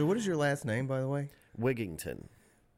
So, 0.00 0.06
what 0.06 0.16
is 0.16 0.26
your 0.26 0.36
last 0.36 0.64
name, 0.64 0.86
by 0.86 0.98
the 1.00 1.08
way? 1.08 1.28
Wigington. 1.60 2.28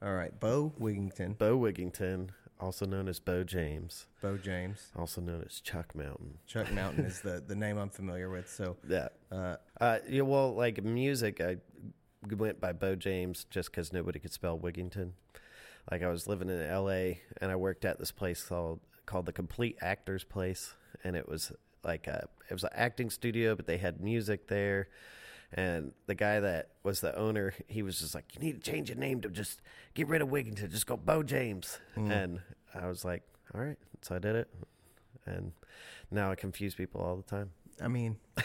All 0.03 0.13
right, 0.13 0.41
Bo 0.41 0.73
Wigington, 0.81 1.39
Bo 1.39 1.57
Wigington, 1.57 2.31
also 2.59 2.85
known 2.85 3.07
as 3.07 3.21
Bo 3.21 3.45
James, 3.45 4.09
Bo 4.21 4.37
James. 4.37 4.91
also 4.97 5.21
known 5.21 5.45
as 5.47 5.61
Chuck 5.61 5.95
Mountain. 5.95 6.39
Chuck 6.49 6.73
Mountain 6.73 7.05
is 7.05 7.21
the, 7.21 7.41
the 7.47 7.55
name 7.55 7.79
I'm 7.79 7.91
familiar 7.91 8.29
with. 8.29 8.51
So, 8.51 8.77
Yeah. 8.89 9.07
uh, 9.31 9.55
Uh, 9.81 9.99
yeah, 10.09 10.23
well, 10.23 10.53
like 10.53 10.83
music, 10.83 11.41
I 11.41 11.59
went 12.29 12.61
by 12.61 12.73
Bo 12.73 12.97
James 12.97 13.47
just 13.51 13.71
because 13.71 13.93
nobody 13.93 14.19
could 14.19 14.33
spell 14.33 14.59
Wigington. 14.59 15.13
Like 15.93 16.03
I 16.03 16.09
was 16.09 16.27
living 16.27 16.51
in 16.51 16.61
L.A. 16.61 17.21
and 17.41 17.53
I 17.53 17.55
worked 17.55 17.85
at 17.85 18.01
this 18.01 18.11
place 18.11 18.43
called 18.43 18.81
called 19.07 19.27
the 19.27 19.33
Complete 19.33 19.79
Actors 19.81 20.25
Place, 20.25 20.75
and 21.05 21.15
it 21.15 21.29
was 21.29 21.53
like 21.85 22.09
a 22.09 22.27
it 22.51 22.53
was 22.53 22.65
an 22.65 22.71
acting 22.75 23.11
studio, 23.11 23.55
but 23.55 23.69
they 23.69 23.77
had 23.77 24.01
music 24.01 24.49
there. 24.49 24.89
And 25.55 25.93
the 26.07 26.15
guy 26.15 26.41
that 26.41 26.71
was 26.83 27.01
the 27.01 27.15
owner, 27.17 27.53
he 27.69 27.83
was 27.83 27.99
just 28.01 28.15
like, 28.15 28.35
"You 28.35 28.41
need 28.41 28.63
to 28.65 28.71
change 28.71 28.89
your 28.89 28.99
name 28.99 29.21
to 29.21 29.29
just 29.29 29.61
get 29.95 30.09
rid 30.09 30.23
of 30.23 30.29
Wigington, 30.29 30.71
just 30.71 30.87
go 30.87 30.97
Bo 30.97 31.23
James." 31.23 31.79
And 31.97 32.41
I 32.75 32.87
was 32.87 33.05
like, 33.05 33.23
"All 33.55 33.61
right," 33.61 33.77
so 34.01 34.15
I 34.15 34.19
did 34.19 34.35
it, 34.37 34.49
and 35.27 35.53
now 36.11 36.31
I 36.31 36.37
confuse 36.37 36.75
people 36.75 37.01
all 37.03 37.17
the 37.17 37.23
time. 37.23 37.51
I 37.83 37.89
mean, 37.89 38.17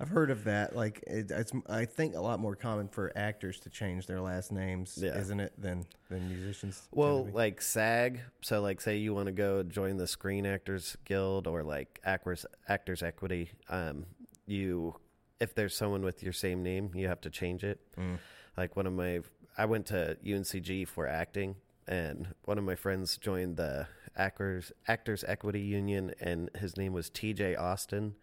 I've 0.00 0.08
heard 0.08 0.30
of 0.30 0.44
that. 0.44 0.74
Like, 0.74 1.02
it, 1.06 1.30
it's 1.30 1.52
I 1.68 1.84
think 1.84 2.14
a 2.16 2.20
lot 2.20 2.40
more 2.40 2.56
common 2.56 2.88
for 2.88 3.12
actors 3.16 3.60
to 3.60 3.70
change 3.70 4.06
their 4.06 4.20
last 4.20 4.52
names, 4.52 4.98
Yeah. 5.00 5.16
isn't 5.18 5.40
it, 5.40 5.52
than 5.60 5.86
than 6.10 6.28
musicians? 6.28 6.82
Well, 6.92 7.26
like 7.32 7.60
SAG. 7.62 8.20
So, 8.42 8.60
like, 8.60 8.80
say 8.80 8.96
you 8.98 9.14
want 9.14 9.26
to 9.26 9.32
go 9.32 9.62
join 9.62 9.96
the 9.96 10.06
Screen 10.06 10.46
Actors 10.46 10.96
Guild 11.04 11.46
or 11.46 11.62
like 11.62 12.00
Actors 12.04 12.44
Actors 12.68 13.02
Equity. 13.02 13.50
Um, 13.68 14.06
you, 14.46 14.96
if 15.40 15.54
there's 15.54 15.76
someone 15.76 16.02
with 16.02 16.22
your 16.22 16.32
same 16.32 16.62
name, 16.62 16.90
you 16.94 17.08
have 17.08 17.20
to 17.22 17.30
change 17.30 17.64
it. 17.64 17.80
Mm. 17.98 18.18
Like 18.56 18.76
one 18.76 18.86
of 18.86 18.92
my, 18.92 19.20
I 19.58 19.64
went 19.66 19.86
to 19.86 20.16
UNCG 20.24 20.86
for 20.88 21.06
acting, 21.06 21.56
and 21.86 22.34
one 22.44 22.58
of 22.58 22.64
my 22.64 22.74
friends 22.76 23.16
joined 23.18 23.56
the 23.56 23.86
Actors 24.16 24.72
Actors 24.86 25.24
Equity 25.26 25.60
Union, 25.60 26.12
and 26.20 26.50
his 26.56 26.76
name 26.76 26.92
was 26.92 27.10
T.J. 27.10 27.56
Austin. 27.56 28.14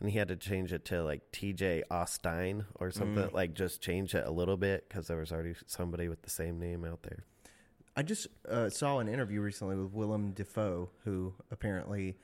And 0.00 0.10
he 0.10 0.18
had 0.18 0.28
to 0.28 0.36
change 0.36 0.72
it 0.72 0.84
to 0.86 1.04
like 1.04 1.30
T.J. 1.30 1.84
Austin 1.88 2.64
or 2.76 2.90
something, 2.90 3.28
Mm. 3.28 3.32
like 3.32 3.54
just 3.54 3.80
change 3.80 4.14
it 4.16 4.26
a 4.26 4.30
little 4.32 4.56
bit 4.56 4.88
because 4.88 5.06
there 5.06 5.18
was 5.18 5.30
already 5.30 5.54
somebody 5.66 6.08
with 6.08 6.22
the 6.22 6.30
same 6.30 6.58
name 6.58 6.84
out 6.84 7.02
there. 7.04 7.24
I 7.96 8.02
just 8.02 8.26
uh, 8.48 8.68
saw 8.68 8.98
an 8.98 9.08
interview 9.08 9.40
recently 9.40 9.76
with 9.76 9.92
Willem 9.92 10.32
Dafoe, 10.32 10.90
who 11.04 11.34
apparently 11.52 12.16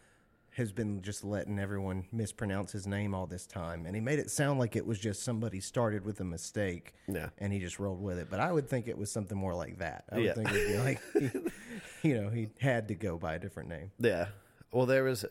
has 0.58 0.70
been 0.72 1.00
just 1.02 1.24
letting 1.24 1.58
everyone 1.58 2.04
mispronounce 2.12 2.70
his 2.72 2.86
name 2.86 3.14
all 3.14 3.26
this 3.26 3.46
time, 3.46 3.86
and 3.86 3.94
he 3.94 4.00
made 4.00 4.18
it 4.18 4.30
sound 4.30 4.58
like 4.58 4.76
it 4.76 4.86
was 4.86 4.98
just 4.98 5.22
somebody 5.22 5.60
started 5.60 6.04
with 6.04 6.20
a 6.20 6.24
mistake, 6.24 6.94
Yeah. 7.08 7.30
and 7.38 7.52
he 7.52 7.58
just 7.58 7.78
rolled 7.78 8.02
with 8.02 8.18
it. 8.18 8.28
But 8.30 8.40
I 8.40 8.52
would 8.52 8.68
think 8.68 8.86
it 8.86 8.98
was 8.98 9.10
something 9.10 9.36
more 9.38 9.54
like 9.54 9.78
that. 9.78 10.04
I 10.12 10.16
would 10.16 10.24
Yeah. 10.24 10.34
think 10.34 10.50
it'd 10.50 10.68
be 10.68 10.78
like, 10.78 11.00
he, 12.02 12.08
you 12.10 12.20
know, 12.20 12.28
he 12.28 12.48
had 12.60 12.88
to 12.88 12.94
go 12.94 13.16
by 13.16 13.34
a 13.34 13.38
different 13.38 13.68
name. 13.70 13.90
Yeah. 13.98 14.28
Well, 14.72 14.86
there 14.86 15.04
was 15.04 15.24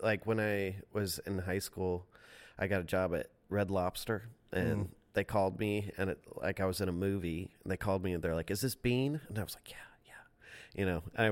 like 0.00 0.26
when 0.26 0.40
I 0.40 0.76
was 0.92 1.18
in 1.26 1.38
high 1.38 1.58
school, 1.58 2.06
I 2.58 2.66
got 2.66 2.80
a 2.80 2.84
job 2.84 3.14
at 3.14 3.28
Red 3.48 3.70
Lobster, 3.70 4.28
and 4.52 4.84
mm-hmm. 4.84 4.92
they 5.14 5.24
called 5.24 5.58
me, 5.58 5.92
and 5.98 6.10
it, 6.10 6.18
like 6.36 6.60
I 6.60 6.66
was 6.66 6.80
in 6.80 6.88
a 6.88 6.92
movie, 6.92 7.50
and 7.62 7.70
they 7.70 7.76
called 7.76 8.02
me, 8.02 8.12
and 8.12 8.22
they're 8.22 8.34
like, 8.34 8.50
"Is 8.50 8.60
this 8.60 8.74
Bean?" 8.74 9.20
And 9.28 9.38
I 9.38 9.42
was 9.44 9.54
like, 9.54 9.70
"Yeah, 9.70 9.76
yeah." 9.76 9.87
You 10.74 10.86
know, 10.86 11.02
I 11.18 11.30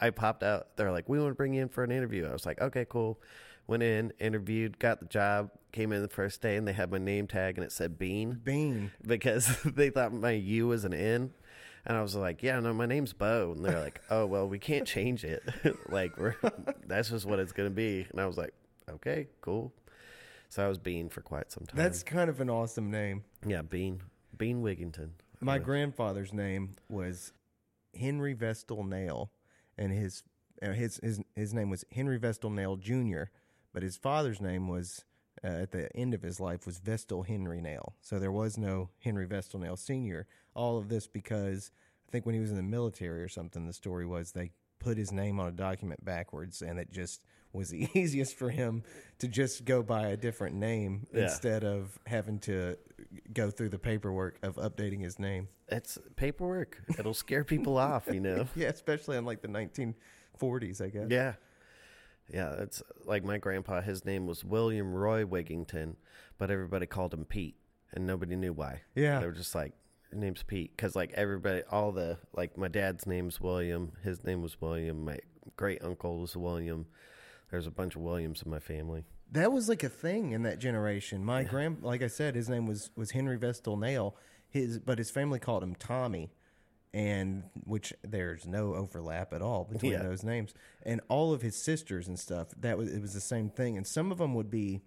I 0.00 0.10
popped 0.10 0.42
out. 0.42 0.76
They're 0.76 0.92
like, 0.92 1.08
"We 1.08 1.18
want 1.18 1.30
to 1.30 1.34
bring 1.34 1.54
you 1.54 1.62
in 1.62 1.68
for 1.68 1.84
an 1.84 1.90
interview." 1.90 2.26
I 2.26 2.32
was 2.32 2.46
like, 2.46 2.60
"Okay, 2.60 2.86
cool." 2.88 3.20
Went 3.68 3.84
in, 3.84 4.12
interviewed, 4.18 4.78
got 4.80 4.98
the 4.98 5.06
job. 5.06 5.50
Came 5.70 5.92
in 5.92 6.02
the 6.02 6.08
first 6.08 6.42
day, 6.42 6.56
and 6.56 6.66
they 6.66 6.72
had 6.72 6.90
my 6.90 6.98
name 6.98 7.28
tag, 7.28 7.56
and 7.56 7.64
it 7.64 7.70
said 7.70 7.96
Bean 7.96 8.40
Bean. 8.42 8.90
because 9.06 9.56
they 9.64 9.88
thought 9.90 10.12
my 10.12 10.32
U 10.32 10.66
was 10.66 10.84
an 10.84 10.92
N. 10.92 11.32
And 11.84 11.96
I 11.96 12.02
was 12.02 12.14
like, 12.14 12.42
yeah, 12.44 12.60
no, 12.60 12.72
my 12.72 12.86
name's 12.86 13.12
Bo. 13.12 13.52
And 13.56 13.64
they're 13.64 13.80
like, 13.80 14.00
oh, 14.10 14.26
well, 14.26 14.48
we 14.48 14.58
can't 14.58 14.86
change 14.86 15.24
it. 15.24 15.42
like, 15.88 16.16
we're, 16.16 16.36
that's 16.86 17.10
just 17.10 17.26
what 17.26 17.40
it's 17.40 17.50
going 17.52 17.68
to 17.68 17.74
be. 17.74 18.06
And 18.10 18.20
I 18.20 18.26
was 18.26 18.36
like, 18.36 18.52
okay, 18.88 19.26
cool. 19.40 19.72
So 20.48 20.64
I 20.64 20.68
was 20.68 20.78
Bean 20.78 21.08
for 21.08 21.22
quite 21.22 21.50
some 21.50 21.64
time. 21.66 21.76
That's 21.76 22.02
kind 22.02 22.30
of 22.30 22.40
an 22.40 22.50
awesome 22.50 22.90
name. 22.90 23.24
yeah, 23.46 23.62
Bean. 23.62 24.00
Bean 24.36 24.62
Wigington. 24.62 25.10
My 25.40 25.58
grandfather's 25.58 26.32
name 26.32 26.76
was 26.88 27.32
Henry 27.98 28.32
Vestal 28.34 28.84
Nail, 28.84 29.30
and 29.78 29.92
his 29.92 30.22
uh, 30.62 30.72
his 30.72 30.98
his 31.02 31.20
his 31.34 31.52
name 31.54 31.70
was 31.70 31.84
Henry 31.92 32.18
Vestal 32.18 32.50
Nail 32.50 32.76
Jr. 32.76 33.24
But 33.72 33.82
his 33.82 33.96
father's 33.96 34.40
name 34.40 34.68
was 34.68 35.04
uh, 35.42 35.46
at 35.46 35.70
the 35.72 35.94
end 35.96 36.12
of 36.14 36.22
his 36.22 36.38
life 36.38 36.66
was 36.66 36.78
Vestal 36.78 37.22
Henry 37.22 37.60
Nail. 37.60 37.94
So 38.02 38.18
there 38.18 38.30
was 38.32 38.58
no 38.58 38.90
Henry 39.00 39.26
Vestal 39.26 39.60
Nail 39.60 39.76
Sr. 39.76 40.26
All 40.54 40.76
of 40.78 40.88
this 40.88 41.06
because 41.06 41.70
I 42.06 42.12
think 42.12 42.26
when 42.26 42.34
he 42.34 42.40
was 42.40 42.50
in 42.50 42.56
the 42.56 42.62
military 42.62 43.22
or 43.22 43.28
something, 43.28 43.66
the 43.66 43.72
story 43.72 44.04
was 44.06 44.32
they 44.32 44.50
put 44.78 44.98
his 44.98 45.10
name 45.12 45.40
on 45.40 45.46
a 45.48 45.52
document 45.52 46.04
backwards, 46.04 46.60
and 46.60 46.78
it 46.78 46.90
just 46.92 47.22
was 47.52 47.70
the 47.70 47.88
easiest 47.94 48.36
for 48.36 48.50
him 48.50 48.82
to 49.20 49.28
just 49.28 49.64
go 49.64 49.82
by 49.82 50.08
a 50.08 50.16
different 50.16 50.54
name 50.56 51.06
Yeah. 51.14 51.22
instead 51.24 51.64
of 51.64 51.98
having 52.06 52.38
to 52.40 52.76
go 53.32 53.50
through 53.50 53.70
the 53.70 53.78
paperwork 53.78 54.38
of 54.42 54.56
updating 54.56 55.02
his 55.02 55.18
name. 55.18 55.48
It's 55.68 55.98
paperwork. 56.16 56.78
It'll 56.98 57.14
scare 57.14 57.44
people 57.44 57.78
off, 57.78 58.08
you 58.12 58.20
know? 58.20 58.46
Yeah, 58.56 58.68
especially 58.68 59.16
in 59.16 59.24
like 59.24 59.42
the 59.42 59.48
1940s, 59.48 60.80
I 60.80 60.88
guess. 60.88 61.06
Yeah. 61.08 61.34
Yeah, 62.32 62.52
it's 62.58 62.82
like 63.04 63.24
my 63.24 63.38
grandpa, 63.38 63.80
his 63.80 64.04
name 64.04 64.26
was 64.26 64.44
William 64.44 64.94
Roy 64.94 65.24
Wigington, 65.24 65.96
but 66.38 66.50
everybody 66.50 66.86
called 66.86 67.12
him 67.12 67.24
Pete, 67.24 67.56
and 67.92 68.06
nobody 68.06 68.36
knew 68.36 68.52
why. 68.52 68.82
Yeah. 68.94 69.20
They 69.20 69.26
were 69.26 69.32
just 69.32 69.54
like, 69.54 69.72
name's 70.12 70.42
Pete. 70.42 70.74
Because, 70.76 70.94
like, 70.96 71.12
everybody, 71.14 71.62
all 71.70 71.92
the, 71.92 72.18
like, 72.32 72.56
my 72.56 72.68
dad's 72.68 73.06
name's 73.06 73.40
William, 73.40 73.92
his 74.02 74.24
name 74.24 74.40
was 74.40 74.60
William, 74.60 75.04
my 75.04 75.18
great 75.56 75.82
uncle 75.82 76.20
was 76.20 76.36
William. 76.36 76.86
There's 77.50 77.66
a 77.66 77.70
bunch 77.70 77.96
of 77.96 78.02
Williams 78.02 78.42
in 78.42 78.50
my 78.50 78.60
family. 78.60 79.04
That 79.32 79.50
was 79.50 79.68
like 79.68 79.82
a 79.82 79.88
thing 79.88 80.32
in 80.32 80.42
that 80.42 80.58
generation. 80.58 81.24
My 81.24 81.42
grand, 81.42 81.82
like 81.82 82.02
I 82.02 82.06
said, 82.06 82.34
his 82.34 82.48
name 82.48 82.66
was 82.66 82.90
was 82.96 83.10
Henry 83.12 83.36
Vestal 83.38 83.76
Nail. 83.76 84.14
His, 84.50 84.78
but 84.78 84.98
his 84.98 85.10
family 85.10 85.38
called 85.38 85.62
him 85.62 85.74
Tommy, 85.74 86.30
and 86.92 87.44
which 87.64 87.94
there's 88.02 88.46
no 88.46 88.74
overlap 88.74 89.32
at 89.32 89.40
all 89.40 89.64
between 89.64 89.92
Yeah. 89.92 90.02
those 90.02 90.22
names. 90.22 90.52
And 90.82 91.00
all 91.08 91.32
of 91.32 91.40
his 91.40 91.56
sisters 91.56 92.06
and 92.06 92.18
stuff, 92.18 92.48
that 92.60 92.76
was 92.76 92.92
it 92.92 93.00
was 93.00 93.14
the 93.14 93.20
same 93.20 93.48
thing. 93.48 93.76
And 93.78 93.86
some 93.86 94.12
of 94.12 94.18
them 94.18 94.34
would 94.34 94.50
be 94.50 94.82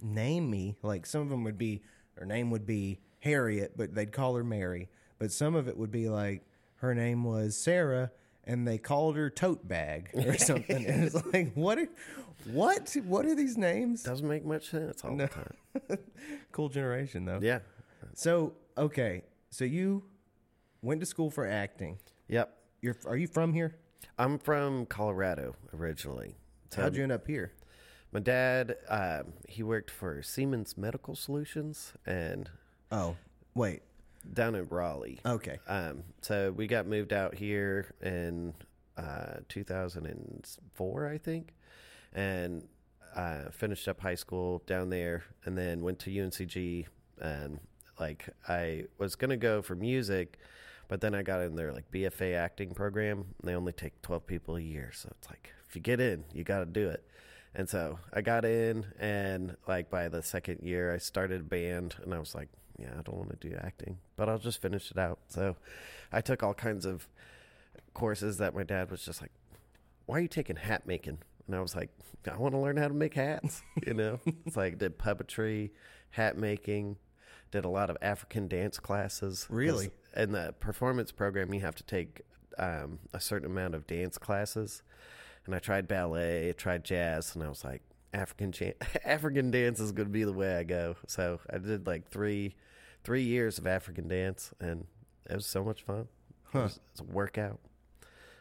name 0.00 0.48
me, 0.50 0.76
like 0.82 1.06
some 1.06 1.22
of 1.22 1.28
them 1.28 1.42
would 1.44 1.58
be 1.58 1.82
her 2.16 2.26
name 2.26 2.50
would 2.52 2.66
be 2.66 3.00
Harriet, 3.20 3.76
but 3.76 3.94
they'd 3.94 4.12
call 4.12 4.36
her 4.36 4.44
Mary. 4.44 4.88
But 5.18 5.32
some 5.32 5.56
of 5.56 5.66
it 5.66 5.76
would 5.76 5.90
be 5.90 6.08
like 6.08 6.46
her 6.76 6.94
name 6.94 7.24
was 7.24 7.56
Sarah. 7.56 8.12
And 8.46 8.66
they 8.68 8.78
called 8.78 9.16
her 9.16 9.30
tote 9.30 9.66
bag 9.66 10.10
or 10.12 10.36
something. 10.38 10.84
and 10.86 11.04
it's 11.04 11.14
like, 11.32 11.52
what? 11.54 11.78
Are, 11.78 11.88
what? 12.44 12.94
What 13.04 13.24
are 13.24 13.34
these 13.34 13.56
names? 13.56 14.02
Doesn't 14.02 14.28
make 14.28 14.44
much 14.44 14.70
sense 14.70 15.02
all 15.04 15.16
the 15.16 15.28
time. 15.28 15.54
cool 16.52 16.68
generation 16.68 17.24
though. 17.24 17.38
Yeah. 17.40 17.60
So 18.14 18.52
okay, 18.76 19.22
so 19.50 19.64
you 19.64 20.04
went 20.82 21.00
to 21.00 21.06
school 21.06 21.30
for 21.30 21.46
acting. 21.46 21.98
Yep. 22.28 22.54
You're 22.82 22.96
are 23.06 23.16
you 23.16 23.26
from 23.26 23.54
here? 23.54 23.76
I'm 24.18 24.38
from 24.38 24.86
Colorado 24.86 25.56
originally. 25.72 26.36
So 26.70 26.82
How'd 26.82 26.96
you 26.96 27.02
end 27.02 27.12
up 27.12 27.26
here? 27.26 27.52
my 28.12 28.20
dad, 28.20 28.76
uh, 28.88 29.22
he 29.48 29.62
worked 29.64 29.90
for 29.90 30.22
Siemens 30.22 30.76
Medical 30.78 31.16
Solutions 31.16 31.94
and 32.06 32.48
Oh, 32.92 33.16
wait. 33.56 33.82
Down 34.32 34.54
in 34.54 34.66
Raleigh. 34.68 35.20
Okay. 35.24 35.58
Um, 35.68 36.04
so 36.22 36.52
we 36.52 36.66
got 36.66 36.86
moved 36.86 37.12
out 37.12 37.34
here 37.34 37.94
in 38.02 38.54
uh, 38.96 39.38
2004, 39.48 41.08
I 41.08 41.18
think, 41.18 41.54
and 42.12 42.66
uh, 43.14 43.50
finished 43.50 43.88
up 43.88 44.00
high 44.00 44.14
school 44.14 44.62
down 44.66 44.90
there, 44.90 45.24
and 45.44 45.56
then 45.56 45.82
went 45.82 45.98
to 46.00 46.10
UNCG. 46.10 46.86
And 47.20 47.60
like 48.00 48.28
I 48.48 48.84
was 48.98 49.14
gonna 49.14 49.36
go 49.36 49.62
for 49.62 49.74
music, 49.74 50.38
but 50.88 51.00
then 51.00 51.14
I 51.14 51.22
got 51.22 51.40
in 51.42 51.54
their 51.54 51.72
like 51.72 51.90
BFA 51.90 52.34
acting 52.34 52.74
program. 52.74 53.18
And 53.18 53.48
they 53.48 53.54
only 53.54 53.72
take 53.72 54.00
12 54.02 54.26
people 54.26 54.56
a 54.56 54.60
year, 54.60 54.90
so 54.92 55.10
it's 55.18 55.28
like 55.28 55.52
if 55.68 55.76
you 55.76 55.82
get 55.82 56.00
in, 56.00 56.24
you 56.32 56.44
got 56.44 56.60
to 56.60 56.66
do 56.66 56.88
it. 56.88 57.04
And 57.54 57.68
so 57.68 57.98
I 58.12 58.20
got 58.20 58.44
in, 58.44 58.86
and 58.98 59.56
like 59.66 59.90
by 59.90 60.08
the 60.08 60.22
second 60.22 60.60
year, 60.62 60.94
I 60.94 60.98
started 60.98 61.40
a 61.40 61.44
band, 61.44 61.96
and 62.02 62.14
I 62.14 62.18
was 62.18 62.34
like, 62.34 62.48
yeah, 62.78 62.90
I 62.98 63.02
don't 63.02 63.16
want 63.16 63.40
to 63.40 63.48
do 63.48 63.56
acting, 63.62 63.98
but 64.16 64.28
I'll 64.28 64.38
just 64.38 64.60
finish 64.60 64.90
it 64.90 64.98
out. 64.98 65.18
So 65.28 65.56
I 66.12 66.20
took 66.20 66.42
all 66.42 66.54
kinds 66.54 66.84
of 66.84 67.08
courses 67.92 68.38
that 68.38 68.54
my 68.54 68.64
dad 68.64 68.90
was 68.90 69.04
just 69.04 69.22
like, 69.22 69.30
why 70.06 70.18
are 70.18 70.20
you 70.20 70.28
taking 70.28 70.56
hat 70.56 70.86
making? 70.86 71.18
And 71.46 71.56
I 71.56 71.60
was 71.60 71.76
like, 71.76 71.90
I 72.30 72.36
want 72.36 72.54
to 72.54 72.58
learn 72.58 72.76
how 72.76 72.88
to 72.88 72.94
make 72.94 73.14
hats. 73.14 73.62
You 73.86 73.94
know, 73.94 74.20
it's 74.46 74.56
like 74.56 74.78
did 74.78 74.98
puppetry, 74.98 75.70
hat 76.10 76.36
making, 76.36 76.96
did 77.50 77.64
a 77.64 77.68
lot 77.68 77.90
of 77.90 77.96
African 78.00 78.48
dance 78.48 78.78
classes. 78.78 79.46
Really? 79.50 79.90
In 80.16 80.32
the 80.32 80.54
performance 80.58 81.12
program, 81.12 81.52
you 81.52 81.60
have 81.60 81.74
to 81.76 81.84
take 81.84 82.22
um, 82.58 82.98
a 83.12 83.20
certain 83.20 83.50
amount 83.50 83.74
of 83.74 83.86
dance 83.86 84.16
classes. 84.18 84.82
And 85.46 85.54
I 85.54 85.58
tried 85.58 85.86
ballet, 85.86 86.48
I 86.48 86.52
tried 86.52 86.84
jazz, 86.84 87.34
and 87.34 87.44
I 87.44 87.48
was 87.48 87.62
like, 87.64 87.82
African 88.14 88.52
jan- 88.52 88.74
African 89.04 89.50
dance 89.50 89.80
is 89.80 89.92
going 89.92 90.08
to 90.08 90.12
be 90.12 90.24
the 90.24 90.32
way 90.32 90.56
I 90.56 90.62
go. 90.62 90.96
So 91.06 91.40
I 91.50 91.58
did 91.58 91.86
like 91.86 92.08
three 92.08 92.54
three 93.04 93.22
years 93.22 93.58
of 93.58 93.66
African 93.66 94.08
dance, 94.08 94.52
and 94.58 94.86
it 95.28 95.34
was 95.34 95.46
so 95.46 95.62
much 95.62 95.82
fun. 95.82 96.08
Huh. 96.44 96.58
It, 96.58 96.62
was, 96.62 96.76
it 96.76 96.82
was 96.92 97.00
a 97.00 97.12
workout, 97.12 97.60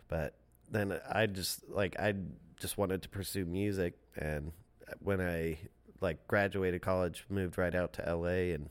but 0.08 0.36
then 0.72 1.00
I 1.10 1.28
just 1.28 1.70
like 1.70 2.00
I 2.00 2.16
just 2.60 2.78
wanted 2.78 3.04
to 3.04 3.10
pursue 3.10 3.46
music, 3.46 3.94
and 4.18 4.52
when 5.00 5.22
I 5.22 5.58
like 6.02 6.28
graduated 6.28 6.82
college, 6.82 7.26
moved 7.30 7.58
right 7.58 7.76
out 7.76 7.94
to 7.94 8.16
LA, 8.16 8.54
and 8.54 8.70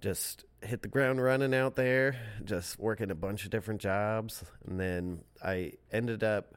just 0.00 0.44
hit 0.62 0.82
the 0.82 0.88
ground 0.88 1.22
running 1.22 1.54
out 1.54 1.76
there, 1.76 2.16
just 2.44 2.78
working 2.78 3.10
a 3.10 3.14
bunch 3.14 3.44
of 3.44 3.50
different 3.50 3.80
jobs, 3.80 4.44
and 4.66 4.78
then 4.78 5.24
I 5.42 5.72
ended 5.90 6.22
up 6.22 6.54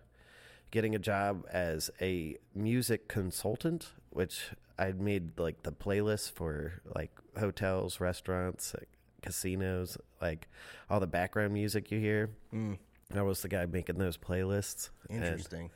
getting 0.72 0.96
a 0.96 1.00
job 1.00 1.46
as 1.52 1.90
a 2.02 2.36
music 2.54 3.08
consultant, 3.08 3.94
which 4.10 4.50
I'd 4.78 5.00
made 5.00 5.40
like 5.40 5.64
the 5.64 5.72
playlist 5.72 6.32
for 6.32 6.82
like 6.94 7.12
hotels, 7.38 8.00
restaurants, 8.00 8.74
like, 8.74 8.90
casinos, 9.26 9.98
like 10.22 10.48
all 10.90 11.00
the 11.00 11.08
background 11.08 11.54
music 11.54 11.92
you 11.92 12.00
hear. 12.00 12.30
Mm, 12.54 12.78
I 13.14 13.22
was 13.24 13.42
the 13.42 13.50
guy 13.50 13.66
making 13.66 13.98
those 13.98 14.18
playlists. 14.18 14.90
interesting. 15.10 15.72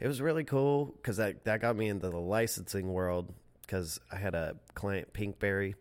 it 0.00 0.08
was 0.08 0.20
really 0.20 0.44
cool 0.44 0.86
because 0.96 1.18
that, 1.18 1.44
that 1.44 1.60
got 1.60 1.76
me 1.76 1.88
into 1.88 2.08
the 2.08 2.20
licensing 2.20 2.92
world 2.92 3.32
because 3.62 4.00
I 4.10 4.16
had 4.16 4.34
a 4.34 4.56
client, 4.74 5.12
Pinkberry. 5.12 5.74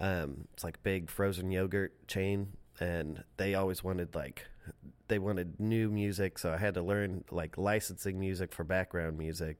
Um, 0.00 0.48
it's 0.54 0.64
like 0.64 0.76
a 0.76 0.80
big 0.80 1.10
frozen 1.10 1.50
yogurt 1.50 2.06
chain, 2.06 2.52
and 2.80 3.22
they 3.36 3.54
always 3.54 3.82
wanted 3.82 4.14
like 4.14 4.46
they 5.08 5.18
wanted 5.18 5.58
new 5.60 5.88
music, 5.90 6.38
so 6.38 6.52
I 6.52 6.56
had 6.56 6.74
to 6.74 6.82
learn 6.82 7.24
like 7.30 7.56
licensing 7.56 8.18
music 8.18 8.52
for 8.52 8.64
background 8.64 9.16
music. 9.18 9.58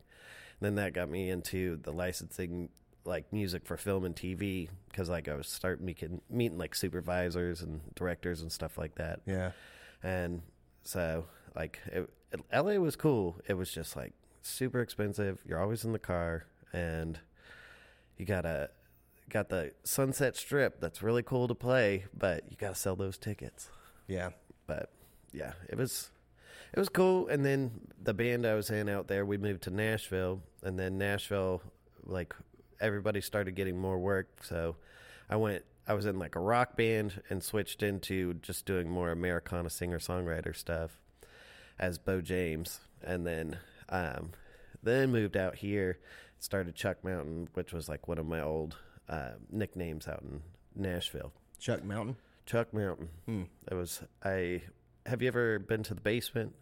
And 0.60 0.66
then 0.66 0.74
that 0.76 0.92
got 0.92 1.08
me 1.08 1.30
into 1.30 1.76
the 1.82 1.92
licensing 1.92 2.70
like 3.06 3.32
music 3.32 3.64
for 3.66 3.76
film 3.76 4.04
and 4.04 4.14
TV 4.16 4.68
because 4.90 5.08
like 5.08 5.28
I 5.28 5.34
was 5.34 5.46
starting 5.48 5.86
meeting 5.86 6.20
meeting 6.28 6.58
like 6.58 6.74
supervisors 6.74 7.62
and 7.62 7.80
directors 7.94 8.42
and 8.42 8.50
stuff 8.50 8.76
like 8.76 8.96
that 8.96 9.20
Yeah. 9.26 9.52
and 10.02 10.42
so 10.82 11.26
like 11.54 11.80
it, 11.86 12.10
it, 12.32 12.40
LA 12.52 12.74
was 12.74 12.96
cool. 12.96 13.36
It 13.48 13.54
was 13.54 13.70
just 13.70 13.96
like 13.96 14.12
super 14.42 14.80
expensive. 14.80 15.40
You're 15.46 15.60
always 15.60 15.84
in 15.84 15.92
the 15.92 15.98
car, 15.98 16.44
and 16.72 17.18
you 18.18 18.26
gotta 18.26 18.70
got 19.30 19.48
the 19.48 19.72
Sunset 19.84 20.36
Strip. 20.36 20.80
That's 20.80 21.02
really 21.02 21.22
cool 21.22 21.48
to 21.48 21.54
play, 21.54 22.04
but 22.16 22.44
you 22.50 22.56
gotta 22.56 22.74
sell 22.74 22.94
those 22.96 23.16
tickets. 23.18 23.70
Yeah. 24.06 24.30
But 24.66 24.90
yeah, 25.32 25.52
it 25.68 25.76
was 25.78 26.10
it 26.74 26.78
was 26.78 26.88
cool. 26.88 27.28
And 27.28 27.44
then 27.44 27.70
the 28.02 28.12
band 28.14 28.44
I 28.46 28.54
was 28.54 28.70
in 28.70 28.88
out 28.88 29.06
there, 29.08 29.24
we 29.24 29.38
moved 29.38 29.62
to 29.64 29.70
Nashville, 29.70 30.42
and 30.62 30.78
then 30.78 30.98
Nashville, 30.98 31.62
like 32.04 32.34
everybody 32.80 33.20
started 33.20 33.54
getting 33.54 33.78
more 33.78 33.98
work, 33.98 34.28
so 34.42 34.76
I 35.28 35.36
went. 35.36 35.64
I 35.88 35.94
was 35.94 36.04
in 36.06 36.18
like 36.18 36.34
a 36.34 36.40
rock 36.40 36.76
band 36.76 37.22
and 37.30 37.42
switched 37.42 37.82
into 37.82 38.34
just 38.34 38.66
doing 38.66 38.90
more 38.90 39.10
Americana 39.12 39.70
singer 39.70 40.00
songwriter 40.00 40.54
stuff 40.54 41.00
as 41.78 41.98
Bo 41.98 42.20
James, 42.20 42.80
and 43.02 43.26
then 43.26 43.58
um, 43.88 44.30
then 44.82 45.12
moved 45.12 45.36
out 45.36 45.56
here, 45.56 45.98
started 46.38 46.74
Chuck 46.74 47.04
Mountain, 47.04 47.48
which 47.54 47.72
was 47.72 47.88
like 47.88 48.08
one 48.08 48.18
of 48.18 48.26
my 48.26 48.40
old 48.40 48.76
uh, 49.08 49.32
nicknames 49.50 50.08
out 50.08 50.22
in 50.22 50.42
Nashville. 50.74 51.32
Chuck 51.58 51.84
Mountain. 51.84 52.16
Chuck 52.46 52.72
Mountain. 52.74 53.08
Hmm. 53.26 53.42
It 53.70 53.74
was 53.74 54.02
I. 54.24 54.62
Have 55.06 55.22
you 55.22 55.28
ever 55.28 55.60
been 55.60 55.84
to 55.84 55.94
the 55.94 56.00
basement? 56.00 56.52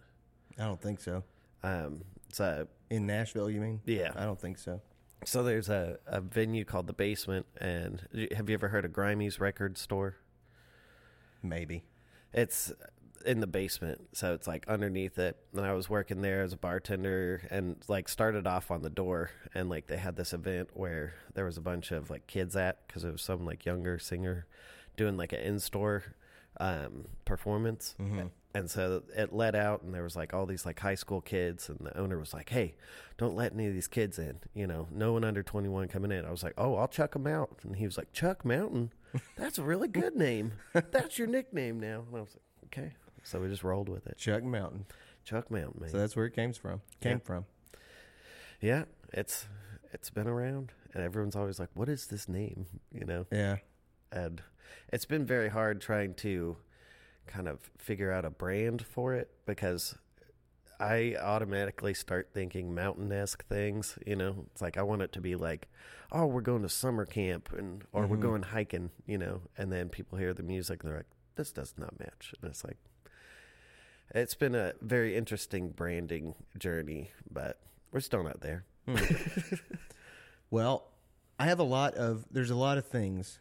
I 0.59 0.65
don't 0.65 0.81
think 0.81 1.01
so. 1.01 1.25
Um, 1.63 2.03
it's 2.29 2.41
a 2.41 2.69
In 2.91 3.07
Nashville, 3.07 3.49
you 3.49 3.61
mean? 3.61 3.81
yeah. 3.87 4.13
I 4.15 4.25
don't 4.25 4.39
think 4.39 4.59
so. 4.59 4.83
So 5.25 5.43
there's 5.43 5.69
a, 5.69 5.99
a 6.07 6.21
venue 6.21 6.65
called 6.65 6.87
the 6.87 6.93
Basement, 6.93 7.47
and 7.59 8.07
have 8.37 8.49
you 8.49 8.55
ever 8.55 8.69
heard 8.69 8.85
of 8.85 8.93
Grimey's 8.93 9.41
Record 9.41 9.79
Store? 9.79 10.17
Maybe. 11.43 11.85
It's 12.33 12.73
in 13.25 13.41
the 13.41 13.47
basement, 13.47 14.09
so 14.13 14.35
it's 14.35 14.47
like 14.47 14.69
underneath 14.69 15.19
it. 15.19 15.37
And 15.55 15.65
I 15.65 15.73
was 15.73 15.89
working 15.89 16.21
there 16.21 16.43
as 16.43 16.53
a 16.53 16.57
bartender, 16.57 17.43
and 17.51 17.77
like 17.89 18.09
started 18.09 18.47
off 18.47 18.71
on 18.71 18.83
the 18.83 18.91
door, 18.91 19.31
and 19.55 19.71
like 19.71 19.87
they 19.87 19.97
had 19.97 20.17
this 20.17 20.33
event 20.33 20.71
where 20.75 21.15
there 21.35 21.45
was 21.45 21.57
a 21.57 21.63
bunch 21.63 21.91
of 21.91 22.11
like 22.11 22.27
kids 22.27 22.55
at 22.57 22.87
because 22.87 23.05
it 23.05 23.13
was 23.13 23.23
some 23.23 23.47
like 23.47 23.65
younger 23.65 23.99
singer 23.99 24.47
doing 24.97 25.17
like 25.17 25.33
an 25.33 25.41
in 25.41 25.59
store 25.59 26.05
um, 26.61 27.07
performance. 27.25 27.95
Mm-hmm. 28.01 28.27
And 28.57 28.71
so 28.71 29.03
it 29.17 29.33
let 29.33 29.57
out, 29.57 29.83
and 29.83 29.93
there 29.93 30.05
was 30.05 30.15
like 30.15 30.33
all 30.33 30.47
these 30.47 30.65
like 30.65 30.79
high 30.79 30.95
school 30.95 31.21
kids, 31.21 31.69
and 31.69 31.79
the 31.81 31.99
owner 31.99 32.19
was 32.19 32.33
like, 32.33 32.51
"Hey, 32.51 32.77
don't 33.19 33.35
let 33.35 33.53
any 33.53 33.67
of 33.67 33.75
these 33.75 33.89
kids 33.89 34.17
in. 34.19 34.39
You 34.55 34.69
know, 34.69 34.87
no 34.93 35.13
one 35.13 35.25
under 35.25 35.43
twenty 35.43 35.69
one 35.69 35.89
coming 35.89 36.13
in." 36.13 36.25
I 36.25 36.31
was 36.31 36.45
like, 36.45 36.55
"Oh, 36.57 36.77
I'll 36.77 36.87
chuck 36.87 37.15
them 37.15 37.27
out," 37.27 37.59
and 37.65 37.75
he 37.75 37.85
was 37.85 37.99
like, 37.99 38.13
"Chuck 38.13 38.45
Mountain, 38.45 38.93
that's 39.37 39.59
a 39.59 39.65
really 39.65 39.89
good 39.89 40.15
name. 40.15 40.53
That's 40.73 41.19
your 41.19 41.27
nickname 41.27 41.81
now." 41.81 42.05
And 42.07 42.17
I 42.17 42.21
was 42.21 42.37
like, 42.37 42.67
"Okay." 42.67 42.93
So 43.25 43.41
we 43.41 43.49
just 43.49 43.65
rolled 43.65 43.89
with 43.89 44.07
it. 44.07 44.19
Chuck 44.19 44.45
Mountain. 44.45 44.87
Chuck 45.25 45.51
Mountain, 45.51 45.81
man. 45.81 45.91
So 45.91 45.99
that's 45.99 46.15
where 46.15 46.27
it 46.27 46.35
came 46.37 46.53
from. 46.53 46.81
Came 47.01 47.13
Yeah. 47.19 47.25
from. 47.25 47.47
yeah, 48.61 48.85
it's 49.13 49.47
it's 49.93 50.11
been 50.11 50.29
around, 50.29 50.71
and 50.93 51.03
everyone's 51.03 51.35
always 51.35 51.59
like, 51.59 51.71
"What 51.75 51.89
is 51.89 52.07
this 52.07 52.29
name?" 52.29 52.67
You 52.93 53.05
know, 53.05 53.27
Yeah. 53.33 53.57
and 54.13 54.43
it's 54.93 55.07
been 55.07 55.25
very 55.27 55.49
hard 55.49 55.81
trying 55.81 56.15
to 56.17 56.57
kind 57.27 57.49
of 57.49 57.59
figure 57.79 58.13
out 58.13 58.25
a 58.25 58.31
brand 58.31 58.85
for 58.85 59.15
it 59.15 59.31
because 59.47 59.97
I 60.81 61.17
automatically 61.21 61.95
start 61.95 62.31
thinking 62.35 62.75
mountain 62.75 63.11
esque 63.13 63.45
things. 63.47 63.99
You 64.07 64.17
know, 64.17 64.47
it's 64.53 64.61
like 64.63 64.77
I 64.77 64.83
want 64.83 65.03
it 65.03 65.13
to 65.13 65.21
be 65.21 65.35
like, 65.37 65.69
oh, 66.13 66.27
we're 66.27 66.41
going 66.41 66.63
to 66.63 66.69
summer 66.69 67.07
camp 67.07 67.53
and 67.57 67.85
or 67.93 68.07
we're 68.07 68.17
Mhm. 68.17 68.21
going 68.23 68.43
hiking. 68.43 68.91
You 69.07 69.19
know, 69.19 69.43
and 69.57 69.73
then 69.73 69.89
people 69.89 70.19
hear 70.19 70.35
the 70.35 70.43
music 70.43 70.83
and 70.83 70.91
they're 70.91 70.99
like, 70.99 71.07
this 71.37 71.53
does 71.53 71.75
not 71.77 71.99
match, 71.99 72.35
and 72.41 72.51
it's 72.51 72.65
like. 72.65 72.77
It's 74.15 74.35
been 74.35 74.55
a 74.55 74.75
very 74.83 75.17
interesting 75.17 75.71
branding 75.71 76.35
journey, 76.59 77.11
but 77.31 77.59
we're 77.91 78.01
still 78.01 78.23
not 78.23 78.41
there. 78.43 78.65
Hmm. 78.87 78.97
well, 80.51 80.91
I 81.39 81.47
have 81.47 81.59
a 81.59 81.65
lot 81.65 81.95
of 81.95 82.27
there's 82.31 82.51
a 82.51 82.55
lot 82.55 82.79
of 82.79 82.87
things 82.87 83.41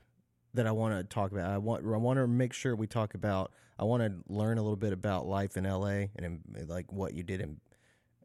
that 0.53 0.67
I 0.67 0.71
want 0.71 0.95
to 0.95 1.03
talk 1.03 1.31
about. 1.31 1.50
I 1.50 1.57
want 1.57 1.83
I 1.85 1.97
want 1.97 2.17
to 2.17 2.27
make 2.27 2.53
sure 2.53 2.75
we 2.75 2.88
talk 2.88 3.13
about. 3.13 3.51
I 3.79 3.85
want 3.85 4.03
to 4.03 4.33
learn 4.33 4.57
a 4.57 4.61
little 4.61 4.77
bit 4.77 4.94
about 4.94 5.25
life 5.25 5.57
in 5.57 5.63
LA 5.63 6.07
and 6.15 6.23
in, 6.23 6.41
like 6.67 6.91
what 6.91 7.13
you 7.13 7.23
did 7.23 7.41
in 7.41 7.57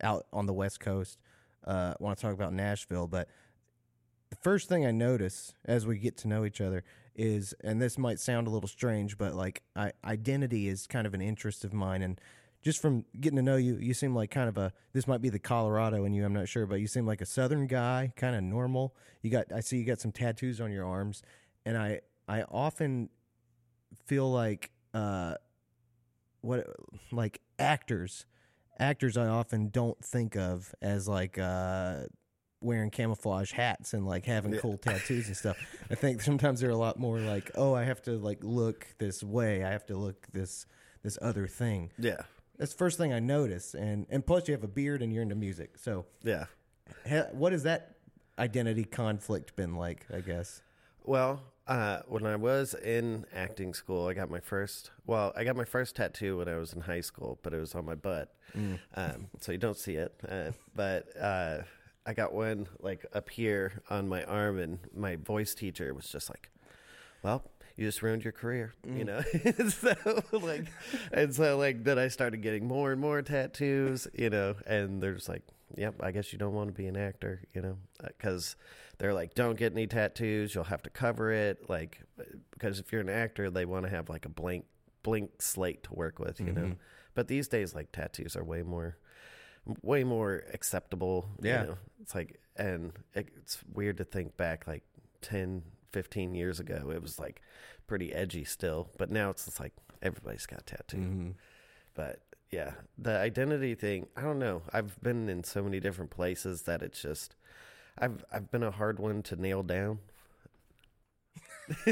out 0.03 0.27
on 0.33 0.47
the 0.47 0.53
West 0.53 0.81
Coast. 0.81 1.19
Uh, 1.67 1.95
I 1.99 2.03
want 2.03 2.19
to 2.19 2.23
talk 2.23 2.35
about 2.35 2.53
Nashville, 2.53 3.07
but 3.07 3.29
the 4.31 4.37
first 4.37 4.69
thing 4.69 4.87
I 4.87 4.91
notice 4.91 5.55
as 5.65 5.87
we 5.87 5.99
get 5.99 6.17
to 6.19 6.29
know 6.29 6.45
each 6.45 6.61
other 6.61 6.85
is, 7.15 7.55
and 7.65 7.81
this 7.81 7.99
might 7.99 8.21
sound 8.21 8.47
a 8.47 8.51
little 8.51 8.69
strange, 8.69 9.19
but 9.19 9.35
like 9.35 9.63
I, 9.75 9.93
identity 10.05 10.69
is 10.69 10.87
kind 10.87 11.07
of 11.07 11.15
an 11.15 11.21
interest 11.21 11.65
of 11.65 11.73
mine, 11.73 12.03
and 12.03 12.21
just 12.63 12.81
from 12.81 13.05
getting 13.21 13.37
to 13.37 13.43
know 13.43 13.57
you, 13.57 13.77
you 13.77 13.95
seem 13.95 14.15
like 14.15 14.31
kind 14.31 14.49
of 14.49 14.57
a. 14.57 14.73
This 14.93 15.07
might 15.07 15.23
be 15.23 15.29
the 15.29 15.39
Colorado 15.39 16.05
in 16.05 16.13
you. 16.13 16.25
I'm 16.25 16.33
not 16.33 16.49
sure, 16.49 16.67
but 16.67 16.77
you 16.77 16.87
seem 16.87 17.07
like 17.07 17.21
a 17.21 17.27
Southern 17.27 17.67
guy, 17.67 18.13
kind 18.17 18.37
of 18.37 18.43
normal. 18.43 18.95
You 19.23 19.31
got. 19.31 19.53
I 19.53 19.61
see 19.61 19.79
you 19.79 19.85
got 19.85 20.01
some 20.01 20.13
tattoos 20.13 20.61
on 20.61 20.71
your 20.71 20.85
arms, 20.85 21.23
and 21.65 21.77
I 21.77 22.01
I 22.29 22.43
often 22.43 23.09
feel 24.07 24.31
like 24.31 24.71
uh, 24.95 25.35
what 26.41 26.67
like 27.11 27.41
actors. 27.59 28.27
Actors, 28.79 29.17
I 29.17 29.27
often 29.27 29.71
don't 29.71 30.03
think 30.05 30.37
of 30.37 30.73
as 30.81 31.09
like 31.09 31.37
uh, 31.39 32.03
wearing 32.61 32.91
camouflage 32.91 33.51
hats 33.53 33.93
and 33.93 34.07
like 34.07 34.25
having 34.25 34.53
Yeah. 34.53 34.61
cool 34.61 34.79
tattoos 34.79 35.27
and 35.27 35.37
stuff. 35.37 35.57
I 35.91 35.95
think 35.97 36.21
sometimes 36.31 36.61
they're 36.61 36.71
a 36.71 36.77
lot 36.77 36.99
more 36.99 37.19
like, 37.19 37.51
oh, 37.57 37.75
I 37.75 37.85
have 37.85 38.03
to 38.03 38.13
like 38.13 38.39
look 38.43 38.87
this 38.99 39.23
way. 39.25 39.65
I 39.65 39.71
have 39.71 39.87
to 39.87 39.97
look 39.97 40.27
this 40.33 40.67
this 41.03 41.19
other 41.23 41.47
thing. 41.47 41.91
Yeah, 41.99 42.17
That's 42.57 42.73
the 42.73 42.79
first 42.79 42.99
thing 42.99 43.13
I 43.13 43.19
notice. 43.21 43.75
and 43.75 44.07
and 44.11 44.25
plus 44.25 44.47
you 44.49 44.53
have 44.53 44.65
a 44.65 44.69
beard 44.69 45.03
and 45.03 45.13
you're 45.13 45.23
into 45.23 45.35
music. 45.35 45.77
So, 45.79 46.07
yeah. 46.23 46.45
ha, 47.09 47.25
what 47.33 47.53
has 47.53 47.63
that 47.65 47.97
identity 48.39 48.85
conflict 48.85 49.57
been 49.57 49.75
like? 49.75 50.07
I 50.15 50.21
guess. 50.21 50.63
Well, 51.05 51.41
uh, 51.69 52.01
when 52.09 52.25
I 52.27 52.37
was 52.37 52.75
in 52.75 53.27
acting 53.35 53.75
school, 53.75 54.07
I 54.09 54.15
got 54.15 54.31
my 54.31 54.41
first. 54.41 54.91
Well, 55.07 55.33
I 55.37 55.45
got 55.45 55.55
my 55.55 55.65
first 55.65 55.97
tattoo 55.97 56.39
when 56.39 56.49
I 56.49 56.57
was 56.57 56.73
in 56.73 56.81
high 56.81 57.03
school, 57.03 57.39
but 57.43 57.53
it 57.53 57.61
was 57.61 57.75
on 57.75 57.85
my 57.85 57.95
butt, 57.95 58.35
um, 58.95 59.29
so 59.41 59.53
you 59.53 59.59
don't 59.59 59.77
see 59.77 59.95
it. 59.95 60.15
Uh, 60.29 60.53
but 60.75 61.09
uh, 61.21 61.59
I 62.07 62.15
got 62.15 62.33
one 62.33 62.69
like 62.81 63.05
up 63.13 63.29
here 63.29 63.83
on 63.91 64.09
my 64.09 64.25
arm, 64.25 64.59
and 64.59 64.79
my 64.95 65.17
voice 65.17 65.55
teacher 65.55 65.93
was 65.95 66.09
just 66.09 66.31
like, 66.31 66.51
"Well." 67.23 67.45
You 67.77 67.87
just 67.87 68.03
ruined 68.03 68.25
your 68.25 68.33
career, 68.33 68.75
you 68.97 69.05
know. 69.05 69.21
so 69.69 69.95
like, 70.33 70.65
and 71.13 71.33
so 71.33 71.57
like, 71.57 71.85
then 71.85 71.97
I 71.97 72.09
started 72.09 72.39
getting 72.43 72.67
more 72.67 72.91
and 72.91 73.01
more 73.01 73.23
tattoos, 73.23 74.09
you 74.13 74.31
know. 74.31 74.57
And 74.67 75.01
they're 75.01 75.15
just 75.15 75.29
like, 75.29 75.45
"Yep, 75.77 75.97
I 76.01 76.11
guess 76.13 76.33
you 76.33 76.39
don't 76.39 76.55
want 76.55 76.69
to 76.69 76.75
be 76.75 76.87
an 76.87 76.97
actor, 76.97 77.43
you 77.53 77.61
know," 77.63 77.79
because 78.07 78.57
they're 78.99 79.15
like, 79.15 79.35
don't 79.35 79.57
get 79.59 79.73
any 79.73 79.87
tattoos. 79.87 80.55
You'll 80.55 80.65
have 80.65 80.83
to 80.83 80.91
cover 80.91 81.31
it. 81.33 81.69
Like, 81.69 82.03
because 82.53 82.79
if 82.81 82.91
you're 82.93 83.01
an 83.01 83.09
actor, 83.09 83.51
they 83.51 83.65
want 83.65 83.85
to 83.85 83.91
have 83.91 84.09
like 84.09 84.25
a 84.25 84.29
blank, 84.29 84.65
blank 85.03 85.41
slate 85.41 85.83
to 85.85 85.95
work 85.95 86.19
with, 86.19 86.41
you 86.41 86.53
know? 86.53 86.63
Mhm. 86.67 86.77
But 87.15 87.29
these 87.29 87.49
days, 87.49 87.75
like 87.75 87.93
tattoos 87.93 88.37
are 88.37 88.45
way 88.45 88.63
more, 88.63 88.97
way 89.83 90.05
more 90.05 90.45
acceptable. 90.53 91.31
you 91.43 91.49
Yeah. 91.51 91.63
know? 91.65 91.79
It's 92.01 92.15
like, 92.15 92.41
and 92.57 92.93
it's 93.15 93.63
weird 93.73 93.99
to 93.99 94.05
think 94.05 94.37
back 94.37 94.67
like 94.67 94.83
10, 95.21 95.63
15 95.93 96.35
years 96.35 96.59
ago, 96.61 96.91
it 96.91 97.01
was 97.03 97.19
like 97.19 97.41
pretty 97.87 98.13
edgy 98.13 98.45
still, 98.45 98.91
but 98.99 99.11
now 99.11 99.31
it's 99.31 99.45
just 99.47 99.61
like 99.61 99.73
everybody's 100.03 100.47
got 100.47 100.67
tattoo. 100.67 100.97
Mhm. 100.99 101.35
But 101.95 102.23
yeah, 102.51 102.73
the 102.97 103.17
identity 103.19 103.75
thing, 103.75 104.07
I 104.17 104.23
don't 104.23 104.39
know. 104.39 104.63
I've 104.73 105.01
been 105.03 105.29
in 105.29 105.45
so 105.45 105.63
many 105.63 105.81
different 105.81 106.11
places 106.11 106.63
that 106.63 106.83
it's 106.83 107.01
just 107.03 107.35
I've 107.99 108.25
I've 108.33 108.51
been 108.51 108.63
a 108.63 108.71
hard 108.71 108.99
one 108.99 109.23
to 109.25 109.37
nail 109.37 109.63
down. 109.63 110.01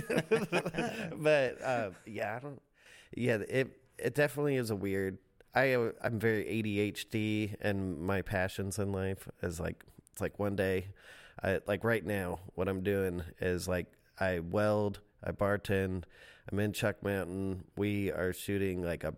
but 1.18 1.62
uh, 1.62 1.90
yeah, 2.06 2.36
I 2.36 2.38
don't. 2.38 2.62
Yeah, 3.14 3.38
it 3.48 3.68
it 3.98 4.14
definitely 4.14 4.56
is 4.56 4.70
a 4.70 4.76
weird. 4.76 5.18
I 5.54 5.90
I'm 6.02 6.18
very 6.18 6.44
ADHD, 6.44 7.54
and 7.60 8.00
my 8.00 8.22
passions 8.22 8.78
in 8.78 8.92
life 8.92 9.28
is 9.42 9.60
like 9.60 9.84
it's 10.12 10.20
like 10.20 10.38
one 10.38 10.56
day, 10.56 10.88
I 11.42 11.60
like 11.66 11.84
right 11.84 12.04
now 12.04 12.40
what 12.54 12.68
I'm 12.68 12.82
doing 12.82 13.22
is 13.40 13.68
like 13.68 13.86
I 14.18 14.40
weld, 14.40 15.00
I 15.22 15.32
bartend, 15.32 16.04
I'm 16.50 16.58
in 16.60 16.72
Chuck 16.72 17.02
Mountain. 17.02 17.64
We 17.76 18.12
are 18.12 18.32
shooting 18.32 18.82
like 18.82 19.04
a 19.04 19.12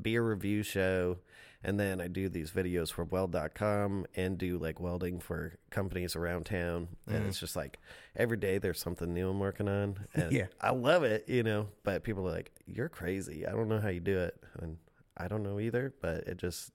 beer 0.00 0.22
review 0.28 0.62
show. 0.62 1.18
And 1.66 1.80
then 1.80 2.00
I 2.00 2.08
do 2.08 2.28
these 2.28 2.50
videos 2.50 2.92
for 2.92 3.04
weld.com 3.04 4.04
and 4.14 4.36
do 4.36 4.58
like 4.58 4.80
welding 4.80 5.18
for 5.18 5.54
companies 5.70 6.14
around 6.14 6.44
town. 6.44 6.88
And 7.06 7.26
it's 7.26 7.40
just 7.40 7.56
like 7.56 7.78
every 8.14 8.36
day 8.36 8.58
there's 8.58 8.80
something 8.80 9.14
new 9.14 9.30
I'm 9.30 9.38
working 9.38 9.68
on. 9.68 10.06
And 10.14 10.30
Yeah. 10.32 10.46
I 10.60 10.72
love 10.72 11.04
it, 11.04 11.26
you 11.26 11.42
know. 11.42 11.68
But 11.82 12.02
people 12.04 12.28
are 12.28 12.32
like, 12.32 12.52
you're 12.66 12.90
crazy. 12.90 13.46
I 13.46 13.52
don't 13.52 13.68
know 13.68 13.80
how 13.80 13.88
you 13.88 14.00
do 14.00 14.18
it. 14.18 14.36
And 14.60 14.76
I 15.16 15.26
don't 15.28 15.42
know 15.42 15.58
either. 15.58 15.94
But 16.02 16.24
it 16.26 16.36
just, 16.36 16.70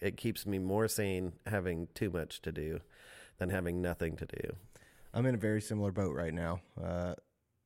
it 0.00 0.16
keeps 0.16 0.46
me 0.46 0.60
more 0.60 0.86
sane 0.86 1.32
having 1.46 1.88
too 1.94 2.10
much 2.10 2.40
to 2.42 2.52
do 2.52 2.80
than 3.38 3.48
having 3.50 3.82
nothing 3.82 4.14
to 4.18 4.26
do. 4.26 4.54
I'm 5.12 5.26
in 5.26 5.34
a 5.34 5.38
very 5.38 5.60
similar 5.62 5.90
boat 5.90 6.14
right 6.14 6.34
now. 6.34 6.60
Uh, 6.80 7.14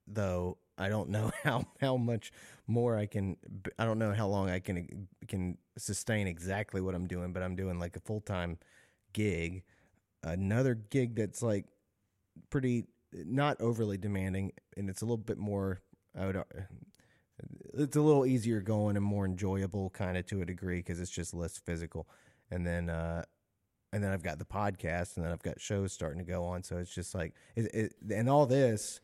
though 0.07 0.57
I 0.83 0.89
don't 0.89 1.11
know 1.11 1.31
how 1.45 1.65
how 1.81 1.97
much 1.97 2.33
more 2.67 2.97
I 2.97 3.07
can. 3.07 3.37
I 3.79 3.85
don't 3.85 3.99
know 3.99 4.13
how 4.13 4.27
long 4.27 4.51
I 4.51 4.59
can 4.59 5.09
can 5.29 5.59
sustain 5.79 6.27
exactly 6.27 6.81
what 6.81 6.95
I'm 6.95 7.07
doing, 7.07 7.33
but 7.33 7.43
I'm 7.43 7.57
doing 7.57 7.79
like 7.79 7.97
a 7.97 8.01
full 8.01 8.21
time 8.21 8.59
gig, 9.13 9.63
another 10.23 10.75
gig 10.75 11.15
that's 11.15 11.43
like 11.43 11.67
pretty 12.51 12.85
not 13.13 13.61
overly 13.61 13.97
demanding, 13.97 14.53
and 14.77 14.89
it's 14.91 15.03
a 15.03 15.05
little 15.05 15.17
bit 15.17 15.39
more. 15.39 15.81
I 16.19 16.27
would. 16.27 16.43
It's 17.75 17.97
a 17.97 18.01
little 18.01 18.27
easier 18.27 18.61
going 18.61 18.97
and 18.97 19.05
more 19.05 19.25
enjoyable, 19.25 19.91
kind 19.91 20.17
of 20.17 20.27
to 20.27 20.43
a 20.43 20.45
degree, 20.45 20.79
because 20.79 21.01
it's 21.01 21.11
just 21.11 21.35
less 21.35 21.59
physical. 21.59 22.07
And 22.51 22.67
then, 22.67 22.91
uh, 22.91 23.25
and 23.93 24.05
then 24.05 24.13
I've 24.13 24.23
got 24.23 24.39
the 24.39 24.45
podcast, 24.45 25.17
and 25.17 25.25
then 25.25 25.33
I've 25.33 25.43
got 25.43 25.61
shows 25.61 25.93
starting 25.93 26.19
to 26.19 26.25
go 26.25 26.45
on. 26.45 26.63
So 26.63 26.77
it's 26.77 26.95
just 26.95 27.15
like, 27.15 27.35
it, 27.57 27.75
it, 27.75 27.95
and 28.15 28.29
all 28.29 28.47
this, 28.47 29.01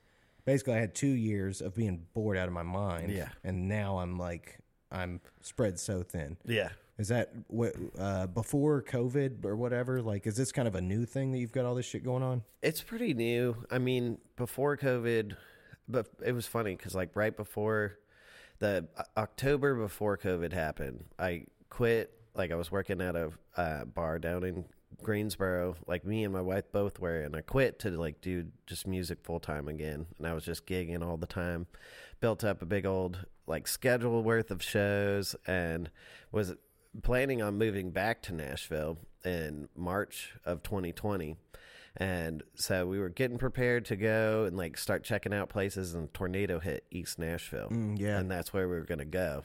basically, 0.49 0.73
I 0.73 0.79
had 0.79 0.95
two 0.95 1.09
years 1.09 1.61
of 1.61 1.75
being 1.75 2.07
bored 2.15 2.39
out 2.39 2.49
of 2.49 2.55
my 2.55 2.63
mind. 2.63 3.13
Yeah. 3.13 3.29
and 3.45 3.69
now 3.69 3.99
I'm 3.99 4.17
like, 4.17 4.59
I'm 4.91 5.21
spread 5.43 5.79
so 5.79 6.03
thin. 6.03 6.39
Yeah. 6.47 6.71
Is 6.97 7.09
that 7.09 7.33
what 7.49 7.75
uh, 7.99 8.29
before 8.29 8.83
COVID 8.83 9.45
or 9.45 9.57
whatever? 9.57 10.01
Like, 10.01 10.27
is 10.27 10.37
this 10.37 10.51
kind 10.51 10.67
of 10.67 10.75
a 10.75 10.81
new 10.81 11.05
thing 11.05 11.33
that 11.33 11.39
you've 11.39 11.53
got 11.53 11.67
all 11.67 11.75
this 11.75 11.85
shit 11.85 12.03
going 12.03 12.23
on? 12.23 12.45
It's 12.63 12.81
pretty 12.83 13.13
new. 13.13 13.57
I 13.71 13.77
mean, 13.77 14.17
before 14.37 14.79
COVID, 14.79 15.37
but 15.87 16.07
it 16.25 16.33
was 16.33 16.47
funny 16.47 16.75
because 16.77 16.95
like 16.95 17.15
right 17.15 17.37
before 17.37 17.99
the 18.59 18.89
October 19.19 19.75
before 19.75 20.17
COVID 20.17 20.55
happened, 20.55 21.05
I 21.19 21.45
quit. 21.69 22.11
Like 22.35 22.53
I 22.53 22.55
was 22.55 22.73
working 22.73 23.03
at 23.03 23.17
a 23.17 23.33
uh, 23.55 23.85
bar 23.85 24.19
down 24.19 24.45
in 24.45 24.65
Greensboro. 25.03 25.77
Like 25.87 26.05
me 26.05 26.25
and 26.25 26.33
my 26.33 26.41
wife 26.41 26.65
both 26.73 26.99
were, 26.99 27.23
and 27.23 27.35
I 27.37 27.41
quit 27.41 27.79
to 27.81 27.91
like 27.91 28.21
do 28.21 28.47
just 28.67 28.87
music 28.87 29.19
full 29.23 29.41
time 29.41 29.69
again. 29.69 30.07
And 30.19 30.27
I 30.27 30.35
was 30.35 30.45
just 30.45 30.67
gigging 30.67 31.07
all 31.07 31.17
the 31.17 31.27
time. 31.27 31.67
Built 32.21 32.45
up 32.45 32.63
a 32.63 32.67
big 32.67 32.85
old 32.87 33.27
like 33.47 33.67
schedule 33.67 34.23
worth 34.23 34.51
of 34.51 34.63
shows, 34.63 35.37
and 35.47 35.91
was 36.33 36.55
planning 37.03 37.43
on 37.43 37.59
moving 37.59 37.91
back 37.91 38.23
to 38.23 38.35
Nashville 38.35 38.99
in 39.25 39.69
March 39.77 40.35
of 40.45 40.63
2020. 40.63 41.37
And 41.97 42.45
so 42.55 42.87
we 42.87 42.99
were 43.01 43.09
getting 43.09 43.39
prepared 43.39 43.85
to 43.87 43.97
go 43.97 44.45
and 44.45 44.57
like 44.57 44.77
start 44.77 45.03
checking 45.05 45.35
out 45.35 45.49
places, 45.49 45.95
and 45.95 46.13
tornado 46.15 46.61
hit 46.61 46.85
East 46.91 47.19
Nashville. 47.19 47.71
Mm, 47.71 47.99
yeah. 47.99 48.19
And 48.19 48.31
that's 48.31 48.53
where 48.53 48.69
we 48.69 48.77
were 48.77 48.85
going 48.85 48.99
to 48.99 49.05
go. 49.05 49.45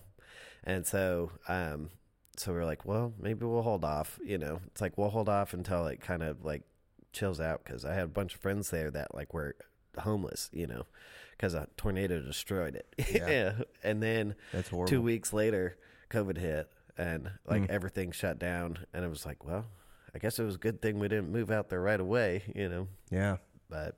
And 0.64 0.86
so, 0.86 1.32
um, 1.48 1.90
so 2.38 2.52
we 2.52 2.60
were 2.60 2.66
like, 2.66 2.86
well, 2.86 3.14
maybe 3.20 3.46
we'll 3.46 3.62
hold 3.62 3.86
off. 3.86 4.20
You 4.24 4.38
know, 4.38 4.60
it's 4.68 4.82
like 4.82 4.98
we'll 4.98 5.10
hold 5.10 5.30
off 5.30 5.54
until 5.54 5.88
it 5.88 6.02
kind 6.02 6.24
of 6.24 6.44
like 6.44 6.64
chills 7.12 7.40
out 7.40 7.64
because 7.64 7.86
I 7.86 7.94
had 7.94 8.06
a 8.06 8.08
bunch 8.08 8.36
of 8.36 8.42
friends 8.42 8.70
there 8.70 8.90
that 8.92 9.14
like 9.14 9.34
were 9.34 9.56
homeless, 10.00 10.50
you 10.52 10.68
know, 10.68 10.86
because 11.32 11.54
a 11.54 11.68
tornado 11.78 12.20
destroyed 12.20 12.76
it. 12.76 12.88
Yeah. 13.14 13.54
And 13.84 14.02
then 14.02 14.36
That's 14.52 14.70
horrible. 14.70 14.90
two 14.90 15.02
weeks 15.02 15.32
later, 15.34 15.78
COVID 16.10 16.38
hit 16.38 16.70
and 16.98 17.30
like 17.46 17.64
mm. 17.64 17.70
everything 17.70 18.12
shut 18.12 18.40
down. 18.40 18.80
And 18.94 19.06
it 19.06 19.10
was 19.10 19.26
like, 19.26 19.46
well, 19.46 19.66
I 20.14 20.20
guess 20.20 20.40
it 20.40 20.44
was 20.44 20.56
a 20.56 20.60
good 20.60 20.82
thing 20.82 21.00
we 21.00 21.08
didn't 21.08 21.32
move 21.32 21.52
out 21.52 21.70
there 21.70 21.82
right 21.82 22.00
away, 22.00 22.44
you 22.56 22.70
know. 22.70 22.88
Yeah. 23.12 23.38
But 23.70 23.98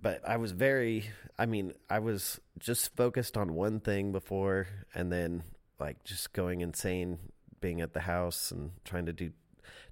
but 0.00 0.26
I 0.28 0.36
was 0.36 0.52
very 0.52 1.04
I 1.38 1.46
mean, 1.46 1.72
I 1.88 2.00
was 2.00 2.40
just 2.58 2.94
focused 2.96 3.36
on 3.36 3.54
one 3.54 3.80
thing 3.80 4.12
before 4.12 4.66
and 4.94 5.12
then 5.12 5.44
like 5.78 6.04
just 6.04 6.32
going 6.32 6.60
insane 6.60 7.18
being 7.60 7.80
at 7.80 7.92
the 7.92 8.00
house 8.00 8.50
and 8.50 8.72
trying 8.84 9.06
to 9.06 9.12
do 9.12 9.32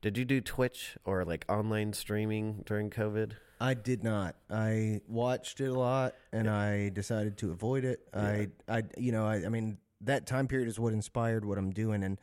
did 0.00 0.16
you 0.18 0.24
do 0.24 0.40
Twitch 0.40 0.96
or 1.04 1.24
like 1.24 1.44
online 1.48 1.92
streaming 1.92 2.62
during 2.64 2.90
COVID? 2.90 3.32
I 3.60 3.74
did 3.74 4.04
not. 4.04 4.36
I 4.50 5.00
watched 5.08 5.60
it 5.60 5.68
a 5.68 5.74
lot, 5.74 6.14
and 6.32 6.48
I 6.48 6.90
decided 6.90 7.38
to 7.38 7.50
avoid 7.50 7.84
it. 7.84 8.00
I, 8.12 8.48
I, 8.68 8.82
you 8.98 9.12
know, 9.12 9.26
I, 9.26 9.46
I 9.46 9.48
mean, 9.48 9.78
that 10.02 10.26
time 10.26 10.46
period 10.46 10.68
is 10.68 10.78
what 10.78 10.92
inspired 10.92 11.44
what 11.44 11.56
I'm 11.56 11.70
doing. 11.70 12.04
And 12.04 12.18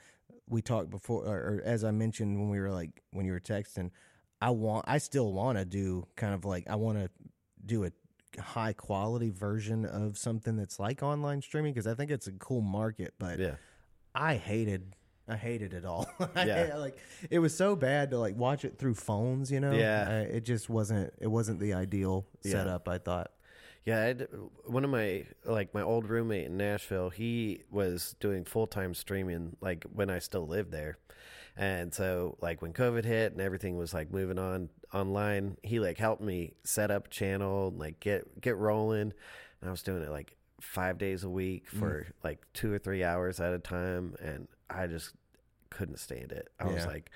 we 0.47 0.61
talked 0.61 0.91
before, 0.91 1.25
or, 1.25 1.35
or 1.35 1.61
as 1.65 1.83
I 1.83 1.91
mentioned 1.91 2.39
when 2.39 2.49
we 2.49 2.59
were 2.59 2.71
like 2.71 3.01
when 3.11 3.25
you 3.25 3.31
were 3.31 3.39
texting, 3.39 3.89
I 4.41 4.51
want, 4.51 4.85
I 4.87 4.99
still 4.99 5.33
want 5.33 5.57
to 5.57 5.65
do 5.65 6.05
kind 6.15 6.33
of 6.33 6.45
like 6.45 6.69
I 6.69 6.75
want 6.75 6.99
to 6.99 7.09
do 7.65 7.85
a 7.85 7.91
high 8.39 8.73
quality 8.73 9.29
version 9.29 9.85
of 9.85 10.17
something 10.17 10.55
that's 10.55 10.79
like 10.79 11.01
online 11.03 11.41
streaming 11.41 11.73
because 11.73 11.87
I 11.87 11.93
think 11.93 12.11
it's 12.11 12.27
a 12.27 12.31
cool 12.33 12.61
market. 12.61 13.13
But 13.19 13.39
Yeah. 13.39 13.55
I 14.15 14.35
hated 14.35 14.95
I 15.27 15.37
hated 15.37 15.73
it 15.73 15.85
all. 15.85 16.07
Yeah. 16.35 16.75
like 16.77 16.97
it 17.29 17.39
was 17.39 17.55
so 17.55 17.75
bad 17.75 18.11
to 18.11 18.19
like 18.19 18.35
watch 18.35 18.65
it 18.65 18.77
through 18.77 18.95
phones, 18.95 19.51
you 19.51 19.59
know? 19.59 19.71
Yeah. 19.71 20.05
I, 20.09 20.13
it 20.35 20.45
just 20.45 20.69
wasn't 20.69 21.13
it 21.19 21.27
wasn't 21.27 21.59
the 21.59 21.73
ideal 21.73 22.25
Yeah. 22.43 22.51
setup, 22.51 22.87
I 22.87 22.97
thought. 22.97 23.31
Yeah, 23.85 24.01
I'd, 24.05 24.27
one 24.65 24.85
of 24.85 24.89
my 24.91 25.25
like 25.43 25.73
my 25.73 25.81
old 25.81 26.09
roommate 26.09 26.45
in 26.45 26.55
Nashville, 26.55 27.09
he 27.09 27.63
was 27.69 28.15
doing 28.21 28.45
full 28.45 28.65
time 28.67 28.93
streaming 28.93 29.57
like 29.59 29.83
when 29.91 30.09
I 30.09 30.19
still 30.19 30.47
lived 30.47 30.71
there, 30.71 30.97
and 31.57 31.93
so 31.93 32.37
like 32.41 32.61
when 32.61 32.71
COVID 32.71 33.03
hit 33.03 33.33
and 33.33 33.41
everything 33.41 33.75
was 33.77 33.93
like 33.93 34.09
moving 34.09 34.39
on 34.39 34.69
online, 34.93 35.57
he 35.63 35.79
like 35.79 35.97
helped 35.97 36.21
me 36.21 36.53
set 36.63 36.91
up 36.91 37.09
channel 37.09 37.69
and 37.69 37.79
like 37.79 37.99
get 37.99 38.41
get 38.41 38.57
rolling, 38.57 39.13
and 39.61 39.67
I 39.67 39.71
was 39.71 39.83
doing 39.83 40.03
it 40.03 40.09
like 40.09 40.35
five 40.61 40.97
days 40.97 41.23
a 41.23 41.29
week 41.29 41.65
mm. 41.71 41.79
for 41.79 42.07
like 42.23 42.41
two 42.53 42.71
or 42.71 42.79
three 42.79 43.03
hours 43.03 43.39
at 43.39 43.53
a 43.53 43.59
time, 43.59 44.15
and 44.21 44.47
I 44.69 44.87
just 44.87 45.13
couldn't 45.69 45.99
stand 45.99 46.31
it. 46.31 46.49
I 46.59 46.65
was 46.65 46.85
like 46.85 47.11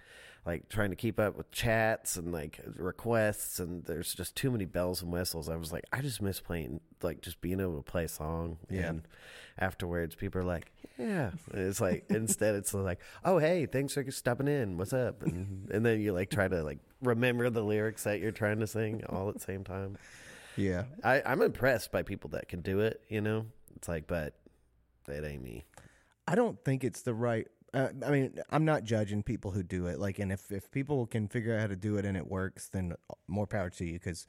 like 0.47 0.69
trying 0.69 0.91
to 0.91 0.95
keep 0.95 1.19
up 1.19 1.35
with 1.35 1.51
chats 1.51 2.15
and 2.15 2.31
like 2.31 2.61
requests 2.77 3.59
and 3.59 3.83
there's 3.83 4.13
just 4.13 4.33
too 4.33 4.49
many 4.49 4.63
bells 4.63 5.01
and 5.01 5.11
whistles. 5.11 5.49
I 5.49 5.57
was 5.57 5.73
like, 5.73 5.83
I 5.91 6.01
just 6.01 6.21
miss 6.21 6.39
playing 6.39 6.79
like 7.03 7.21
just 7.21 7.41
being 7.41 7.59
able 7.59 7.75
to 7.75 7.83
play 7.83 8.05
a 8.05 8.07
song. 8.07 8.57
Yeah. 8.69 8.87
And 8.87 9.01
afterwards 9.59 10.15
people 10.15 10.39
are 10.39 10.45
like, 10.45 10.71
Yeah. 10.97 11.31
And 11.51 11.67
it's 11.67 11.81
like 11.81 12.05
instead 12.09 12.55
it's 12.55 12.73
like, 12.73 12.99
Oh 13.25 13.39
hey, 13.39 13.65
thanks 13.65 13.95
for 13.95 14.09
stepping 14.09 14.47
in. 14.47 14.77
What's 14.77 14.93
up? 14.93 15.21
And 15.21 15.69
and 15.69 15.85
then 15.85 15.99
you 15.99 16.13
like 16.13 16.29
try 16.29 16.47
to 16.47 16.63
like 16.63 16.79
remember 17.01 17.49
the 17.49 17.61
lyrics 17.61 18.05
that 18.05 18.21
you're 18.21 18.31
trying 18.31 18.61
to 18.61 18.67
sing 18.67 19.03
all 19.09 19.27
at 19.27 19.35
the 19.35 19.41
same 19.41 19.65
time. 19.65 19.97
Yeah. 20.55 20.85
I, 21.03 21.21
I'm 21.25 21.41
impressed 21.41 21.91
by 21.91 22.03
people 22.03 22.29
that 22.31 22.47
can 22.47 22.61
do 22.61 22.79
it, 22.79 23.01
you 23.09 23.19
know? 23.19 23.47
It's 23.75 23.89
like, 23.89 24.07
but 24.07 24.33
it 25.09 25.23
ain't 25.25 25.43
me. 25.43 25.65
I 26.25 26.35
don't 26.35 26.61
think 26.63 26.83
it's 26.83 27.01
the 27.01 27.13
right 27.13 27.47
uh, 27.77 27.89
I 28.05 28.11
mean, 28.11 28.39
I'm 28.49 28.65
not 28.65 28.83
judging 28.83 29.23
people 29.23 29.51
who 29.51 29.63
do 29.63 29.87
it. 29.87 29.99
Like, 29.99 30.19
and 30.19 30.31
if 30.31 30.51
if 30.51 30.69
people 30.71 31.05
can 31.07 31.27
figure 31.27 31.53
out 31.55 31.61
how 31.61 31.67
to 31.67 31.75
do 31.75 31.97
it 31.97 32.05
and 32.05 32.17
it 32.17 32.27
works, 32.27 32.69
then 32.69 32.93
more 33.27 33.47
power 33.47 33.69
to 33.71 33.85
you. 33.85 33.93
Because 33.93 34.25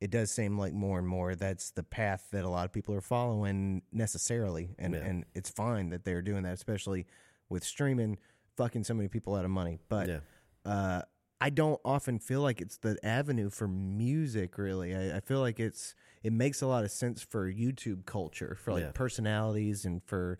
it 0.00 0.10
does 0.10 0.30
seem 0.30 0.58
like 0.58 0.72
more 0.74 0.98
and 0.98 1.08
more 1.08 1.34
that's 1.34 1.70
the 1.70 1.82
path 1.82 2.28
that 2.32 2.44
a 2.44 2.48
lot 2.48 2.64
of 2.66 2.72
people 2.72 2.94
are 2.94 3.00
following 3.00 3.82
necessarily, 3.92 4.74
and 4.78 4.94
Yeah. 4.94 5.00
and 5.00 5.24
it's 5.34 5.50
fine 5.50 5.90
that 5.90 6.04
they're 6.04 6.22
doing 6.22 6.42
that, 6.42 6.54
especially 6.54 7.06
with 7.48 7.64
streaming, 7.64 8.18
fucking 8.56 8.84
so 8.84 8.94
many 8.94 9.08
people 9.08 9.34
out 9.34 9.44
of 9.44 9.50
money. 9.50 9.78
But 9.88 10.08
Yeah. 10.08 10.20
uh, 10.64 11.02
I 11.40 11.50
don't 11.50 11.80
often 11.84 12.18
feel 12.18 12.40
like 12.40 12.60
it's 12.60 12.78
the 12.78 12.98
avenue 13.04 13.50
for 13.50 13.68
music. 13.68 14.56
Really, 14.58 14.94
I, 14.94 15.16
I 15.18 15.20
feel 15.20 15.40
like 15.40 15.58
it's 15.60 15.94
it 16.22 16.32
makes 16.32 16.62
a 16.62 16.66
lot 16.66 16.84
of 16.84 16.90
sense 16.90 17.22
for 17.22 17.50
YouTube 17.52 18.06
culture, 18.06 18.56
for 18.60 18.72
like 18.72 18.84
Yeah. 18.84 18.92
personalities, 18.92 19.84
and 19.84 20.02
for 20.04 20.38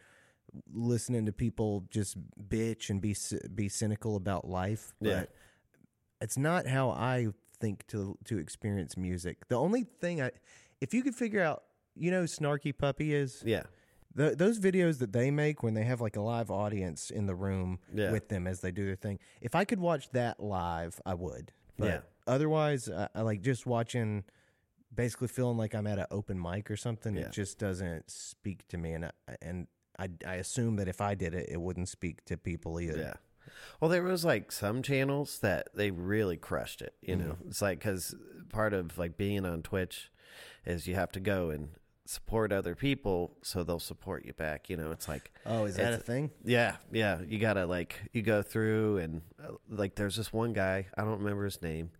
listening 0.72 1.26
to 1.26 1.32
people 1.32 1.84
just 1.90 2.16
bitch 2.48 2.90
and 2.90 3.00
be 3.00 3.14
be 3.54 3.68
cynical 3.68 4.16
about 4.16 4.48
life. 4.48 4.92
But 5.00 5.08
Yeah. 5.08 5.24
it's 6.20 6.36
not 6.38 6.66
how 6.66 6.90
I 6.90 7.28
think 7.60 7.86
to 7.88 8.18
to 8.24 8.38
experience 8.38 8.96
music. 8.96 9.48
The 9.48 9.56
only 9.58 9.84
thing 9.84 10.20
I 10.22 10.30
if 10.80 10.92
you 10.94 11.02
could 11.02 11.14
figure 11.14 11.40
out, 11.42 11.64
you 11.94 12.10
know, 12.10 12.24
Snarky 12.24 12.76
Puppy 12.76 13.14
is 13.14 13.42
Yeah. 13.46 13.62
the, 14.14 14.34
those 14.36 14.58
videos 14.60 14.98
that 14.98 15.12
they 15.12 15.30
make 15.30 15.62
when 15.62 15.74
they 15.74 15.84
have 15.84 16.00
like 16.00 16.16
a 16.16 16.20
live 16.20 16.50
audience 16.50 17.10
in 17.10 17.26
the 17.26 17.34
room 17.34 17.78
Yeah. 17.92 18.10
with 18.12 18.28
them 18.28 18.46
as 18.46 18.60
they 18.60 18.70
do 18.70 18.84
their 18.86 18.96
thing. 18.96 19.18
If 19.40 19.54
I 19.54 19.64
could 19.64 19.80
watch 19.80 20.10
that 20.10 20.40
live, 20.40 21.00
I 21.06 21.14
would. 21.14 21.52
But 21.78 21.86
Yeah. 21.86 22.00
Otherwise, 22.26 22.88
I, 22.88 23.08
I 23.14 23.20
like 23.22 23.40
just 23.42 23.66
watching. 23.66 24.24
Basically, 24.94 25.26
feeling 25.26 25.56
like 25.56 25.74
I'm 25.74 25.88
at 25.88 25.98
an 25.98 26.06
open 26.12 26.40
mic 26.40 26.70
or 26.70 26.76
something. 26.76 27.16
Yeah. 27.16 27.22
It 27.22 27.32
just 27.32 27.58
doesn't 27.58 28.08
speak 28.08 28.68
to 28.68 28.78
me, 28.78 28.92
and 28.92 29.06
I, 29.06 29.10
and 29.42 29.66
I 29.98 30.08
I 30.26 30.34
assume 30.34 30.76
that 30.76 30.88
if 30.88 31.00
I 31.00 31.14
did 31.14 31.34
it, 31.34 31.48
it 31.50 31.60
wouldn't 31.60 31.88
speak 31.88 32.24
to 32.26 32.36
people 32.36 32.80
either. 32.80 32.98
Yeah. 32.98 33.14
Well, 33.80 33.90
there 33.90 34.02
was 34.02 34.24
like 34.24 34.50
some 34.52 34.82
channels 34.82 35.38
that 35.40 35.68
they 35.74 35.90
really 35.90 36.36
crushed 36.36 36.80
it. 36.82 36.94
You 37.02 37.16
know, 37.16 37.24
Mm-hmm. 37.34 37.48
it's 37.48 37.62
like 37.62 37.78
because 37.78 38.14
part 38.50 38.72
of 38.72 38.96
like 38.98 39.16
being 39.16 39.44
on 39.44 39.62
Twitch 39.62 40.10
is 40.64 40.86
you 40.86 40.94
have 40.94 41.12
to 41.12 41.20
go 41.20 41.50
and 41.50 41.68
support 42.06 42.52
other 42.52 42.74
people 42.74 43.34
so 43.42 43.62
they'll 43.64 43.78
support 43.78 44.24
you 44.26 44.32
back. 44.34 44.68
You 44.68 44.76
know, 44.76 44.90
it's 44.90 45.08
like 45.08 45.30
Oh, 45.46 45.64
is 45.64 45.76
that 45.76 45.92
a 45.94 45.98
thing? 45.98 46.30
yeah, 46.44 46.76
yeah. 46.92 47.20
You 47.26 47.38
gotta 47.38 47.66
like 47.66 48.00
you 48.12 48.22
go 48.22 48.42
through 48.42 48.98
and 48.98 49.22
uh, 49.42 49.52
like 49.68 49.94
there's 49.94 50.16
this 50.16 50.32
one 50.32 50.52
guy 50.52 50.86
I 50.96 51.02
don't 51.02 51.18
remember 51.18 51.44
his 51.44 51.60
name, 51.62 51.90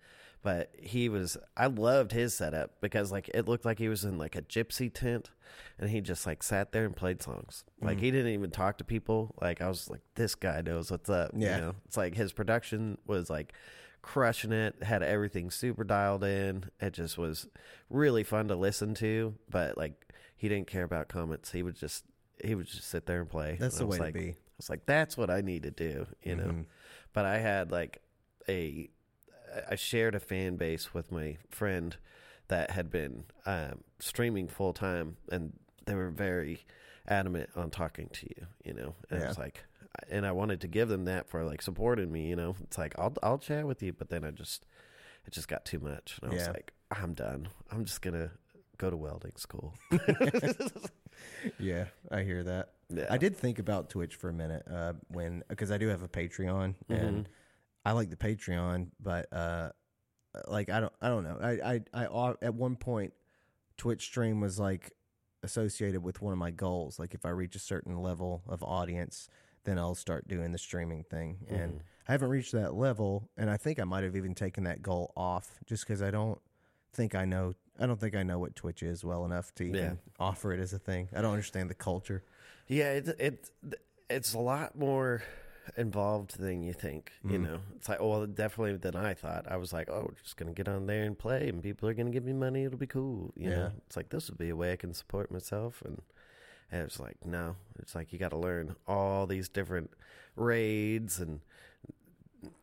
but 0.44 0.70
he 0.78 1.08
was 1.08 1.36
I 1.56 1.66
loved 1.66 2.12
his 2.12 2.34
setup 2.34 2.80
because 2.80 3.10
like 3.10 3.28
it 3.34 3.48
looked 3.48 3.64
like 3.64 3.78
he 3.80 3.88
was 3.88 4.04
in 4.04 4.18
like 4.18 4.36
a 4.36 4.42
gypsy 4.42 4.92
tent, 4.92 5.30
and 5.78 5.88
he 5.90 6.00
just 6.00 6.26
like 6.26 6.42
sat 6.42 6.70
there 6.70 6.84
and 6.84 6.94
played 6.94 7.22
songs. 7.22 7.64
Like 7.80 7.98
he 7.98 8.10
didn't 8.12 8.32
even 8.32 8.50
talk 8.50 8.78
to 8.78 8.84
people. 8.84 9.34
Like 9.40 9.60
I 9.62 9.68
was 9.68 9.88
like 9.90 10.02
this 10.14 10.34
guy 10.36 10.60
knows 10.60 10.90
what's 10.90 11.08
up. 11.10 11.32
Yeah. 11.34 11.56
you 11.56 11.60
know? 11.62 11.74
it's 11.86 11.96
like 11.96 12.14
his 12.14 12.32
production 12.32 12.98
was 13.06 13.30
like 13.30 13.54
crushing 14.02 14.52
it. 14.52 14.82
Had 14.82 15.02
everything 15.02 15.50
super 15.50 15.82
dialed 15.82 16.22
in. 16.22 16.66
It 16.78 16.92
just 16.92 17.16
was 17.16 17.48
really 17.88 18.22
fun 18.22 18.48
to 18.48 18.54
listen 18.54 18.92
to. 18.96 19.34
But 19.50 19.78
like 19.78 20.12
he 20.36 20.48
didn't 20.48 20.66
care 20.66 20.84
about 20.84 21.08
comments. 21.08 21.52
He 21.52 21.62
would 21.62 21.76
just 21.76 22.04
he 22.44 22.54
would 22.54 22.66
just 22.66 22.88
sit 22.90 23.06
there 23.06 23.20
and 23.20 23.30
play. 23.30 23.56
That's 23.58 23.80
And 23.80 23.88
the 23.88 23.90
way 23.90 23.98
like, 23.98 24.12
to 24.14 24.20
be. 24.20 24.28
I 24.28 24.56
was 24.58 24.68
like, 24.68 24.84
that's 24.84 25.16
what 25.16 25.30
I 25.30 25.40
need 25.40 25.62
to 25.62 25.70
do, 25.70 26.06
you 26.22 26.36
know. 26.36 26.44
Mhm. 26.44 26.66
But 27.14 27.24
I 27.24 27.38
had 27.38 27.72
like 27.72 28.02
a, 28.48 28.90
I 29.70 29.74
shared 29.76 30.14
a 30.14 30.20
fan 30.20 30.56
base 30.56 30.92
with 30.94 31.10
my 31.12 31.36
friend 31.50 31.96
that 32.48 32.70
had 32.72 32.90
been 32.90 33.24
um, 33.46 33.80
streaming 33.98 34.48
full 34.48 34.72
time, 34.72 35.16
and 35.30 35.52
they 35.86 35.94
were 35.94 36.10
very 36.10 36.64
adamant 37.08 37.50
on 37.56 37.70
talking 37.70 38.08
to 38.12 38.26
you, 38.26 38.46
you 38.64 38.74
know. 38.74 38.94
And 39.10 39.18
I 39.18 39.22
Yeah. 39.22 39.28
was 39.28 39.38
like, 39.38 39.64
and 40.10 40.26
I 40.26 40.32
wanted 40.32 40.60
to 40.62 40.68
give 40.68 40.88
them 40.88 41.04
that 41.06 41.28
for 41.28 41.44
like 41.44 41.62
supporting 41.62 42.10
me, 42.12 42.28
you 42.28 42.36
know. 42.36 42.56
It's 42.62 42.78
like 42.78 42.94
I'll 42.98 43.14
I'll 43.22 43.38
chat 43.38 43.66
with 43.66 43.82
you, 43.82 43.92
but 43.92 44.08
then 44.10 44.24
I 44.24 44.30
just 44.30 44.66
it 45.26 45.32
just 45.32 45.48
got 45.48 45.64
too 45.64 45.78
much, 45.80 46.18
and 46.22 46.30
I 46.30 46.34
was 46.34 46.48
like, 46.48 46.72
I'm 46.90 47.14
done. 47.14 47.48
I'm 47.70 47.84
just 47.84 48.02
gonna 48.02 48.30
go 48.78 48.90
to 48.90 48.96
welding 48.96 49.36
school. 49.36 49.74
Yeah, 51.58 51.86
I 52.10 52.22
hear 52.22 52.42
that. 52.42 52.70
yeah. 52.88 53.06
I 53.08 53.18
did 53.18 53.36
think 53.36 53.58
about 53.58 53.88
Twitch 53.88 54.16
for 54.16 54.28
a 54.28 54.32
minute 54.32 54.64
uh, 54.70 54.94
when 55.08 55.42
because 55.48 55.70
I 55.70 55.78
do 55.78 55.88
have 55.88 56.02
a 56.02 56.08
Patreon 56.08 56.74
and 56.88 57.28
I 57.84 57.92
like 57.92 58.10
the 58.10 58.16
Patreon, 58.16 58.88
but 59.00 59.32
uh, 59.32 59.70
like 60.48 60.70
I 60.70 60.80
don't 60.80 60.92
I 61.00 61.08
don't 61.08 61.24
know 61.24 61.38
I 61.40 61.80
I, 61.94 62.06
I 62.06 62.34
at 62.42 62.54
one 62.54 62.76
point 62.76 63.12
Twitch 63.76 64.02
stream 64.04 64.40
was 64.40 64.58
like 64.58 64.92
associated 65.42 66.02
with 66.02 66.22
one 66.22 66.32
of 66.32 66.38
my 66.38 66.50
goals. 66.50 66.98
Like 66.98 67.14
if 67.14 67.24
I 67.26 67.30
reach 67.30 67.54
a 67.54 67.60
certain 67.60 67.98
level 67.98 68.42
of 68.48 68.62
audience, 68.62 69.28
then 69.64 69.78
I'll 69.78 69.94
start 69.94 70.26
doing 70.26 70.52
the 70.52 70.58
streaming 70.58 71.04
thing. 71.04 71.38
And 71.48 71.82
I 72.08 72.12
haven't 72.12 72.28
reached 72.30 72.52
that 72.52 72.74
level, 72.74 73.28
and 73.36 73.50
I 73.50 73.56
think 73.56 73.78
I 73.78 73.84
might 73.84 74.04
have 74.04 74.16
even 74.16 74.34
taken 74.34 74.64
that 74.64 74.82
goal 74.82 75.12
off 75.16 75.58
just 75.66 75.86
because 75.86 76.02
I 76.02 76.10
don't 76.10 76.40
think 76.92 77.14
I 77.14 77.24
know. 77.24 77.54
I 77.78 77.86
don't 77.86 77.98
think 78.00 78.14
I 78.14 78.22
know 78.22 78.38
what 78.38 78.54
Twitch 78.56 78.82
is 78.82 79.04
well 79.04 79.24
enough 79.24 79.54
to 79.56 79.64
even 79.64 79.74
Yeah. 79.74 79.92
offer 80.18 80.52
it 80.52 80.60
as 80.60 80.72
a 80.72 80.78
thing. 80.78 81.08
I 81.14 81.20
don't 81.22 81.32
understand 81.32 81.68
the 81.68 81.74
culture. 81.74 82.22
Yeah, 82.68 82.92
it, 82.92 83.08
it 83.18 83.50
it's 84.08 84.32
a 84.32 84.38
lot 84.38 84.76
more 84.78 85.22
involved 85.76 86.38
than 86.38 86.62
you 86.62 86.72
think. 86.72 87.12
You 87.28 87.38
Mm. 87.38 87.42
know, 87.44 87.60
it's 87.76 87.88
like 87.88 88.00
well, 88.00 88.26
definitely 88.26 88.76
than 88.76 88.96
I 88.96 89.14
thought. 89.14 89.46
I 89.50 89.56
was 89.56 89.72
like, 89.72 89.88
oh, 89.90 90.06
we're 90.08 90.20
just 90.22 90.36
gonna 90.36 90.52
get 90.52 90.68
on 90.68 90.86
there 90.86 91.04
and 91.04 91.18
play, 91.18 91.48
and 91.48 91.62
people 91.62 91.88
are 91.88 91.94
gonna 91.94 92.10
give 92.10 92.24
me 92.24 92.32
money. 92.32 92.64
It'll 92.64 92.78
be 92.78 92.86
cool. 92.86 93.32
You 93.36 93.50
Yeah. 93.50 93.56
know, 93.56 93.72
it's 93.86 93.96
like 93.96 94.08
this 94.10 94.28
would 94.28 94.38
be 94.38 94.50
a 94.50 94.56
way 94.56 94.72
I 94.72 94.76
can 94.76 94.92
support 94.94 95.30
myself, 95.30 95.82
and 95.84 96.02
and 96.72 96.82
it's 96.82 96.98
like 97.00 97.24
no, 97.24 97.56
it's 97.78 97.94
like 97.94 98.12
you 98.12 98.18
got 98.18 98.30
to 98.30 98.38
learn 98.38 98.76
all 98.86 99.26
these 99.26 99.48
different 99.48 99.90
raids 100.36 101.20
and 101.20 101.40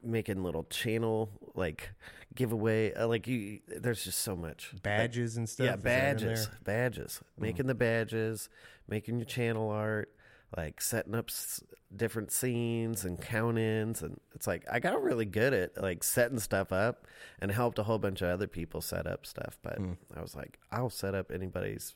making 0.03 0.43
little 0.43 0.63
channel 0.65 1.29
like 1.55 1.89
giveaway 2.35 2.93
uh, 2.93 3.07
like 3.07 3.27
you 3.27 3.59
there's 3.67 4.03
just 4.03 4.19
so 4.19 4.35
much 4.35 4.73
Badges 4.83 5.37
and 5.37 5.47
stuff. 5.49 5.65
yeah, 5.65 5.75
is 5.75 5.81
that 5.83 5.89
in 5.89 6.17
badges, 6.17 6.49
badges. 6.63 7.21
Making 7.39 7.67
the 7.67 7.75
badges, 7.75 8.49
making 8.87 9.17
your 9.17 9.25
channel 9.25 9.69
art, 9.69 10.13
like 10.57 10.81
setting 10.81 11.15
up 11.15 11.29
s- 11.29 11.63
different 11.95 12.31
scenes 12.31 13.05
and 13.05 13.21
count-ins, 13.21 14.01
and 14.01 14.19
it's 14.35 14.47
like 14.47 14.65
I 14.71 14.79
got 14.79 15.01
really 15.01 15.25
good 15.25 15.53
at 15.53 15.81
like 15.81 16.03
setting 16.03 16.39
stuff 16.39 16.71
up, 16.71 17.07
and 17.39 17.51
helped 17.51 17.79
a 17.79 17.83
whole 17.83 17.99
bunch 17.99 18.21
of 18.21 18.29
other 18.29 18.47
people 18.47 18.81
set 18.81 19.07
up 19.07 19.25
stuff. 19.25 19.57
But 19.61 19.79
Mm. 19.81 19.97
I 20.15 20.21
was 20.21 20.35
like, 20.35 20.59
I'll 20.71 20.89
set 20.89 21.15
up 21.15 21.31
anybody's. 21.31 21.93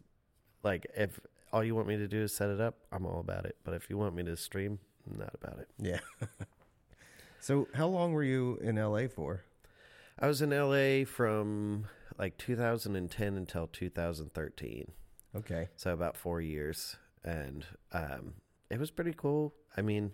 Like, 0.63 0.87
if 0.95 1.19
all 1.53 1.63
you 1.63 1.75
want 1.75 1.87
me 1.87 1.97
to 1.97 2.07
do 2.07 2.21
is 2.23 2.35
set 2.35 2.49
it 2.49 2.59
up, 2.61 2.75
I'm 2.91 3.05
all 3.05 3.19
about 3.19 3.45
it. 3.45 3.55
But 3.63 3.73
if 3.75 3.89
you 3.89 3.97
want 3.97 4.15
me 4.15 4.23
to 4.23 4.35
stream, 4.37 4.79
I'm 5.11 5.19
not 5.19 5.35
about 5.35 5.59
it. 5.59 5.67
Yeah. 5.79 5.99
so, 7.39 7.67
how 7.73 7.87
long 7.87 8.13
were 8.13 8.23
you 8.23 8.57
in 8.61 8.75
LA 8.77 9.07
for? 9.07 9.43
I 10.17 10.27
was 10.27 10.41
in 10.41 10.49
LA 10.51 11.05
from 11.05 11.85
like 12.17 12.37
2010 12.37 13.35
until 13.35 13.67
2013. 13.67 14.91
Okay. 15.35 15.67
so 15.75 15.91
about 15.91 16.15
four 16.15 16.39
years, 16.39 16.95
and 17.23 17.65
um, 17.91 18.35
it 18.69 18.79
was 18.79 18.91
pretty 18.91 19.13
cool. 19.15 19.53
I 19.77 19.81
mean, 19.81 20.11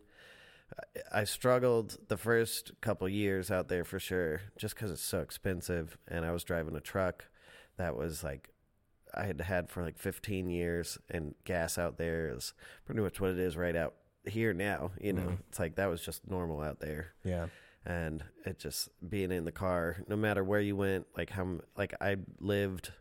I- 1.11 1.23
struggled 1.25 1.97
the 2.07 2.17
first 2.17 2.71
couple 2.81 3.07
years 3.09 3.51
out 3.51 3.67
there 3.67 3.83
for 3.83 3.99
sure, 3.99 4.41
just 4.57 4.75
because 4.75 4.91
it's 4.91 5.01
so 5.01 5.19
expensive, 5.19 5.97
and 6.07 6.25
I 6.25 6.31
was 6.31 6.43
driving 6.43 6.75
a 6.75 6.79
truck 6.81 7.25
that 7.77 7.95
was 7.95 8.23
like 8.23 8.49
I 9.13 9.25
had 9.25 9.41
had 9.41 9.69
for 9.69 9.83
like 9.83 9.97
15 9.97 10.49
years, 10.49 10.97
and 11.09 11.35
gas 11.43 11.77
out 11.77 11.97
there 11.97 12.29
is 12.33 12.53
pretty 12.85 13.01
much 13.01 13.19
what 13.19 13.31
it 13.31 13.39
is 13.39 13.57
right 13.57 13.75
out 13.75 13.95
here 14.25 14.53
now. 14.53 14.91
You 15.01 15.11
know, 15.13 15.21
Mhm. 15.23 15.39
it's 15.49 15.59
like 15.59 15.75
that 15.75 15.87
was 15.89 16.01
just 16.05 16.25
normal 16.27 16.61
out 16.61 16.79
there 16.79 17.13
Yeah. 17.23 17.47
and 17.85 18.23
it 18.45 18.57
just 18.59 18.87
being 19.09 19.31
in 19.31 19.43
the 19.43 19.51
car 19.51 19.97
no 20.07 20.15
matter 20.15 20.43
where 20.43 20.59
you 20.61 20.75
went 20.75 21.07
like 21.17 21.31
how 21.31 21.59
like 21.75 21.95
i 21.99 22.15
lived 22.39 22.91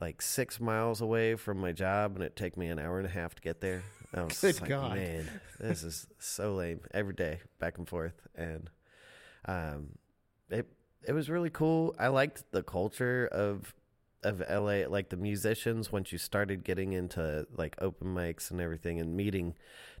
like 0.00 0.22
six 0.22 0.60
miles 0.60 1.00
away 1.00 1.34
from 1.36 1.58
my 1.58 1.72
job 1.72 2.14
and 2.16 2.24
it 2.24 2.34
take 2.36 2.56
me 2.56 2.68
an 2.68 2.78
hour 2.78 2.98
and 2.98 3.06
a 3.06 3.10
half 3.10 3.34
to 3.34 3.42
get 3.42 3.60
there. 3.60 3.82
I 4.14 4.22
was 4.22 4.40
Good 4.40 4.60
like 4.60 4.68
God. 4.68 4.96
man 4.96 5.28
this 5.60 5.82
is 5.82 6.06
so 6.18 6.54
lame. 6.54 6.80
Every 6.92 7.14
day 7.14 7.40
back 7.58 7.78
and 7.78 7.88
forth 7.88 8.26
and 8.34 8.68
um 9.46 9.90
it 10.50 10.66
it 11.06 11.12
was 11.12 11.28
really 11.30 11.50
cool. 11.50 11.94
I 11.98 12.08
liked 12.08 12.44
the 12.52 12.62
culture 12.62 13.28
of 13.30 13.74
of 14.22 14.40
LA 14.48 14.86
like 14.88 15.08
the 15.08 15.16
musicians 15.16 15.90
once 15.90 16.12
you 16.12 16.18
started 16.18 16.62
getting 16.62 16.92
into 16.92 17.46
like 17.56 17.74
open 17.80 18.14
mics 18.14 18.50
and 18.50 18.60
everything 18.60 19.00
and 19.00 19.16
meeting 19.16 19.54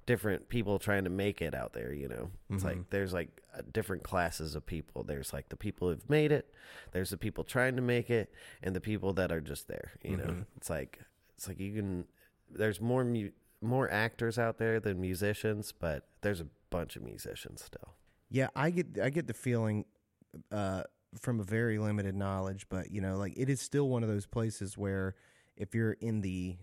different 0.06 0.48
people 0.48 0.78
trying 0.78 1.04
to 1.04 1.10
make 1.10 1.40
it 1.40 1.54
out 1.54 1.72
there 1.72 1.92
you 1.92 2.08
know 2.08 2.30
it's 2.50 2.62
Mhm. 2.64 2.66
like 2.66 2.90
there's 2.90 3.12
like 3.12 3.40
different 3.72 4.02
classes 4.02 4.54
of 4.54 4.66
people 4.66 5.04
there's 5.04 5.32
like 5.32 5.48
the 5.48 5.56
people 5.56 5.88
who've 5.88 6.10
made 6.10 6.32
it 6.32 6.52
there's 6.92 7.10
the 7.10 7.16
people 7.16 7.44
trying 7.44 7.76
to 7.76 7.82
make 7.82 8.10
it 8.10 8.32
and 8.62 8.74
the 8.74 8.80
people 8.80 9.12
that 9.12 9.30
are 9.30 9.40
just 9.40 9.68
there 9.68 9.92
you 10.02 10.16
know 10.16 10.24
Mhm. 10.24 10.46
it's 10.56 10.68
like 10.70 10.98
it's 11.36 11.46
like 11.48 11.60
you 11.60 11.72
can 11.74 12.06
there's 12.50 12.80
more 12.80 13.04
mu- 13.04 13.30
more 13.60 13.88
actors 13.90 14.38
out 14.38 14.58
there 14.58 14.80
than 14.80 15.00
musicians 15.00 15.70
but 15.72 16.08
there's 16.22 16.40
a 16.40 16.48
bunch 16.70 16.96
of 16.96 17.02
musicians 17.02 17.62
still 17.62 17.94
Yeah, 18.28 18.48
I 18.56 18.70
get 18.70 18.98
I 18.98 19.10
get 19.10 19.26
the 19.26 19.34
feeling 19.34 19.84
uh, 20.50 20.84
from 21.20 21.38
a 21.38 21.44
very 21.44 21.78
limited 21.78 22.14
knowledge, 22.14 22.66
but 22.70 22.90
you 22.90 23.02
know, 23.02 23.18
like 23.18 23.34
it 23.36 23.50
is 23.50 23.60
still 23.60 23.88
one 23.90 24.02
of 24.02 24.08
those 24.08 24.24
places 24.26 24.78
where 24.78 25.14
if 25.54 25.74
you're 25.74 25.92
in 26.00 26.22
the 26.22 26.56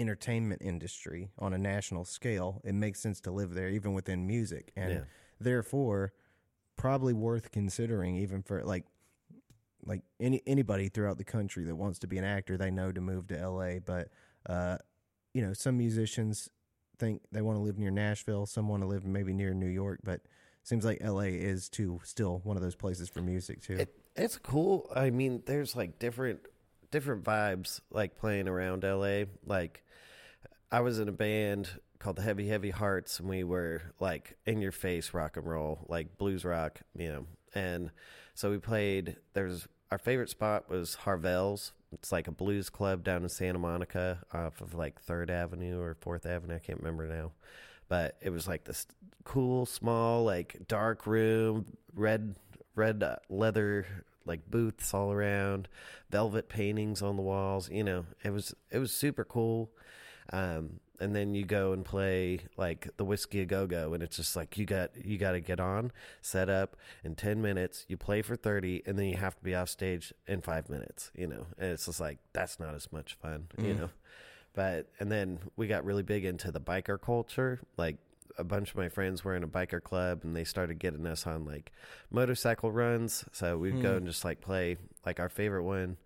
entertainment 0.00 0.62
industry 0.62 1.30
on 1.38 1.52
a 1.52 1.58
national 1.58 2.04
scale, 2.04 2.60
it 2.64 2.74
makes 2.74 3.00
sense 3.00 3.20
to 3.22 3.30
live 3.30 3.54
there, 3.54 3.68
even 3.68 3.92
within 3.92 4.26
music, 4.26 4.72
and 4.76 4.92
Yeah. 4.92 5.04
therefore 5.40 6.12
probably 6.76 7.12
worth 7.12 7.50
considering, 7.50 8.16
even 8.16 8.42
for 8.42 8.64
like 8.64 8.86
like 9.86 10.02
any 10.18 10.42
anybody 10.46 10.88
throughout 10.88 11.16
the 11.18 11.24
country 11.24 11.64
that 11.64 11.74
wants 11.76 11.98
to 12.00 12.06
be 12.06 12.18
an 12.18 12.24
actor, 12.24 12.56
they 12.56 12.70
know 12.70 12.92
to 12.92 13.00
move 13.00 13.26
to 13.28 13.38
L.A. 13.38 13.78
But 13.78 14.08
uh, 14.46 14.78
you 15.34 15.42
know, 15.42 15.52
some 15.52 15.76
musicians 15.78 16.48
think 16.98 17.22
they 17.32 17.40
want 17.42 17.56
to 17.56 17.62
live 17.62 17.78
near 17.78 17.90
Nashville, 17.90 18.46
some 18.46 18.68
want 18.68 18.82
to 18.82 18.86
live 18.86 19.04
maybe 19.06 19.32
near 19.32 19.54
New 19.54 19.68
York, 19.68 20.00
but 20.04 20.20
seems 20.62 20.84
like 20.84 21.02
LA 21.02 21.20
is 21.20 21.68
too 21.70 22.00
still 22.04 22.40
one 22.44 22.56
of 22.56 22.62
those 22.62 22.74
places 22.76 23.08
for 23.08 23.22
music 23.22 23.62
too. 23.62 23.76
It, 23.76 23.94
it's 24.16 24.36
cool. 24.38 24.90
I 24.94 25.10
mean, 25.10 25.42
there's 25.46 25.74
like 25.74 25.98
different 25.98 26.40
different 26.90 27.24
vibes 27.24 27.80
like 27.90 28.16
playing 28.16 28.48
around 28.48 28.84
LA. 28.84 29.24
Like 29.46 29.82
I 30.72 30.80
was 30.80 30.98
in 30.98 31.08
a 31.08 31.12
band 31.12 31.68
called 31.98 32.16
the 32.16 32.22
Heavy 32.22 32.48
Heavy 32.48 32.70
Hearts 32.70 33.18
and 33.18 33.28
we 33.28 33.44
were 33.44 33.82
like 33.98 34.36
in 34.46 34.60
your 34.60 34.72
face 34.72 35.12
rock 35.12 35.36
and 35.36 35.46
roll, 35.46 35.84
like 35.88 36.16
blues 36.16 36.44
rock, 36.44 36.80
you 36.96 37.08
know. 37.08 37.26
And 37.54 37.90
so 38.34 38.50
we 38.50 38.58
played 38.58 39.16
there's 39.32 39.66
our 39.90 39.98
favorite 39.98 40.30
spot 40.30 40.70
was 40.70 40.94
Harvelle's 40.94 41.72
It's 41.92 42.12
like 42.12 42.28
a 42.28 42.32
blues 42.32 42.70
club 42.70 43.02
down 43.02 43.22
in 43.24 43.28
Santa 43.28 43.58
Monica 43.58 44.20
off 44.32 44.60
of 44.60 44.74
like 44.74 45.00
Third 45.00 45.30
Avenue 45.30 45.80
or 45.80 45.96
Fourth 46.00 46.24
Avenue. 46.26 46.54
I 46.54 46.60
can't 46.60 46.78
remember 46.78 47.06
now, 47.06 47.32
but 47.88 48.16
it 48.22 48.30
was 48.30 48.46
like 48.46 48.64
this 48.64 48.86
cool, 49.24 49.66
small, 49.66 50.24
like 50.24 50.68
dark 50.68 51.06
room, 51.06 51.66
red 51.94 52.36
red 52.76 53.02
uh, 53.02 53.16
leather 53.28 53.86
like 54.24 54.48
booths 54.48 54.94
all 54.94 55.10
around, 55.10 55.66
velvet 56.10 56.48
paintings 56.48 57.02
on 57.02 57.16
the 57.16 57.22
walls. 57.22 57.68
You 57.68 57.82
know, 57.82 58.06
it 58.22 58.30
was 58.30 58.54
it 58.70 58.78
was 58.78 58.92
super 58.92 59.24
cool. 59.24 59.70
Um, 60.32 60.80
and 61.00 61.16
then 61.16 61.34
you 61.34 61.44
go 61.44 61.72
and 61.72 61.84
play 61.84 62.40
like 62.58 62.88
the 62.98 63.04
whiskey 63.04 63.40
a 63.40 63.46
go 63.46 63.66
go, 63.66 63.94
and 63.94 64.02
it's 64.02 64.16
just 64.16 64.36
like 64.36 64.58
you 64.58 64.66
got 64.66 64.90
you 65.02 65.16
got 65.16 65.32
to 65.32 65.40
get 65.40 65.58
on, 65.58 65.92
set 66.20 66.50
up 66.50 66.76
in 67.02 67.14
ten 67.14 67.40
minutes. 67.40 67.86
You 67.88 67.96
play 67.96 68.20
for 68.22 68.36
thirty, 68.36 68.82
and 68.86 68.98
then 68.98 69.06
you 69.06 69.16
have 69.16 69.34
to 69.36 69.42
be 69.42 69.54
off 69.54 69.70
stage 69.70 70.12
in 70.26 70.42
five 70.42 70.68
minutes. 70.68 71.10
You 71.14 71.26
know, 71.26 71.46
and 71.58 71.70
it's 71.70 71.86
just 71.86 72.00
like 72.00 72.18
that's 72.32 72.60
not 72.60 72.74
as 72.74 72.92
much 72.92 73.14
fun. 73.14 73.46
You 73.58 73.74
know, 73.74 73.90
but 74.54 74.88
and 75.00 75.10
then 75.10 75.38
we 75.56 75.66
got 75.66 75.84
really 75.84 76.02
big 76.02 76.24
into 76.24 76.52
the 76.52 76.60
biker 76.60 77.00
culture, 77.00 77.60
like 77.78 77.96
a 78.38 78.44
bunch 78.44 78.70
of 78.70 78.76
my 78.76 78.88
friends 78.88 79.24
were 79.24 79.34
in 79.34 79.42
a 79.42 79.48
biker 79.48 79.82
club 79.82 80.20
and 80.24 80.34
they 80.34 80.44
started 80.44 80.78
getting 80.78 81.06
us 81.06 81.26
on 81.26 81.44
like 81.44 81.72
motorcycle 82.10 82.72
runs. 82.72 83.24
So 83.32 83.58
we'd 83.58 83.82
go 83.82 83.96
and 83.96 84.06
just 84.06 84.24
like 84.24 84.40
play 84.40 84.76
like 85.04 85.20
our 85.20 85.28
favorite 85.28 85.64
one. 85.64 85.96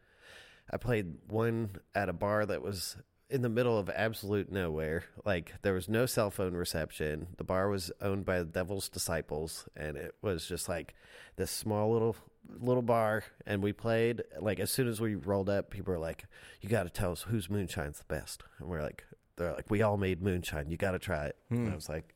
I 0.71 0.79
played 0.79 1.15
one 1.29 1.77
at 1.95 2.09
a 2.09 2.13
bar 2.13 2.47
that 2.47 2.63
was 2.63 2.97
in 3.35 3.43
the 3.43 3.49
middle 3.49 3.77
of 3.77 3.91
absolute 3.91 4.53
nowhere. 4.53 5.05
Like 5.25 5.55
there 5.63 5.75
was 5.75 5.89
no 5.89 6.07
cell 6.07 6.31
phone 6.31 6.55
reception. 6.55 7.27
The 7.37 7.43
bar 7.43 7.69
was 7.69 7.91
owned 8.01 8.25
by 8.25 8.39
the 8.39 8.45
Devil's 8.45 8.89
Disciples 8.89 9.69
and 9.77 9.97
it 9.97 10.15
was 10.23 10.47
just 10.47 10.69
like 10.69 10.95
this 11.35 11.51
small 11.51 11.93
little 11.93 12.17
little 12.61 12.83
bar 12.83 13.25
and 13.47 13.61
we 13.61 13.73
played 13.73 14.23
like 14.39 14.61
as 14.61 14.71
soon 14.71 14.87
as 14.87 15.01
we 15.01 15.15
rolled 15.15 15.49
up 15.49 15.71
people 15.71 15.95
were 15.95 15.99
like 15.99 16.27
you 16.61 16.69
got 16.69 16.83
to 16.83 16.91
tell 16.91 17.11
us 17.11 17.23
whose 17.23 17.51
moonshine's 17.51 17.99
the 17.99 18.05
best. 18.05 18.45
And 18.61 18.69
we're 18.69 18.83
like 18.83 19.05
they're 19.37 19.53
like 19.53 19.69
we 19.69 19.83
all 19.83 19.97
made 19.97 20.23
moonshine. 20.23 20.71
You 20.71 20.77
got 20.77 20.93
to 20.93 21.01
try 21.01 21.27
it. 21.27 21.37
And 21.51 21.67
i 21.67 21.71
hmm. 21.71 21.75
was 21.75 21.89
like 21.89 22.15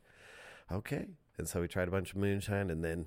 okay. 0.71 1.07
And 1.37 1.49
so 1.49 1.61
we 1.61 1.67
tried 1.67 1.89
a 1.89 1.91
bunch 1.91 2.13
of 2.13 2.17
moonshine 2.17 2.71
and 2.71 2.85
then 2.85 3.07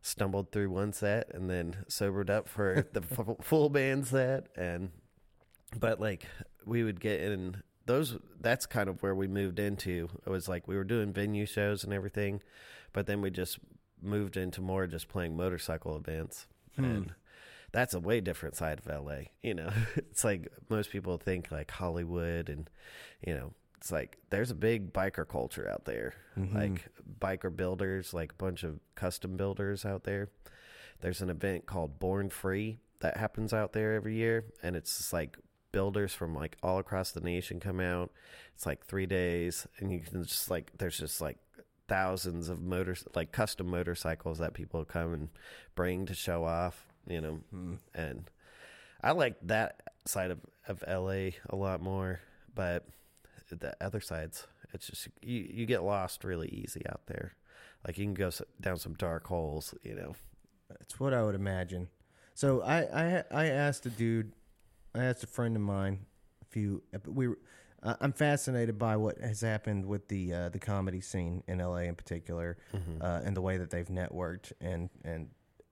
stumbled 0.00 0.52
through 0.52 0.70
one 0.70 0.94
set 0.94 1.30
and 1.34 1.50
then 1.50 1.84
sobered 1.86 2.30
up 2.30 2.48
for 2.48 2.86
the 2.94 3.02
full 3.42 3.68
band 3.68 4.06
set 4.06 4.46
and 4.56 4.90
but 5.78 6.00
like 6.00 6.26
we 6.66 6.82
would 6.84 7.00
get 7.00 7.20
in 7.20 7.62
those 7.86 8.16
that's 8.40 8.66
kind 8.66 8.88
of 8.88 9.02
where 9.02 9.14
we 9.14 9.28
moved 9.28 9.58
into. 9.58 10.08
It 10.26 10.30
was 10.30 10.48
like 10.48 10.68
we 10.68 10.76
were 10.76 10.84
doing 10.84 11.12
venue 11.12 11.46
shows 11.46 11.84
and 11.84 11.92
everything 11.92 12.42
but 12.96 13.06
then 13.06 13.20
we 13.20 13.30
just 13.30 13.58
moved 14.00 14.38
into 14.38 14.62
more 14.62 14.86
just 14.86 15.06
playing 15.06 15.36
motorcycle 15.36 15.98
events. 15.98 16.46
Hmm. 16.76 16.84
And 16.84 17.14
that's 17.72 17.92
a 17.92 18.00
way 18.00 18.22
different 18.22 18.56
side 18.56 18.80
of 18.80 19.04
la 19.04 19.16
you 19.42 19.52
know? 19.52 19.68
It's 19.96 20.24
like 20.24 20.48
most 20.70 20.90
people 20.90 21.18
think 21.18 21.52
like 21.52 21.70
hollywood 21.70 22.48
and 22.48 22.70
you 23.24 23.34
know 23.34 23.52
it's 23.76 23.92
like 23.92 24.16
there's 24.30 24.50
a 24.50 24.54
big 24.54 24.94
biker 24.94 25.28
culture 25.28 25.68
out 25.68 25.84
there. 25.84 26.14
Mm-hmm. 26.38 26.56
Like 26.56 26.88
biker 27.20 27.54
builders 27.54 28.14
like 28.14 28.32
a 28.32 28.42
bunch 28.42 28.64
of 28.64 28.80
custom 28.94 29.36
builders 29.36 29.84
out 29.84 30.04
there. 30.04 30.30
There's 31.02 31.20
an 31.20 31.28
event 31.28 31.66
called 31.66 31.98
born 31.98 32.30
free 32.30 32.78
that 33.00 33.18
happens 33.18 33.52
out 33.52 33.74
there 33.74 33.92
every 33.92 34.14
year 34.14 34.46
and 34.62 34.74
it's 34.74 34.96
just 34.96 35.12
like 35.12 35.36
builders 35.76 36.14
from 36.14 36.34
like 36.34 36.56
all 36.62 36.78
across 36.78 37.10
the 37.10 37.20
nation 37.20 37.60
come 37.60 37.80
out. 37.80 38.10
It's 38.54 38.64
like 38.64 38.86
three 38.86 39.04
days 39.04 39.66
and 39.78 39.92
you 39.92 40.00
can 40.00 40.24
just 40.24 40.50
like 40.50 40.72
there's 40.78 40.96
just 40.96 41.20
like 41.20 41.36
thousands 41.86 42.48
of 42.48 42.62
motors 42.62 43.04
like 43.14 43.30
custom 43.30 43.66
motorcycles 43.70 44.38
that 44.38 44.54
people 44.54 44.86
come 44.86 45.12
and 45.12 45.28
bring 45.74 46.06
to 46.06 46.14
show 46.14 46.44
off 46.44 46.86
you 47.06 47.20
know? 47.20 47.40
Hmm. 47.50 47.74
And 47.94 48.30
i 49.02 49.12
like 49.12 49.36
that 49.42 49.82
side 50.06 50.30
of, 50.30 50.38
of 50.66 50.82
la 50.88 51.10
a 51.50 51.56
lot 51.56 51.82
more 51.82 52.20
but 52.54 52.86
the 53.50 53.76
other 53.78 54.00
sides 54.00 54.46
it's 54.72 54.86
just 54.86 55.08
you, 55.20 55.46
you 55.52 55.66
get 55.66 55.82
lost 55.82 56.24
really 56.24 56.48
easy 56.48 56.84
out 56.88 57.02
there. 57.06 57.34
Like 57.86 57.98
you 57.98 58.06
can 58.06 58.14
go 58.14 58.30
down 58.62 58.78
some 58.78 58.94
dark 58.94 59.26
holes 59.26 59.74
you 59.82 59.94
know? 59.94 60.14
That's 60.70 60.98
what 60.98 61.12
I 61.12 61.22
would 61.22 61.34
imagine. 61.34 61.88
So 62.32 62.62
I 62.62 62.78
I 62.78 63.24
I 63.30 63.44
asked 63.48 63.84
a 63.84 63.90
dude, 63.90 64.32
I 64.96 65.04
asked 65.04 65.24
a 65.24 65.26
friend 65.26 65.54
of 65.56 65.62
mine, 65.62 66.06
a 66.42 66.44
few. 66.46 66.82
We 67.06 67.28
were, 67.28 67.38
uh, 67.82 67.94
I'm 68.00 68.12
fascinated 68.12 68.78
by 68.78 68.96
what 68.96 69.18
has 69.18 69.40
happened 69.40 69.84
with 69.86 70.08
the 70.08 70.32
uh, 70.32 70.48
the 70.48 70.58
comedy 70.58 71.00
scene 71.00 71.42
in 71.46 71.58
LA 71.58 71.78
in 71.88 71.94
particular, 71.94 72.56
uh, 73.00 73.20
and 73.24 73.36
the 73.36 73.42
way 73.42 73.58
that 73.58 73.70
they've 73.70 73.88
networked 73.88 74.52
and 74.60 74.90
and 75.04 75.28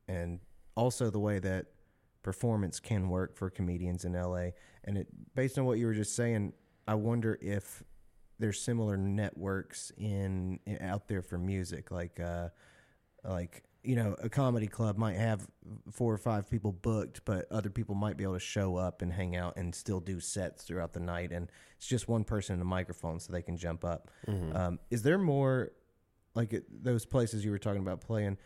and 0.08 0.40
also 0.76 1.10
the 1.10 1.18
way 1.18 1.38
that 1.38 1.66
performance 2.22 2.80
can 2.80 3.08
work 3.08 3.36
for 3.36 3.50
comedians 3.50 4.04
in 4.04 4.12
LA. 4.14 4.50
And 4.84 4.98
it 4.98 5.08
based 5.34 5.58
on 5.58 5.64
what 5.64 5.78
you 5.78 5.86
were 5.86 5.94
just 5.94 6.14
saying, 6.14 6.52
I 6.86 6.94
wonder 6.94 7.38
if 7.40 7.82
there's 8.38 8.60
similar 8.60 8.96
networks 8.96 9.92
in, 9.96 10.58
in 10.66 10.78
out 10.82 11.08
there 11.08 11.22
for 11.22 11.38
music, 11.38 11.90
like 11.90 12.20
uh, 12.20 12.48
like 13.24 13.62
you 13.84 13.96
know 13.96 14.16
a 14.22 14.28
comedy 14.28 14.66
club 14.66 14.96
might 14.96 15.16
have 15.16 15.46
four 15.92 16.12
or 16.12 16.18
five 16.18 16.48
people 16.48 16.72
booked 16.72 17.20
but 17.24 17.46
other 17.50 17.70
people 17.70 17.94
might 17.94 18.16
be 18.16 18.24
able 18.24 18.34
to 18.34 18.40
show 18.40 18.76
up 18.76 19.02
and 19.02 19.12
hang 19.12 19.36
out 19.36 19.56
and 19.56 19.74
still 19.74 20.00
do 20.00 20.20
sets 20.20 20.64
throughout 20.64 20.92
the 20.92 21.00
night 21.00 21.32
and 21.32 21.50
it's 21.76 21.86
just 21.86 22.08
one 22.08 22.24
person 22.24 22.54
in 22.54 22.60
a 22.60 22.64
microphone 22.64 23.20
so 23.20 23.32
they 23.32 23.42
can 23.42 23.56
jump 23.56 23.84
up. 23.84 24.10
Um, 24.56 24.78
is 24.90 25.02
there 25.02 25.18
more 25.18 25.72
like 26.34 26.54
those 26.70 27.04
places 27.04 27.44
you 27.44 27.50
were 27.50 27.58
talking 27.58 27.82
about 27.82 28.00
playing 28.00 28.38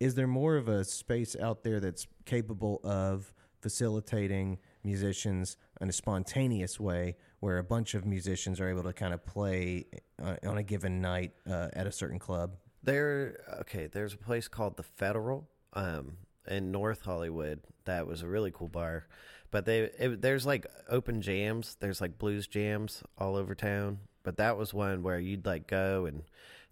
is 0.00 0.14
there 0.14 0.26
more 0.26 0.56
of 0.56 0.68
a 0.68 0.84
space 0.84 1.36
out 1.40 1.62
there 1.62 1.80
that's 1.80 2.06
capable 2.24 2.80
of 2.84 3.32
facilitating 3.60 4.58
musicians 4.82 5.56
in 5.80 5.88
a 5.88 5.92
spontaneous 5.92 6.78
way 6.78 7.16
where 7.40 7.58
a 7.58 7.64
bunch 7.64 7.94
of 7.94 8.04
musicians 8.04 8.60
are 8.60 8.68
able 8.68 8.82
to 8.82 8.92
kind 8.92 9.14
of 9.14 9.24
play 9.24 9.86
uh, 10.22 10.36
on 10.46 10.58
a 10.58 10.62
given 10.62 11.00
night 11.00 11.32
uh, 11.48 11.68
at 11.72 11.86
a 11.86 11.92
certain 11.92 12.18
club 12.18 12.56
There, 12.84 13.44
okay. 13.60 13.86
There's 13.86 14.14
a 14.14 14.18
place 14.18 14.48
called 14.48 14.76
the 14.76 14.82
Federal, 14.82 15.48
um, 15.72 16.18
in 16.46 16.70
North 16.70 17.02
Hollywood. 17.02 17.60
That 17.84 18.06
was 18.06 18.22
a 18.22 18.28
really 18.28 18.50
cool 18.50 18.68
bar, 18.68 19.06
but 19.50 19.64
they 19.66 19.90
it, 19.98 20.22
there's 20.22 20.46
like 20.46 20.66
open 20.88 21.22
jams. 21.22 21.76
There's 21.80 22.00
like 22.00 22.18
blues 22.18 22.46
jams 22.46 23.02
all 23.18 23.36
over 23.36 23.54
town. 23.54 23.98
But 24.22 24.36
that 24.38 24.56
was 24.56 24.72
one 24.72 25.02
where 25.02 25.18
you'd 25.18 25.44
like 25.46 25.66
go 25.66 26.06
and 26.06 26.22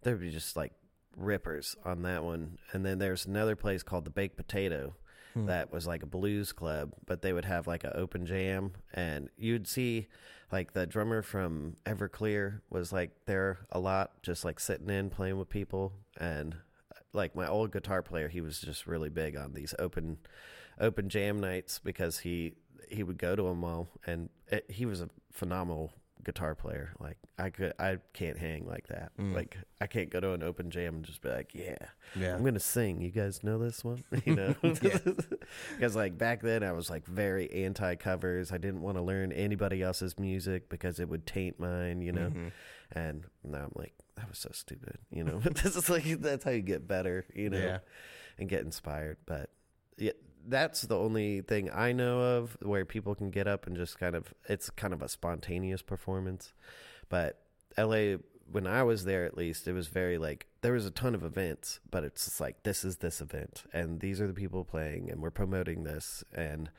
there'd 0.03 0.21
be 0.21 0.31
just 0.31 0.57
like 0.57 0.73
rippers 1.17 1.77
on 1.85 2.03
that 2.03 2.25
one. 2.25 2.59
And 2.73 2.85
then 2.85 2.99
there's 2.99 3.27
another 3.27 3.57
place 3.57 3.83
called 3.83 4.05
the 4.05 4.11
Baked 4.11 4.37
Potato. 4.37 4.95
That 5.47 5.73
was 5.73 5.87
like 5.87 6.03
a 6.03 6.07
blues 6.07 6.53
club, 6.53 6.93
but 7.07 7.23
they 7.23 7.33
would 7.33 7.47
have 7.47 7.67
like 7.67 7.85
an 7.85 7.93
open 7.95 8.27
jam, 8.27 8.73
and 8.93 9.31
you'd 9.39 9.67
see 9.67 10.09
like 10.51 10.75
the 10.75 10.87
drummer 10.87 11.23
from 11.23 11.77
Everclear 11.87 12.61
was 12.69 12.93
like 12.93 13.13
there 13.25 13.61
a 13.71 13.79
lot, 13.79 14.23
just 14.23 14.45
like 14.45 14.61
sitting 14.61 14.91
in 14.91 15.09
playing 15.09 15.39
with 15.39 15.49
people, 15.49 15.95
and 16.19 16.55
uh, 16.91 16.99
like 17.13 17.35
my 17.35 17.49
old 17.49 17.73
guitar 17.73 18.03
player, 18.03 18.29
he 18.29 18.41
was 18.41 18.61
just 18.61 18.87
really 18.87 19.09
big 19.09 19.37
on 19.37 19.53
these 19.53 19.75
open 19.79 20.19
open 20.81 21.09
jam 21.09 21.41
nights 21.41 21.79
because 21.79 22.19
he 22.19 22.55
he 22.89 23.03
would 23.03 23.19
go 23.19 23.35
to 23.35 23.43
them 23.43 23.65
all, 23.65 23.89
and 24.07 24.29
it, 24.49 24.71
he 24.71 24.87
was 24.87 25.01
a 25.01 25.09
phenomenal 25.33 25.93
guitar 26.25 26.55
player. 26.55 26.93
Like 27.01 27.17
I 27.39 27.51
could, 27.51 27.73
I 27.79 27.99
can't 28.13 28.39
hang 28.39 28.67
like 28.67 28.89
that. 28.89 29.13
Mm. 29.19 29.35
Like 29.35 29.57
I 29.81 29.87
can't 29.87 30.11
go 30.11 30.21
to 30.21 30.33
an 30.33 30.43
open 30.43 30.71
jam 30.71 30.97
and 30.97 31.05
just 31.05 31.21
be 31.23 31.29
like, 31.29 31.55
yeah, 31.55 31.77
Yeah. 32.15 32.35
I'm 32.35 32.45
gonna 32.45 32.61
sing. 32.61 33.01
You 33.01 33.11
guys 33.11 33.43
know 33.43 33.59
this 33.59 33.83
one, 33.85 34.05
you 34.25 34.35
know? 34.37 34.55
Because 34.63 35.95
like 35.97 36.17
back 36.19 36.43
then, 36.43 36.63
I 36.63 36.73
was 36.73 36.91
like 36.91 37.07
very 37.07 37.51
anti 37.65 37.95
covers. 37.97 38.53
I 38.53 38.59
didn't 38.59 38.83
want 38.83 38.97
to 38.97 39.03
learn 39.03 39.33
anybody 39.33 39.83
else's 39.83 40.19
music 40.19 40.69
because 40.69 41.01
it 41.01 41.09
would 41.09 41.27
taint 41.27 41.59
mine, 41.59 42.03
you 42.03 42.13
know. 42.13 42.29
Mm-hmm. 42.29 42.49
And 42.93 43.25
now 43.43 43.65
I'm 43.65 43.73
like, 43.75 43.95
that 44.17 44.29
was 44.29 44.39
so 44.39 44.51
stupid, 44.53 44.99
you 45.11 45.25
know. 45.25 45.41
But 45.43 45.55
this 45.57 45.77
is 45.77 45.89
like 45.89 46.05
that's 46.21 46.45
how 46.45 46.51
you 46.51 46.63
get 46.63 46.87
better, 46.87 47.25
you 47.35 47.51
know, 47.51 47.59
Yeah. 47.59 47.79
and 48.39 48.49
get 48.49 48.61
inspired. 48.63 49.17
But 49.27 49.51
yeah, 49.97 50.13
that's 50.47 50.83
the 50.83 50.99
only 50.99 51.41
thing 51.41 51.71
I 51.73 51.93
know 51.93 52.21
of 52.21 52.57
where 52.63 52.85
people 52.85 53.15
can 53.15 53.31
get 53.31 53.47
up 53.47 53.67
and 53.67 53.77
just 53.77 53.99
kind 53.99 54.15
of 54.15 54.35
it's 54.49 54.71
kind 54.71 54.93
of 54.93 55.03
a 55.03 55.09
spontaneous 55.09 55.83
performance. 55.83 56.53
But 57.09 57.41
LA 57.79 58.17
when 58.51 58.67
I 58.67 58.83
was 58.83 59.05
there 59.05 59.25
at 59.25 59.37
least 59.37 59.67
it 59.67 59.73
was 59.73 59.89
very 59.89 60.19
like 60.19 60.47
there 60.61 60.73
was 60.73 60.87
a 60.87 60.91
ton 60.91 61.15
of 61.15 61.25
events, 61.25 61.81
but 61.91 62.05
it's 62.05 62.25
just 62.25 62.41
like 62.41 62.63
this 62.63 62.85
is 62.85 62.99
this 62.99 63.21
event 63.21 63.65
and 63.73 64.01
these 64.01 64.21
are 64.21 64.27
the 64.27 64.35
people 64.35 64.65
playing 64.65 65.11
and 65.11 65.21
we're 65.23 65.31
promoting 65.31 65.85
this 65.85 66.23
and 66.35 66.71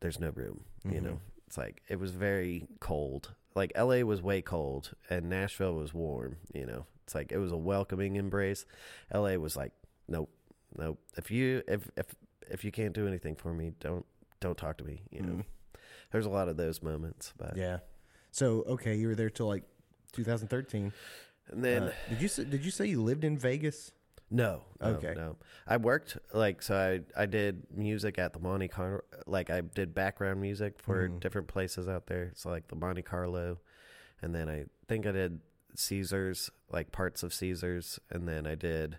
there's 0.00 0.20
no 0.20 0.30
room, 0.30 0.64
you 0.84 0.92
mm-hmm. 0.92 1.06
know. 1.06 1.20
It's 1.46 1.56
like 1.56 1.82
it 1.88 1.98
was 2.00 2.10
very 2.10 2.66
cold. 2.80 3.34
Like 3.54 3.72
LA 3.76 4.00
was 4.00 4.20
way 4.20 4.42
cold 4.42 4.92
and 5.08 5.30
Nashville 5.30 5.74
was 5.74 5.94
warm, 5.94 6.36
you 6.52 6.66
know. 6.66 6.86
It's 7.04 7.14
like 7.14 7.30
it 7.30 7.38
was 7.38 7.52
a 7.52 7.56
welcoming 7.56 8.16
embrace. 8.16 8.66
LA 9.14 9.34
was 9.34 9.56
like 9.56 9.72
nope. 10.08 10.30
Nope. 10.76 10.98
If 11.16 11.30
you 11.30 11.62
if 11.68 11.88
if 11.96 12.06
if 12.50 12.64
you 12.64 12.70
can't 12.72 12.92
do 12.94 13.06
anything 13.06 13.34
for 13.36 13.52
me, 13.52 13.72
don't 13.80 14.04
don't 14.40 14.56
talk 14.56 14.76
to 14.78 14.84
me, 14.84 15.02
you 15.10 15.22
know. 15.22 15.42
There's 16.12 16.26
a 16.26 16.30
lot 16.30 16.48
of 16.48 16.56
those 16.56 16.82
moments, 16.82 17.32
but 17.36 17.56
Yeah. 17.56 17.78
So 18.30 18.62
okay, 18.66 18.94
you 18.94 19.08
were 19.08 19.14
there 19.14 19.30
till 19.30 19.46
like 19.48 19.64
2013. 20.12 20.92
and 21.48 21.64
then 21.64 21.84
Uh, 21.84 21.92
did 22.08 22.20
you 22.22 22.28
say, 22.28 22.44
did 22.44 22.64
you 22.64 22.70
say 22.70 22.86
you 22.86 23.02
lived 23.02 23.24
in 23.24 23.38
Vegas? 23.38 23.92
No, 24.28 24.62
no, 24.80 24.86
Okay. 24.96 25.14
no. 25.14 25.36
I 25.68 25.76
worked 25.76 26.18
like 26.34 26.60
so. 26.60 26.76
I 26.76 27.22
I 27.22 27.26
did 27.26 27.66
music 27.70 28.18
at 28.18 28.32
the 28.32 28.40
Monte 28.40 28.68
Carlo. 28.68 29.02
Like 29.26 29.50
I 29.50 29.60
did 29.60 29.94
background 29.94 30.40
music 30.40 30.80
for 30.80 31.08
Mhm. 31.08 31.20
different 31.20 31.46
places 31.48 31.86
out 31.88 32.06
there. 32.08 32.32
So 32.34 32.50
like 32.50 32.66
the 32.68 32.74
Monte 32.76 33.02
Carlo, 33.02 33.60
and 34.20 34.34
then 34.34 34.48
I 34.48 34.66
think 34.88 35.06
I 35.06 35.12
did 35.12 35.40
Caesars, 35.76 36.50
like 36.70 36.90
parts 36.90 37.22
of 37.22 37.32
Caesars, 37.32 38.00
and 38.10 38.26
then 38.28 38.46
I 38.46 38.54
did. 38.56 38.98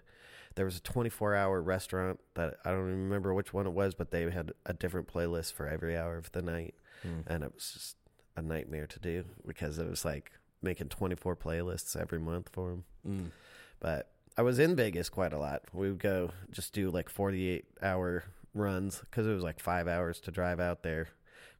There 0.57 0.65
was 0.65 0.77
a 0.77 0.81
24 0.81 1.35
hour 1.35 1.61
restaurant 1.61 2.19
that 2.33 2.55
I 2.65 2.71
don't 2.71 2.87
even 2.89 3.03
remember 3.03 3.33
which 3.33 3.53
one 3.53 3.65
it 3.67 3.73
was, 3.73 3.93
but 3.95 4.09
they 4.11 4.29
had 4.29 4.51
a 4.65 4.73
different 4.73 5.07
playlist 5.07 5.53
for 5.53 5.67
every 5.67 5.95
hour 5.95 6.17
of 6.17 6.31
the 6.33 6.41
night, 6.41 6.73
Mm. 7.05 7.23
and 7.27 7.43
it 7.43 7.53
was 7.53 7.71
just 7.73 7.95
a 8.35 8.41
nightmare 8.41 8.87
to 8.87 8.99
do 8.99 9.23
because 9.45 9.77
it 9.77 9.87
was 9.87 10.03
like 10.03 10.31
making 10.63 10.89
24 10.89 11.35
playlists 11.35 11.95
every 11.95 12.17
month 12.19 12.49
for 12.51 12.69
them. 12.71 12.83
Mm. 13.07 13.31
But 13.79 14.09
I 14.35 14.41
was 14.41 14.57
in 14.57 14.75
Vegas 14.75 15.09
quite 15.09 15.31
a 15.31 15.37
lot. 15.37 15.61
We 15.73 15.89
would 15.89 15.99
go 15.99 16.31
just 16.51 16.73
do 16.73 16.89
like 16.89 17.07
48 17.09 17.65
hour 17.83 18.23
runs 18.55 18.99
because 19.01 19.27
it 19.27 19.33
was 19.33 19.43
like 19.43 19.59
five 19.59 19.87
hours 19.87 20.19
to 20.21 20.31
drive 20.31 20.59
out 20.59 20.81
there. 20.81 21.09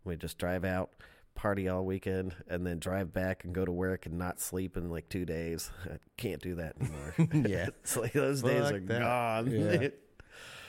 We'd 0.03 0.19
just 0.19 0.39
drive 0.39 0.65
out, 0.65 0.89
party 1.37 1.69
all 1.69 1.85
weekend, 1.85 2.35
and 2.49 2.65
then 2.67 2.79
drive 2.79 3.13
back 3.13 3.45
and 3.45 3.53
go 3.55 3.63
to 3.63 3.71
work 3.71 4.05
and 4.05 4.17
not 4.17 4.41
sleep 4.41 4.75
in 4.75 4.89
like 4.89 5.07
two 5.07 5.23
days. 5.25 5.71
I 5.85 5.97
can't 6.17 6.41
do 6.41 6.55
that 6.55 6.75
anymore. 6.81 7.13
Yeah. 7.49 7.67
it's 7.81 7.95
like 7.95 8.11
those 8.11 8.41
days 8.41 8.71
are 8.71 8.79
that. 8.79 8.99
gone. 8.99 9.51
Yeah. 9.51 9.87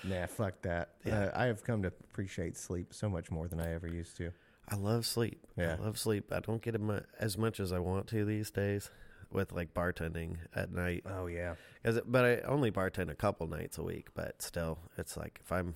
Nah, 0.04 0.26
fuck 0.28 0.62
that. 0.62 0.90
Yeah. 1.04 1.24
Uh, 1.24 1.31
I 1.35 1.46
have 1.46 1.64
come 1.64 1.83
to 1.83 1.88
appreciate 1.88 2.57
sleep 2.57 2.94
so 2.94 3.09
much 3.09 3.33
more 3.33 3.48
than 3.48 3.59
I 3.61 3.74
ever 3.74 3.88
used 3.88 4.16
to. 4.18 4.31
I 4.68 4.76
love 4.76 5.04
sleep. 5.04 5.44
Yeah. 5.57 5.76
I 5.78 5.83
love 5.83 5.98
sleep. 5.98 6.33
I 6.33 6.38
don't 6.38 6.62
get 6.62 6.76
as 7.18 7.37
much 7.37 7.59
as 7.59 7.72
I 7.72 7.81
want 7.81 8.07
to 8.09 8.24
these 8.24 8.52
days 8.52 8.90
with 9.33 9.50
like 9.52 9.74
bartending 9.74 10.37
at 10.54 10.70
night. 10.72 11.02
Oh 11.04 11.26
yeah. 11.26 11.57
it- 11.83 12.11
but 12.11 12.24
I 12.24 12.40
only 12.42 12.70
bartend 12.70 13.11
a 13.11 13.14
couple 13.16 13.48
nights 13.48 13.76
a 13.76 13.83
week. 13.83 14.09
But 14.14 14.40
still, 14.40 14.78
it's 14.96 15.16
like 15.16 15.40
if 15.42 15.50
I'm, 15.50 15.74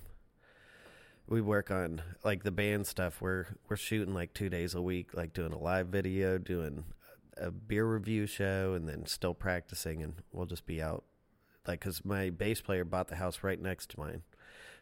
we 1.27 1.41
work 1.41 1.71
on 1.71 2.01
like 2.23 2.43
the 2.43 2.51
band 2.51 2.87
stuff. 2.87 3.21
We're 3.21 3.47
we're 3.69 3.75
shooting 3.77 4.13
like 4.13 4.33
two 4.33 4.49
days 4.49 4.75
a 4.75 4.81
week, 4.81 5.13
like 5.13 5.33
doing 5.33 5.53
a 5.53 5.57
live 5.57 5.87
video, 5.87 6.37
doing 6.37 6.83
a 7.37 7.51
beer 7.51 7.85
review 7.85 8.25
show, 8.27 8.73
and 8.73 8.87
then 8.87 9.05
still 9.05 9.33
practicing. 9.33 10.01
And 10.03 10.15
we'll 10.31 10.45
just 10.45 10.65
be 10.65 10.81
out, 10.81 11.03
like 11.67 11.79
because 11.79 12.03
my 12.05 12.29
bass 12.29 12.61
player 12.61 12.85
bought 12.85 13.07
the 13.07 13.15
house 13.15 13.39
right 13.41 13.59
next 13.61 13.89
to 13.91 13.99
mine, 13.99 14.21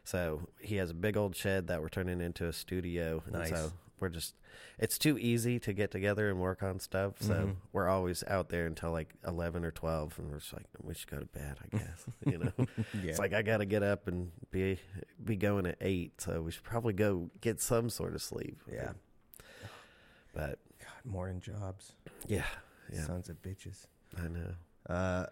so 0.04 0.48
he 0.60 0.76
has 0.76 0.90
a 0.90 0.94
big 0.94 1.16
old 1.16 1.36
shed 1.36 1.68
that 1.68 1.80
we're 1.80 1.88
turning 1.88 2.20
into 2.20 2.46
a 2.46 2.52
studio. 2.52 3.22
And 3.26 3.34
Nice. 3.34 3.50
so 3.50 3.72
we're 4.02 4.10
just 4.10 4.34
it's 4.78 4.98
too 4.98 5.16
easy 5.16 5.58
to 5.60 5.72
get 5.72 5.90
together 5.90 6.28
and 6.28 6.38
work 6.40 6.62
on 6.62 6.78
stuff. 6.80 7.14
So 7.20 7.32
Mhm. 7.34 7.56
we're 7.72 7.88
always 7.88 8.22
out 8.26 8.50
there 8.50 8.66
until 8.66 8.90
like 8.92 9.14
eleven 9.26 9.64
or 9.64 9.70
twelve, 9.70 10.18
and 10.18 10.30
we're 10.30 10.40
just 10.40 10.52
like, 10.52 10.66
we 10.82 10.92
should 10.92 11.08
go 11.10 11.18
to 11.18 11.24
bed, 11.26 11.56
I 11.64 11.76
guess. 11.78 12.04
you 12.26 12.38
know, 12.38 12.52
Yeah. 12.92 13.10
it's 13.10 13.18
like 13.18 13.32
I 13.32 13.40
got 13.42 13.58
to 13.58 13.64
get 13.64 13.82
up 13.82 14.08
and 14.08 14.30
be 14.50 14.78
be 15.24 15.36
going 15.36 15.64
at 15.66 15.78
eight, 15.80 16.20
so 16.20 16.42
we 16.42 16.50
should 16.50 16.64
probably 16.64 16.92
go 16.92 17.30
get 17.40 17.60
some 17.60 17.88
sort 17.88 18.14
of 18.14 18.20
sleep. 18.20 18.60
yeah. 18.70 18.92
but 20.34 20.58
God, 20.80 21.04
morning 21.10 21.40
jobs. 21.40 21.92
yeah, 22.26 22.44
yeah, 22.92 23.04
Sons 23.04 23.28
of 23.28 23.40
bitches. 23.42 23.86
I 24.18 24.28
know. 24.28 24.54
Uh, 24.88 25.26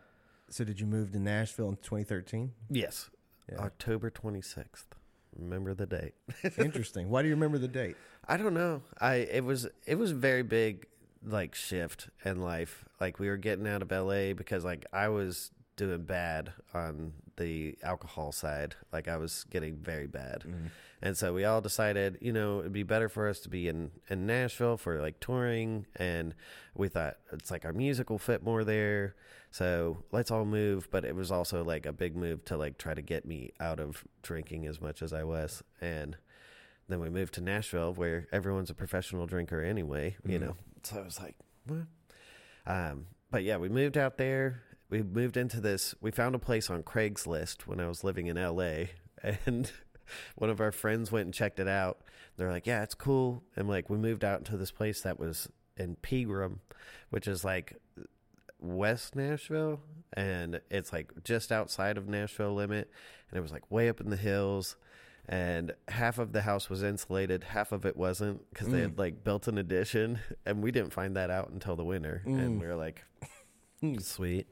so 0.49 0.65
did 0.65 0.81
you 0.81 0.87
move 0.87 1.13
to 1.13 1.19
Nashville 1.19 1.69
in 1.69 1.77
2013? 1.77 2.53
Yes, 2.71 3.11
Yeah. 3.51 3.59
October 3.59 4.11
twenty 4.11 4.43
sixth. 4.43 4.95
Remember 5.37 5.75
the 5.75 5.87
date? 5.87 6.15
Interesting. 6.59 7.09
Why 7.09 7.23
do 7.23 7.29
you 7.29 7.35
remember 7.35 7.57
the 7.59 7.69
date? 7.69 7.97
I 8.31 8.37
don't 8.37 8.55
know. 8.55 8.83
I 9.01 9.15
it 9.15 9.45
was 9.45 9.67
it 9.87 9.99
was 9.99 10.13
a 10.13 10.15
very 10.15 10.45
big 10.45 10.87
like 11.27 11.57
shift 11.57 12.09
in 12.25 12.41
life. 12.41 12.85
Like 13.01 13.19
we 13.19 13.29
were 13.29 13.37
getting 13.37 13.67
out 13.67 13.83
of 13.83 13.91
LA 13.91 14.35
because 14.35 14.65
like 14.65 14.87
I 14.93 15.09
was 15.09 15.51
doing 15.75 16.05
bad 16.05 16.53
on 16.73 17.13
the 17.39 17.77
alcohol 17.83 18.31
side. 18.31 18.77
Like 18.93 19.09
I 19.09 19.17
was 19.17 19.45
getting 19.51 19.77
very 19.77 20.07
bad. 20.07 20.45
Mm-hmm. 20.47 20.67
And 21.03 21.17
so 21.17 21.33
we 21.33 21.45
all 21.45 21.61
decided, 21.61 22.19
you 22.21 22.33
know, 22.33 22.61
it'd 22.61 22.73
be 22.73 22.83
better 22.83 23.09
for 23.09 23.29
us 23.29 23.41
to 23.41 23.49
be 23.49 23.67
in, 23.67 23.91
in 24.09 24.27
Nashville 24.27 24.77
for 24.77 25.01
like 25.01 25.19
touring. 25.19 25.87
And 25.97 26.35
we 26.77 26.89
thought 26.89 27.17
it's 27.33 27.51
like 27.51 27.65
our 27.65 27.73
music 27.73 28.11
will 28.11 28.19
fit 28.19 28.45
more 28.45 28.63
there. 28.63 29.17
So 29.51 30.05
let's 30.13 30.31
all 30.31 30.45
move. 30.45 30.89
But 30.91 31.05
it 31.05 31.17
was 31.17 31.33
also 31.33 31.65
like 31.65 31.87
a 31.87 31.93
big 31.93 32.15
move 32.15 32.45
to 32.45 32.57
like 32.57 32.79
try 32.79 32.95
to 32.95 33.03
get 33.03 33.25
me 33.25 33.51
out 33.59 33.81
of 33.81 34.05
drinking 34.23 34.67
as 34.67 34.81
much 34.81 35.03
as 35.03 35.13
I 35.13 35.25
was. 35.25 35.65
And 35.81 36.17
then 36.91 37.01
we 37.01 37.09
moved 37.11 37.35
to 37.35 37.41
Nashville 37.41 37.93
where 37.95 38.27
everyone's 38.33 38.71
a 38.71 38.75
professional 38.75 39.27
drinker 39.27 39.63
anyway, 39.63 40.17
you 40.27 40.39
Mhm. 40.39 40.43
know. 40.43 40.57
So 40.83 41.01
I 41.01 41.05
was 41.05 41.21
like, 41.21 41.37
what? 41.67 41.87
Um, 42.67 43.07
but 43.31 43.43
yeah, 43.45 43.57
we 43.59 43.69
moved 43.69 43.97
out 43.97 44.17
there. 44.19 44.63
We 44.89 45.03
moved 45.03 45.37
into 45.37 45.61
this. 45.61 45.95
We 46.01 46.11
found 46.11 46.35
a 46.35 46.39
place 46.39 46.69
on 46.71 46.83
Craigslist 46.83 47.63
when 47.67 47.79
I 47.81 47.87
was 47.87 48.03
living 48.03 48.27
in 48.27 48.37
LA, 48.37 48.87
and 49.47 49.71
one 50.35 50.51
of 50.51 50.61
our 50.61 50.73
friends 50.73 51.13
went 51.13 51.27
and 51.27 51.35
checked 51.35 51.61
it 51.61 51.69
out. 51.69 52.01
They're 52.37 52.51
like, 52.51 52.67
"Yeah, 52.67 52.83
it's 52.83 52.95
cool." 52.95 53.45
And 53.55 53.69
like, 53.69 53.89
we 53.89 53.97
moved 53.99 54.25
out 54.25 54.39
into 54.39 54.57
this 54.57 54.73
place 54.73 55.03
that 55.03 55.19
was 55.19 55.49
in 55.77 55.97
Pegram, 55.97 56.61
which 57.11 57.29
is 57.29 57.45
like 57.45 57.77
West 58.59 59.15
Nashville, 59.17 59.81
and 60.13 60.61
it's 60.71 60.93
like 60.93 61.13
just 61.25 61.53
outside 61.53 61.97
of 61.97 62.09
Nashville 62.09 62.55
limit, 62.55 62.91
and 63.31 63.39
it 63.39 63.41
was 63.41 63.53
like 63.53 63.71
way 63.71 63.89
up 63.89 64.01
in 64.01 64.11
the 64.11 64.17
hills. 64.17 64.77
And 65.29 65.73
half 65.89 66.19
of 66.19 66.33
the 66.33 66.43
house 66.43 66.69
was 66.69 66.83
insulated, 66.83 67.45
half 67.45 67.71
of 67.73 67.87
it 67.87 67.97
wasn't 67.97 68.49
because 68.51 68.69
they 68.69 68.81
had 68.81 68.99
like 68.99 69.23
built 69.23 69.47
an 69.47 69.59
addition, 69.59 70.19
and 70.47 70.63
we 70.63 70.73
didn't 70.73 70.93
find 70.93 71.15
that 71.17 71.31
out 71.31 71.51
until 71.51 71.77
the 71.77 71.85
winter. 71.85 72.23
And 72.25 72.59
Mm. 72.59 72.61
we 72.61 72.67
were 72.67 72.75
like, 72.77 73.05
sweet. 74.01 74.47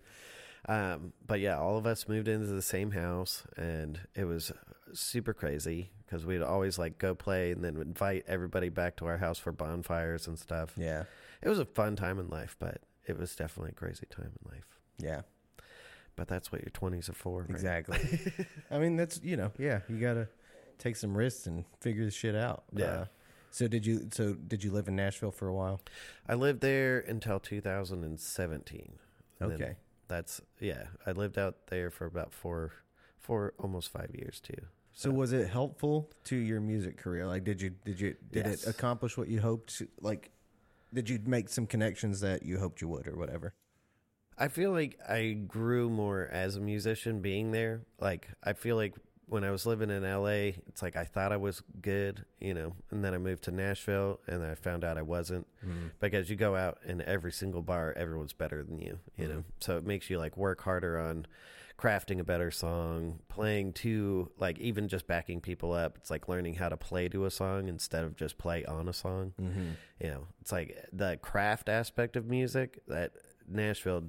Um, 0.68 1.12
but 1.26 1.40
yeah, 1.40 1.58
all 1.58 1.78
of 1.78 1.86
us 1.86 2.08
moved 2.08 2.28
into 2.28 2.46
the 2.46 2.62
same 2.62 2.90
house, 2.92 3.44
and 3.56 3.98
it 4.14 4.24
was 4.24 4.52
super 4.92 5.32
crazy 5.34 5.90
because 6.04 6.24
we'd 6.24 6.42
always 6.42 6.78
like 6.78 6.98
go 6.98 7.14
play 7.14 7.50
and 7.52 7.64
then 7.64 7.76
invite 7.76 8.24
everybody 8.28 8.68
back 8.68 8.96
to 8.96 9.06
our 9.06 9.18
house 9.18 9.38
for 9.38 9.52
bonfires 9.52 10.26
and 10.26 10.38
stuff. 10.38 10.74
Yeah. 10.76 11.04
It 11.42 11.48
was 11.48 11.58
a 11.58 11.64
fun 11.64 11.96
time 11.96 12.18
in 12.18 12.28
life, 12.28 12.56
but 12.58 12.82
it 13.06 13.18
was 13.18 13.34
definitely 13.34 13.72
a 13.72 13.74
crazy 13.74 14.06
time 14.10 14.32
in 14.44 14.50
life. 14.52 14.78
Yeah. 14.98 15.22
But 16.16 16.28
that's 16.28 16.50
what 16.50 16.62
your 16.62 16.70
twenties 16.70 17.08
are 17.08 17.12
for, 17.14 17.42
right? 17.42 17.50
Exactly. 17.50 17.98
I 18.70 18.78
mean, 18.78 18.96
that's 18.96 19.20
you 19.22 19.36
know, 19.36 19.52
yeah, 19.58 19.80
you 19.88 19.98
gotta 20.00 20.28
take 20.78 20.96
some 20.96 21.16
risks 21.16 21.46
and 21.46 21.64
figure 21.80 22.04
this 22.04 22.14
shit 22.14 22.34
out. 22.34 22.64
Yeah. 22.74 22.84
Uh, 22.86 23.04
so 23.50 23.66
did 23.68 23.86
you? 23.86 24.08
So 24.12 24.34
did 24.34 24.62
you 24.62 24.70
live 24.72 24.88
in 24.88 24.96
Nashville 24.96 25.30
for 25.32 25.48
a 25.48 25.54
while? 25.54 25.80
I 26.28 26.34
lived 26.34 26.60
there 26.60 26.98
until 27.00 27.40
2017. 27.40 28.98
And 29.40 29.50
then 29.50 29.62
Okay. 29.62 29.76
That's 30.08 30.40
yeah. 30.60 30.84
I 31.06 31.12
lived 31.12 31.38
out 31.38 31.66
there 31.68 31.90
for 31.90 32.06
about 32.06 32.32
four, 32.32 32.72
four 33.18 33.52
almost 33.58 33.90
five 33.90 34.10
years 34.14 34.40
too. 34.40 34.66
So 34.92 35.10
was 35.10 35.32
it 35.32 35.48
helpful 35.48 36.10
to 36.24 36.36
your 36.36 36.60
music 36.60 36.96
career? 36.96 37.26
Like, 37.26 37.44
did 37.44 37.60
you 37.60 37.70
did 37.84 38.00
you 38.00 38.16
did 38.32 38.46
Yes. 38.46 38.64
it 38.64 38.70
accomplish 38.70 39.16
what 39.16 39.28
you 39.28 39.40
hoped? 39.40 39.78
To, 39.78 39.88
like, 40.00 40.30
did 40.92 41.08
you 41.08 41.20
make 41.24 41.48
some 41.48 41.66
connections 41.66 42.20
that 42.20 42.42
you 42.42 42.58
hoped 42.58 42.80
you 42.80 42.88
would, 42.88 43.06
or 43.06 43.16
whatever? 43.16 43.54
I 44.36 44.48
feel 44.48 44.70
like 44.72 44.98
I 45.08 45.32
grew 45.32 45.90
more 45.90 46.26
as 46.30 46.56
a 46.56 46.60
musician 46.60 47.20
being 47.20 47.52
there. 47.52 47.82
Like 48.00 48.28
I 48.42 48.52
feel 48.54 48.76
like 48.76 48.94
when 49.28 49.44
I 49.44 49.50
was 49.50 49.66
living 49.66 49.90
in 49.90 50.02
LA, 50.02 50.52
it's 50.66 50.82
like 50.82 50.96
I 50.96 51.04
thought 51.04 51.32
I 51.32 51.36
was 51.36 51.62
good, 51.82 52.24
you 52.40 52.54
know, 52.54 52.74
and 52.90 53.04
then 53.04 53.14
I 53.14 53.18
moved 53.18 53.44
to 53.44 53.50
Nashville 53.50 54.20
and 54.26 54.42
I 54.42 54.54
found 54.54 54.84
out 54.84 54.96
I 54.98 55.02
wasn't 55.02 55.46
because 56.00 56.30
you 56.30 56.36
go 56.36 56.56
out 56.56 56.78
in 56.86 57.02
every 57.02 57.32
single 57.32 57.62
bar, 57.62 57.92
everyone's 57.96 58.32
better 58.32 58.62
than 58.62 58.78
you, 58.78 58.98
you 59.16 59.28
know. 59.28 59.44
So 59.60 59.76
it 59.76 59.84
makes 59.86 60.08
you 60.10 60.18
like 60.18 60.36
work 60.36 60.62
harder 60.62 60.98
on 60.98 61.26
crafting 61.78 62.18
a 62.18 62.24
better 62.24 62.50
song, 62.50 63.20
playing 63.28 63.72
to 63.72 64.30
like 64.38 64.58
even 64.58 64.88
just 64.88 65.06
backing 65.06 65.40
people 65.40 65.72
up. 65.72 65.96
It's 65.98 66.10
like 66.10 66.26
learning 66.28 66.54
how 66.54 66.68
to 66.70 66.76
play 66.76 67.08
to 67.10 67.24
a 67.24 67.30
song 67.30 67.68
instead 67.68 68.02
of 68.04 68.16
just 68.16 68.36
play 68.38 68.64
on 68.64 68.88
a 68.88 68.92
song 68.92 69.34
Mm-hmm. 69.40 69.70
you 70.00 70.08
know, 70.10 70.26
it's 70.40 70.50
like 70.52 70.86
the 70.92 71.18
craft 71.22 71.68
aspect 71.68 72.16
of 72.16 72.26
music 72.26 72.80
that 72.88 73.12
Nashville 73.48 74.04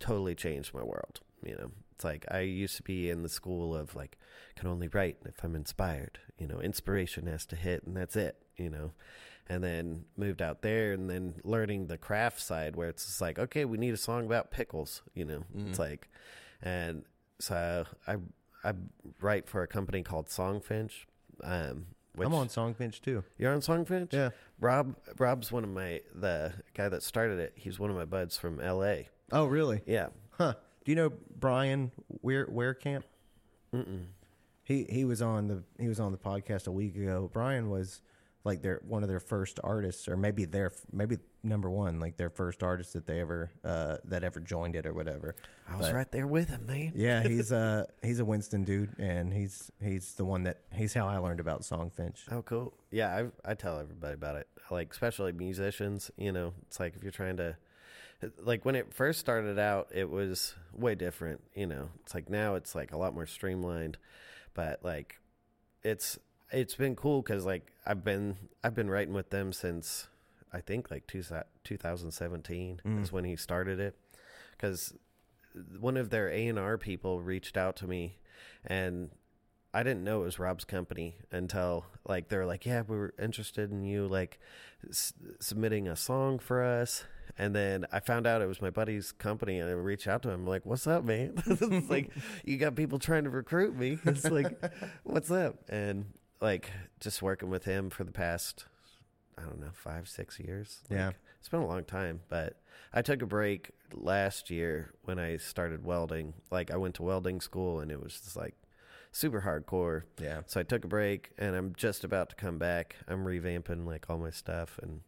totally 0.00 0.34
changed 0.34 0.74
my 0.74 0.82
world. 0.82 1.20
You 1.44 1.54
know, 1.56 1.70
it's 1.98 2.04
like 2.04 2.24
I 2.30 2.40
used 2.40 2.76
to 2.76 2.84
be 2.84 3.10
in 3.10 3.24
the 3.24 3.28
school 3.28 3.74
of 3.74 3.96
like, 3.96 4.18
can 4.54 4.68
only 4.68 4.86
write 4.86 5.16
if 5.24 5.42
I'm 5.42 5.56
inspired. 5.56 6.20
You 6.38 6.46
know, 6.46 6.60
inspiration 6.60 7.26
has 7.26 7.44
to 7.46 7.56
hit 7.56 7.82
and 7.82 7.96
that's 7.96 8.14
it, 8.14 8.36
you 8.56 8.70
know. 8.70 8.92
And 9.48 9.64
then 9.64 10.04
moved 10.16 10.40
out 10.40 10.62
there 10.62 10.92
and 10.92 11.10
then 11.10 11.34
learning 11.42 11.88
the 11.88 11.98
craft 11.98 12.40
side 12.40 12.76
where 12.76 12.88
it's 12.88 13.04
just 13.04 13.20
like, 13.20 13.36
okay, 13.36 13.64
we 13.64 13.78
need 13.78 13.94
a 13.94 13.96
song 13.96 14.26
about 14.26 14.52
pickles, 14.52 15.02
you 15.12 15.24
know. 15.24 15.42
It's 15.70 15.80
like, 15.80 16.08
and 16.62 17.02
so 17.40 17.84
I, 18.06 18.16
I 18.62 18.74
write 19.20 19.48
for 19.48 19.62
a 19.62 19.66
company 19.66 20.04
called 20.04 20.28
Songfinch. 20.28 20.92
Um, 21.42 21.86
which, 22.14 22.26
I'm 22.26 22.34
on 22.34 22.46
Songfinch 22.46 23.00
too. 23.00 23.24
You're 23.38 23.52
on 23.52 23.60
Songfinch? 23.60 24.12
Yeah. 24.12 24.30
Rob 24.60 24.94
Rob's 25.18 25.50
one 25.50 25.64
of 25.64 25.70
my 25.70 26.00
the 26.14 26.52
guy 26.74 26.88
that 26.88 27.02
started 27.02 27.40
it. 27.40 27.54
He's 27.56 27.80
one 27.80 27.90
of 27.90 27.96
my 27.96 28.04
buds 28.04 28.38
from 28.38 28.60
L.A. 28.60 29.08
Oh, 29.32 29.46
really? 29.46 29.82
Yeah. 29.84 30.08
Huh? 30.32 30.54
Do 30.88 30.92
you 30.92 30.96
know 30.96 31.12
Brian 31.38 31.92
Ware 32.22 32.46
Weircamp? 32.46 33.02
Mm-mm. 33.74 34.06
He 34.64 34.84
he 34.88 35.04
was 35.04 35.20
on 35.20 35.46
the 35.46 35.62
he 35.78 35.86
was 35.86 36.00
on 36.00 36.12
the 36.12 36.16
podcast 36.18 36.66
a 36.66 36.72
week 36.72 36.96
ago. 36.96 37.28
Brian 37.30 37.68
was 37.68 38.00
like 38.42 38.62
their 38.62 38.80
one 38.88 39.02
of 39.02 39.10
their 39.10 39.20
first 39.20 39.60
artists, 39.62 40.08
or 40.08 40.16
maybe 40.16 40.46
their 40.46 40.72
maybe 40.90 41.18
number 41.42 41.68
one, 41.68 42.00
like 42.00 42.16
their 42.16 42.30
first 42.30 42.62
artist 42.62 42.94
that 42.94 43.06
they 43.06 43.20
ever 43.20 43.50
uh, 43.62 43.98
that 44.06 44.24
ever 44.24 44.40
joined 44.40 44.76
it 44.76 44.86
or 44.86 44.94
whatever. 44.94 45.36
I 45.68 45.76
was 45.76 45.88
But- 45.88 45.94
right 45.94 46.10
there 46.10 46.26
with 46.26 46.48
him, 46.48 46.64
man. 46.64 46.92
Yeah, 46.94 47.22
he's 47.28 47.52
a 47.52 47.86
he's 48.02 48.20
a 48.20 48.24
Winston 48.24 48.64
dude, 48.64 48.98
and 48.98 49.30
he's 49.30 49.70
he's 49.84 50.14
the 50.14 50.24
one 50.24 50.44
that 50.44 50.60
he's 50.72 50.94
how 50.94 51.06
I 51.06 51.18
learned 51.18 51.40
about 51.40 51.60
Songfinch. 51.64 52.20
Oh, 52.32 52.40
cool. 52.40 52.72
Yeah, 52.90 53.14
I 53.44 53.50
I 53.50 53.52
tell 53.52 53.78
everybody 53.78 54.14
about 54.14 54.36
it. 54.36 54.48
Like, 54.70 54.90
especially 54.90 55.32
musicians. 55.32 56.10
You 56.16 56.32
know, 56.32 56.54
it's 56.66 56.80
like 56.80 56.96
if 56.96 57.02
you're 57.02 57.12
trying 57.12 57.36
to, 57.36 57.58
like 58.40 58.64
when 58.64 58.74
it 58.74 58.92
first 58.92 59.20
started 59.20 59.58
out, 59.58 59.88
it 59.94 60.10
was 60.10 60.54
way 60.72 60.94
different. 60.94 61.40
You 61.54 61.66
know, 61.66 61.88
it's 62.02 62.14
like 62.14 62.28
now 62.28 62.54
it's 62.54 62.74
like 62.74 62.92
a 62.92 62.96
lot 62.96 63.14
more 63.14 63.26
streamlined, 63.26 63.96
but 64.54 64.84
like, 64.84 65.20
it's 65.82 66.18
it's 66.50 66.74
been 66.74 66.96
cool 66.96 67.22
because 67.22 67.44
like 67.44 67.72
I've 67.86 68.02
been 68.04 68.36
I've 68.64 68.74
been 68.74 68.90
writing 68.90 69.14
with 69.14 69.30
them 69.30 69.52
since 69.52 70.08
I 70.52 70.60
think 70.60 70.90
like 70.90 71.06
two, 71.06 71.22
2017 71.64 72.80
Mm. 72.84 73.02
is 73.02 73.12
when 73.12 73.24
he 73.24 73.36
started 73.36 73.78
it 73.80 73.96
because 74.52 74.94
one 75.78 75.96
of 75.96 76.10
their 76.10 76.28
A 76.30 76.46
and 76.48 76.58
R 76.58 76.78
people 76.78 77.20
reached 77.20 77.56
out 77.56 77.76
to 77.76 77.86
me 77.86 78.18
and 78.64 79.10
I 79.74 79.82
didn't 79.82 80.02
know 80.04 80.22
it 80.22 80.24
was 80.24 80.38
Rob's 80.38 80.64
company 80.64 81.16
until 81.30 81.84
like 82.06 82.28
they're 82.28 82.46
like, 82.46 82.64
yeah, 82.64 82.82
we 82.86 82.96
were 82.96 83.14
interested 83.20 83.70
in 83.70 83.84
you 83.84 84.06
like 84.08 84.38
s- 84.88 85.12
submitting 85.40 85.86
a 85.86 85.94
song 85.96 86.38
for 86.38 86.62
us. 86.64 87.04
And 87.36 87.54
then 87.54 87.86
I 87.92 88.00
found 88.00 88.26
out 88.26 88.40
it 88.42 88.46
was 88.46 88.62
my 88.62 88.70
buddy's 88.70 89.12
company, 89.12 89.58
and 89.58 89.68
I 89.68 89.72
reached 89.72 90.06
out 90.08 90.22
to 90.22 90.28
him 90.30 90.40
I'm 90.40 90.46
like, 90.46 90.64
"What's 90.64 90.86
up, 90.86 91.04
man? 91.04 91.34
it's 91.46 91.90
like 91.90 92.10
you 92.44 92.56
got 92.56 92.74
people 92.76 92.98
trying 92.98 93.24
to 93.24 93.30
recruit 93.30 93.76
me. 93.76 93.98
It's 94.04 94.24
like, 94.30 94.52
what's 95.04 95.30
up?" 95.30 95.56
And 95.68 96.06
like 96.40 96.70
just 97.00 97.20
working 97.22 97.50
with 97.50 97.64
him 97.64 97.90
for 97.90 98.04
the 98.04 98.12
past, 98.12 98.66
I 99.36 99.42
don't 99.42 99.60
know, 99.60 99.70
five, 99.74 100.08
six 100.08 100.38
years. 100.38 100.80
Like, 100.88 100.98
Yeah. 100.98 101.10
it's 101.40 101.48
been 101.48 101.60
a 101.60 101.66
long 101.66 101.84
time. 101.84 102.20
But 102.28 102.60
I 102.92 103.02
took 103.02 103.22
a 103.22 103.26
break 103.26 103.70
last 103.92 104.48
year 104.50 104.92
when 105.04 105.18
I 105.18 105.36
started 105.36 105.84
welding. 105.84 106.34
Like 106.50 106.70
I 106.70 106.76
went 106.76 106.94
to 106.96 107.02
welding 107.02 107.40
school, 107.40 107.80
and 107.80 107.90
it 107.90 108.00
was 108.02 108.20
just 108.20 108.36
like 108.36 108.54
super 109.10 109.40
hardcore. 109.40 110.02
Yeah, 110.20 110.42
So 110.46 110.60
I 110.60 110.62
took 110.62 110.84
a 110.84 110.88
break 110.88 111.32
and 111.38 111.56
I'm 111.56 111.74
just 111.76 112.04
about 112.04 112.28
to 112.30 112.36
come 112.36 112.58
back. 112.58 112.96
I'm 113.08 113.24
revamping 113.24 113.86
like 113.86 114.06
all 114.10 114.18
my 114.18 114.30
stuff 114.30 114.78
and 114.82 115.00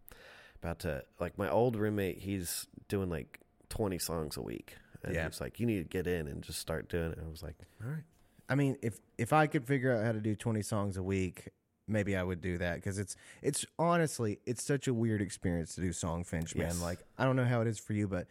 about 0.62 0.78
to 0.80 1.02
like 1.18 1.36
my 1.38 1.48
old 1.50 1.76
roommate, 1.76 2.18
he's 2.18 2.66
doing 2.88 3.08
like 3.10 3.40
20 3.70 3.98
songs 3.98 4.36
a 4.36 4.42
week. 4.42 4.76
And 5.02 5.14
Yeah. 5.14 5.26
he's 5.26 5.40
like, 5.40 5.58
you 5.60 5.66
need 5.66 5.78
to 5.78 5.88
get 5.88 6.06
in 6.06 6.26
and 6.28 6.42
just 6.42 6.58
start 6.58 6.88
doing 6.88 7.12
it. 7.12 7.18
I 7.24 7.28
was 7.28 7.42
like, 7.42 7.56
all 7.82 7.90
right. 7.90 8.04
I 8.48 8.54
mean, 8.54 8.76
if 8.82 8.98
if 9.16 9.32
I 9.32 9.46
could 9.46 9.64
figure 9.64 9.96
out 9.96 10.04
how 10.04 10.12
to 10.12 10.20
do 10.20 10.34
twenty 10.34 10.60
songs 10.62 10.96
a 10.96 11.02
week, 11.02 11.48
maybe 11.86 12.16
I 12.16 12.22
would 12.24 12.40
do 12.40 12.58
that 12.58 12.74
because 12.76 12.98
it's 12.98 13.14
it's 13.42 13.64
honestly 13.78 14.40
it's 14.44 14.62
such 14.62 14.88
a 14.88 14.92
weird 14.94 15.22
experience 15.22 15.74
to 15.76 15.80
do 15.80 15.90
Songfinch, 15.90 16.54
man. 16.56 16.66
Yes. 16.66 16.82
Like 16.82 16.98
I 17.16 17.24
don't 17.24 17.36
know 17.36 17.44
how 17.44 17.60
it 17.60 17.68
is 17.68 17.78
for 17.78 17.92
you, 17.92 18.08
but 18.08 18.26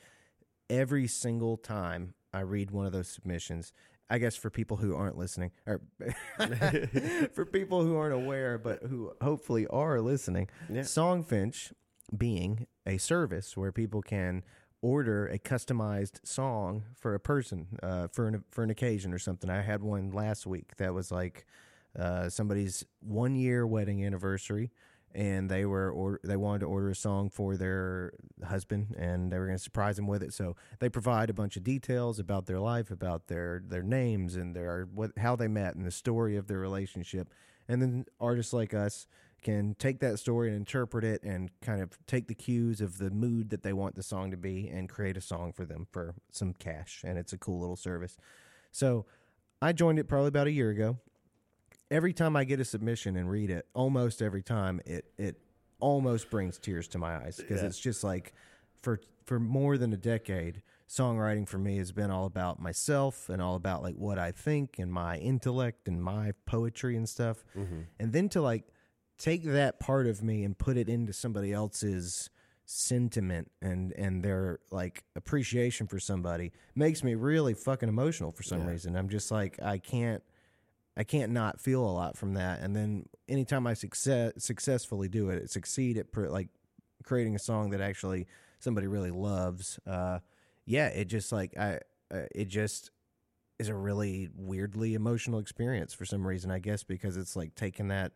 every 0.70 1.08
single 1.08 1.56
time 1.58 2.13
I 2.34 2.42
read 2.42 2.70
one 2.72 2.86
of 2.86 2.92
those 2.92 3.08
submissions. 3.08 3.72
I 4.12 4.18
guess 4.18 4.36
for 4.36 4.50
people 4.50 4.78
who 4.78 4.96
aren't 4.96 5.18
listening, 5.18 5.52
or 5.68 5.82
for 7.34 7.46
people 7.46 7.84
who 7.84 7.96
aren't 7.96 8.13
aware, 8.13 8.58
but 8.58 8.84
who 8.84 9.13
hopefully 9.22 9.68
are 9.68 10.02
listening, 10.02 10.50
Yeah. 10.70 10.82
Songfinch 10.82 11.72
being 12.17 12.67
a 12.86 12.98
service 12.98 13.56
where 13.56 13.72
people 13.72 14.02
can 14.02 14.43
order 14.82 15.28
a 15.28 15.38
customized 15.38 16.26
song 16.26 16.84
for 16.95 17.13
a 17.13 17.19
person 17.19 17.67
uh, 17.84 18.08
for 18.08 18.28
an 18.28 18.43
for 18.50 18.63
an 18.63 18.69
occasion 18.69 19.13
or 19.13 19.19
something. 19.19 19.50
I 19.50 19.62
had 19.62 19.84
one 19.84 20.12
last 20.12 20.48
week 20.48 20.78
that 20.78 20.93
was 20.93 21.12
like 21.12 21.45
uh, 21.98 22.30
somebody's 22.30 22.86
one 23.02 23.36
year 23.36 23.65
wedding 23.67 24.06
anniversary, 24.06 24.72
and 25.13 25.50
they 25.50 25.65
were 25.65 25.91
or 25.91 26.19
they 26.24 26.38
wanted 26.38 26.60
to 26.60 26.65
order 26.67 26.89
a 26.89 26.95
song 26.95 27.30
for 27.30 27.58
their 27.58 28.13
husband, 28.45 28.95
and 28.98 29.32
they 29.32 29.38
were 29.38 29.48
going 29.48 29.58
to 29.58 29.63
surprise 29.63 30.00
him 30.00 30.08
with 30.08 30.24
it. 30.24 30.34
So 30.34 30.56
they 30.80 30.89
provide 30.89 31.30
a 31.30 31.34
bunch 31.34 31.58
of 31.58 31.63
details 31.63 32.19
about 32.19 32.45
their 32.45 32.60
life, 32.60 32.89
about 32.91 33.28
their 33.28 33.62
their 33.65 33.84
names 33.84 34.36
and 34.36 34.56
their 34.56 34.88
what 34.93 35.12
how 35.17 35.36
they 35.36 35.48
met 35.48 35.76
and 35.76 35.86
the 35.86 35.91
story 35.91 36.38
of 36.38 36.48
their 36.48 36.60
relationship, 36.60 37.34
and 37.67 37.82
then 37.82 38.06
artists 38.19 38.54
like 38.54 38.74
us 38.74 39.08
can 39.41 39.75
take 39.75 39.99
that 39.99 40.19
story 40.19 40.49
and 40.49 40.58
interpret 40.58 41.04
it 41.04 41.23
and 41.23 41.49
kind 41.62 41.82
of 41.82 41.97
take 42.08 42.28
the 42.28 42.36
cues 42.36 42.82
of 42.82 42.97
the 42.97 43.10
mood 43.10 43.49
that 43.49 43.63
they 43.63 43.73
want 43.73 43.95
the 43.95 44.04
song 44.04 44.32
to 44.32 44.38
be 44.38 44.67
and 44.67 44.89
create 44.89 45.17
a 45.17 45.21
song 45.21 45.52
for 45.54 45.65
them 45.65 45.88
for 45.91 46.13
some 46.32 46.54
cash 46.54 47.02
and 47.06 47.17
it's 47.17 47.34
a 47.34 47.38
cool 47.38 47.60
little 47.60 47.75
service. 47.75 48.17
So 48.71 49.06
i 49.62 49.71
joined 49.73 49.99
it 49.99 50.06
probably 50.08 50.30
about 50.30 50.47
a 50.47 50.52
year 50.52 50.69
ago. 50.69 50.97
Every 51.91 52.13
time 52.13 52.36
i 52.36 52.43
get 52.43 52.60
a 52.60 52.65
submission 52.65 53.15
and 53.15 53.30
read 53.30 53.49
it 53.49 53.65
almost 53.73 54.21
every 54.21 54.43
time 54.43 54.80
it 54.86 55.06
it 55.17 55.38
almost 55.80 56.30
brings 56.30 56.58
tears 56.58 56.88
to 56.89 56.97
my 56.97 57.15
eyes 57.15 57.38
because 57.38 57.62
Yeah. 57.62 57.67
it's 57.67 57.80
just 57.80 58.04
like 58.04 58.34
for 58.82 58.99
for 59.25 59.39
more 59.39 59.78
than 59.78 59.93
a 59.93 59.97
decade 59.97 60.62
songwriting 60.88 61.47
for 61.47 61.58
me 61.60 61.78
has 61.78 61.91
been 61.91 62.10
all 62.10 62.25
about 62.25 62.60
myself 62.60 63.30
and 63.30 63.41
all 63.41 63.56
about 63.56 63.84
like 63.84 63.95
what 63.95 64.17
i 64.17 64.32
think 64.32 64.80
and 64.80 64.91
my 64.91 65.17
intellect 65.17 65.88
and 65.88 66.02
my 66.04 66.32
poetry 66.45 66.95
and 66.97 67.08
stuff. 67.08 67.43
Mm-hmm. 67.56 67.82
And 67.99 68.12
then 68.12 68.28
to 68.30 68.41
like 68.41 68.63
take 69.19 69.43
that 69.43 69.79
part 69.79 70.08
of 70.08 70.23
me 70.23 70.43
and 70.43 70.58
put 70.58 70.75
it 70.77 70.89
into 70.89 71.13
somebody 71.13 71.53
else's 71.53 72.32
sentiment 72.65 73.49
and 73.62 73.91
and 73.93 74.23
their 74.23 74.60
like 74.71 75.03
appreciation 75.15 75.88
for 75.88 75.99
somebody 75.99 76.51
makes 76.75 77.03
me 77.03 77.15
really 77.15 77.53
fucking 77.55 77.89
emotional 77.89 78.32
for 78.32 78.43
some 78.43 78.62
Yeah. 78.62 78.67
reason 78.69 78.95
i'm 78.95 79.10
just 79.10 79.32
like 79.32 79.60
i 79.62 79.79
can't 79.79 80.21
i 80.95 81.03
can't 81.03 81.32
not 81.32 81.60
feel 81.60 81.84
a 81.84 81.89
lot 81.89 82.15
from 82.15 82.36
that 82.36 82.62
and 82.62 82.75
then 82.75 83.08
anytime 83.27 83.65
i 83.65 83.73
success 83.73 84.34
successfully 84.38 85.10
do 85.10 85.29
it 85.32 85.49
succeed 85.49 85.97
at 85.97 86.12
pr- 86.12 86.27
like 86.27 86.49
creating 87.03 87.34
a 87.36 87.39
song 87.39 87.71
that 87.71 87.82
actually 87.82 88.27
somebody 88.60 88.86
really 88.86 89.10
loves 89.12 89.79
uh 89.88 90.19
yeah 90.65 90.89
it 90.89 91.05
just 91.05 91.32
like 91.32 91.58
i 91.58 91.79
uh, 92.13 92.21
it 92.36 92.45
just 92.49 92.91
is 93.58 93.67
a 93.67 93.73
really 93.75 94.29
weirdly 94.36 94.93
emotional 94.93 95.39
experience 95.39 95.91
for 95.91 96.05
some 96.05 96.25
reason 96.25 96.51
i 96.51 96.60
guess 96.60 96.84
because 96.84 97.17
it's 97.17 97.36
like 97.36 97.55
taking 97.55 97.88
that 97.88 98.12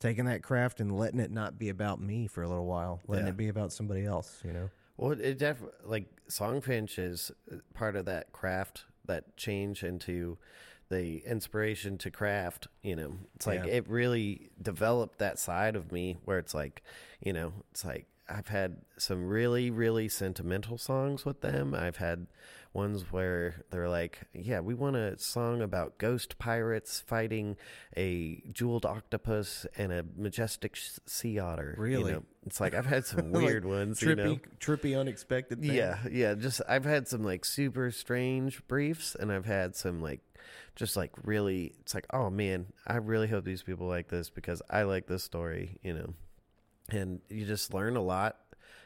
taking 0.00 0.24
that 0.26 0.42
craft 0.42 0.80
and 0.80 0.96
letting 0.96 1.20
it 1.20 1.30
not 1.30 1.58
be 1.58 1.68
about 1.68 2.00
me 2.00 2.26
for 2.26 2.42
a 2.42 2.48
little 2.48 2.66
while, 2.66 3.00
letting 3.08 3.26
Yeah. 3.26 3.30
it 3.32 3.36
be 3.36 3.48
about 3.48 3.72
somebody 3.72 4.04
else, 4.04 4.40
you 4.44 4.52
know? 4.52 4.70
Well, 4.96 5.12
it 5.12 5.38
def 5.38 5.62
like 5.84 6.06
Songfinch 6.28 6.98
is 6.98 7.30
part 7.74 7.96
of 7.96 8.04
that 8.06 8.32
craft, 8.32 8.84
that 9.06 9.36
change 9.36 9.82
into 9.82 10.38
the 10.88 11.18
inspiration 11.26 11.98
to 11.98 12.10
craft. 12.10 12.68
You 12.82 12.96
know, 12.96 13.18
it's 13.34 13.46
like 13.46 13.64
Yeah. 13.64 13.72
it 13.72 13.88
really 13.88 14.50
developed 14.60 15.18
that 15.18 15.38
side 15.38 15.76
of 15.76 15.92
me 15.92 16.16
where 16.24 16.38
it's 16.38 16.54
like, 16.54 16.82
you 17.20 17.32
know, 17.32 17.52
it's 17.70 17.84
like 17.84 18.06
I've 18.28 18.48
had 18.48 18.82
some 18.98 19.26
really, 19.26 19.70
really 19.70 20.08
sentimental 20.08 20.76
songs 20.78 21.24
with 21.24 21.40
them. 21.40 21.74
I've 21.74 21.96
had 21.96 22.26
ones 22.78 23.12
where 23.12 23.64
they're 23.70 23.88
like, 23.88 24.20
yeah, 24.32 24.60
we 24.60 24.72
want 24.74 24.96
a 24.96 25.18
song 25.18 25.60
about 25.60 25.98
ghost 25.98 26.38
pirates 26.38 27.00
fighting 27.06 27.56
a 27.96 28.42
jeweled 28.52 28.86
octopus 28.86 29.66
and 29.76 29.92
a 29.92 30.04
majestic 30.16 30.76
sea 31.04 31.38
otter. 31.38 31.74
you 31.76 31.82
Really? 31.82 32.12
know? 32.12 32.22
It's 32.46 32.60
like 32.60 32.72
I've 32.74 32.86
had 32.86 33.04
some 33.04 33.32
Like 33.32 33.44
weird 33.44 33.64
ones. 33.66 34.00
Trippy, 34.00 34.08
you 34.08 34.14
know? 34.16 34.38
trippy, 34.58 34.98
unexpected. 34.98 35.60
Things. 35.60 35.74
Yeah, 35.74 35.98
yeah. 36.10 36.34
Just 36.34 36.62
I've 36.66 36.84
had 36.86 37.06
some 37.06 37.22
like 37.22 37.44
super 37.44 37.90
strange 37.90 38.66
briefs, 38.68 39.14
and 39.14 39.30
I've 39.30 39.44
had 39.44 39.76
some 39.76 40.00
like 40.00 40.20
just 40.74 40.96
like 40.96 41.10
really. 41.24 41.74
It's 41.80 41.94
like, 41.94 42.06
oh 42.14 42.30
man, 42.30 42.66
I 42.86 42.96
really 42.96 43.28
hope 43.28 43.44
these 43.44 43.62
people 43.62 43.86
like 43.86 44.08
this 44.08 44.30
because 44.30 44.62
I 44.70 44.84
like 44.84 45.06
this 45.06 45.24
story, 45.24 45.76
you 45.82 45.92
know. 45.92 46.14
And 46.90 47.20
you 47.28 47.44
just 47.44 47.74
learn 47.74 47.96
a 47.96 48.02
lot 48.02 48.36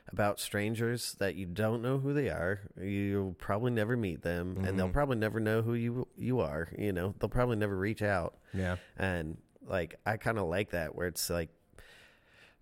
about 0.08 0.40
strangers 0.40 1.14
that 1.20 1.34
you 1.36 1.46
don't 1.46 1.80
know 1.82 1.98
who 1.98 2.12
they 2.12 2.28
are. 2.28 2.60
You'll 2.80 3.34
probably 3.34 3.70
never 3.70 3.96
meet 3.96 4.22
them, 4.22 4.58
and 4.64 4.78
they'll 4.78 4.88
Mhm. 4.88 4.92
probably 4.92 5.16
never 5.16 5.40
know 5.40 5.62
who 5.62 5.74
you 5.74 6.08
you 6.16 6.40
are. 6.40 6.68
You 6.76 6.92
know, 6.92 7.14
they'll 7.18 7.28
probably 7.30 7.56
never 7.56 7.76
reach 7.76 8.02
out 8.02 8.36
yeah, 8.52 8.76
and 8.96 9.38
like 9.66 9.94
i 10.04 10.16
kind 10.16 10.38
of 10.38 10.48
like 10.48 10.70
that 10.70 10.94
where 10.96 11.06
it's 11.06 11.30
like 11.30 11.48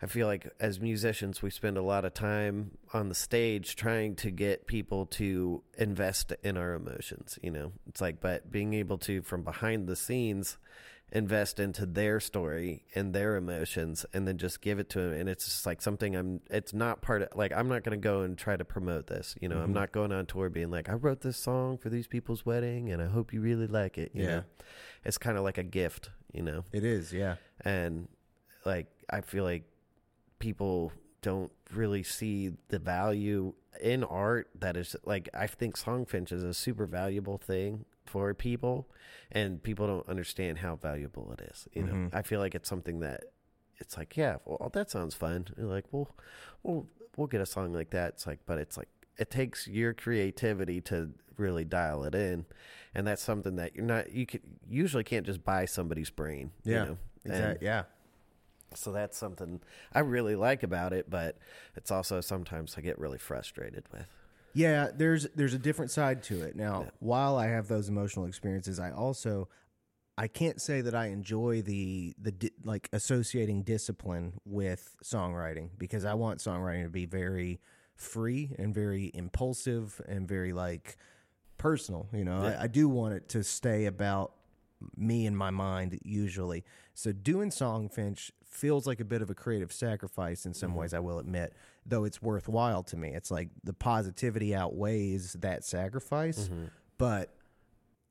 i 0.03 0.07
feel 0.07 0.26
like 0.26 0.53
as 0.61 0.79
musicians 0.81 1.40
we 1.40 1.48
spend 1.48 1.79
a 1.79 1.83
lot 1.83 2.05
of 2.05 2.12
time 2.12 2.72
on 2.92 3.09
the 3.09 3.14
stage 3.14 3.74
trying 3.74 4.14
to 4.14 4.31
get 4.31 4.66
people 4.66 5.07
to 5.07 5.62
invest 5.79 6.33
in 6.42 6.59
our 6.59 6.74
emotions 6.74 7.38
you 7.42 7.50
know 7.50 7.72
it's 7.88 8.03
like 8.03 8.20
but 8.20 8.50
being 8.50 8.74
able 8.74 8.98
to 8.98 9.22
from 9.22 9.43
behind 9.43 9.86
the 9.88 9.97
scenes 9.97 10.59
invest 11.12 11.58
into 11.58 11.84
their 11.86 12.20
story 12.20 12.84
and 12.94 13.12
their 13.12 13.34
emotions 13.36 14.06
and 14.14 14.28
then 14.28 14.38
just 14.38 14.61
give 14.61 14.78
it 14.78 14.88
to 14.88 15.00
them 15.00 15.12
and 15.12 15.28
it's 15.28 15.44
just 15.44 15.66
like 15.66 15.82
something 15.82 16.14
i'm 16.14 16.40
it's 16.50 16.72
not 16.72 17.02
part 17.02 17.20
of 17.22 17.28
like 17.34 17.52
i'm 17.52 17.68
not 17.68 17.82
going 17.82 17.98
to 18.00 18.02
go 18.02 18.20
and 18.22 18.38
try 18.38 18.56
to 18.56 18.64
promote 18.64 19.08
this 19.08 19.34
you 19.40 19.48
know 19.48 19.58
i'm 19.58 19.70
Mhm. 19.70 19.74
not 19.74 19.90
going 19.92 20.12
on 20.12 20.24
tour 20.26 20.48
being 20.48 20.70
like 20.70 20.88
i 20.88 20.92
wrote 20.92 21.20
this 21.22 21.36
song 21.36 21.78
for 21.78 21.88
these 21.90 22.06
people's 22.06 22.46
wedding 22.46 22.92
and 22.92 23.02
i 23.02 23.06
hope 23.06 23.32
you 23.32 23.40
really 23.40 23.66
like 23.66 23.98
it 23.98 24.12
you 24.14 24.22
Yeah. 24.22 24.28
know 24.28 24.44
it's 25.04 25.18
kind 25.18 25.36
of 25.36 25.42
like 25.42 25.58
a 25.58 25.64
gift 25.64 26.11
you 26.32 26.42
know 26.42 26.64
it 26.72 26.84
is. 26.84 27.12
Yeah, 27.12 27.36
and 27.64 28.06
like 28.64 28.86
i 29.11 29.20
feel 29.20 29.42
like 29.42 29.64
people 30.38 30.92
don't 31.22 31.50
really 31.72 32.02
see 32.02 32.52
the 32.68 32.78
value 32.78 33.52
in 33.80 34.02
art 34.04 34.48
that 34.58 34.76
is 34.76 34.96
like 35.04 35.28
i 35.34 35.46
think 35.46 35.76
songfinch 35.76 36.32
is 36.32 36.42
a 36.42 36.54
super 36.54 36.86
valuable 36.86 37.38
thing 37.38 37.84
for 38.11 38.34
people 38.34 38.76
and 39.32 39.62
people 39.62 39.86
don't 39.86 40.08
understand 40.08 40.58
how 40.58 40.74
valuable 40.76 41.26
it 41.36 41.40
is 41.50 41.68
you 41.76 41.82
know 41.86 41.92
Mhm. 41.94 42.14
i 42.14 42.22
feel 42.22 42.40
like 42.44 42.54
it's 42.58 42.68
something 42.68 43.00
that 43.00 43.20
it's 43.82 43.96
like, 43.96 44.14
yeah, 44.14 44.36
well, 44.44 44.68
that 44.74 44.90
sounds 44.90 45.14
fun. 45.14 45.46
You're 45.56 45.66
like, 45.76 45.86
well, 45.90 46.14
we'll 46.62 46.86
we'll 47.16 47.26
get 47.34 47.40
a 47.40 47.46
song 47.46 47.72
like 47.72 47.88
that. 47.98 48.08
It's 48.12 48.26
like, 48.26 48.40
but 48.44 48.58
it's 48.58 48.76
like 48.76 48.90
it 49.16 49.30
takes 49.30 49.66
your 49.66 49.94
creativity 49.94 50.82
to 50.82 51.14
really 51.38 51.64
dial 51.64 52.04
it 52.04 52.14
in, 52.14 52.44
and 52.94 53.06
that's 53.06 53.22
something 53.22 53.56
that 53.56 53.74
you're 53.74 53.86
not 53.86 54.12
you 54.12 54.26
could 54.26 54.42
usually 54.68 55.02
can't 55.02 55.24
just 55.24 55.42
buy 55.44 55.64
somebody's 55.64 56.11
brain. 56.11 56.50
Yeah. 56.62 56.72
you 56.82 56.88
know? 56.90 56.98
Exactly. 57.24 57.66
Yeah. 57.66 57.84
so 58.74 58.92
that's 58.92 59.16
something 59.16 59.61
I 59.94 60.00
really 60.00 60.36
like 60.36 60.62
about 60.62 60.92
it, 60.92 61.08
but 61.08 61.38
it's 61.74 61.90
also 61.90 62.20
sometimes 62.20 62.74
I 62.76 62.82
get 62.82 62.98
really 62.98 63.18
frustrated 63.18 63.84
with. 63.90 64.08
Yeah, 64.53 64.88
there's 64.94 65.28
there's 65.34 65.55
a 65.55 65.59
different 65.59 65.90
side 65.90 66.22
to 66.24 66.42
it. 66.42 66.57
Now, 66.57 66.82
Yeah. 66.82 66.90
while 67.01 67.36
I 67.36 67.46
have 67.48 67.68
those 67.68 67.88
emotional 67.88 68.26
experiences, 68.26 68.78
I 68.80 68.90
also 68.90 69.48
I 70.18 70.28
can't 70.28 70.61
say 70.61 70.80
that 70.80 70.94
I 70.94 71.07
enjoy 71.07 71.62
the 71.62 72.14
the 72.20 72.32
di- 72.32 72.53
like 72.64 72.88
associating 72.92 73.62
discipline 73.62 74.34
with 74.44 74.96
songwriting 75.05 75.70
because 75.78 76.05
I 76.05 76.14
want 76.14 76.40
songwriting 76.40 76.84
to 76.84 76.90
be 76.90 77.07
very 77.07 77.61
free 77.96 78.55
and 78.59 78.74
very 78.74 79.11
impulsive 79.14 80.01
and 80.09 80.26
very 80.26 80.53
like 80.53 80.96
personal. 81.59 82.09
You 82.12 82.24
know, 82.24 82.42
Yeah. 82.42 82.59
I, 82.61 82.64
I 82.64 82.66
do 82.66 82.88
want 82.88 83.14
it 83.14 83.28
to 83.30 83.44
stay 83.44 83.86
about 83.86 84.32
me 84.96 85.26
and 85.26 85.36
my 85.36 85.51
mind 85.51 85.98
usually. 86.03 86.64
So 86.94 87.12
doing 87.12 87.51
Songfinch 87.51 88.30
feels 88.44 88.86
like 88.86 89.01
a 89.01 89.05
bit 89.05 89.22
of 89.22 89.30
a 89.30 89.34
creative 89.34 89.72
sacrifice 89.72 90.44
in 90.46 90.55
some 90.55 90.70
mm-hmm. 90.70 90.80
ways, 90.80 90.94
I 90.94 90.98
will 91.01 91.18
admit, 91.18 91.55
though 91.87 92.05
it's 92.05 92.20
worthwhile 92.22 92.83
to 92.85 92.97
me. 92.97 93.12
It's 93.14 93.31
like 93.31 93.49
the 93.64 93.72
positivity 93.72 94.55
outweighs 94.55 95.35
that 95.41 95.64
sacrifice, 95.64 96.49
but 96.99 97.35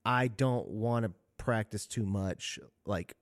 I 0.05 0.27
don't 0.27 0.67
want 0.69 1.05
to 1.05 1.11
practice 1.37 1.85
too 1.85 2.05
much 2.05 2.59
like 2.85 3.15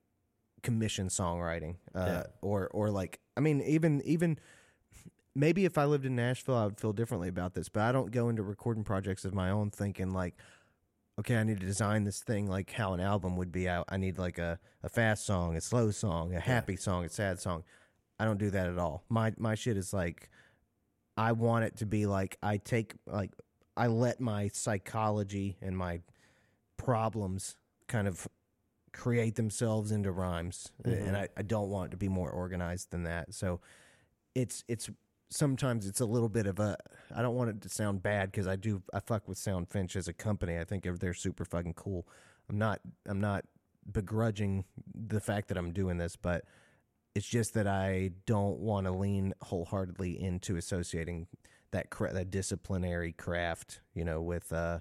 commission 0.63 1.07
songwriting 1.07 1.75
uh, 1.93 2.05
Yeah. 2.05 2.23
or 2.41 2.67
or 2.69 2.89
like 2.89 3.19
I 3.35 3.41
mean 3.41 3.61
even 3.61 4.01
even 4.03 4.39
maybe 5.35 5.65
if 5.65 5.77
I 5.77 5.85
lived 5.85 6.05
in 6.05 6.15
Nashville 6.15 6.55
I 6.55 6.65
would 6.65 6.79
feel 6.79 6.93
differently 6.93 7.29
about 7.29 7.53
this, 7.53 7.69
but 7.69 7.83
I 7.83 7.91
don't 7.91 8.11
go 8.11 8.29
into 8.29 8.43
recording 8.43 8.83
projects 8.83 9.23
of 9.25 9.33
my 9.33 9.49
own 9.49 9.69
thinking 9.69 10.11
like 10.11 10.35
okay, 11.19 11.35
I 11.37 11.43
need 11.43 11.59
to 11.59 11.65
design 11.65 12.03
this 12.03 12.21
thing 12.21 12.45
like 12.47 12.71
how 12.71 12.93
an 12.93 12.99
album 12.99 13.37
would 13.37 13.51
be 13.51 13.67
out. 13.67 13.85
I 13.89 13.97
need 13.97 14.19
like 14.19 14.37
a, 14.37 14.59
a 14.83 14.89
fast 14.89 15.25
song, 15.25 15.55
a 15.55 15.61
slow 15.61 15.89
song, 15.89 16.35
a 16.35 16.39
happy 16.39 16.75
song, 16.75 17.05
a 17.05 17.09
sad 17.09 17.39
song. 17.39 17.63
I 18.19 18.25
don't 18.25 18.37
do 18.37 18.51
that 18.51 18.67
at 18.67 18.77
all. 18.77 19.03
My 19.09 19.33
my 19.37 19.55
shit 19.55 19.77
is 19.77 19.93
like 19.93 20.29
I 21.17 21.31
want 21.31 21.65
it 21.65 21.77
to 21.77 21.85
be 21.85 22.05
like 22.05 22.37
I 22.43 22.57
take 22.57 22.93
like 23.05 23.31
I 23.75 23.87
let 23.87 24.19
my 24.19 24.49
psychology 24.53 25.57
and 25.61 25.77
my 25.77 26.01
problems 26.77 27.57
kind 27.87 28.07
of 28.07 28.27
create 28.93 29.35
themselves 29.35 29.91
into 29.91 30.11
rhymes 30.11 30.71
Mhm. 30.83 31.07
and 31.07 31.17
I, 31.17 31.29
I 31.37 31.41
don't 31.43 31.69
want 31.69 31.87
it 31.87 31.91
to 31.91 31.97
be 31.97 32.07
more 32.09 32.29
organized 32.31 32.91
than 32.91 33.03
that. 33.03 33.33
So 33.33 33.61
it's 34.35 34.63
it's 34.67 34.89
sometimes 35.29 35.85
it's 35.85 35.99
a 35.99 36.05
little 36.05 36.29
bit 36.29 36.47
of 36.47 36.57
a 36.57 36.77
i 37.13 37.21
don't 37.21 37.35
want 37.35 37.49
it 37.49 37.59
to 37.61 37.67
sound 37.67 38.01
bad 38.01 38.31
because 38.31 38.47
i 38.47 38.55
do 38.55 38.81
i 38.93 38.99
fuck 39.01 39.27
with 39.27 39.37
Songfinch 39.37 39.95
as 39.95 40.07
a 40.07 40.13
company. 40.13 40.57
I 40.57 40.63
think 40.63 40.87
they're 40.99 41.13
super 41.13 41.43
fucking 41.43 41.73
cool. 41.73 42.07
I'm 42.49 42.57
not 42.57 42.79
i'm 43.07 43.19
not 43.19 43.43
begrudging 43.91 44.63
the 44.95 45.19
fact 45.19 45.47
that 45.49 45.57
i'm 45.57 45.71
doing 45.73 45.97
this 45.97 46.15
but 46.15 46.45
it's 47.17 47.27
just 47.27 47.53
that 47.55 47.67
i 47.67 48.11
don't 48.25 48.59
want 48.59 48.85
to 48.85 48.91
lean 48.91 49.33
wholeheartedly 49.41 50.21
into 50.21 50.55
associating 50.55 51.27
that 51.71 51.89
cra- 51.89 52.13
that 52.13 52.29
disciplinary 52.29 53.11
craft 53.11 53.81
you 53.93 54.05
know 54.05 54.21
with 54.21 54.53
uh 54.53 54.79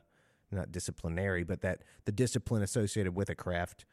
not 0.52 0.70
disciplinary 0.70 1.42
but 1.44 1.60
that 1.62 1.82
the 2.04 2.12
discipline 2.12 2.62
associated 2.62 3.14
with 3.16 3.28
a 3.30 3.34
craft 3.34 3.84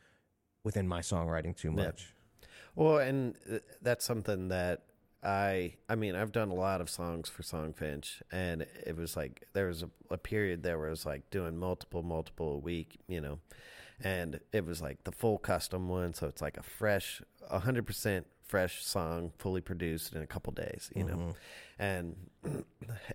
within 0.63 0.87
my 0.87 0.99
songwriting 0.99 1.55
too 1.55 1.69
Yeah. 1.69 1.85
much 1.85 2.13
Well, 2.75 2.97
and 2.97 3.35
that's 3.81 4.03
something 4.05 4.49
that 4.49 4.83
I 5.23 5.75
I 5.87 5.95
mean, 5.95 6.15
I've 6.15 6.31
done 6.31 6.49
a 6.49 6.55
lot 6.55 6.81
of 6.81 6.89
songs 6.89 7.29
for 7.29 7.43
Songfinch 7.43 8.21
and 8.31 8.65
it 8.85 8.95
was 8.97 9.15
like 9.15 9.45
there 9.53 9.67
was 9.67 9.83
a, 9.83 9.89
a 10.09 10.17
period 10.17 10.63
there 10.63 10.77
where 10.77 10.87
I 10.87 10.89
was 10.91 11.05
like 11.05 11.29
doing 11.29 11.57
multiple 11.57 12.03
multiple 12.03 12.53
a 12.53 12.57
week, 12.57 12.99
you 13.07 13.21
know. 13.21 13.39
And 14.03 14.39
it 14.51 14.65
was 14.65 14.81
like 14.81 15.03
the 15.05 15.11
full 15.11 15.37
custom 15.37 15.87
one, 15.87 16.13
so 16.13 16.27
it's 16.27 16.41
like 16.41 16.57
a 16.57 16.63
fresh 16.63 17.21
100% 17.51 18.25
fresh 18.45 18.83
song 18.83 19.31
fully 19.37 19.61
produced 19.61 20.13
in 20.13 20.21
a 20.21 20.27
couple 20.27 20.53
days, 20.53 20.91
you 20.95 21.03
know. 21.03 21.15
Mhm. 21.15 21.35
And 21.79 22.15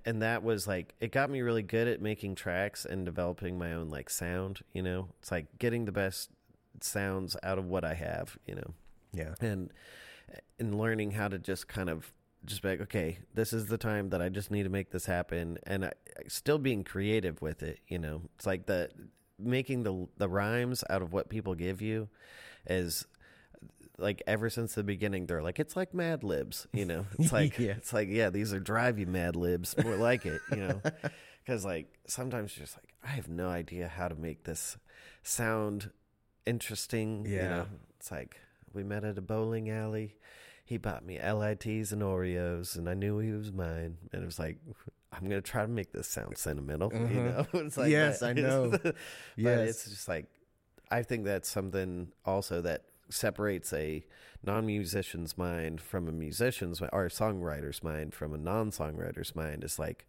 and 0.05 0.23
that 0.23 0.43
was 0.43 0.67
like 0.67 0.95
it 1.01 1.13
got 1.13 1.31
me 1.31 1.41
really 1.43 1.63
good 1.63 1.89
at 1.89 2.01
making 2.01 2.35
tracks 2.35 2.85
and 2.85 3.05
developing 3.05 3.59
my 3.59 3.73
own 3.73 3.89
like 3.89 4.11
sound, 4.11 4.61
you 4.73 4.83
know. 4.83 5.09
It's 5.21 5.31
like 5.31 5.59
getting 5.59 5.85
the 5.85 5.93
best 5.93 6.31
sounds 6.81 7.37
out 7.43 7.59
of 7.59 7.67
what 7.67 7.85
I 7.85 7.95
have, 7.95 8.39
you 8.47 8.55
know 8.55 8.75
yeah 9.15 9.35
and 9.41 9.73
and 10.59 10.79
learning 10.79 11.13
how 11.13 11.29
to 11.29 11.39
just 11.39 11.67
kind 11.69 11.89
of 11.89 12.13
just 12.45 12.63
be 12.63 12.69
like, 12.69 12.81
okay, 12.83 13.19
this 13.35 13.53
is 13.53 13.67
the 13.67 13.79
time 13.79 14.11
that 14.11 14.23
I 14.23 14.29
just 14.29 14.51
need 14.51 14.63
to 14.63 14.69
make 14.69 14.91
this 14.91 15.07
happen, 15.07 15.59
and 15.67 15.87
I, 15.87 15.93
still 16.29 16.59
being 16.59 16.85
creative 16.85 17.43
with 17.43 17.63
it. 17.63 17.81
You 17.89 17.99
know, 17.99 18.23
it's 18.37 18.47
like 18.47 18.67
the 18.67 18.91
making 19.39 19.83
the 19.83 20.07
the 20.19 20.29
rhymes 20.29 20.85
out 20.91 21.03
of 21.03 21.13
what 21.13 21.29
people 21.29 21.55
give 21.55 21.81
you 21.83 22.09
is 22.67 23.07
like 23.99 24.23
ever 24.27 24.49
since 24.49 24.75
the 24.75 24.85
beginning 24.85 25.27
they're 25.27 25.43
like 25.43 25.59
it's 25.59 25.75
like 25.77 25.93
mad 25.93 26.23
libs 26.23 26.67
you 26.73 26.85
know 26.85 27.05
it's 27.19 27.33
like 27.33 27.59
Yeah. 27.59 27.73
it's 27.73 27.93
like 27.93 28.09
yeah 28.11 28.31
these 28.31 28.53
are 28.53 28.61
drive 28.61 28.99
you 28.99 29.07
mad 29.07 29.35
libs 29.37 29.75
more 29.83 29.97
like 29.97 30.25
it 30.25 30.41
you 30.51 30.57
know 30.59 30.81
because 31.45 31.65
like 31.65 31.87
sometimes 32.07 32.57
you're 32.57 32.65
just 32.67 32.77
like 32.79 32.95
i 33.05 33.09
have 33.09 33.29
no 33.29 33.49
idea 33.49 33.89
how 33.89 34.07
to 34.09 34.15
make 34.15 34.45
this 34.45 34.77
sound 35.23 35.91
interesting 36.47 37.27
you 37.27 37.37
Yeah. 37.37 37.49
know 37.49 37.67
it's 37.99 38.11
like 38.11 38.37
we 38.73 38.83
met 38.85 39.05
at 39.05 39.19
a 39.19 39.23
bowling 39.23 39.69
alley 39.71 40.17
he 40.65 40.77
bought 40.77 41.05
me 41.05 41.19
lits 41.19 41.93
and 41.93 42.03
oreos 42.03 42.77
and 42.77 42.89
i 42.89 42.95
knew 42.95 43.19
he 43.19 43.33
was 43.33 43.53
mine 43.53 43.99
and 44.13 44.23
it 44.23 44.27
was 44.27 44.39
like 44.39 44.59
i'm 45.13 45.23
gonna 45.25 45.41
try 45.41 45.63
to 45.63 45.69
make 45.69 45.93
this 45.93 46.07
sound 46.09 46.37
sentimental 46.39 46.91
you 46.93 47.01
Mhm. 47.01 47.25
know 47.25 47.47
it's 47.67 47.77
like 47.77 47.91
Yes, 47.91 48.21
that. 48.21 48.31
I 48.31 48.33
know. 48.35 48.71
but 48.71 48.95
Yes. 49.37 49.69
it's 49.71 49.85
just 49.91 50.09
like 50.09 50.27
i 50.91 51.03
think 51.03 51.25
that's 51.25 51.49
something 51.49 52.13
also 52.25 52.61
that 52.63 52.85
separates 53.11 53.73
a 53.73 54.05
non-musician's 54.45 55.37
mind 55.37 55.81
from 55.81 56.09
a 56.09 56.13
musician's 56.13 56.81
or 56.81 57.07
a 57.07 57.11
songwriter's 57.11 57.83
mind 57.83 58.15
from 58.15 58.33
a 58.35 58.39
non-songwriter's 58.39 59.35
mind 59.35 59.65
is 59.65 59.79
like 59.79 60.07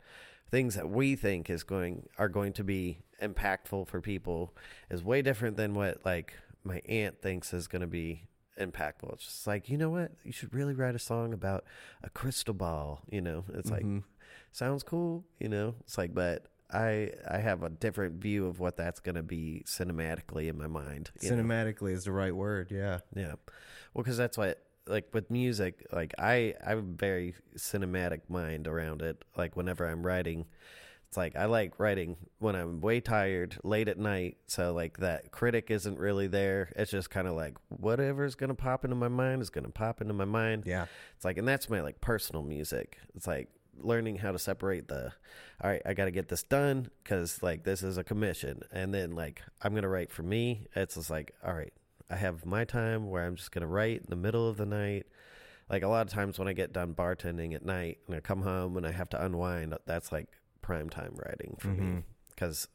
things 0.51 0.75
that 0.75 0.89
we 0.89 1.15
think 1.15 1.49
is 1.49 1.63
going 1.63 2.07
are 2.17 2.29
going 2.29 2.53
to 2.53 2.63
be 2.63 2.99
impactful 3.21 3.87
for 3.87 4.01
people 4.01 4.55
is 4.89 5.03
way 5.03 5.21
different 5.21 5.57
than 5.57 5.73
what 5.73 6.05
like 6.05 6.33
my 6.63 6.81
aunt 6.87 7.21
thinks 7.21 7.53
is 7.53 7.67
going 7.67 7.81
to 7.81 7.87
be 7.87 8.23
impactful. 8.59 9.13
It's 9.13 9.25
just 9.25 9.47
like 9.47 9.69
you 9.69 9.77
know 9.77 9.89
what? 9.89 10.11
You 10.23 10.31
should 10.31 10.53
really 10.53 10.73
write 10.73 10.95
a 10.95 10.99
song 10.99 11.33
about 11.33 11.63
a 12.03 12.09
crystal 12.09 12.53
ball 12.53 13.01
you 13.09 13.21
know? 13.21 13.45
It's 13.53 13.71
like 13.71 13.83
Mhm. 13.85 14.03
sounds 14.51 14.83
cool 14.83 15.23
you 15.39 15.49
know? 15.49 15.75
It's 15.81 15.97
like 15.97 16.13
but 16.13 16.47
i 16.71 17.09
i 17.29 17.37
have 17.37 17.63
a 17.63 17.69
different 17.69 18.21
view 18.21 18.45
of 18.47 18.59
what 18.59 18.77
that's 18.77 18.99
going 18.99 19.15
to 19.15 19.23
be 19.23 19.63
cinematically 19.65 20.47
in 20.49 20.57
my 20.57 20.67
mind 20.67 21.11
you 21.21 21.29
know? 21.31 21.37
cinematically 21.43 21.91
is 21.91 22.03
the 22.05 22.11
right 22.11 22.35
word 22.35 22.69
yeah 22.71 22.99
Yeah. 23.15 23.33
Well, 23.93 24.03
because 24.03 24.17
that's 24.17 24.37
what, 24.37 24.61
like, 24.85 25.09
with 25.13 25.31
music, 25.31 25.85
like, 25.91 26.13
I, 26.19 26.53
I 26.63 26.69
have 26.69 26.77
a 26.77 26.81
very 26.81 27.33
cinematic 27.57 28.21
mind 28.29 28.67
around 28.67 29.01
it. 29.01 29.23
Like, 29.35 29.55
whenever 29.57 29.87
I'm 29.87 30.05
writing, 30.05 30.45
it's 31.07 31.17
like 31.17 31.35
I 31.35 31.45
like 31.45 31.79
writing 31.79 32.17
when 32.37 32.55
I'm 32.55 32.81
way 32.81 33.01
tired, 33.01 33.57
late 33.63 33.87
at 33.87 33.97
night. 33.97 34.37
So, 34.45 34.73
like, 34.73 34.97
that 34.99 35.31
critic 35.31 35.71
isn't 35.71 35.97
really 35.97 36.27
there. 36.27 36.71
It's 36.75 36.91
just 36.91 37.09
kind 37.09 37.27
of 37.27 37.33
like 37.33 37.57
whatever's 37.69 38.35
going 38.35 38.49
to 38.49 38.55
pop 38.55 38.83
into 38.83 38.95
my 38.95 39.07
mind 39.07 39.41
is 39.41 39.49
going 39.49 39.65
to 39.65 39.71
pop 39.71 40.01
into 40.01 40.13
my 40.13 40.25
mind. 40.25 40.63
yeah 40.67 40.85
It's 41.15 41.25
like, 41.25 41.39
and 41.39 41.47
that's 41.47 41.67
my, 41.67 41.81
like, 41.81 41.99
personal 41.99 42.43
music. 42.43 42.99
It's 43.15 43.25
like, 43.25 43.49
learning 43.83 44.17
how 44.17 44.31
to 44.31 44.39
separate 44.39 44.87
the 44.87 45.11
all 45.63 45.69
right 45.69 45.81
i 45.85 45.93
got 45.93 46.05
to 46.05 46.11
get 46.11 46.27
this 46.29 46.43
done 46.43 46.89
because 47.03 47.41
like 47.43 47.63
this 47.63 47.83
is 47.83 47.97
a 47.97 48.03
commission 48.03 48.61
and 48.71 48.93
then 48.93 49.11
like 49.11 49.41
i'm 49.61 49.73
gonna 49.75 49.87
write 49.89 50.11
for 50.11 50.23
me 50.23 50.65
it's 50.75 50.95
just 50.95 51.09
like 51.09 51.33
all 51.43 51.53
right 51.53 51.73
i 52.09 52.15
have 52.15 52.45
my 52.45 52.63
time 52.65 53.09
where 53.09 53.25
i'm 53.25 53.35
just 53.35 53.51
gonna 53.51 53.67
write 53.67 53.99
in 54.01 54.05
the 54.09 54.15
middle 54.15 54.47
of 54.47 54.57
the 54.57 54.65
night 54.65 55.05
like 55.69 55.83
a 55.83 55.87
lot 55.87 56.05
of 56.07 56.11
times 56.13 56.39
when 56.39 56.47
i 56.47 56.53
get 56.53 56.73
done 56.73 56.93
bartending 56.93 57.53
at 57.53 57.63
night 57.65 57.97
and 58.07 58.15
i 58.15 58.19
come 58.19 58.41
home 58.41 58.77
and 58.77 58.85
i 58.87 58.91
have 58.91 59.09
to 59.09 59.23
unwind 59.23 59.73
that's 59.85 60.11
like 60.11 60.27
prime 60.61 60.89
time 60.89 61.13
writing 61.25 61.55
for 61.59 61.67
me 61.69 61.83
Mhm. 61.83 62.03
because 62.29 62.67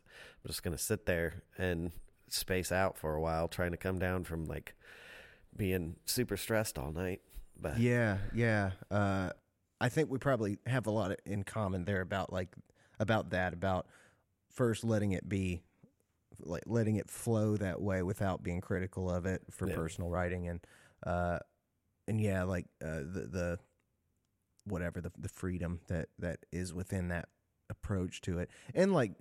i'm 0.44 0.48
just 0.48 0.62
gonna 0.62 0.78
sit 0.78 1.06
there 1.06 1.42
and 1.58 1.92
space 2.28 2.72
out 2.72 2.96
for 2.98 3.14
a 3.14 3.20
while 3.20 3.48
trying 3.48 3.70
to 3.70 3.76
come 3.76 3.98
down 3.98 4.24
from 4.24 4.44
like 4.46 4.74
being 5.56 5.96
super 6.04 6.36
stressed 6.36 6.78
all 6.78 6.92
night 6.92 7.20
but 7.60 7.78
Yeah, 7.78 8.18
yeah. 8.34 8.72
Uh, 8.90 9.30
I 9.80 9.88
think 9.88 10.10
we 10.10 10.18
probably 10.18 10.58
have 10.66 10.86
a 10.86 10.90
lot 10.90 11.18
in 11.26 11.42
common 11.42 11.84
there 11.84 12.00
about 12.00 12.32
like 12.32 12.54
about 12.98 13.30
that 13.30 13.52
about 13.52 13.86
first 14.50 14.84
letting 14.84 15.12
it 15.12 15.28
be 15.28 15.62
like 16.40 16.62
letting 16.66 16.96
it 16.96 17.10
flow 17.10 17.56
that 17.56 17.80
way 17.80 18.02
without 18.02 18.42
being 18.42 18.60
critical 18.60 19.10
of 19.10 19.26
it 19.26 19.42
for 19.50 19.68
Yeah. 19.68 19.74
personal 19.74 20.10
writing 20.10 20.48
and 20.48 20.60
uh 21.04 21.38
and 22.08 22.20
yeah 22.20 22.42
like 22.44 22.66
uh 22.82 23.00
the 23.00 23.28
the 23.30 23.58
whatever 24.64 25.00
the 25.00 25.12
the 25.18 25.28
freedom 25.28 25.80
that 25.88 26.08
that 26.18 26.38
is 26.50 26.72
within 26.72 27.08
that 27.08 27.28
approach 27.70 28.20
to 28.22 28.38
it 28.38 28.50
and 28.74 28.92
like 28.92 29.12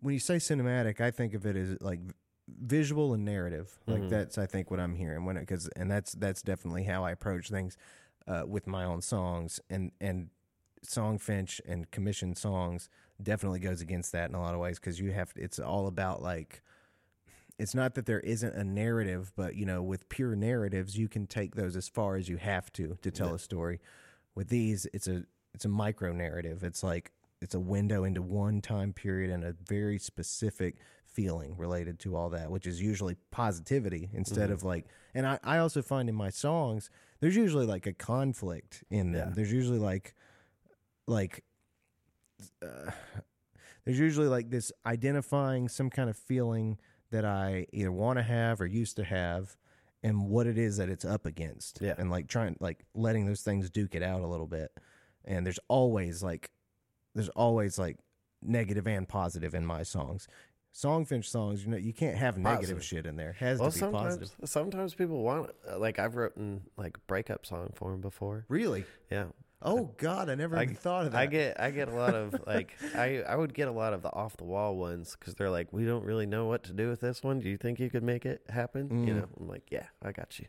when 0.00 0.12
you 0.14 0.20
say 0.20 0.36
cinematic 0.36 1.00
I 1.00 1.10
think 1.10 1.34
of 1.34 1.44
it 1.46 1.56
as 1.56 1.80
like 1.80 2.00
visual 2.48 3.12
and 3.12 3.24
narrative. 3.24 3.76
Like 3.88 4.02
Mhm. 4.02 4.08
that's 4.08 4.38
I 4.38 4.46
think 4.46 4.70
what 4.70 4.78
I'm 4.78 4.94
hearing 4.94 5.24
when 5.24 5.36
it 5.36 5.46
cuz 5.46 5.68
and 5.74 5.90
that's 5.90 6.12
that's 6.12 6.42
definitely 6.42 6.84
how 6.84 7.02
I 7.04 7.10
approach 7.10 7.48
things 7.50 7.76
uh, 8.26 8.44
with 8.46 8.66
my 8.66 8.84
own 8.84 9.00
songs 9.02 9.60
and 9.70 9.92
and 10.00 10.30
Songfinch 10.84 11.60
and 11.66 11.90
commissioned 11.90 12.38
songs 12.38 12.88
definitely 13.22 13.60
goes 13.60 13.80
against 13.80 14.12
that 14.12 14.28
in 14.28 14.34
a 14.36 14.40
lot 14.40 14.54
of 14.54 14.60
ways 14.60 14.78
cuz 14.78 15.00
you 15.00 15.10
have 15.12 15.32
it's 15.36 15.58
all 15.58 15.86
about 15.88 16.22
like 16.22 16.62
it's 17.58 17.74
not 17.74 17.94
that 17.94 18.04
there 18.04 18.20
isn't 18.20 18.54
a 18.54 18.62
narrative, 18.64 19.32
but 19.34 19.54
you 19.56 19.64
know, 19.64 19.82
with 19.82 20.08
pure 20.10 20.36
narratives, 20.36 20.98
you 20.98 21.08
can 21.08 21.26
take 21.26 21.54
those 21.54 21.74
as 21.74 21.88
far 21.88 22.16
as 22.16 22.28
you 22.28 22.36
have 22.36 22.70
to 22.74 22.98
to 23.02 23.10
tell 23.10 23.28
Yeah. 23.30 23.34
a 23.36 23.38
story. 23.38 23.80
With 24.34 24.48
these, 24.48 24.86
it's 24.92 25.08
a 25.08 25.24
it's 25.54 25.64
a 25.64 25.68
micro 25.70 26.12
narrative. 26.12 26.62
It's 26.62 26.82
like 26.82 27.12
it's 27.40 27.54
a 27.54 27.60
window 27.60 28.04
into 28.04 28.20
one 28.22 28.60
time 28.60 28.92
period 28.92 29.30
and 29.30 29.42
a 29.44 29.52
very 29.52 29.98
specific 29.98 30.76
feeling 31.06 31.56
related 31.56 31.98
to 32.00 32.14
all 32.14 32.28
that, 32.30 32.50
which 32.50 32.66
is 32.66 32.82
usually 32.82 33.16
positivity 33.30 34.10
instead 34.12 34.50
Mhm. 34.50 34.52
of 34.52 34.62
like. 34.62 34.86
And 35.14 35.26
I 35.26 35.38
I 35.42 35.56
also 35.58 35.80
find 35.80 36.10
in 36.10 36.14
my 36.14 36.28
songs 36.30 36.90
there's 37.20 37.36
usually 37.36 37.66
like 37.66 37.86
a 37.86 37.92
conflict 37.92 38.84
in 38.90 39.12
them. 39.12 39.28
Yeah. 39.28 39.34
There's 39.34 39.52
usually 39.52 39.78
like 39.78 40.14
like. 41.06 41.44
Uh, 42.62 42.90
there's 43.84 43.98
usually 43.98 44.26
like 44.26 44.50
this 44.50 44.72
identifying 44.84 45.68
some 45.68 45.90
kind 45.90 46.10
of 46.10 46.16
feeling 46.16 46.78
that 47.10 47.24
I 47.24 47.66
either 47.72 47.92
want 47.92 48.18
to 48.18 48.22
have 48.22 48.60
or 48.60 48.66
used 48.66 48.96
to 48.96 49.04
have 49.04 49.56
and 50.02 50.28
what 50.28 50.46
it 50.46 50.58
is 50.58 50.76
that 50.76 50.88
it's 50.88 51.04
up 51.04 51.26
against. 51.26 51.80
Yeah. 51.80 51.94
And 51.98 52.10
like 52.10 52.28
trying 52.28 52.56
like 52.60 52.84
letting 52.94 53.26
those 53.26 53.42
things 53.42 53.70
duke 53.70 53.94
it 53.94 54.02
out 54.02 54.22
a 54.22 54.26
little 54.26 54.46
bit. 54.46 54.70
And 55.24 55.46
there's 55.46 55.60
always 55.68 56.22
like 56.22 56.50
there's 57.14 57.28
always 57.30 57.78
like 57.78 57.98
negative 58.42 58.86
and 58.86 59.08
positive 59.08 59.54
in 59.54 59.64
my 59.64 59.82
songs. 59.82 60.28
Songfinch 60.76 61.24
songs, 61.24 61.64
you 61.64 61.70
know, 61.70 61.76
you 61.76 61.92
can't 61.94 62.16
have 62.16 62.36
negative 62.36 62.76
Positive. 62.76 62.84
shit 62.84 63.06
in 63.06 63.16
there. 63.16 63.30
It 63.30 63.36
has 63.36 63.58
well, 63.58 63.70
to 63.70 63.74
be 63.74 63.80
sometimes 63.80 64.18
positive. 64.18 64.48
sometimes 64.48 64.94
people 64.94 65.22
want 65.22 65.50
like 65.78 65.98
I've 65.98 66.16
written 66.16 66.62
like 66.76 66.98
breakup 67.06 67.46
song 67.46 67.70
for 67.74 67.94
him 67.94 68.00
before. 68.02 68.44
Really? 68.48 68.84
Yeah, 69.10 69.26
Oh 69.62 69.90
God, 69.96 70.28
I 70.28 70.34
never 70.34 70.54
I- 70.56 70.64
even 70.64 70.74
thought 70.74 71.06
of 71.06 71.12
that. 71.12 71.18
I 71.18 71.26
get 71.26 71.58
I 71.58 71.70
get 71.70 71.88
a 71.88 71.94
lot 71.94 72.14
of 72.14 72.34
like 72.46 72.74
I 72.94 73.22
I 73.22 73.36
would 73.36 73.54
get 73.54 73.68
a 73.68 73.72
lot 73.72 73.94
of 73.94 74.02
the 74.02 74.12
off 74.12 74.36
the 74.36 74.44
wall 74.44 74.76
ones 74.76 75.16
because 75.18 75.34
they're 75.34 75.48
like 75.50 75.72
we 75.72 75.86
don't 75.86 76.04
really 76.04 76.26
know 76.26 76.44
what 76.46 76.62
to 76.64 76.74
do 76.74 76.90
with 76.90 77.00
this 77.00 77.22
one. 77.22 77.40
Do 77.40 77.48
you 77.48 77.56
think 77.56 77.80
you 77.80 77.88
could 77.88 78.02
make 78.04 78.26
it 78.26 78.42
happen? 78.50 79.06
You 79.06 79.14
Mm. 79.14 79.16
know, 79.16 79.28
I'm 79.40 79.48
like 79.48 79.64
yeah, 79.70 79.86
I 80.04 80.12
got 80.12 80.38
you. 80.38 80.44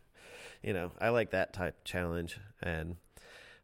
You 0.61 0.73
know, 0.73 0.91
I 0.99 1.09
like 1.09 1.31
that 1.31 1.53
type 1.53 1.83
challenge 1.85 2.37
and. 2.61 2.97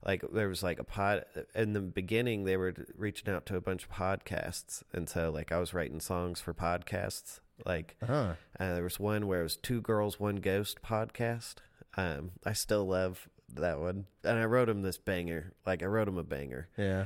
Like 0.05 0.23
there 0.33 0.49
was 0.49 0.63
like 0.63 0.79
a 0.79 0.83
pod 0.83 1.25
in 1.55 1.73
the 1.73 1.79
beginning, 1.81 2.43
they 2.43 2.57
were 2.57 2.73
reaching 2.97 3.33
out 3.33 3.45
to 3.47 3.55
a 3.55 3.61
bunch 3.61 3.83
of 3.85 3.91
podcasts, 3.91 4.83
and 4.93 5.07
so 5.07 5.29
like 5.29 5.51
I 5.51 5.59
was 5.59 5.73
writing 5.73 5.99
songs 5.99 6.41
for 6.41 6.53
podcasts. 6.53 7.39
Like 7.65 7.95
huh. 8.05 8.33
uh, 8.59 8.73
there 8.73 8.83
was 8.83 8.99
one 8.99 9.27
where 9.27 9.41
it 9.41 9.43
was 9.43 9.57
two 9.57 9.81
girls, 9.81 10.19
one 10.19 10.37
ghost 10.37 10.79
podcast. 10.83 11.55
Um, 11.95 12.31
I 12.45 12.53
still 12.53 12.85
love 12.85 13.29
that 13.55 13.79
one, 13.79 14.07
and 14.23 14.39
I 14.39 14.45
wrote 14.45 14.67
him 14.67 14.81
this 14.81 14.97
banger. 14.97 15.53
Like 15.65 15.83
I 15.83 15.85
wrote 15.85 16.07
him 16.07 16.17
a 16.17 16.23
banger 16.23 16.67
Yeah. 16.75 17.05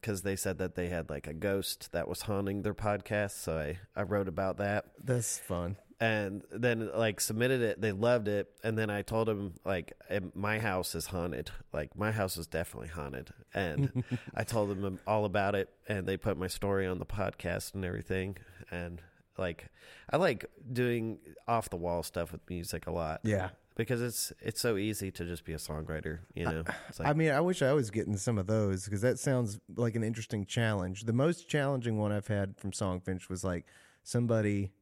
because 0.00 0.22
they 0.22 0.34
said 0.36 0.58
that 0.58 0.74
they 0.74 0.88
had 0.88 1.08
like 1.08 1.26
a 1.28 1.32
ghost 1.32 1.92
that 1.92 2.08
was 2.08 2.22
haunting 2.22 2.62
their 2.62 2.74
podcast. 2.74 3.40
So 3.42 3.56
I 3.58 3.78
I 3.98 4.02
wrote 4.02 4.28
about 4.28 4.56
that, 4.58 4.86
That's 5.02 5.38
fun. 5.38 5.76
And 6.00 6.42
then 6.52 6.90
like 6.94 7.20
submitted 7.20 7.60
it. 7.60 7.80
They 7.80 7.92
loved 7.92 8.28
it, 8.28 8.48
and 8.62 8.78
then 8.78 8.90
I 8.90 9.02
told 9.02 9.28
them 9.28 9.54
like 9.64 9.92
my 10.34 10.58
house 10.58 10.94
is 10.94 11.06
haunted. 11.06 11.50
Like 11.72 11.96
my 11.96 12.12
house 12.12 12.36
is 12.36 12.46
definitely 12.46 12.88
haunted, 12.88 13.30
and 13.54 14.04
I 14.34 14.44
told 14.54 14.70
them 14.70 15.00
all 15.06 15.24
about 15.24 15.54
it, 15.54 15.68
and 15.88 16.06
they 16.06 16.16
put 16.16 16.36
my 16.38 16.46
story 16.48 16.86
on 16.86 16.98
the 16.98 17.06
podcast 17.06 17.74
and 17.74 17.84
everything, 17.84 18.36
and. 18.70 19.00
Like 19.40 19.68
I 20.10 20.16
like 20.16 20.46
doing 20.72 21.20
off 21.46 21.70
the 21.70 21.76
wall 21.76 22.02
stuff 22.02 22.32
with 22.32 22.40
music 22.50 22.88
a 22.88 22.90
lot 22.90 23.20
Yeah. 23.22 23.50
because 23.76 24.02
it's 24.02 24.32
it's 24.40 24.60
so 24.60 24.76
easy 24.76 25.12
to 25.12 25.24
just 25.24 25.44
be 25.44 25.52
a 25.52 25.58
songwriter, 25.58 26.18
you 26.34 26.44
know. 26.44 26.64
Like, 26.98 27.06
I 27.08 27.12
mean, 27.12 27.30
I 27.30 27.40
wish 27.40 27.62
I 27.62 27.72
was 27.72 27.92
getting 27.92 28.16
some 28.16 28.36
of 28.36 28.48
those 28.48 28.84
because 28.86 29.00
that 29.02 29.20
sounds 29.20 29.60
like 29.76 29.94
an 29.94 30.02
interesting 30.02 30.44
challenge. 30.44 31.04
The 31.04 31.12
most 31.12 31.48
challenging 31.48 31.98
one 31.98 32.10
I've 32.10 32.26
had 32.26 32.56
from 32.58 32.72
Songfinch 32.72 33.28
was 33.28 33.44
like 33.44 33.64
somebody, 34.02 34.72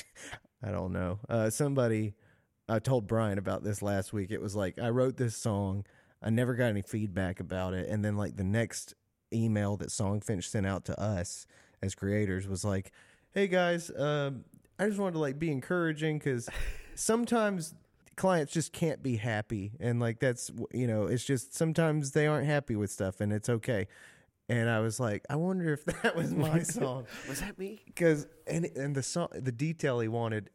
I 0.62 0.70
don't 0.70 0.92
know, 0.92 1.18
uh, 1.28 1.50
somebody. 1.50 2.14
I 2.68 2.78
told 2.78 3.06
Brian 3.06 3.38
about 3.38 3.64
this 3.64 3.82
last 3.82 4.12
week. 4.12 4.30
It 4.30 4.40
was 4.40 4.54
like 4.54 4.78
I 4.78 4.90
wrote 4.90 5.16
this 5.16 5.36
song, 5.36 5.84
I 6.22 6.30
never 6.30 6.54
got 6.54 6.66
any 6.66 6.82
feedback 6.82 7.40
about 7.40 7.74
it, 7.74 7.88
and 7.88 8.04
then 8.04 8.16
like 8.16 8.36
the 8.36 8.44
next 8.44 8.94
email 9.32 9.76
that 9.78 9.88
Songfinch 9.88 10.44
sent 10.44 10.66
out 10.66 10.84
to 10.86 11.00
us 11.00 11.46
as 11.82 11.94
creators 11.94 12.46
was 12.46 12.64
like, 12.64 12.92
"Hey 13.32 13.48
guys, 13.48 13.90
um, 13.98 14.44
I 14.78 14.86
just 14.86 14.98
wanted 14.98 15.12
to 15.14 15.18
like 15.18 15.38
be 15.38 15.50
encouraging 15.50 16.18
because 16.18 16.48
sometimes 16.94 17.74
clients 18.16 18.52
just 18.52 18.72
can't 18.72 19.02
be 19.02 19.16
happy 19.16 19.72
and 19.80 19.98
like 19.98 20.18
that's 20.20 20.50
you 20.72 20.86
know 20.86 21.06
it's 21.06 21.24
just 21.24 21.54
sometimes 21.54 22.12
they 22.12 22.26
aren't 22.26 22.46
happy 22.46 22.76
with 22.76 22.90
stuff 22.90 23.20
and 23.20 23.32
it's 23.32 23.48
okay 23.48 23.86
and 24.58 24.68
i 24.70 24.80
was 24.80 25.00
like 25.00 25.24
i 25.30 25.36
wonder 25.36 25.72
if 25.72 25.84
that 26.02 26.14
was 26.14 26.32
my 26.34 26.62
song 26.62 27.06
was 27.28 27.40
that 27.40 27.58
me? 27.58 27.80
because 27.86 28.26
and 28.46 28.66
and 28.76 28.94
the 28.94 29.02
song 29.02 29.28
the 29.32 29.52
detail 29.52 30.00
he 30.00 30.08
wanted 30.08 30.50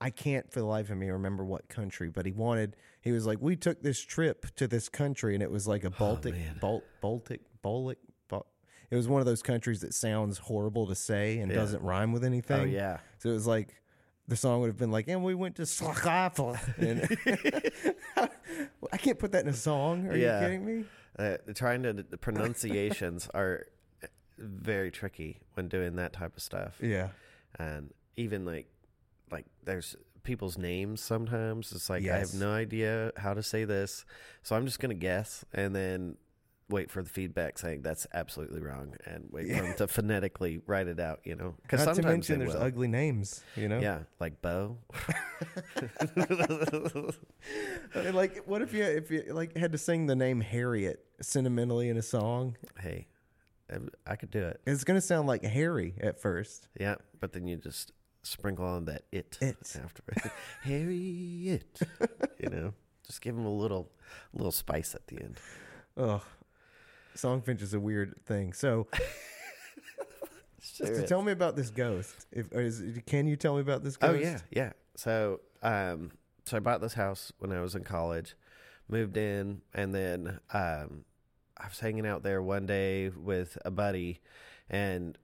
i 0.00 0.10
can't 0.10 0.50
for 0.52 0.60
the 0.60 0.66
life 0.66 0.90
of 0.90 0.96
me 0.96 1.08
remember 1.10 1.44
what 1.44 1.68
country 1.68 2.08
but 2.08 2.26
he 2.26 2.32
wanted 2.32 2.76
he 3.00 3.12
was 3.12 3.26
like 3.26 3.38
we 3.40 3.56
took 3.56 3.82
this 3.82 4.00
trip 4.00 4.46
to 4.56 4.66
this 4.68 4.88
country 4.88 5.34
and 5.34 5.42
it 5.42 5.50
was 5.50 5.66
like 5.66 5.84
a 5.84 5.88
oh, 5.88 5.94
baltic 5.98 6.34
man. 6.34 6.56
Bal- 6.60 6.82
baltic 7.00 7.40
baltic 7.62 7.98
Bal- 8.28 8.46
it 8.90 8.96
was 8.96 9.08
one 9.08 9.20
of 9.20 9.26
those 9.26 9.42
countries 9.42 9.80
that 9.80 9.94
sounds 9.94 10.38
horrible 10.38 10.86
to 10.86 10.94
say 10.94 11.38
and 11.38 11.50
Yeah. 11.50 11.58
doesn't 11.58 11.82
rhyme 11.82 12.12
with 12.12 12.24
oh, 12.24 12.26
anything 12.26 12.60
Oh 12.60 12.64
yeah, 12.64 12.98
so 13.18 13.30
it 13.30 13.32
was 13.32 13.46
like 13.46 13.74
the 14.28 14.36
song 14.36 14.60
would 14.60 14.66
have 14.66 14.76
been 14.76 14.90
like, 14.90 15.08
and 15.08 15.24
we 15.24 15.34
went 15.34 15.56
to 15.56 15.64
Slovakia. 15.64 16.60
I 18.92 18.96
can't 18.98 19.18
put 19.18 19.32
that 19.32 19.42
in 19.44 19.48
a 19.48 19.54
song. 19.54 20.06
Are 20.06 20.14
Yeah. 20.14 20.40
you 20.40 20.46
kidding 20.46 20.64
me? 20.66 20.84
Uh, 21.18 21.36
trying 21.54 21.82
to 21.82 21.92
the 21.92 22.16
pronunciations 22.18 23.28
are 23.34 23.66
very 24.38 24.90
tricky 24.90 25.40
when 25.54 25.68
doing 25.68 25.96
that 25.96 26.12
type 26.12 26.36
of 26.36 26.42
stuff, 26.42 26.78
Yeah. 26.80 27.08
and 27.58 27.92
even 28.16 28.44
like 28.44 28.66
like 29.30 29.46
there's 29.64 29.96
people's 30.22 30.56
names 30.58 31.00
sometimes. 31.00 31.72
It's 31.72 31.90
like 31.90 32.06
I 32.06 32.18
have 32.18 32.34
no 32.34 32.52
idea 32.52 33.12
how 33.16 33.34
to 33.34 33.42
say 33.42 33.64
this, 33.64 34.04
so 34.42 34.54
I'm 34.56 34.64
just 34.64 34.78
gonna 34.80 34.94
guess 34.94 35.44
and 35.52 35.74
then 35.74 36.16
wait 36.70 36.90
for 36.90 37.02
the 37.02 37.08
feedback 37.08 37.58
saying 37.58 37.80
that's 37.82 38.06
absolutely 38.12 38.60
wrong, 38.60 38.94
and 39.06 39.28
wait 39.30 39.48
for 39.54 39.62
them 39.62 39.74
to 39.78 39.86
phonetically 39.88 40.60
write 40.66 40.86
it 40.88 41.00
out. 41.00 41.20
You 41.24 41.36
know, 41.36 41.54
because 41.62 41.80
Not 41.80 41.90
to 41.92 41.94
sometimes 42.02 42.28
mention 42.28 42.38
there's 42.40 42.54
will. 42.54 42.62
ugly 42.62 42.88
names, 42.88 43.42
you 43.56 43.68
know? 43.68 43.78
Yeah, 43.80 44.00
like 44.20 44.40
Bo. 44.42 44.78
Like, 48.12 48.42
what 48.46 48.62
if 48.62 48.72
you, 48.74 48.82
if 48.84 49.10
you 49.10 49.24
like 49.30 49.56
had 49.56 49.72
to 49.72 49.78
sing 49.78 50.06
the 50.06 50.16
name 50.16 50.40
Harriet 50.40 51.04
sentimentally 51.20 51.88
in 51.88 51.96
a 51.96 52.02
song? 52.02 52.56
hey, 52.80 53.06
I- 54.06 54.16
could 54.16 54.30
do 54.30 54.44
it. 54.44 54.60
It's 54.66 54.84
going 54.84 54.98
to 55.00 55.06
sound 55.06 55.28
like 55.28 55.44
Harry 55.44 55.94
at 56.00 56.20
first. 56.20 56.68
Yeah, 56.78 56.96
but 57.20 57.32
then 57.32 57.46
you 57.46 57.56
just 57.56 57.92
sprinkle 58.22 58.64
on 58.66 58.84
that 58.86 59.02
it, 59.12 59.38
It. 59.40 59.56
after 59.82 60.02
Harry 60.62 61.44
it. 61.48 61.80
you 62.38 62.50
know, 62.50 62.74
just 63.06 63.20
give 63.20 63.36
him 63.36 63.44
a 63.46 63.52
little 63.54 63.90
little 64.32 64.52
spice 64.52 64.94
at 64.94 65.06
the 65.06 65.20
end. 65.22 65.38
Ugh. 65.96 66.22
Songfinch 67.18 67.62
is 67.62 67.74
a 67.74 67.80
weird 67.80 68.14
thing. 68.24 68.52
So, 68.52 68.86
so 70.62 70.84
is. 70.84 71.08
tell 71.08 71.22
me 71.22 71.32
about 71.32 71.56
this 71.56 71.70
ghost. 71.70 72.26
If 72.30 72.52
is, 72.52 72.82
can 73.06 73.26
you 73.26 73.36
tell 73.36 73.54
me 73.54 73.60
about 73.60 73.82
this 73.82 73.98
Oh 74.00 74.12
ghost? 74.12 74.24
yeah, 74.24 74.38
yeah. 74.50 74.72
So, 74.94 75.40
um, 75.62 76.12
so 76.44 76.56
I 76.56 76.60
bought 76.60 76.80
this 76.80 76.94
house 76.94 77.32
when 77.38 77.52
I 77.52 77.60
was 77.60 77.74
in 77.74 77.82
college, 77.82 78.36
moved 78.88 79.16
in, 79.16 79.62
and 79.74 79.94
then 79.94 80.38
um, 80.52 81.04
I 81.58 81.66
was 81.68 81.80
hanging 81.80 82.06
out 82.06 82.22
there 82.22 82.40
one 82.40 82.66
day 82.66 83.08
with 83.10 83.58
a 83.64 83.70
buddy, 83.70 84.20
and 84.70 85.18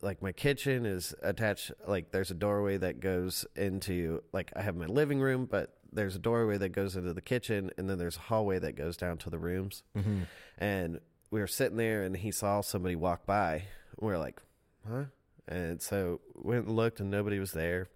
like 0.00 0.22
my 0.22 0.32
kitchen 0.32 0.86
is 0.86 1.14
attached. 1.22 1.72
Like 1.86 2.10
there's 2.10 2.30
a 2.30 2.34
doorway 2.34 2.78
that 2.78 3.00
goes 3.00 3.44
into 3.54 4.22
like 4.32 4.50
I 4.56 4.62
have 4.62 4.76
my 4.76 4.86
living 4.86 5.20
room, 5.20 5.46
but 5.50 5.76
there's 5.92 6.16
a 6.16 6.18
doorway 6.18 6.56
that 6.58 6.70
goes 6.70 6.96
into 6.96 7.12
the 7.12 7.20
kitchen, 7.20 7.70
and 7.76 7.88
then 7.88 7.98
there's 7.98 8.16
a 8.16 8.20
hallway 8.20 8.58
that 8.60 8.76
goes 8.76 8.96
down 8.96 9.18
to 9.18 9.30
the 9.30 9.38
rooms. 9.38 9.82
Mm-hmm. 9.96 10.22
And 10.58 11.00
we 11.30 11.40
were 11.40 11.46
sitting 11.46 11.76
there, 11.76 12.02
and 12.02 12.16
he 12.16 12.30
saw 12.30 12.60
somebody 12.60 12.96
walk 12.96 13.26
by. 13.26 13.64
We 14.00 14.12
are 14.12 14.18
like, 14.18 14.40
huh? 14.88 15.04
And 15.46 15.80
so 15.80 16.20
went 16.34 16.66
and 16.66 16.76
looked, 16.76 17.00
and 17.00 17.10
nobody 17.10 17.38
was 17.38 17.52
there. 17.52 17.88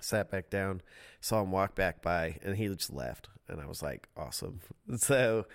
Sat 0.00 0.30
back 0.30 0.50
down, 0.50 0.82
saw 1.20 1.42
him 1.42 1.50
walk 1.50 1.74
back 1.74 2.02
by, 2.02 2.38
and 2.42 2.56
he 2.56 2.68
just 2.68 2.92
left. 2.92 3.28
And 3.48 3.60
I 3.60 3.66
was 3.66 3.82
like, 3.82 4.08
awesome. 4.16 4.60
So 4.96 5.46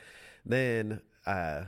then 0.46 1.02
uh, 1.26 1.64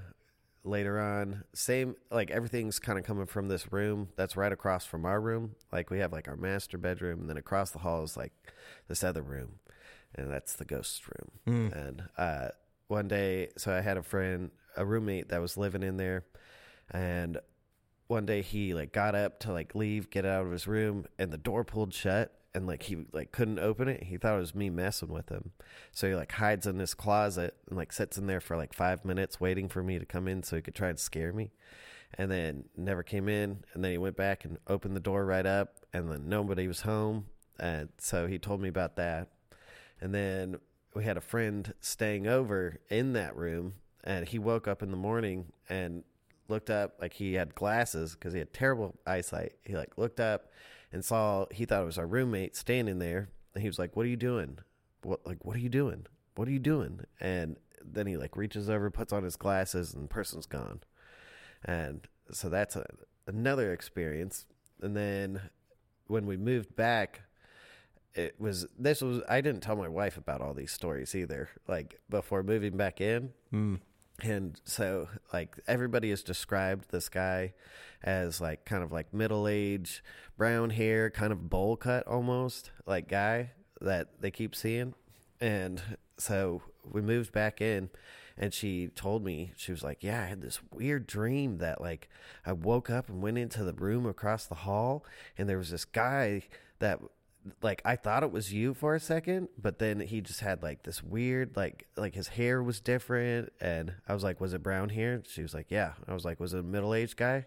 later 0.63 0.99
on, 0.99 1.43
same 1.53 1.95
like 2.11 2.30
everything's 2.30 2.80
kind 2.80 2.99
of 2.99 3.05
coming 3.05 3.26
from 3.26 3.47
this 3.47 3.72
room 3.72 4.09
that's 4.15 4.38
right 4.38 4.51
across 4.51 4.86
from 4.86 5.05
our 5.05 5.20
room. 5.20 5.55
Like 5.72 5.89
we 5.89 5.99
have 5.99 6.11
like 6.11 6.28
our 6.28 6.36
master 6.36 6.78
bedroom, 6.78 7.22
and 7.22 7.30
then 7.30 7.38
across 7.38 7.72
the 7.72 7.80
hall 7.80 8.03
is 8.03 8.15
like 8.15 8.34
this 8.88 9.03
other 9.03 9.22
room, 9.22 9.59
and 10.13 10.32
that's 10.32 10.55
the 10.55 10.65
ghost 10.65 11.03
room. 11.07 11.70
Mm. 11.72 11.88
And 11.88 12.03
uh, 12.18 12.49
one 12.88 13.08
day, 13.08 13.50
so 13.58 13.72
I 13.74 13.82
had 13.82 13.98
a 13.98 14.04
friend, 14.04 14.52
a 14.76 14.86
roommate 14.86 15.30
that 15.30 15.42
was 15.42 15.58
living 15.58 15.84
in 15.84 15.98
there, 15.98 16.26
and 16.92 17.40
one 18.08 18.26
day 18.26 18.42
he 18.42 18.74
like 18.74 18.94
got 18.94 19.16
up 19.16 19.40
to 19.42 19.52
like 19.52 19.76
leave, 19.76 20.10
get 20.10 20.26
out 20.26 20.46
of 20.46 20.52
his 20.52 20.68
room, 20.68 21.06
and 21.20 21.32
the 21.32 21.38
door 21.38 21.64
pulled 21.64 21.94
shut, 21.94 22.34
and 22.56 22.66
like 22.66 22.84
he 22.84 23.06
like 23.12 23.32
couldn't 23.32 23.60
open 23.60 23.88
it. 23.88 24.04
He 24.04 24.18
thought 24.18 24.38
it 24.38 24.40
was 24.40 24.56
me 24.56 24.70
messing 24.70 25.10
with 25.10 25.30
him, 25.30 25.52
so 25.92 26.08
he 26.08 26.16
like 26.16 26.32
hides 26.32 26.66
in 26.66 26.78
this 26.78 26.94
closet 26.94 27.56
and 27.68 27.78
like 27.78 27.92
sits 27.92 28.18
in 28.18 28.28
there 28.28 28.40
for 28.40 28.56
like 28.56 28.74
five 28.74 29.04
minutes 29.04 29.42
waiting 29.42 29.68
for 29.68 29.84
me 29.84 30.00
to 30.00 30.06
come 30.06 30.28
in 30.28 30.44
so 30.44 30.56
he 30.56 30.62
could 30.62 30.76
try 30.76 30.90
and 30.90 31.00
scare 31.00 31.34
me, 31.34 31.52
and 32.18 32.32
then 32.32 32.66
never 32.78 33.04
came 33.04 33.28
in. 33.28 33.64
And 33.74 33.84
then 33.84 33.92
he 33.92 33.98
went 33.98 34.16
back 34.16 34.46
and 34.46 34.58
opened 34.68 34.96
the 34.96 35.02
door 35.02 35.26
right 35.26 35.46
up, 35.46 35.76
and 35.94 36.10
then 36.10 36.30
nobody 36.30 36.68
was 36.68 36.82
home, 36.82 37.26
and 37.60 37.90
so 37.98 38.28
he 38.28 38.40
told 38.40 38.62
me 38.62 38.70
about 38.70 38.96
that, 38.96 39.28
and 40.00 40.16
then 40.16 40.58
we 40.98 41.04
had 41.04 41.16
a 41.16 41.22
friend 41.22 41.74
staying 41.80 42.26
over 42.26 42.80
in 42.89 43.14
that 43.14 43.36
room, 43.36 43.76
and 44.04 44.28
he 44.28 44.39
woke 44.39 44.68
up 44.68 44.82
in 44.82 44.89
the 44.89 44.98
morning 44.98 45.52
and 45.70 46.04
looked 46.48 46.72
up 46.72 46.95
like 47.00 47.14
he 47.14 47.36
had 47.36 47.54
glasses 47.54 48.14
because 48.14 48.34
he 48.34 48.39
had 48.39 48.52
terrible 48.52 48.95
eyesight. 49.06 49.54
He 49.64 49.76
like 49.76 49.95
looked 49.95 50.20
up 50.20 50.50
and 50.91 51.06
saw 51.06 51.45
he 51.52 51.66
thought 51.66 51.84
it 51.84 51.86
was 51.86 52.00
our 52.00 52.08
roommate 52.08 52.56
standing 52.56 52.98
there, 52.98 53.30
and 53.54 53.62
he 53.62 53.70
was 53.70 53.78
like, 53.78 53.95
"What 53.95 54.08
are 54.08 54.10
you 54.10 54.18
doing? 54.18 54.58
What 55.04 55.26
like 55.26 55.45
what 55.45 55.56
are 55.56 55.60
you 55.60 55.70
doing? 55.70 56.08
What 56.36 56.48
are 56.48 56.52
you 56.52 56.60
doing?" 56.60 57.02
And 57.20 57.58
then 57.86 58.08
he 58.08 58.18
like 58.18 58.36
reaches 58.36 58.68
over, 58.68 58.89
puts 58.89 59.14
on 59.14 59.24
his 59.24 59.36
glasses, 59.36 59.93
and 59.93 60.06
the 60.06 60.10
person's 60.10 60.48
gone. 60.48 60.82
And 61.64 62.08
so 62.32 62.50
that's 62.50 62.76
a, 62.76 62.86
another 63.28 63.72
experience. 63.72 64.48
And 64.82 64.98
then 64.98 65.41
when 66.08 66.26
we 66.26 66.38
moved 66.38 66.76
back, 66.76 67.22
it 68.18 68.36
was 68.39 68.65
this 68.78 69.01
was 69.01 69.22
I 69.30 69.41
didn't 69.41 69.61
tell 69.61 69.76
my 69.76 69.88
wife 69.88 70.18
about 70.18 70.41
all 70.41 70.53
these 70.53 70.72
stories 70.72 71.13
either. 71.15 71.49
Like 71.68 71.99
before 72.09 72.43
moving 72.43 72.76
back 72.78 72.99
in, 73.01 73.32
Mm. 73.53 73.80
and 74.22 74.59
so 74.65 75.07
like 75.32 75.55
everybody 75.68 76.09
has 76.09 76.24
described 76.24 76.89
this 76.91 77.07
guy 77.09 77.53
as 78.03 78.41
like 78.41 78.65
kind 78.65 78.84
of 78.84 78.91
like 78.91 79.13
middle 79.13 79.47
age, 79.47 80.03
brown 80.38 80.72
hair, 80.72 81.09
kind 81.09 81.32
of 81.32 81.49
bowl 81.49 81.78
cut 81.78 82.05
almost 82.07 82.72
like 82.86 83.07
guy 83.07 83.51
that 83.82 84.07
they 84.20 84.32
keep 84.32 84.55
seeing. 84.55 84.93
And 85.39 85.82
so 86.18 86.61
we 86.84 87.01
moved 87.01 87.32
back 87.32 87.61
in 87.61 87.89
and 88.39 88.53
she 88.53 88.88
told 88.88 89.24
me 89.24 89.51
she 89.55 89.72
was 89.72 89.84
like, 89.84 90.03
"Yeah, 90.03 90.22
I 90.24 90.26
had 90.26 90.41
this 90.41 90.59
weird 90.72 91.05
dream 91.07 91.57
that 91.59 91.82
like 91.82 92.09
I 92.45 92.53
woke 92.53 92.89
up 92.89 93.09
and 93.09 93.22
went 93.22 93.38
into 93.38 93.63
the 93.63 93.74
room 93.74 94.05
across 94.07 94.45
the 94.45 94.55
hall 94.55 95.05
and 95.38 95.47
there 95.47 95.57
was 95.57 95.70
this 95.72 95.86
guy 95.86 96.43
that 96.80 96.99
like 97.62 97.82
I 97.86 97.95
thought 97.95 98.24
it 98.24 98.32
was 98.32 98.54
you 98.54 98.74
for 98.74 98.95
a 98.95 99.00
second, 99.00 99.50
but 99.62 99.80
then 99.80 100.00
he 100.00 100.22
just 100.22 100.39
had 100.39 100.64
like 100.64 100.84
this 100.84 101.04
weird 101.04 101.56
like 101.56 101.88
like 101.95 102.16
his 102.16 102.28
hair 102.28 102.62
was 102.62 102.80
different 102.80 103.52
and 103.60 103.93
I 104.08 104.14
was 104.14 104.24
like, 104.24 104.39
"Was 104.41 104.54
it 104.54 104.64
brown 104.64 104.89
hair?" 104.89 105.22
She 105.28 105.41
was 105.41 105.54
like, 105.54 105.68
"Yeah." 105.70 105.93
I 106.08 106.14
was 106.14 106.26
like, 106.26 106.39
"Was 106.39 106.54
it 106.54 106.60
a 106.60 106.64
middle-aged 106.64 107.18
guy?" 107.18 107.45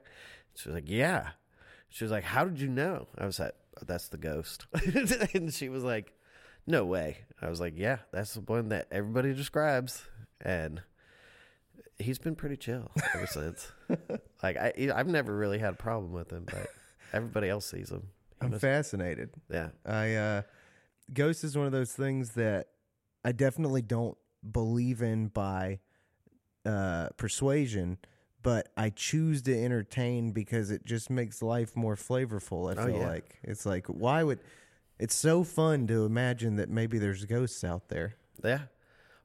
She 0.55 0.68
was 0.68 0.74
like, 0.74 0.88
"Yeah." 0.88 1.30
She 1.88 2.05
was 2.05 2.11
like, 2.11 2.24
"How 2.24 2.44
did 2.44 2.61
you 2.61 2.68
know?" 2.68 3.09
I 3.18 3.26
was 3.26 3.38
like, 3.40 3.55
oh, 3.78 3.84
"That's 3.86 4.09
the 4.09 4.18
ghost." 4.18 4.66
and 5.34 5.53
she 5.53 5.68
was 5.68 5.82
like, 5.82 6.12
"No 6.66 6.84
way." 6.84 7.18
I 7.42 7.48
was 7.48 7.61
like, 7.61 7.74
"Yeah, 7.76 7.98
that's 8.12 8.34
the 8.34 8.40
one 8.40 8.68
that 8.68 8.86
everybody 8.90 9.34
describes." 9.34 10.03
And 10.40 10.82
he's 11.98 12.18
been 12.18 12.34
pretty 12.34 12.57
chill 12.57 12.90
ever 13.14 13.26
since. 13.26 13.72
like 14.42 14.57
I 14.57 14.72
I've 14.94 15.09
never 15.09 15.36
really 15.36 15.59
had 15.59 15.74
a 15.74 15.76
problem 15.76 16.12
with 16.12 16.30
him, 16.30 16.44
but 16.51 16.68
everybody 17.12 17.48
else 17.48 17.66
sees 17.66 17.90
him. 17.90 18.09
I'm 18.41 18.59
fascinated. 18.59 19.30
yeah. 19.51 19.68
I 19.84 20.14
uh 20.14 20.43
ghost 21.12 21.45
is 21.45 21.57
one 21.57 21.66
of 21.66 21.72
those 21.72 21.93
things 21.93 22.30
that 22.32 22.68
I 23.24 23.32
definitely 23.32 23.82
don't 23.82 24.16
believe 24.51 25.03
in 25.03 25.28
by 25.28 25.80
uh 26.64 27.09
persuasion, 27.16 27.99
but 28.43 28.68
I 28.76 28.91
choose 28.91 29.43
to 29.43 29.64
entertain 29.64 30.32
because 30.32 30.70
it 30.70 30.84
just 30.84 31.11
makes 31.11 31.43
life 31.43 31.76
more 31.76 31.97
flavorful. 31.97 32.70
I 32.76 32.80
Oh, 32.80 32.86
feel 32.86 32.99
yeah. 32.99 33.07
like 33.09 33.38
it's 33.43 33.66
like 33.66 33.86
why 33.86 34.22
would 34.22 34.41
it's 34.99 35.14
so 35.14 35.45
fun 35.45 35.86
to 35.86 36.05
imagine 36.05 36.57
that 36.57 36.68
maybe 36.68 36.99
there's 36.99 37.24
ghosts 37.24 37.64
out 37.64 37.88
there. 37.88 38.16
Yeah. 38.45 38.62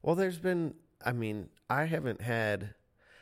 Well, 0.02 0.16
there's 0.16 0.38
been, 0.38 0.76
I 1.04 1.12
mean, 1.12 1.50
I 1.70 1.84
haven't 1.86 2.22
had, 2.22 2.76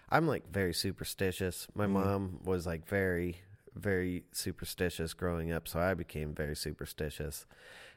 I'm 0.10 0.28
like 0.28 0.52
very 0.52 0.74
superstitious. 0.74 1.68
My 1.74 1.86
Mm. 1.88 1.92
mom 1.92 2.40
was 2.44 2.68
like 2.68 2.88
very, 2.88 3.38
very 3.76 4.24
superstitious 4.32 5.14
growing 5.14 5.52
up. 5.52 5.68
So 5.68 5.80
I 5.80 5.94
became 5.94 6.34
very 6.34 6.56
superstitious. 6.56 7.46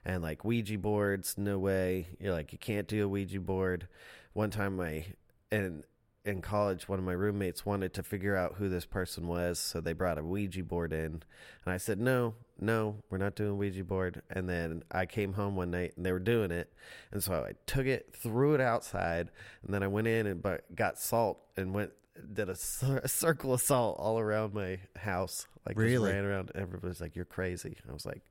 And 0.04 0.22
like 0.22 0.44
Ouija 0.44 0.78
boards, 0.78 1.36
no 1.36 1.58
way. 1.58 2.08
You're 2.20 2.32
like, 2.32 2.52
you 2.52 2.58
can't 2.58 2.86
do 2.86 3.04
a 3.04 3.08
Ouija 3.08 3.40
board. 3.40 3.88
One 4.32 4.50
time, 4.50 4.76
my, 4.76 5.04
in, 5.50 5.84
in 6.24 6.42
college, 6.42 6.88
one 6.88 6.98
of 6.98 7.04
my 7.04 7.12
roommates 7.12 7.66
wanted 7.66 7.94
to 7.94 8.02
figure 8.02 8.36
out 8.36 8.54
who 8.58 8.68
this 8.68 8.84
person 8.84 9.26
was. 9.26 9.58
So 9.58 9.80
they 9.80 9.92
brought 9.92 10.18
a 10.18 10.22
Ouija 10.22 10.62
board 10.62 10.92
in. 10.92 11.22
And 11.64 11.74
I 11.74 11.78
said, 11.78 12.00
no, 12.00 12.34
no, 12.60 12.96
we're 13.10 13.18
not 13.18 13.34
doing 13.34 13.58
Ouija 13.58 13.84
board. 13.84 14.22
And 14.30 14.48
then 14.48 14.82
I 14.90 15.06
came 15.06 15.32
home 15.32 15.56
one 15.56 15.70
night 15.70 15.94
and 15.96 16.06
they 16.06 16.12
were 16.12 16.18
doing 16.18 16.50
it. 16.50 16.72
And 17.10 17.22
so 17.22 17.44
I 17.44 17.52
took 17.66 17.86
it, 17.86 18.14
threw 18.14 18.54
it 18.54 18.60
outside, 18.60 19.30
and 19.64 19.74
then 19.74 19.82
I 19.82 19.88
went 19.88 20.06
in 20.06 20.26
and 20.26 20.44
got 20.74 20.98
salt 20.98 21.40
and 21.56 21.74
went 21.74 21.92
did 22.32 22.48
a, 22.48 22.56
a 23.02 23.08
circle 23.08 23.52
of 23.52 23.60
salt 23.60 23.96
all 23.98 24.18
around 24.18 24.54
my 24.54 24.78
house. 24.96 25.46
Like 25.66 25.76
Really? 25.78 26.10
just 26.10 26.14
ran 26.14 26.24
around. 26.24 26.52
Everybody's 26.54 27.00
like, 27.00 27.16
"You're 27.16 27.24
crazy." 27.24 27.76
I 27.88 27.92
was 27.92 28.06
like, 28.06 28.22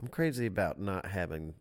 "I'm 0.00 0.08
crazy 0.08 0.46
about 0.46 0.80
not 0.80 1.06
having 1.06 1.54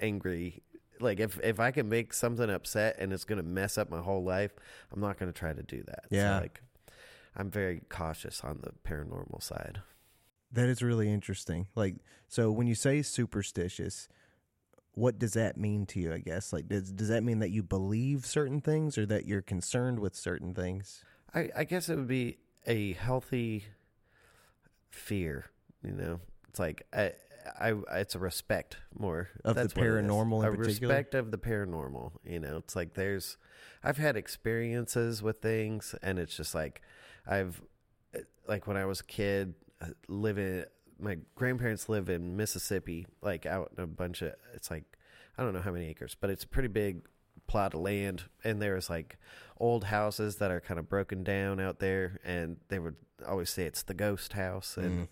angry." 0.00 0.62
Like 1.00 1.18
if 1.18 1.40
if 1.42 1.58
I 1.58 1.70
can 1.70 1.88
make 1.88 2.12
something 2.12 2.48
upset 2.50 2.96
and 2.98 3.12
it's 3.12 3.24
gonna 3.24 3.42
mess 3.42 3.78
up 3.78 3.90
my 3.90 4.00
whole 4.00 4.22
life, 4.22 4.52
I'm 4.92 5.00
not 5.00 5.18
gonna 5.18 5.32
try 5.32 5.52
to 5.52 5.62
do 5.62 5.82
that. 5.86 6.04
Yeah. 6.10 6.36
So 6.36 6.42
like, 6.42 6.62
I'm 7.36 7.50
very 7.50 7.80
cautious 7.88 8.42
on 8.42 8.60
the 8.62 8.72
paranormal 8.88 9.42
side. 9.42 9.80
That 10.52 10.68
is 10.68 10.82
really 10.82 11.10
interesting. 11.12 11.68
Like 11.74 11.96
so 12.28 12.50
when 12.52 12.66
you 12.66 12.74
say 12.74 13.02
superstitious, 13.02 14.08
what 14.92 15.18
does 15.18 15.32
that 15.34 15.56
mean 15.56 15.86
to 15.86 16.00
you, 16.00 16.12
I 16.12 16.18
guess? 16.18 16.52
Like 16.52 16.68
does 16.68 16.92
does 16.92 17.08
that 17.08 17.22
mean 17.22 17.38
that 17.38 17.50
you 17.50 17.62
believe 17.62 18.26
certain 18.26 18.60
things 18.60 18.98
or 18.98 19.06
that 19.06 19.26
you're 19.26 19.42
concerned 19.42 20.00
with 20.00 20.14
certain 20.14 20.54
things? 20.54 21.02
I, 21.34 21.48
I 21.56 21.64
guess 21.64 21.88
it 21.88 21.96
would 21.96 22.08
be 22.08 22.38
a 22.66 22.92
healthy 22.94 23.64
fear. 24.90 25.46
You 25.82 25.92
know, 25.92 26.20
it's 26.48 26.58
like 26.58 26.86
I, 26.92 27.12
I, 27.58 27.74
it's 27.92 28.14
a 28.14 28.18
respect 28.18 28.76
more 28.98 29.30
Of 29.44 29.54
the 29.54 29.62
That's 29.62 29.72
is. 29.72 29.78
paranormal 29.78 30.40
in 30.46 30.52
a 30.52 30.56
particular? 30.56 30.94
respect 30.94 31.14
of 31.14 31.30
the 31.30 31.38
paranormal. 31.38 32.12
You 32.24 32.40
know, 32.40 32.58
it's 32.58 32.76
like 32.76 32.94
there's, 32.94 33.38
I've 33.82 33.96
had 33.96 34.16
experiences 34.16 35.22
with 35.22 35.40
things, 35.40 35.94
and 36.02 36.18
it's 36.18 36.36
just 36.36 36.54
like, 36.54 36.82
I've, 37.26 37.62
like 38.46 38.66
when 38.66 38.76
I 38.76 38.84
was 38.84 39.00
a 39.00 39.04
kid, 39.04 39.54
uh, 39.80 39.86
living. 40.08 40.64
My 41.02 41.16
grandparents 41.34 41.88
live 41.88 42.10
in 42.10 42.36
Mississippi, 42.36 43.06
like 43.22 43.46
out 43.46 43.72
in 43.78 43.82
a 43.82 43.86
bunch 43.86 44.20
of. 44.20 44.34
It's 44.52 44.70
like 44.70 44.84
I 45.38 45.42
don't 45.42 45.54
know 45.54 45.62
how 45.62 45.72
many 45.72 45.88
acres, 45.88 46.14
but 46.20 46.28
it's 46.28 46.44
a 46.44 46.46
pretty 46.48 46.68
big 46.68 47.06
plot 47.50 47.74
of 47.74 47.80
land 47.80 48.22
and 48.44 48.62
there 48.62 48.74
was 48.76 48.88
like 48.88 49.16
old 49.58 49.84
houses 49.84 50.36
that 50.36 50.50
are 50.52 50.60
kind 50.60 50.78
of 50.78 50.88
broken 50.88 51.24
down 51.24 51.58
out 51.60 51.80
there 51.80 52.20
and 52.24 52.58
they 52.68 52.78
would 52.78 52.94
always 53.26 53.50
say 53.50 53.64
it's 53.64 53.82
the 53.82 53.94
ghost 53.94 54.34
house 54.34 54.76
and 54.76 55.00
Mm. 55.00 55.08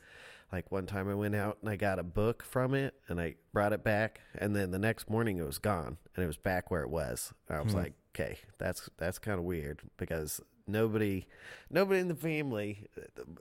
like 0.52 0.70
one 0.70 0.86
time 0.86 1.08
I 1.08 1.14
went 1.14 1.34
out 1.34 1.58
and 1.60 1.68
I 1.68 1.74
got 1.76 1.98
a 1.98 2.02
book 2.04 2.42
from 2.44 2.74
it 2.74 2.94
and 3.08 3.20
I 3.20 3.34
brought 3.52 3.72
it 3.72 3.82
back 3.82 4.20
and 4.36 4.54
then 4.54 4.70
the 4.70 4.78
next 4.78 5.10
morning 5.10 5.38
it 5.38 5.44
was 5.46 5.58
gone 5.58 5.98
and 6.14 6.22
it 6.24 6.26
was 6.28 6.36
back 6.36 6.70
where 6.70 6.82
it 6.82 6.90
was. 6.90 7.34
And 7.48 7.58
I 7.58 7.60
was 7.60 7.72
Hmm. 7.72 7.78
like, 7.78 7.92
"Okay, 8.14 8.38
that's 8.56 8.88
that's 8.98 9.18
kind 9.18 9.38
of 9.38 9.44
weird 9.44 9.82
because 9.96 10.40
nobody 10.66 11.26
nobody 11.70 11.98
in 12.00 12.08
the 12.08 12.14
family 12.14 12.86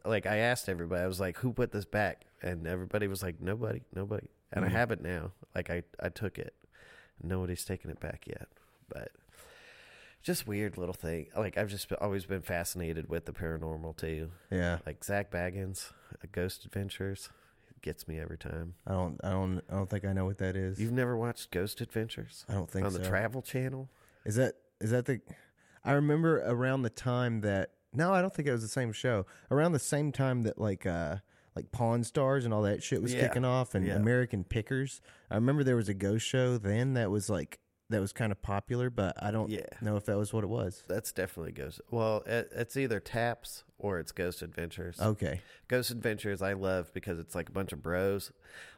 like 0.05 0.25
I 0.25 0.37
asked 0.37 0.67
everybody. 0.67 1.03
I 1.03 1.07
was 1.07 1.19
like, 1.19 1.37
"Who 1.37 1.53
put 1.53 1.71
this 1.71 1.85
back?" 1.85 2.25
And 2.41 2.65
everybody 2.67 3.07
was 3.07 3.21
like, 3.21 3.39
"Nobody, 3.39 3.83
nobody." 3.93 4.27
And 4.51 4.65
I 4.65 4.69
Mhm. 4.69 4.71
have 4.79 4.91
it 4.91 5.01
now. 5.01 5.33
Like 5.55 5.69
I 5.69 5.83
I 5.99 6.09
took 6.09 6.37
it. 6.39 6.55
Nobody's 7.23 7.63
taken 7.63 7.89
it 7.89 7.99
back 7.99 8.27
yet. 8.27 8.47
But 8.89 9.11
just 10.23 10.47
weird 10.47 10.77
little 10.77 10.93
thing. 10.93 11.27
Like 11.35 11.57
I've 11.57 11.69
just 11.69 11.91
always 11.93 12.25
been 12.25 12.41
fascinated 12.41 13.09
with 13.09 13.25
the 13.25 13.31
paranormal 13.31 13.97
too. 13.97 14.31
Yeah. 14.51 14.79
Like 14.85 15.03
Zak 15.03 15.31
Bagans, 15.31 15.91
Ghost 16.31 16.65
Adventures, 16.65 17.29
gets 17.81 18.07
me 18.07 18.19
every 18.19 18.37
time. 18.37 18.73
I 18.85 18.91
don't 18.93 19.19
I 19.23 19.29
don't 19.31 19.61
I 19.69 19.73
don't 19.75 19.89
think 19.89 20.05
I 20.05 20.13
know 20.13 20.25
what 20.25 20.37
that 20.39 20.55
is. 20.55 20.79
You've 20.79 20.91
never 20.91 21.15
watched 21.15 21.51
Ghost 21.51 21.79
Adventures 21.81 22.45
I 22.49 22.53
don't 22.53 22.69
think 22.69 22.85
on 22.85 22.91
so. 22.91 22.97
the 22.97 23.07
Travel 23.07 23.41
Channel? 23.41 23.89
Is 24.25 24.35
that 24.35 24.55
is 24.81 24.91
that 24.91 25.05
the? 25.05 25.21
I 25.85 25.93
remember 25.93 26.39
around 26.45 26.81
the 26.81 26.89
time 26.89 27.41
that 27.41 27.71
no, 27.93 28.13
I 28.13 28.21
don't 28.21 28.33
think 28.33 28.47
it 28.47 28.51
was 28.51 28.61
the 28.61 28.67
same 28.67 28.91
show. 28.91 29.25
Around 29.49 29.71
the 29.71 29.79
same 29.79 30.11
time 30.11 30.43
that 30.43 30.59
like 30.59 30.85
uh 30.85 31.17
like 31.55 31.71
Pawn 31.71 32.03
Stars 32.03 32.43
and 32.45 32.53
all 32.53 32.61
that 32.63 32.83
shit 32.83 33.01
was 33.01 33.13
Yeah. 33.13 33.27
kicking 33.27 33.45
off, 33.45 33.73
and 33.73 33.85
Yeah. 33.87 33.95
American 33.95 34.43
Pickers. 34.43 34.99
I 35.31 35.35
remember 35.35 35.63
there 35.63 35.75
was 35.77 35.89
a 35.89 35.93
ghost 35.93 36.25
show 36.25 36.57
then 36.57 36.93
that 36.95 37.09
was 37.09 37.29
like 37.29 37.59
that 37.89 38.01
was 38.01 38.11
kind 38.11 38.31
of 38.31 38.41
popular, 38.41 38.89
but 38.89 39.15
I 39.21 39.31
don't 39.31 39.49
Yeah. 39.49 39.61
know 39.81 39.95
if 39.95 40.05
that 40.05 40.17
was 40.17 40.33
what 40.33 40.43
it 40.43 40.47
was. 40.47 40.83
That's 40.89 41.11
definitely 41.13 41.53
Ghost. 41.53 41.79
Well, 41.89 42.23
it, 42.25 42.49
it's 42.53 42.75
either 42.75 42.99
Taps 42.99 43.63
or 43.79 43.99
it's 43.99 44.11
Ghost 44.11 44.41
Adventures. 44.41 44.99
Okay, 44.99 45.41
Ghost 45.67 45.91
Adventures 45.91 46.41
I 46.41 46.53
love 46.53 46.93
because 46.93 47.17
it's 47.19 47.33
like 47.35 47.49
a 47.49 47.51
bunch 47.53 47.71
of 47.73 47.81
bros, 47.81 48.31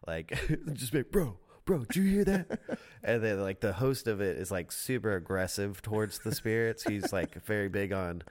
like 0.06 0.38
just 0.74 0.92
be 0.94 1.02
bro, 1.02 1.38
bro, 1.66 1.80
did 1.86 1.96
you 1.96 2.04
hear 2.04 2.24
that? 2.26 2.60
and 3.04 3.24
then 3.24 3.42
like 3.42 3.62
the 3.62 3.74
host 3.74 4.08
of 4.08 4.22
it 4.22 4.38
is 4.38 4.52
like 4.52 4.72
super 4.72 5.16
aggressive 5.16 5.82
towards 5.82 6.20
the 6.20 6.34
spirits. 6.36 6.84
He's 6.84 7.12
like 7.12 7.34
very 7.46 7.70
big 7.70 7.92
on 7.92 8.22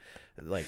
like 0.41 0.67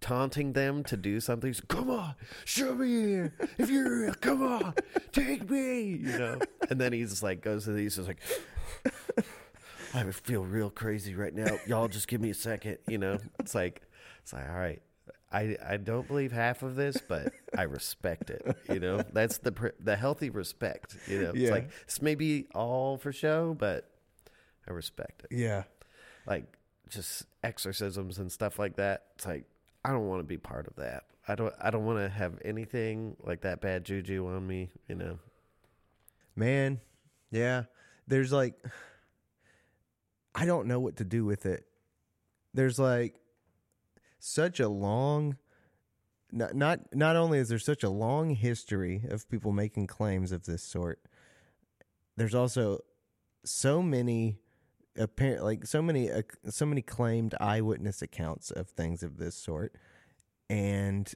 taunting 0.00 0.52
them 0.52 0.82
to 0.84 0.96
do 0.96 1.20
something. 1.20 1.48
He's, 1.48 1.60
come 1.60 1.90
on, 1.90 2.14
show 2.44 2.74
me 2.74 2.88
here. 2.88 3.34
If 3.58 3.70
you're 3.70 4.00
real, 4.00 4.14
come 4.14 4.42
on, 4.42 4.74
take 5.12 5.48
me. 5.48 5.82
You 5.82 6.18
know. 6.18 6.38
And 6.70 6.80
then 6.80 6.92
he's 6.92 7.10
just 7.10 7.22
like 7.22 7.40
goes 7.42 7.64
to 7.64 7.72
these. 7.72 7.96
He's 7.96 8.08
like. 8.08 8.18
I 9.94 10.10
feel 10.10 10.42
real 10.44 10.70
crazy 10.70 11.14
right 11.14 11.34
now. 11.34 11.58
Y'all 11.66 11.88
just 11.88 12.08
give 12.08 12.20
me 12.20 12.30
a 12.30 12.34
second, 12.34 12.78
you 12.86 12.98
know. 12.98 13.18
It's 13.40 13.54
like 13.54 13.82
it's 14.22 14.32
like 14.32 14.48
all 14.48 14.56
right. 14.56 14.82
I 15.32 15.56
I 15.66 15.76
don't 15.78 16.06
believe 16.06 16.32
half 16.32 16.62
of 16.62 16.76
this, 16.76 16.98
but 17.08 17.32
I 17.56 17.62
respect 17.62 18.30
it. 18.30 18.56
You 18.68 18.80
know, 18.80 19.02
that's 19.12 19.38
the 19.38 19.72
the 19.80 19.96
healthy 19.96 20.30
respect. 20.30 20.96
You 21.06 21.22
know, 21.22 21.32
Yeah. 21.34 21.42
it's 21.42 21.50
like 21.50 21.70
it's 21.84 22.02
maybe 22.02 22.46
all 22.54 22.96
for 22.98 23.12
show, 23.12 23.54
but 23.58 23.90
I 24.68 24.72
respect 24.72 25.24
it. 25.30 25.36
Yeah. 25.36 25.64
Like 26.26 26.44
just 26.88 27.24
exorcisms 27.42 28.18
and 28.18 28.30
stuff 28.30 28.58
like 28.58 28.76
that. 28.76 29.04
It's 29.16 29.26
like 29.26 29.44
I 29.84 29.92
don't 29.92 30.06
want 30.08 30.20
to 30.20 30.24
be 30.26 30.36
part 30.38 30.66
of 30.66 30.76
that. 30.76 31.04
I 31.28 31.34
don't 31.34 31.54
I 31.60 31.70
don't 31.70 31.84
want 31.86 31.98
to 32.00 32.08
have 32.08 32.34
anything 32.44 33.16
like 33.24 33.40
that 33.42 33.60
bad 33.60 33.84
juju 33.84 34.26
on 34.28 34.46
me. 34.46 34.70
You 34.88 34.96
know. 34.96 35.18
Man, 36.36 36.80
yeah. 37.30 37.64
There's 38.06 38.32
like 38.32 38.54
I 40.34 40.44
don't 40.46 40.66
know 40.66 40.80
what 40.80 40.96
to 40.96 41.04
do 41.04 41.24
with 41.24 41.46
it. 41.46 41.66
There's 42.54 42.78
like 42.78 43.16
such 44.18 44.60
a 44.60 44.68
long 44.68 45.36
not 46.32 46.54
not 46.54 46.80
not 46.94 47.16
only 47.16 47.38
is 47.38 47.48
there 47.48 47.58
such 47.58 47.82
a 47.82 47.90
long 47.90 48.30
history 48.30 49.02
of 49.08 49.28
people 49.28 49.52
making 49.52 49.86
claims 49.86 50.32
of 50.32 50.44
this 50.44 50.62
sort, 50.62 51.00
there's 52.16 52.34
also 52.34 52.80
so 53.44 53.82
many 53.82 54.38
apparent 54.98 55.42
like 55.44 55.66
so 55.66 55.82
many 55.82 56.10
uh, 56.10 56.22
so 56.48 56.66
many 56.66 56.82
claimed 56.82 57.34
eyewitness 57.40 58.02
accounts 58.02 58.50
of 58.50 58.68
things 58.70 59.02
of 59.02 59.18
this 59.18 59.34
sort 59.34 59.74
and 60.48 61.14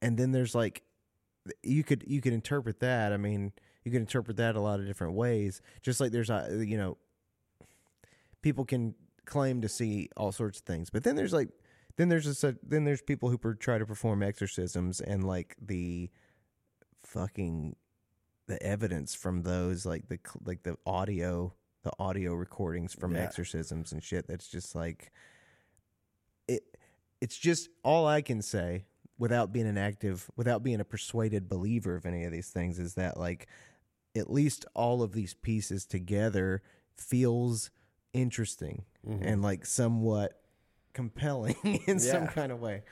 and 0.00 0.16
then 0.16 0.32
there's 0.32 0.54
like 0.54 0.82
you 1.62 1.84
could 1.84 2.04
you 2.06 2.20
could 2.20 2.32
interpret 2.32 2.80
that 2.80 3.12
i 3.12 3.16
mean 3.16 3.52
you 3.84 3.90
can 3.90 4.00
interpret 4.02 4.36
that 4.36 4.56
a 4.56 4.60
lot 4.60 4.80
of 4.80 4.86
different 4.86 5.14
ways 5.14 5.60
just 5.82 6.00
like 6.00 6.12
there's 6.12 6.30
a 6.30 6.64
you 6.66 6.76
know 6.76 6.96
people 8.42 8.64
can 8.64 8.94
claim 9.26 9.60
to 9.60 9.68
see 9.68 10.08
all 10.16 10.32
sorts 10.32 10.58
of 10.58 10.64
things 10.64 10.90
but 10.90 11.04
then 11.04 11.16
there's 11.16 11.32
like 11.32 11.48
then 11.96 12.08
there's 12.08 12.42
a 12.44 12.56
then 12.62 12.84
there's 12.84 13.02
people 13.02 13.28
who 13.30 13.38
per, 13.38 13.54
try 13.54 13.78
to 13.78 13.86
perform 13.86 14.22
exorcisms 14.22 15.00
and 15.00 15.24
like 15.24 15.56
the 15.60 16.10
fucking 17.04 17.76
the 18.46 18.60
evidence 18.62 19.14
from 19.14 19.42
those 19.42 19.86
like 19.86 20.08
the 20.08 20.18
like 20.44 20.62
the 20.62 20.76
audio 20.86 21.52
the 21.82 21.92
audio 21.98 22.34
recordings 22.34 22.92
from 22.94 23.14
Yeah. 23.14 23.22
exorcisms 23.22 23.92
and 23.92 24.02
shit 24.02 24.26
that's 24.26 24.48
just 24.48 24.74
like 24.74 25.12
it 26.48 26.62
it's 27.20 27.36
just 27.36 27.68
all 27.84 28.06
I 28.06 28.22
can 28.22 28.42
say 28.42 28.84
without 29.20 29.52
being 29.52 29.66
an 29.68 29.78
active 29.78 30.28
without 30.34 30.64
being 30.64 30.80
a 30.80 30.84
persuaded 30.84 31.48
believer 31.48 31.94
of 31.94 32.04
any 32.06 32.24
of 32.24 32.32
these 32.32 32.48
things 32.48 32.78
is 32.80 32.94
that 32.94 33.16
like 33.16 33.46
at 34.16 34.28
least 34.28 34.64
all 34.74 35.02
of 35.02 35.12
these 35.12 35.34
pieces 35.34 35.86
together 35.86 36.62
feels 36.96 37.70
interesting 38.12 38.84
Mm-hmm. 39.08 39.22
and 39.24 39.40
like 39.42 39.64
somewhat 39.64 40.38
compelling 40.92 41.54
in 41.86 41.98
some 42.00 42.26
kind 42.26 42.52
of 42.52 42.60
way. 42.60 42.82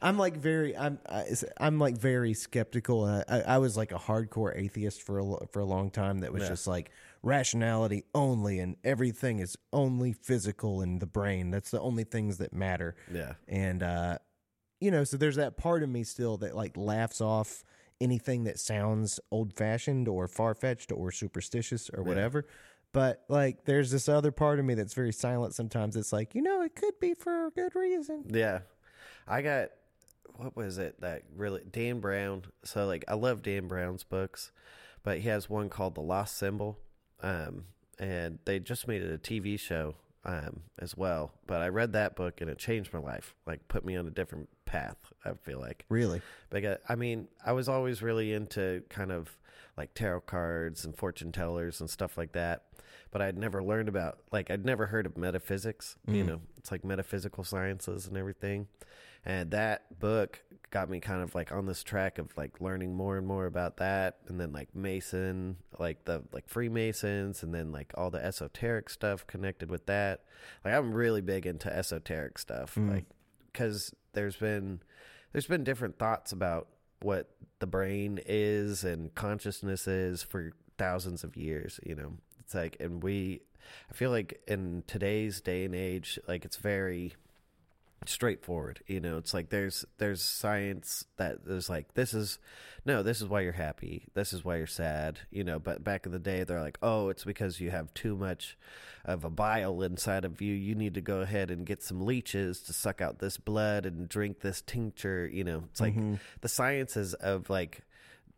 I'm 0.00 0.18
like 0.18 0.36
very 0.36 0.76
I'm 0.76 0.98
I, 1.08 1.24
I'm 1.60 1.78
like 1.78 1.96
very 1.96 2.34
skeptical. 2.34 3.04
I, 3.04 3.22
I, 3.28 3.40
I 3.42 3.58
was 3.58 3.76
like 3.76 3.92
a 3.92 3.98
hardcore 3.98 4.56
atheist 4.58 5.02
for 5.02 5.20
a, 5.20 5.46
for 5.52 5.60
a 5.60 5.64
long 5.64 5.90
time. 5.90 6.18
That 6.20 6.32
was 6.32 6.42
Yeah. 6.42 6.48
just 6.48 6.66
like 6.66 6.90
rationality 7.22 8.02
only, 8.12 8.58
and 8.58 8.74
everything 8.82 9.38
is 9.38 9.56
only 9.72 10.12
physical 10.12 10.82
in 10.82 10.98
the 10.98 11.06
brain. 11.06 11.50
That's 11.52 11.70
the 11.70 11.80
only 11.80 12.02
things 12.04 12.38
that 12.38 12.52
matter. 12.52 12.96
Yeah. 13.12 13.34
And 13.46 13.84
uh, 13.84 14.18
you 14.82 14.90
know, 14.90 15.04
so 15.04 15.16
there's 15.16 15.36
that 15.36 15.56
part 15.56 15.82
of 15.82 15.88
me 15.88 16.02
still 16.02 16.36
that 16.38 16.56
like 16.56 16.76
laughs 16.76 17.20
off 17.20 17.64
anything 18.00 18.44
that 18.44 18.58
sounds 18.58 19.20
old 19.30 19.54
fashioned 19.54 20.08
or 20.08 20.26
far 20.26 20.54
fetched 20.54 20.90
or 20.90 21.12
superstitious 21.12 21.88
or 21.94 22.02
whatever. 22.02 22.46
But 22.92 23.22
like, 23.28 23.64
there's 23.64 23.92
this 23.92 24.08
other 24.08 24.32
part 24.32 24.58
of 24.58 24.64
me 24.64 24.74
that's 24.74 24.92
very 24.92 25.12
silent 25.12 25.54
sometimes. 25.54 25.96
It's 25.96 26.12
like, 26.12 26.34
you 26.34 26.42
know, 26.42 26.62
it 26.62 26.74
could 26.74 26.98
be 27.00 27.14
for 27.14 27.46
a 27.46 27.50
good 27.50 27.74
reason. 27.76 28.24
Yeah. 28.28 28.60
I 29.26 29.40
got 29.42 29.70
what 30.34 30.56
was 30.56 30.78
it 30.78 31.00
that 31.00 31.22
really 31.36 31.62
Dan 31.70 32.00
Brown. 32.00 32.44
So 32.64 32.86
like 32.86 33.04
I 33.06 33.14
love 33.14 33.42
Dan 33.42 33.68
Brown's 33.68 34.02
books, 34.02 34.50
but 35.04 35.18
he 35.18 35.28
has 35.28 35.48
one 35.48 35.68
called 35.68 35.94
The 35.94 36.00
Lost 36.00 36.36
Symbol. 36.36 36.78
Um 37.22 37.66
and 37.98 38.40
they 38.46 38.58
just 38.58 38.88
made 38.88 39.02
it 39.02 39.14
a 39.14 39.18
TV 39.18 39.60
show 39.60 39.94
um 40.24 40.62
as 40.78 40.96
well. 40.96 41.32
But 41.46 41.62
I 41.62 41.68
read 41.68 41.92
that 41.94 42.16
book 42.16 42.40
and 42.40 42.48
it 42.50 42.58
changed 42.58 42.92
my 42.92 43.00
life. 43.00 43.34
Like 43.46 43.66
put 43.68 43.84
me 43.84 43.96
on 43.96 44.06
a 44.06 44.10
different 44.10 44.48
path, 44.64 44.96
I 45.24 45.32
feel 45.34 45.60
like. 45.60 45.84
Really? 45.88 46.22
Because 46.50 46.78
I 46.88 46.94
mean, 46.94 47.28
I 47.44 47.52
was 47.52 47.68
always 47.68 48.02
really 48.02 48.32
into 48.32 48.82
kind 48.88 49.12
of 49.12 49.36
like 49.76 49.94
tarot 49.94 50.20
cards 50.22 50.84
and 50.84 50.96
fortune 50.96 51.32
tellers 51.32 51.80
and 51.80 51.88
stuff 51.88 52.16
like 52.18 52.32
that. 52.32 52.64
But 53.10 53.20
I'd 53.22 53.36
never 53.36 53.62
learned 53.62 53.88
about 53.88 54.18
like 54.30 54.50
I'd 54.50 54.64
never 54.64 54.86
heard 54.86 55.06
of 55.06 55.16
metaphysics. 55.18 55.96
You 56.06 56.24
know, 56.24 56.40
it's 56.56 56.70
like 56.70 56.84
metaphysical 56.84 57.44
sciences 57.44 58.06
and 58.06 58.16
everything. 58.16 58.68
And 59.24 59.50
that 59.52 59.98
book 59.98 60.42
got 60.70 60.88
me 60.88 61.00
kind 61.00 61.22
of 61.22 61.34
like 61.34 61.52
on 61.52 61.66
this 61.66 61.82
track 61.82 62.18
of 62.18 62.34
like 62.36 62.60
learning 62.60 62.94
more 62.94 63.18
and 63.18 63.26
more 63.26 63.46
about 63.46 63.76
that 63.76 64.16
and 64.26 64.40
then 64.40 64.52
like 64.52 64.74
Mason, 64.74 65.56
like 65.78 66.04
the 66.06 66.22
like 66.32 66.48
Freemasons 66.48 67.42
and 67.42 67.54
then 67.54 67.70
like 67.72 67.92
all 67.96 68.10
the 68.10 68.24
esoteric 68.24 68.88
stuff 68.88 69.26
connected 69.26 69.70
with 69.70 69.86
that. 69.86 70.24
Like 70.64 70.74
I'm 70.74 70.92
really 70.92 71.20
big 71.20 71.46
into 71.46 71.74
esoteric 71.74 72.38
stuff. 72.38 72.74
Mm. 72.74 72.90
Like 72.90 73.04
cuz 73.52 73.94
there's 74.14 74.36
been 74.36 74.80
there's 75.32 75.46
been 75.46 75.64
different 75.64 75.98
thoughts 75.98 76.32
about 76.32 76.68
what 77.00 77.30
the 77.58 77.66
brain 77.66 78.20
is 78.26 78.84
and 78.84 79.14
consciousness 79.14 79.86
is 79.86 80.22
for 80.22 80.52
thousands 80.78 81.24
of 81.24 81.36
years 81.36 81.78
you 81.84 81.94
know 81.94 82.12
it's 82.40 82.54
like 82.54 82.76
and 82.80 83.02
we 83.02 83.40
i 83.90 83.92
feel 83.92 84.10
like 84.10 84.40
in 84.46 84.82
today's 84.86 85.40
day 85.40 85.64
and 85.64 85.74
age 85.74 86.18
like 86.26 86.44
it's 86.44 86.56
very 86.56 87.14
straightforward 88.06 88.80
you 88.86 89.00
know? 89.00 89.18
It's 89.18 89.34
like 89.34 89.50
there's 89.50 89.84
there's 89.98 90.22
science 90.22 91.04
that 91.16 91.38
is 91.46 91.68
like 91.68 91.94
this 91.94 92.14
is 92.14 92.38
no 92.84 93.02
this 93.02 93.20
is 93.20 93.28
why 93.28 93.40
you're 93.40 93.52
happy. 93.52 94.06
This 94.14 94.32
is 94.32 94.44
why 94.44 94.56
you're 94.56 94.66
sad 94.66 95.20
you 95.30 95.44
know? 95.44 95.58
But 95.58 95.84
back 95.84 96.06
in 96.06 96.12
the 96.12 96.18
day 96.18 96.44
they're 96.44 96.60
like 96.60 96.78
oh 96.82 97.08
it's 97.08 97.24
because 97.24 97.60
you 97.60 97.70
have 97.70 97.92
too 97.94 98.16
much 98.16 98.56
of 99.04 99.24
a 99.24 99.30
bile 99.30 99.82
inside 99.82 100.24
of 100.24 100.40
you. 100.40 100.54
You 100.54 100.74
need 100.74 100.94
to 100.94 101.00
go 101.00 101.20
ahead 101.20 101.50
and 101.50 101.66
get 101.66 101.82
some 101.82 102.04
leeches 102.04 102.60
to 102.62 102.72
suck 102.72 103.00
out 103.00 103.18
this 103.18 103.36
blood 103.36 103.86
and 103.86 104.08
drink 104.08 104.40
this 104.40 104.62
tincture 104.62 105.26
you 105.26 105.44
know? 105.44 105.64
It's 105.70 105.80
like 105.80 105.94
mm-hmm. 105.94 106.14
the 106.40 106.48
sciences 106.48 107.14
of 107.14 107.50
like 107.50 107.82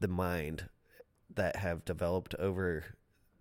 the 0.00 0.08
mind 0.08 0.68
that 1.34 1.56
have 1.56 1.84
developed 1.84 2.34
over 2.36 2.84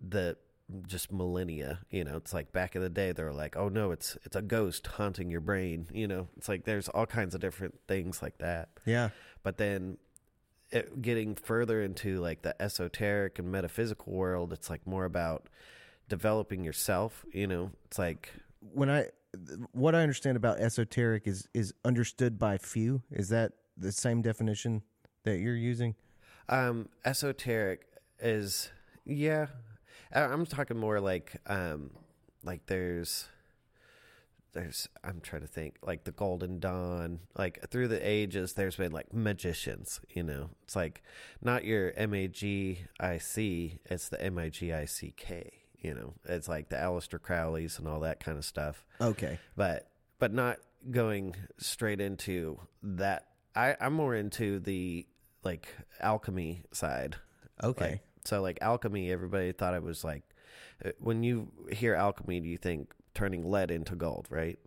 the 0.00 0.36
just 0.86 1.12
millennia 1.12 1.80
you 1.90 2.02
know 2.04 2.16
it's 2.16 2.32
like 2.32 2.50
back 2.52 2.74
in 2.74 2.80
the 2.80 2.88
day 2.88 3.12
they 3.12 3.22
were 3.22 3.32
like 3.34 3.54
oh 3.56 3.68
no 3.68 3.90
it's 3.90 4.16
it's 4.24 4.34
a 4.34 4.40
ghost 4.42 4.86
haunting 4.86 5.30
your 5.30 5.40
brain 5.40 5.86
you 5.92 6.06
know 6.08 6.26
it's 6.38 6.48
like 6.48 6.64
there's 6.64 6.88
all 6.88 7.04
kinds 7.06 7.34
of 7.34 7.40
different 7.40 7.74
things 7.86 8.22
like 8.22 8.38
that 8.38 8.70
Yeah. 8.86 9.10
but 9.42 9.58
then 9.58 9.98
it, 10.70 11.02
getting 11.02 11.34
further 11.34 11.82
into 11.82 12.18
like 12.20 12.40
the 12.42 12.60
esoteric 12.62 13.38
and 13.38 13.52
metaphysical 13.52 14.12
world 14.14 14.52
it's 14.54 14.70
like 14.70 14.86
more 14.86 15.04
about 15.04 15.48
developing 16.08 16.64
yourself 16.64 17.24
you 17.32 17.46
know 17.46 17.70
it's 17.84 17.98
like 17.98 18.32
When 18.72 18.88
I, 18.88 19.08
what 19.72 19.94
I 19.94 20.00
understand 20.00 20.36
about 20.38 20.60
esoteric 20.60 21.26
is 21.26 21.46
is 21.52 21.74
understood 21.84 22.38
by 22.38 22.56
few. 22.56 23.02
Is 23.10 23.28
that 23.28 23.52
the 23.76 23.90
same 23.92 24.22
definition 24.22 24.82
that 25.24 25.38
you're 25.38 25.56
using? 25.56 25.96
Um, 26.48 26.88
esoteric 27.04 27.86
is 28.20 28.70
yeah. 29.04 29.46
I- 30.14 30.22
I'm 30.32 30.46
talking 30.46 30.78
more 30.78 31.00
like 31.00 31.32
um, 31.46 31.90
like 32.44 32.66
there's 32.66 33.26
there's 34.52 34.88
I'm 35.02 35.20
trying 35.20 35.42
to 35.42 35.48
think 35.48 35.76
like 35.82 36.04
the 36.04 36.12
Golden 36.12 36.60
Dawn. 36.60 37.20
Like 37.36 37.68
through 37.70 37.88
the 37.88 38.06
ages, 38.06 38.52
there's 38.52 38.76
been 38.76 38.92
like 38.92 39.12
magicians. 39.12 40.00
You 40.14 40.22
know, 40.22 40.50
it's 40.62 40.76
like 40.76 41.02
not 41.42 41.64
your 41.64 41.92
M 41.96 42.14
A 42.14 42.28
G 42.28 42.78
I 43.00 43.18
C. 43.18 43.80
It's 43.86 44.08
the 44.08 44.22
M 44.22 44.38
I 44.38 44.48
G 44.48 44.72
I 44.72 44.84
C 44.84 45.12
K. 45.16 45.50
You 45.80 45.92
know, 45.94 46.14
it's 46.24 46.48
like 46.48 46.68
the 46.70 46.76
Aleister 46.76 47.18
Crowleys 47.18 47.78
and 47.78 47.86
all 47.86 48.00
that 48.00 48.18
kind 48.18 48.38
of 48.38 48.44
stuff 48.46 48.86
Okay. 49.02 49.38
but 49.54 49.90
but 50.18 50.32
not 50.32 50.56
going 50.90 51.34
straight 51.58 52.00
into 52.00 52.58
that. 52.82 53.26
I, 53.54 53.76
I'm 53.80 53.92
more 53.92 54.14
into 54.14 54.60
the 54.60 55.06
like 55.42 55.68
alchemy 56.00 56.62
side. 56.72 57.16
Okay. 57.62 57.90
Like, 57.90 58.00
so 58.24 58.40
like 58.40 58.58
alchemy, 58.60 59.10
everybody 59.10 59.52
thought 59.52 59.74
it 59.74 59.82
was 59.82 60.04
like 60.04 60.22
uh, 60.84 60.90
when 60.98 61.22
you 61.22 61.50
hear 61.72 61.94
alchemy, 61.94 62.40
do 62.40 62.48
you 62.48 62.58
think 62.58 62.92
turning 63.14 63.48
lead 63.48 63.70
into 63.70 63.94
gold, 63.94 64.26
right? 64.30 64.58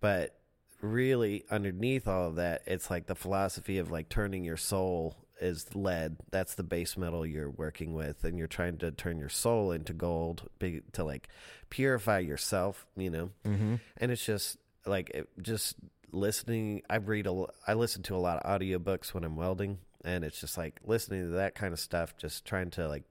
But 0.00 0.38
really, 0.80 1.44
underneath 1.50 2.06
all 2.06 2.28
of 2.28 2.36
that, 2.36 2.62
it's 2.66 2.90
like 2.90 3.06
the 3.06 3.14
philosophy 3.14 3.78
of 3.78 3.90
like 3.90 4.08
turning 4.08 4.44
your 4.44 4.56
soul 4.56 5.16
is 5.40 5.74
lead. 5.74 6.16
That's 6.30 6.54
the 6.54 6.62
base 6.62 6.96
metal 6.96 7.26
you're 7.26 7.50
working 7.50 7.94
with, 7.94 8.24
and 8.24 8.38
you're 8.38 8.46
trying 8.46 8.78
to 8.78 8.90
turn 8.90 9.18
your 9.18 9.28
soul 9.28 9.72
into 9.72 9.92
gold 9.92 10.48
to 10.92 11.04
like 11.04 11.28
purify 11.70 12.18
yourself, 12.18 12.86
you 12.96 13.10
know. 13.10 13.30
Mm-hmm. 13.44 13.76
And 13.96 14.12
it's 14.12 14.24
just 14.24 14.58
like 14.86 15.10
it 15.10 15.28
just 15.40 15.76
listening. 16.12 16.82
I 16.88 16.96
read 16.96 17.26
a. 17.26 17.46
I 17.66 17.74
listen 17.74 18.02
to 18.04 18.16
a 18.16 18.18
lot 18.18 18.38
of 18.38 18.60
audiobooks 18.60 19.14
when 19.14 19.24
I'm 19.24 19.36
welding, 19.36 19.78
and 20.04 20.24
it's 20.24 20.40
just 20.40 20.56
like 20.56 20.80
listening 20.84 21.22
to 21.22 21.36
that 21.36 21.54
kind 21.54 21.72
of 21.72 21.80
stuff. 21.80 22.16
Just 22.16 22.44
trying 22.44 22.70
to 22.70 22.88
like. 22.88 23.04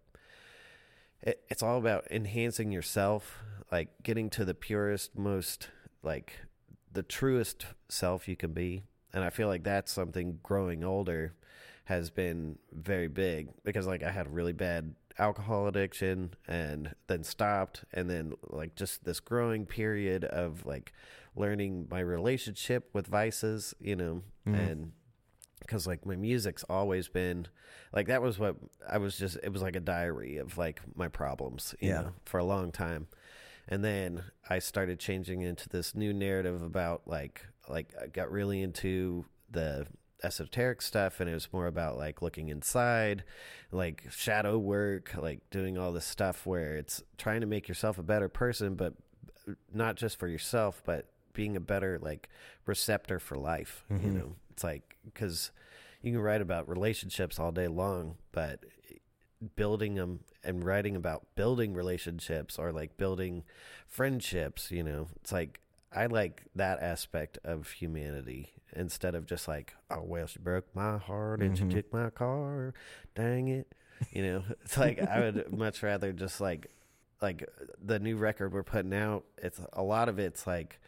It, 1.21 1.41
it's 1.49 1.63
all 1.63 1.77
about 1.77 2.07
enhancing 2.11 2.71
yourself, 2.71 3.39
like 3.71 3.89
getting 4.03 4.29
to 4.31 4.45
the 4.45 4.53
purest, 4.53 5.17
most 5.17 5.69
like 6.03 6.41
the 6.91 7.03
truest 7.03 7.65
self 7.89 8.27
you 8.27 8.35
can 8.35 8.51
be. 8.53 8.83
And 9.13 9.23
I 9.23 9.29
feel 9.29 9.47
like 9.47 9.63
that's 9.63 9.91
something 9.91 10.39
growing 10.43 10.83
older 10.83 11.33
has 11.85 12.09
been 12.09 12.57
very 12.71 13.07
big 13.07 13.49
because 13.63 13.85
like 13.85 14.03
I 14.03 14.11
had 14.11 14.27
a 14.27 14.29
really 14.29 14.53
bad 14.53 14.95
alcohol 15.17 15.67
addiction 15.67 16.33
and 16.47 16.95
then 17.07 17.23
stopped 17.23 17.83
and 17.93 18.09
then 18.09 18.33
like 18.49 18.75
just 18.75 19.03
this 19.03 19.19
growing 19.19 19.65
period 19.65 20.23
of 20.23 20.65
like 20.65 20.93
learning 21.35 21.87
my 21.89 21.99
relationship 21.99 22.89
with 22.93 23.07
vices, 23.07 23.73
you 23.79 23.95
know, 23.95 24.21
mm-hmm. 24.47 24.55
and 24.55 24.91
because 25.65 25.87
like 25.87 26.05
my 26.05 26.15
music's 26.15 26.63
always 26.69 27.07
been 27.07 27.47
like 27.93 28.07
that 28.07 28.21
was 28.21 28.37
what 28.39 28.55
I 28.87 28.97
was 28.97 29.17
just 29.17 29.37
it 29.43 29.51
was 29.51 29.61
like 29.61 29.75
a 29.75 29.79
diary 29.81 30.37
of 30.37 30.57
like 30.57 30.81
my 30.95 31.07
problems, 31.07 31.75
you 31.79 31.89
Yeah. 31.89 32.01
know, 32.01 32.13
for 32.25 32.39
a 32.39 32.43
long 32.43 32.71
time. 32.71 33.07
And 33.67 33.83
then 33.83 34.23
I 34.49 34.59
started 34.59 34.99
changing 34.99 35.41
into 35.41 35.69
this 35.69 35.95
new 35.95 36.13
narrative 36.13 36.61
about 36.61 37.03
like 37.07 37.45
like 37.69 37.93
I 38.01 38.07
got 38.07 38.31
really 38.31 38.61
into 38.61 39.25
the 39.49 39.87
esoteric 40.23 40.81
stuff 40.81 41.19
and 41.19 41.29
it 41.29 41.33
was 41.33 41.51
more 41.51 41.67
about 41.67 41.97
like 41.97 42.21
looking 42.21 42.49
inside, 42.49 43.23
like 43.71 44.03
shadow 44.09 44.57
work, 44.57 45.13
like 45.17 45.41
doing 45.49 45.77
all 45.77 45.91
this 45.91 46.05
stuff 46.05 46.45
where 46.45 46.75
it's 46.75 47.03
trying 47.17 47.41
to 47.41 47.47
make 47.47 47.67
yourself 47.67 47.97
a 47.97 48.03
better 48.03 48.29
person 48.29 48.75
but 48.75 48.93
not 49.73 49.95
just 49.95 50.17
for 50.17 50.27
yourself 50.27 50.81
but 50.85 51.07
being 51.33 51.55
a 51.55 51.59
better 51.59 51.99
like 52.01 52.29
receptor 52.65 53.19
for 53.19 53.35
life, 53.37 53.83
you 53.89 53.97
mm-hmm. 53.97 54.17
know. 54.17 54.35
It's 54.51 54.63
like 54.63 54.92
cuz 55.13 55.51
you 56.01 56.11
can 56.11 56.21
write 56.21 56.41
about 56.41 56.67
relationships 56.67 57.39
all 57.39 57.51
day 57.51 57.67
long, 57.67 58.17
but 58.31 58.65
building 59.55 59.95
them 59.95 60.21
and 60.43 60.63
writing 60.63 60.95
about 60.95 61.25
building 61.35 61.73
relationships 61.73 62.57
or 62.57 62.71
like 62.71 62.97
building 62.97 63.43
friendships, 63.87 64.71
you 64.71 64.83
know, 64.83 65.07
it's 65.21 65.31
like 65.31 65.59
I 65.95 66.07
like 66.07 66.43
that 66.55 66.81
aspect 66.81 67.37
of 67.43 67.69
humanity 67.71 68.49
instead 68.75 69.15
of 69.15 69.25
just 69.25 69.47
like, 69.47 69.75
oh 69.91 70.01
well, 70.03 70.27
she 70.27 70.39
broke 70.39 70.75
my 70.75 70.97
heart 70.97 71.41
and 71.41 71.57
she 71.57 71.63
mm-hmm. 71.63 71.75
took 71.77 71.93
my 71.93 72.09
car, 72.09 72.73
dang 73.15 73.47
it, 73.47 73.73
you 74.11 74.23
know. 74.23 74.43
It's 74.63 74.77
like 74.77 74.99
I 74.99 75.19
would 75.19 75.51
much 75.57 75.83
rather 75.83 76.11
just 76.11 76.41
like, 76.41 76.67
like 77.21 77.47
the 77.81 77.99
new 77.99 78.17
record 78.17 78.53
we're 78.53 78.63
putting 78.63 78.93
out. 78.93 79.25
It's 79.37 79.61
a 79.73 79.83
lot 79.83 80.09
of 80.09 80.19
it's 80.19 80.47
like 80.47 80.79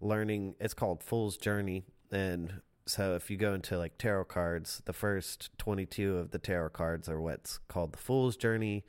learning. 0.00 0.56
It's 0.60 0.74
called 0.74 1.02
Fool's 1.02 1.36
Journey, 1.36 1.84
and 2.10 2.60
so 2.88 3.14
if 3.14 3.30
you 3.30 3.36
go 3.36 3.54
into 3.54 3.76
like 3.76 3.98
tarot 3.98 4.24
cards, 4.24 4.82
the 4.84 4.92
first 4.92 5.50
22 5.58 6.16
of 6.16 6.30
the 6.30 6.38
tarot 6.38 6.70
cards 6.70 7.08
are 7.08 7.20
what's 7.20 7.58
called 7.68 7.92
the 7.92 7.98
Fool's 7.98 8.36
Journey, 8.36 8.84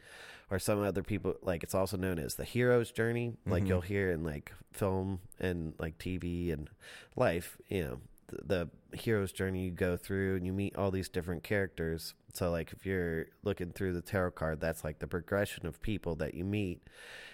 or 0.50 0.58
some 0.58 0.82
other 0.82 1.04
people 1.04 1.36
like 1.42 1.64
it's 1.64 1.76
also 1.76 1.98
known 1.98 2.18
as 2.18 2.36
the 2.36 2.46
Hero's 2.46 2.92
Journey. 2.92 3.34
Like 3.46 3.64
mm-hmm. 3.64 3.68
you'll 3.68 3.82
hear 3.82 4.12
in 4.12 4.24
like 4.24 4.54
film 4.72 5.20
and 5.40 5.74
like 5.78 5.98
TV 5.98 6.54
and 6.54 6.70
life, 7.16 7.58
you 7.68 7.84
know, 7.84 8.00
the, 8.28 8.70
the 8.92 8.98
hero's 8.98 9.32
journey 9.32 9.66
you 9.66 9.72
go 9.72 9.98
through 9.98 10.36
and 10.36 10.46
you 10.46 10.54
meet 10.54 10.76
all 10.76 10.92
these 10.92 11.10
different 11.10 11.44
characters. 11.44 12.14
So 12.34 12.50
like 12.52 12.72
if 12.72 12.86
you're 12.86 13.28
looking 13.44 13.72
through 13.72 13.94
the 13.94 14.02
tarot 14.02 14.32
card, 14.32 14.62
that's 14.62 14.84
like 14.84 15.00
the 15.00 15.08
progression 15.08 15.66
of 15.66 15.82
people 15.82 16.16
that 16.16 16.34
you 16.34 16.46
meet 16.46 16.82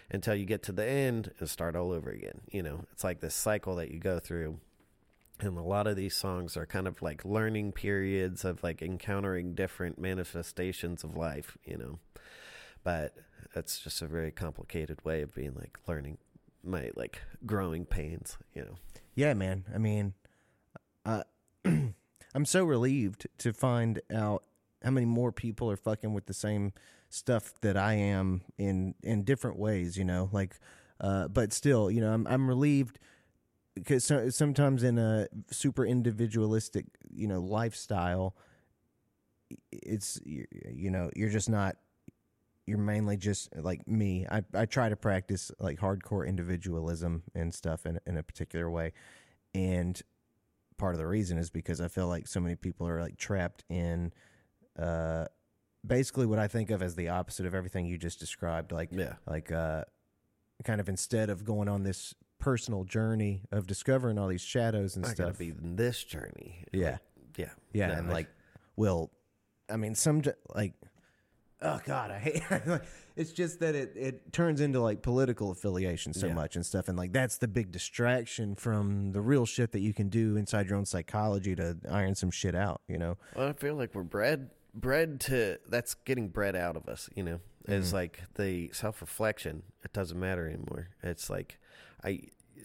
until 0.09 0.35
you 0.35 0.45
get 0.45 0.63
to 0.63 0.71
the 0.71 0.85
end 0.85 1.31
and 1.39 1.49
start 1.49 1.75
all 1.75 1.91
over 1.91 2.09
again. 2.09 2.41
You 2.49 2.63
know, 2.63 2.85
it's 2.91 3.03
like 3.03 3.19
this 3.19 3.35
cycle 3.35 3.75
that 3.75 3.91
you 3.91 3.99
go 3.99 4.19
through 4.19 4.59
and 5.39 5.57
a 5.57 5.61
lot 5.61 5.87
of 5.87 5.95
these 5.95 6.15
songs 6.15 6.55
are 6.55 6.65
kind 6.65 6.87
of 6.87 7.01
like 7.01 7.25
learning 7.25 7.71
periods 7.71 8.45
of 8.45 8.63
like 8.63 8.81
encountering 8.81 9.53
different 9.53 9.99
manifestations 9.99 11.03
of 11.03 11.15
life 11.17 11.57
you 11.65 11.77
know 11.77 11.99
but 12.83 13.15
that's 13.53 13.79
just 13.79 14.01
a 14.01 14.07
very 14.07 14.31
complicated 14.31 15.03
way 15.03 15.21
of 15.21 15.33
being 15.33 15.53
like 15.55 15.77
learning 15.87 16.17
my 16.63 16.89
like 16.95 17.21
growing 17.45 17.85
pains 17.85 18.37
you 18.53 18.61
know 18.61 18.75
Yeah, 19.15 19.33
man. 19.33 19.63
I 19.73 19.77
mean, 19.77 20.13
uh, 21.05 21.23
I'm 21.65 22.45
so 22.45 22.65
relieved 22.65 23.27
to 23.39 23.53
find 23.53 24.01
out 24.13 24.43
how 24.83 24.91
many 24.91 25.05
more 25.05 25.31
people 25.31 25.71
are 25.71 25.77
fucking 25.77 26.13
with 26.13 26.25
the 26.25 26.33
same 26.33 26.73
stuff 27.09 27.53
that 27.61 27.77
I 27.77 27.93
am 27.93 28.41
in 28.57 28.93
in 29.01 29.23
different 29.23 29.57
ways. 29.57 29.97
You 29.97 30.03
know, 30.03 30.29
like, 30.33 30.59
uh, 30.99 31.29
but 31.29 31.53
still, 31.53 31.89
you 31.89 32.01
know, 32.01 32.11
I'm 32.11 32.27
I'm 32.27 32.47
relieved 32.47 32.99
because 33.75 34.05
so, 34.05 34.29
sometimes 34.29 34.83
in 34.83 34.97
a 34.97 35.27
super 35.51 35.85
individualistic, 35.85 36.85
you 37.13 37.27
know, 37.27 37.39
lifestyle, 37.39 38.35
it's 39.71 40.19
you 40.25 40.45
you 40.71 40.89
know 40.89 41.11
you're 41.15 41.29
just 41.29 41.49
not 41.49 41.75
you're 42.65 42.77
mainly 42.77 43.17
just 43.17 43.55
like 43.55 43.87
me. 43.87 44.25
I 44.29 44.43
I 44.53 44.65
try 44.65 44.89
to 44.89 44.95
practice 44.95 45.51
like 45.59 45.79
hardcore 45.79 46.27
individualism 46.27 47.23
and 47.35 47.53
stuff 47.53 47.85
in 47.85 47.99
in 48.07 48.17
a 48.17 48.23
particular 48.23 48.69
way, 48.69 48.93
and 49.53 50.01
part 50.77 50.95
of 50.95 50.99
the 50.99 51.07
reason 51.07 51.37
is 51.37 51.49
because 51.49 51.79
I 51.79 51.87
feel 51.87 52.07
like 52.07 52.27
so 52.27 52.39
many 52.39 52.55
people 52.55 52.87
are 52.87 53.01
like 53.01 53.17
trapped 53.17 53.63
in, 53.69 54.11
uh, 54.79 55.25
basically 55.85 56.25
what 56.25 56.39
I 56.39 56.47
think 56.47 56.69
of 56.69 56.81
as 56.81 56.95
the 56.95 57.09
opposite 57.09 57.45
of 57.45 57.53
everything 57.53 57.85
you 57.85 57.97
just 57.97 58.19
described. 58.19 58.71
Like 58.71 58.89
yeah 58.91 59.15
like 59.27 59.51
uh, 59.51 59.83
kind 60.63 60.79
of 60.79 60.89
instead 60.89 61.29
of 61.29 61.43
going 61.43 61.67
on 61.67 61.83
this 61.83 62.15
personal 62.45 62.83
journey 62.83 63.41
of 63.51 63.65
discovering 63.65 64.19
all 64.19 64.27
these 64.27 64.39
shadows 64.39 64.95
and 64.95 65.03
i 65.03 65.07
gotta 65.09 65.33
stuff. 65.33 65.39
be 65.39 65.49
in 65.49 65.75
this 65.77 66.03
journey 66.03 66.63
Yeah. 66.71 66.91
Like, 66.91 66.99
yeah 67.37 67.49
Yeah, 67.73 67.87
No, 67.87 67.93
and 67.95 68.09
I- 68.11 68.13
like, 68.13 68.29
well, 68.75 69.09
I 69.67 69.77
mean, 69.77 69.95
some 69.95 70.21
like, 70.53 70.73
oh 71.63 71.79
god, 71.85 72.11
I 72.11 72.19
hate. 72.19 72.43
it's 73.15 73.31
just 73.31 73.61
that 73.61 73.73
it 73.73 73.93
it 73.95 74.31
turns 74.31 74.61
into 74.61 74.79
like 74.79 75.01
political 75.01 75.49
affiliation 75.49 76.13
so 76.13 76.27
Yeah. 76.27 76.35
much 76.35 76.55
and 76.55 76.63
stuff, 76.63 76.87
and 76.87 76.95
like 76.95 77.13
that's 77.13 77.39
the 77.39 77.47
big 77.47 77.71
distraction 77.71 78.53
from 78.53 79.11
the 79.13 79.21
real 79.21 79.47
shit 79.47 79.71
that 79.71 79.79
you 79.79 79.95
can 79.95 80.09
do 80.09 80.37
inside 80.37 80.67
your 80.67 80.77
own 80.77 80.85
psychology 80.85 81.55
to 81.55 81.77
iron 81.89 82.13
some 82.13 82.29
shit 82.29 82.53
out. 82.53 82.81
You 82.87 82.99
know? 82.99 83.17
Well, 83.35 83.47
I 83.47 83.53
feel 83.53 83.73
like 83.73 83.95
we're 83.95 84.03
bred 84.03 84.51
bred 84.71 85.19
to 85.21 85.57
that's 85.67 85.95
getting 85.95 86.27
bred 86.27 86.55
out 86.55 86.75
of 86.77 86.87
us, 86.87 87.09
you 87.15 87.23
know. 87.23 87.39
Is 87.67 87.87
mm-hmm. 87.87 87.95
like 87.95 88.21
the 88.35 88.69
self 88.71 89.01
reflection. 89.01 89.63
It 89.83 89.93
doesn't 89.93 90.19
matter 90.19 90.47
anymore. 90.47 90.89
It's 91.01 91.27
like 91.27 91.57
I 92.03 92.19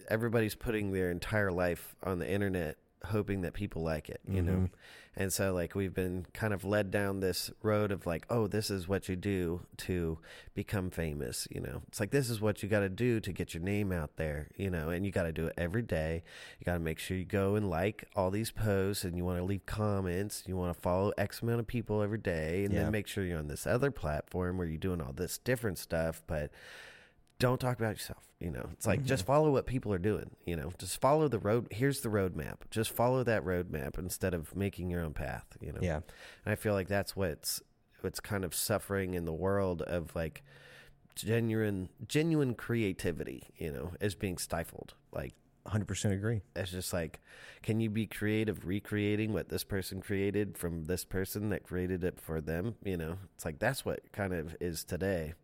everybody's 0.09 0.55
putting 0.55 0.91
their 0.91 1.11
entire 1.11 1.51
life 1.51 1.95
on 2.03 2.19
the 2.19 2.29
internet 2.29 2.77
hoping 3.05 3.41
that 3.41 3.53
people 3.53 3.81
like 3.81 4.09
it, 4.09 4.21
you 4.27 4.41
know. 4.41 4.51
Mm-hmm. 4.51 4.65
And 5.15 5.33
so 5.33 5.53
like 5.53 5.75
we've 5.75 5.93
been 5.93 6.25
kind 6.33 6.53
of 6.53 6.63
led 6.63 6.89
down 6.89 7.19
this 7.19 7.51
road 7.61 7.91
of 7.91 8.05
like, 8.05 8.25
oh, 8.29 8.47
this 8.47 8.69
is 8.69 8.87
what 8.87 9.09
you 9.09 9.15
do 9.15 9.61
to 9.77 10.19
become 10.53 10.89
famous, 10.89 11.47
you 11.51 11.59
know. 11.59 11.81
It's 11.87 11.99
like 11.99 12.11
this 12.11 12.29
is 12.29 12.39
what 12.39 12.63
you 12.63 12.69
got 12.69 12.79
to 12.79 12.89
do 12.89 13.19
to 13.19 13.33
get 13.33 13.53
your 13.53 13.63
name 13.63 13.91
out 13.91 14.15
there, 14.15 14.49
you 14.55 14.69
know, 14.69 14.89
and 14.89 15.05
you 15.05 15.11
got 15.11 15.23
to 15.23 15.33
do 15.33 15.47
it 15.47 15.53
every 15.57 15.81
day. 15.81 16.23
You 16.59 16.65
got 16.65 16.73
to 16.73 16.79
make 16.79 16.99
sure 16.99 17.17
you 17.17 17.25
go 17.25 17.55
and 17.55 17.69
like 17.69 18.05
all 18.15 18.31
these 18.31 18.51
posts 18.51 19.03
and 19.03 19.17
you 19.17 19.25
want 19.25 19.39
to 19.39 19.43
leave 19.43 19.65
comments, 19.65 20.43
you 20.47 20.55
want 20.55 20.73
to 20.73 20.79
follow 20.79 21.11
X 21.17 21.41
amount 21.41 21.59
of 21.59 21.67
people 21.67 22.01
every 22.01 22.19
day 22.19 22.63
and 22.63 22.73
then 22.73 22.91
make 22.91 23.07
sure 23.07 23.25
you're 23.25 23.39
on 23.39 23.47
this 23.47 23.67
other 23.67 23.91
platform 23.91 24.57
where 24.57 24.67
you're 24.67 24.77
doing 24.77 25.01
all 25.01 25.13
this 25.13 25.37
different 25.39 25.77
stuff, 25.77 26.21
but 26.25 26.51
don't 27.41 27.59
talk 27.59 27.77
about 27.79 27.95
yourself. 27.95 28.23
You 28.39 28.51
know, 28.51 28.69
it's 28.73 28.87
like 28.87 29.03
just 29.03 29.23
mm-hmm. 29.23 29.33
follow 29.33 29.51
what 29.51 29.65
people 29.65 29.93
are 29.93 29.99
doing. 29.99 30.31
You 30.45 30.55
know, 30.55 30.71
just 30.77 30.99
follow 31.01 31.27
the 31.27 31.39
road. 31.39 31.67
Here's 31.71 32.01
the 32.01 32.09
roadmap. 32.09 32.57
Just 32.69 32.91
follow 32.91 33.23
that 33.23 33.43
roadmap 33.43 33.99
instead 33.99 34.33
of 34.33 34.55
making 34.55 34.89
your 34.89 35.01
own 35.03 35.13
path. 35.13 35.45
You 35.59 35.73
know. 35.73 35.79
Yeah. 35.81 35.97
And 36.45 36.51
I 36.51 36.55
feel 36.55 36.73
like 36.73 36.87
that's 36.87 37.15
what's 37.15 37.61
what's 38.01 38.19
kind 38.19 38.43
of 38.43 38.55
suffering 38.55 39.13
in 39.13 39.25
the 39.25 39.33
world 39.33 39.81
of 39.83 40.15
like 40.15 40.43
genuine 41.15 41.89
genuine 42.07 42.55
creativity. 42.55 43.43
You 43.57 43.71
know, 43.71 43.91
is 43.99 44.15
being 44.15 44.37
stifled. 44.37 44.93
Like 45.11 45.33
Hundred 45.67 45.87
percent 45.87 46.15
agree. 46.15 46.41
it's 46.55 46.71
just 46.71 46.91
like, 46.91 47.19
can 47.61 47.79
you 47.79 47.89
be 47.91 48.07
creative 48.07 48.65
recreating 48.65 49.31
what 49.31 49.49
this 49.49 49.63
person 49.63 50.01
created 50.01 50.57
from 50.57 50.85
this 50.85 51.05
person 51.05 51.49
that 51.49 51.61
created 51.61 52.03
it 52.03 52.19
for 52.19 52.41
them? 52.41 52.75
You 52.83 52.97
know, 52.97 53.17
it's 53.35 53.45
like 53.45 53.59
that's 53.59 53.85
what 53.85 54.11
kind 54.11 54.33
of 54.33 54.55
is 54.59 54.83
today, 54.83 55.35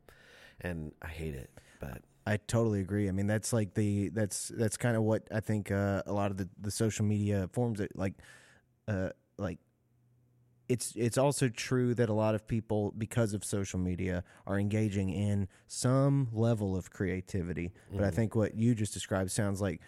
and 0.59 0.91
I 1.03 1.09
hate 1.09 1.35
it. 1.35 1.51
But 1.79 2.01
I 2.25 2.37
totally 2.37 2.81
agree. 2.81 3.07
I 3.07 3.11
mean, 3.11 3.27
that's 3.27 3.53
like 3.53 3.73
the 3.73 4.09
that's 4.09 4.49
that's 4.49 4.75
kind 4.77 4.97
of 4.97 5.03
what 5.03 5.27
I 5.31 5.39
think 5.39 5.71
uh, 5.71 6.03
a 6.05 6.13
lot 6.13 6.31
of 6.31 6.37
the, 6.37 6.49
the 6.59 6.71
social 6.71 7.05
media 7.05 7.49
forms 7.53 7.79
it 7.79 7.91
like, 7.95 8.13
uh, 8.87 9.09
like 9.37 9.59
it's 10.67 10.93
it's 10.95 11.17
also 11.17 11.47
true 11.47 11.93
that 11.93 12.09
a 12.09 12.13
lot 12.13 12.35
of 12.35 12.45
people 12.47 12.93
because 12.97 13.33
of 13.33 13.45
social 13.45 13.79
media 13.79 14.23
are 14.45 14.59
engaging 14.59 15.09
in 15.09 15.47
some 15.67 16.27
level 16.33 16.75
of 16.75 16.91
creativity. 16.91 17.71
But 17.93 18.03
I 18.03 18.11
think 18.11 18.35
what 18.35 18.55
you 18.55 18.75
just 18.75 18.93
described 18.93 19.31
sounds 19.31 19.61
like 19.61 19.79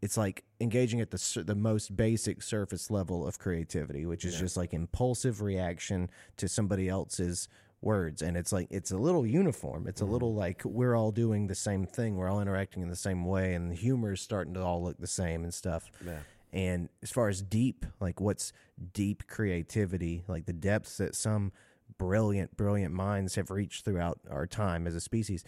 it's 0.00 0.16
like 0.16 0.44
engaging 0.60 1.00
at 1.00 1.10
the 1.10 1.42
the 1.44 1.56
most 1.56 1.96
basic 1.96 2.42
surface 2.42 2.90
level 2.90 3.26
of 3.26 3.38
creativity, 3.38 4.06
which 4.06 4.24
is 4.24 4.38
just 4.38 4.56
like 4.56 4.72
impulsive 4.72 5.42
reaction 5.42 6.08
to 6.36 6.46
somebody 6.46 6.88
else's 6.88 7.48
words 7.80 8.22
and 8.22 8.36
it's 8.36 8.52
like 8.52 8.66
it's 8.70 8.90
a 8.90 8.96
little 8.96 9.24
uniform 9.24 9.86
it's 9.86 10.00
a 10.00 10.04
mm-hmm. 10.04 10.12
little 10.14 10.34
like 10.34 10.62
we're 10.64 10.96
all 10.96 11.12
doing 11.12 11.46
the 11.46 11.54
same 11.54 11.86
thing 11.86 12.16
we're 12.16 12.28
all 12.28 12.40
interacting 12.40 12.82
in 12.82 12.88
the 12.88 12.96
same 12.96 13.24
way 13.24 13.54
and 13.54 13.70
the 13.70 13.74
humor 13.76 14.14
is 14.14 14.20
starting 14.20 14.52
to 14.52 14.60
all 14.60 14.82
look 14.82 14.98
the 14.98 15.06
same 15.06 15.44
and 15.44 15.54
stuff 15.54 15.90
Yeah. 16.04 16.18
And 16.52 16.88
as 17.02 17.10
far 17.10 17.28
as 17.28 17.42
deep, 17.42 17.84
like 18.00 18.20
what's 18.20 18.52
deep 18.92 19.26
creativity, 19.26 20.24
like 20.28 20.46
the 20.46 20.52
depths 20.52 20.96
that 20.96 21.14
some 21.14 21.52
brilliant, 21.98 22.56
brilliant 22.56 22.94
minds 22.94 23.34
have 23.34 23.50
reached 23.50 23.84
throughout 23.84 24.18
our 24.30 24.46
time 24.46 24.86
as 24.86 24.94
a 24.94 25.00
species, 25.00 25.44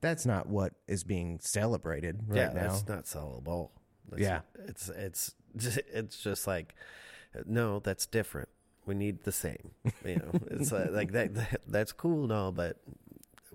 that's 0.00 0.26
not 0.26 0.48
what 0.48 0.74
is 0.88 1.04
being 1.04 1.38
celebrated 1.40 2.22
right 2.26 2.36
yeah, 2.36 2.52
now. 2.52 2.72
that's 2.72 2.88
not 2.88 3.04
sellable. 3.04 3.70
That's- 4.10 4.20
Yeah. 4.20 4.40
it's 4.66 4.88
it's 4.88 5.34
it's 5.92 6.22
just 6.22 6.46
like 6.46 6.74
no, 7.46 7.78
that's 7.78 8.06
different. 8.06 8.48
We 8.86 8.94
need 8.94 9.22
the 9.24 9.32
same. 9.32 9.70
You 10.04 10.16
know, 10.16 10.30
it's 10.50 10.72
like, 10.72 10.90
like 10.90 11.12
that, 11.12 11.34
that. 11.34 11.60
That's 11.66 11.92
cool 11.92 12.24
and 12.24 12.32
all, 12.32 12.52
but 12.52 12.78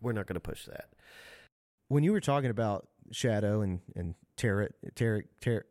we're 0.01 0.13
not 0.13 0.25
going 0.27 0.35
to 0.35 0.39
push 0.39 0.65
that. 0.65 0.89
when 1.89 2.03
you 2.03 2.11
were 2.11 2.21
talking 2.21 2.49
about 2.49 2.87
shadow 3.11 3.61
and 3.61 3.79
and 3.95 4.15
tarot 4.35 4.67
tarot 4.95 5.21
tarot 5.41 5.63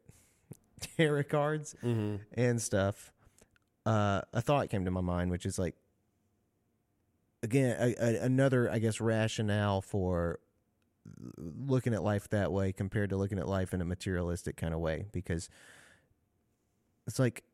tarot 0.97 1.23
cards 1.25 1.75
Mm-hmm. 1.83 2.17
and 2.35 2.61
stuff, 2.61 3.13
uh, 3.87 4.21
a 4.33 4.41
thought 4.43 4.69
came 4.69 4.85
to 4.85 4.91
my 4.91 5.01
mind, 5.01 5.31
which 5.31 5.47
is 5.47 5.59
like, 5.59 5.75
again, 7.43 7.77
a, 7.79 7.95
a, 7.99 8.25
another, 8.25 8.71
I 8.71 8.79
guess, 8.79 9.01
rationale 9.01 9.81
for 9.81 10.41
looking 11.39 11.95
at 11.95 12.03
life 12.03 12.29
that 12.31 12.51
way 12.53 12.73
compared 12.73 13.11
to 13.11 13.17
looking 13.17 13.39
at 13.39 13.47
life 13.49 13.73
in 13.73 13.81
a 13.81 13.85
materialistic 13.85 14.57
kind 14.57 14.75
of 14.75 14.81
way, 14.81 15.07
because 15.13 15.49
it's 17.07 17.19
like 17.19 17.45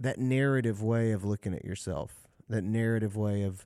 that 0.00 0.18
narrative 0.18 0.82
way 0.82 1.12
of 1.12 1.24
looking 1.24 1.54
at 1.54 1.64
yourself, 1.64 2.26
that 2.48 2.64
narrative 2.64 3.16
way 3.16 3.42
of 3.42 3.64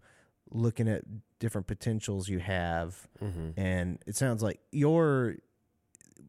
looking 0.50 0.88
at 0.88 1.02
different 1.38 1.66
potentials 1.66 2.28
you 2.28 2.38
have 2.40 3.08
Mm-hmm. 3.22 3.50
and 3.58 3.98
it 4.06 4.16
sounds 4.16 4.42
like 4.42 4.60
your 4.72 5.36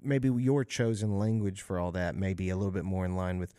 maybe 0.01 0.29
your 0.29 0.63
chosen 0.63 1.17
language 1.17 1.61
for 1.61 1.79
all 1.79 1.91
that 1.93 2.15
may 2.15 2.33
be 2.33 2.49
a 2.49 2.55
little 2.55 2.71
bit 2.71 2.85
more 2.85 3.05
in 3.05 3.15
line 3.15 3.39
with 3.39 3.53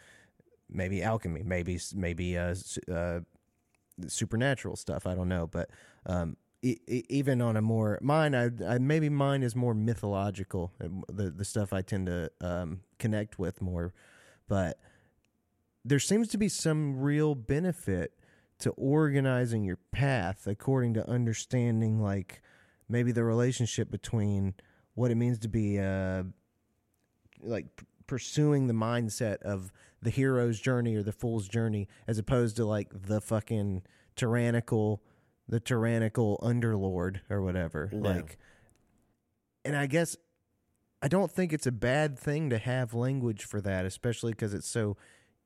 maybe 0.69 1.03
alchemy 1.03 1.43
maybe 1.45 1.79
maybe 1.95 2.37
uh, 2.37 2.55
uh 2.93 3.21
supernatural 4.09 4.77
stuff 4.77 5.07
i 5.07 5.15
don't 5.15 5.29
know 5.29 5.47
but 5.47 5.71
um 6.07 6.37
e- 6.63 6.77
e- 6.87 7.05
even 7.09 7.41
on 7.41 7.57
a 7.57 7.63
more 7.63 7.99
mine 8.03 8.35
I, 8.35 8.51
I 8.67 8.79
maybe 8.79 9.09
mine 9.09 9.43
is 9.43 9.57
more 9.57 9.75
mythological 9.75 10.73
the 11.09 11.31
the 11.31 11.45
stuff 11.45 11.73
i 11.73 11.81
tend 11.83 12.07
to 12.07 12.31
um 12.41 12.81
connect 12.99 13.39
with 13.39 13.63
more 13.63 13.93
but 14.49 14.79
there 15.89 15.99
seems 16.01 16.29
to 16.29 16.39
be 16.39 16.49
some 16.49 16.97
real 16.99 17.35
benefit 17.35 18.13
to 18.59 18.71
organizing 18.71 19.63
your 19.65 19.79
path 19.93 20.47
according 20.47 20.95
to 20.95 21.09
understanding 21.09 22.01
like 22.03 22.43
maybe 22.89 23.13
the 23.13 23.23
relationship 23.25 23.91
between 23.91 24.55
what 24.95 25.11
it 25.11 25.15
means 25.15 25.39
to 25.39 25.49
be 25.49 25.79
uh 25.79 26.23
like 27.41 27.67
p- 27.77 27.85
pursuing 28.07 28.67
the 28.67 28.73
mindset 28.75 29.37
of 29.43 29.73
the 30.03 30.11
hero's 30.11 30.59
journey 30.61 30.95
or 30.97 31.03
the 31.03 31.13
fool's 31.13 31.49
journey 31.49 31.87
as 32.07 32.19
opposed 32.19 32.57
to 32.57 32.65
like 32.65 32.89
the 32.93 33.21
fucking 33.21 33.83
tyrannical 34.17 35.03
the 35.49 35.61
tyrannical 35.61 36.39
underlord 36.43 37.21
or 37.31 37.43
whatever 37.43 37.91
Yeah. 37.93 38.01
like 38.01 38.39
and 39.65 39.77
i 39.77 39.87
guess 39.87 40.17
i 41.03 41.09
don't 41.09 41.31
think 41.31 41.53
it's 41.53 41.67
a 41.67 41.73
bad 41.73 42.19
thing 42.19 42.49
to 42.51 42.59
have 42.59 42.95
language 42.95 43.45
for 43.45 43.61
that 43.61 43.85
especially 43.85 44.33
because 44.33 44.55
it's 44.55 44.69
so 44.69 44.97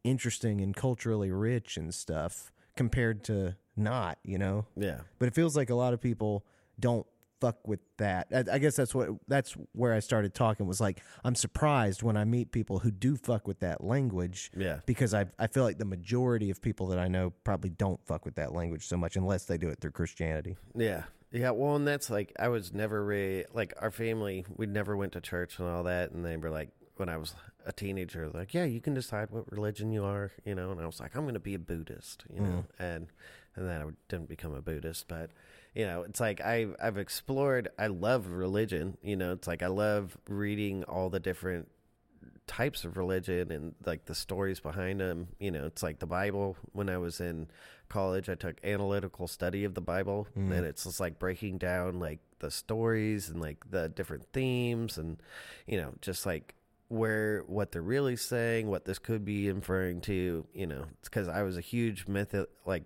interesting 0.04 0.60
and 0.60 0.74
culturally 0.74 1.30
rich 1.30 1.76
and 1.76 1.92
stuff 1.94 2.52
compared 2.76 3.22
to 3.24 3.56
not 3.76 4.18
you 4.24 4.38
know 4.38 4.66
Yeah. 4.76 5.00
but 5.18 5.26
it 5.28 5.34
feels 5.34 5.56
like 5.56 5.70
a 5.70 5.74
lot 5.74 5.92
of 5.94 6.00
people 6.00 6.44
don't 6.78 7.06
fuck 7.40 7.66
with 7.66 7.80
that. 7.96 8.26
I, 8.34 8.44
I 8.56 8.58
guess 8.58 8.76
that's 8.76 8.94
what 8.94 9.08
that's 9.26 9.54
where 9.72 9.94
I 9.94 10.00
started 10.00 10.34
talking 10.34 10.66
was 10.66 10.78
like 10.80 11.00
I'm 11.24 11.34
surprised 11.34 12.02
when 12.02 12.16
I 12.16 12.24
meet 12.24 12.52
people 12.52 12.80
who 12.80 12.90
do 12.90 13.16
fuck 13.16 13.48
with 13.48 13.60
that 13.60 13.82
language 13.82 14.50
Yeah. 14.56 14.80
because 14.84 15.14
I 15.14 15.26
I 15.38 15.46
feel 15.46 15.62
like 15.64 15.78
the 15.78 15.86
majority 15.86 16.50
of 16.50 16.60
people 16.60 16.86
that 16.88 16.98
I 16.98 17.08
know 17.08 17.30
probably 17.44 17.70
don't 17.70 17.98
fuck 18.06 18.26
with 18.26 18.34
that 18.34 18.52
language 18.52 18.86
so 18.86 18.98
much 18.98 19.16
unless 19.16 19.44
they 19.46 19.56
do 19.56 19.68
it 19.70 19.80
through 19.80 19.92
Christianity. 19.92 20.56
Yeah. 20.76 21.04
Yeah. 21.32 21.50
Well, 21.52 21.76
and 21.76 21.86
that's 21.86 22.10
like, 22.10 22.32
I 22.40 22.48
was 22.48 22.72
never 22.74 23.04
really, 23.04 23.44
like, 23.54 23.72
our 23.80 23.92
family, 23.92 24.44
we 24.56 24.66
never 24.66 24.96
went 24.96 25.12
to 25.12 25.20
church 25.20 25.60
and 25.60 25.68
all 25.68 25.84
that. 25.84 26.10
And 26.10 26.24
they 26.26 26.36
were 26.36 26.50
like, 26.50 26.70
when 27.00 27.08
I 27.08 27.16
was 27.16 27.34
a 27.66 27.72
teenager, 27.72 28.28
like, 28.28 28.54
yeah, 28.54 28.64
you 28.64 28.80
can 28.80 28.94
decide 28.94 29.30
what 29.30 29.50
religion 29.50 29.90
you 29.90 30.04
are, 30.04 30.30
you 30.44 30.54
know. 30.54 30.70
And 30.70 30.80
I 30.80 30.86
was 30.86 31.00
like, 31.00 31.16
I'm 31.16 31.22
going 31.22 31.34
to 31.34 31.40
be 31.40 31.54
a 31.54 31.58
Buddhist, 31.58 32.24
you 32.32 32.40
know. 32.40 32.64
Mm. 32.78 32.94
And 32.94 33.06
and 33.56 33.68
then 33.68 33.80
I 33.80 33.84
didn't 34.08 34.28
become 34.28 34.54
a 34.54 34.60
Buddhist, 34.60 35.08
but 35.08 35.30
you 35.74 35.84
know, 35.84 36.02
it's 36.02 36.20
like 36.20 36.40
I 36.40 36.68
I've 36.80 36.98
explored. 36.98 37.70
I 37.78 37.88
love 37.88 38.28
religion, 38.28 38.98
you 39.02 39.16
know. 39.16 39.32
It's 39.32 39.48
like 39.48 39.62
I 39.62 39.66
love 39.66 40.16
reading 40.28 40.84
all 40.84 41.10
the 41.10 41.18
different 41.18 41.68
types 42.46 42.84
of 42.84 42.96
religion 42.96 43.52
and 43.52 43.74
like 43.86 44.04
the 44.04 44.14
stories 44.14 44.60
behind 44.60 45.00
them. 45.00 45.28
You 45.38 45.50
know, 45.50 45.64
it's 45.64 45.82
like 45.82 45.98
the 45.98 46.06
Bible. 46.06 46.56
When 46.72 46.90
I 46.90 46.98
was 46.98 47.20
in 47.20 47.48
college, 47.88 48.28
I 48.28 48.34
took 48.34 48.62
analytical 48.64 49.26
study 49.26 49.64
of 49.64 49.74
the 49.74 49.80
Bible, 49.80 50.28
mm. 50.36 50.52
and 50.52 50.66
it's 50.66 50.84
just 50.84 51.00
like 51.00 51.18
breaking 51.18 51.58
down 51.58 51.98
like 51.98 52.20
the 52.40 52.50
stories 52.50 53.28
and 53.28 53.40
like 53.40 53.70
the 53.70 53.88
different 53.88 54.26
themes, 54.32 54.98
and 54.98 55.22
you 55.66 55.78
know, 55.78 55.94
just 56.00 56.26
like 56.26 56.54
where 56.90 57.44
what 57.46 57.70
they're 57.72 57.80
really 57.80 58.16
saying, 58.16 58.68
what 58.68 58.84
this 58.84 58.98
could 58.98 59.24
be 59.24 59.48
inferring 59.48 60.00
to. 60.02 60.44
You 60.52 60.66
know, 60.66 60.84
because 61.02 61.28
I 61.28 61.42
was 61.42 61.56
a 61.56 61.60
huge 61.62 62.06
myth 62.06 62.34
like 62.66 62.84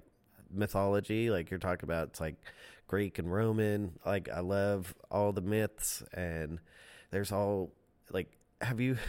mythology, 0.53 1.31
like 1.31 1.51
you're 1.51 1.59
talking 1.59 1.85
about. 1.89 2.09
It's 2.09 2.21
like 2.21 2.37
Greek 2.87 3.19
and 3.19 3.33
Roman. 3.33 3.99
Like 4.07 4.29
I 4.29 4.41
love 4.41 4.95
all 5.11 5.33
the 5.33 5.41
myths, 5.43 6.03
and 6.13 6.61
there's 7.11 7.33
all 7.33 7.73
like. 8.11 8.29
Have 8.61 8.81
you? 8.81 8.97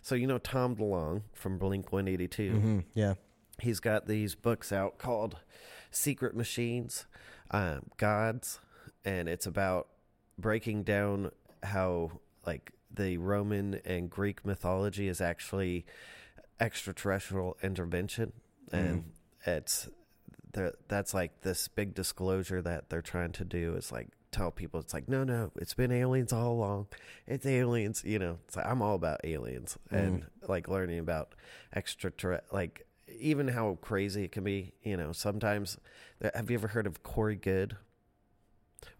So 0.00 0.14
you 0.14 0.26
know 0.26 0.38
Tom 0.38 0.76
DeLonge 0.76 1.22
from 1.34 1.58
Blink 1.58 1.92
One 1.92 2.08
Eighty 2.08 2.26
Two 2.26 2.52
Mm-hmm. 2.52 2.78
Yeah. 2.94 3.14
he's 3.60 3.80
got 3.80 4.06
these 4.06 4.34
books 4.34 4.72
out 4.72 4.96
called 4.96 5.36
Secret 5.90 6.34
Machines, 6.34 7.04
um, 7.50 7.82
Gods, 7.98 8.60
and 9.04 9.28
it's 9.28 9.44
about 9.46 9.88
breaking 10.38 10.84
down 10.84 11.32
how 11.62 12.12
like 12.46 12.72
the 12.94 13.18
Roman 13.18 13.80
and 13.84 14.10
Greek 14.10 14.44
mythology 14.44 15.08
is 15.08 15.20
actually 15.20 15.84
extraterrestrial 16.60 17.56
intervention, 17.62 18.32
mm-hmm. 18.70 18.76
and 18.76 19.04
it's 19.46 19.88
that's 20.86 21.12
like 21.12 21.40
this 21.42 21.66
big 21.66 21.94
disclosure 21.94 22.62
that 22.62 22.88
they're 22.88 23.02
trying 23.02 23.32
to 23.32 23.44
do 23.44 23.74
is 23.74 23.90
like 23.90 24.08
tell 24.30 24.50
people 24.50 24.80
it's 24.80 24.94
like 24.94 25.08
no 25.08 25.24
no 25.24 25.50
it's 25.56 25.74
been 25.74 25.92
aliens 25.92 26.32
all 26.32 26.52
along. 26.52 26.86
It's 27.26 27.46
aliens 27.46 28.02
you 28.04 28.18
know 28.18 28.38
it's 28.46 28.56
like, 28.56 28.66
i'm 28.66 28.82
all 28.82 28.94
about 28.94 29.20
aliens 29.24 29.78
mm-hmm. 29.88 29.96
and 29.96 30.26
like 30.48 30.68
learning 30.68 30.98
about 30.98 31.34
extraterrestrial 31.74 32.42
like 32.52 32.86
even 33.18 33.48
how 33.48 33.78
crazy 33.80 34.24
it 34.24 34.32
can 34.32 34.44
be 34.44 34.72
you 34.82 34.96
know 34.96 35.12
sometimes 35.12 35.76
have 36.34 36.50
you 36.50 36.56
ever 36.56 36.68
heard 36.68 36.86
of 36.86 37.02
Corey 37.02 37.36
Goode 37.36 37.76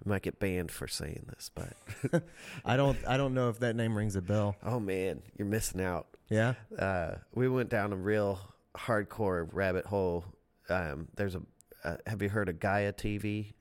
might 0.07 0.23
get 0.23 0.39
banned 0.39 0.71
for 0.71 0.87
saying 0.89 1.27
this 1.29 1.51
but 1.55 2.23
I 2.65 2.77
don't 2.77 2.99
I 3.07 3.17
don't 3.17 3.35
know 3.35 3.49
if 3.49 3.59
that 3.61 3.75
name 3.77 3.97
rings 3.97 4.17
a 4.17 4.23
bell. 4.23 4.57
oh 4.65 4.79
man 4.81 5.23
you're 5.39 5.49
missing 5.49 5.81
out 5.81 6.07
Yeah. 6.29 6.55
uh, 6.79 7.17
we 7.35 7.49
went 7.49 7.69
down 7.71 7.93
a 7.93 7.97
real 7.97 8.39
hardcore 8.77 9.49
rabbit 9.53 9.87
hole 9.87 10.25
um, 10.69 11.09
there's 11.17 11.35
a 11.35 11.43
uh, 11.85 11.97
have 12.07 12.23
you 12.23 12.29
heard 12.31 12.49
of 12.49 12.59
gaia 12.61 12.93
tv 12.93 13.53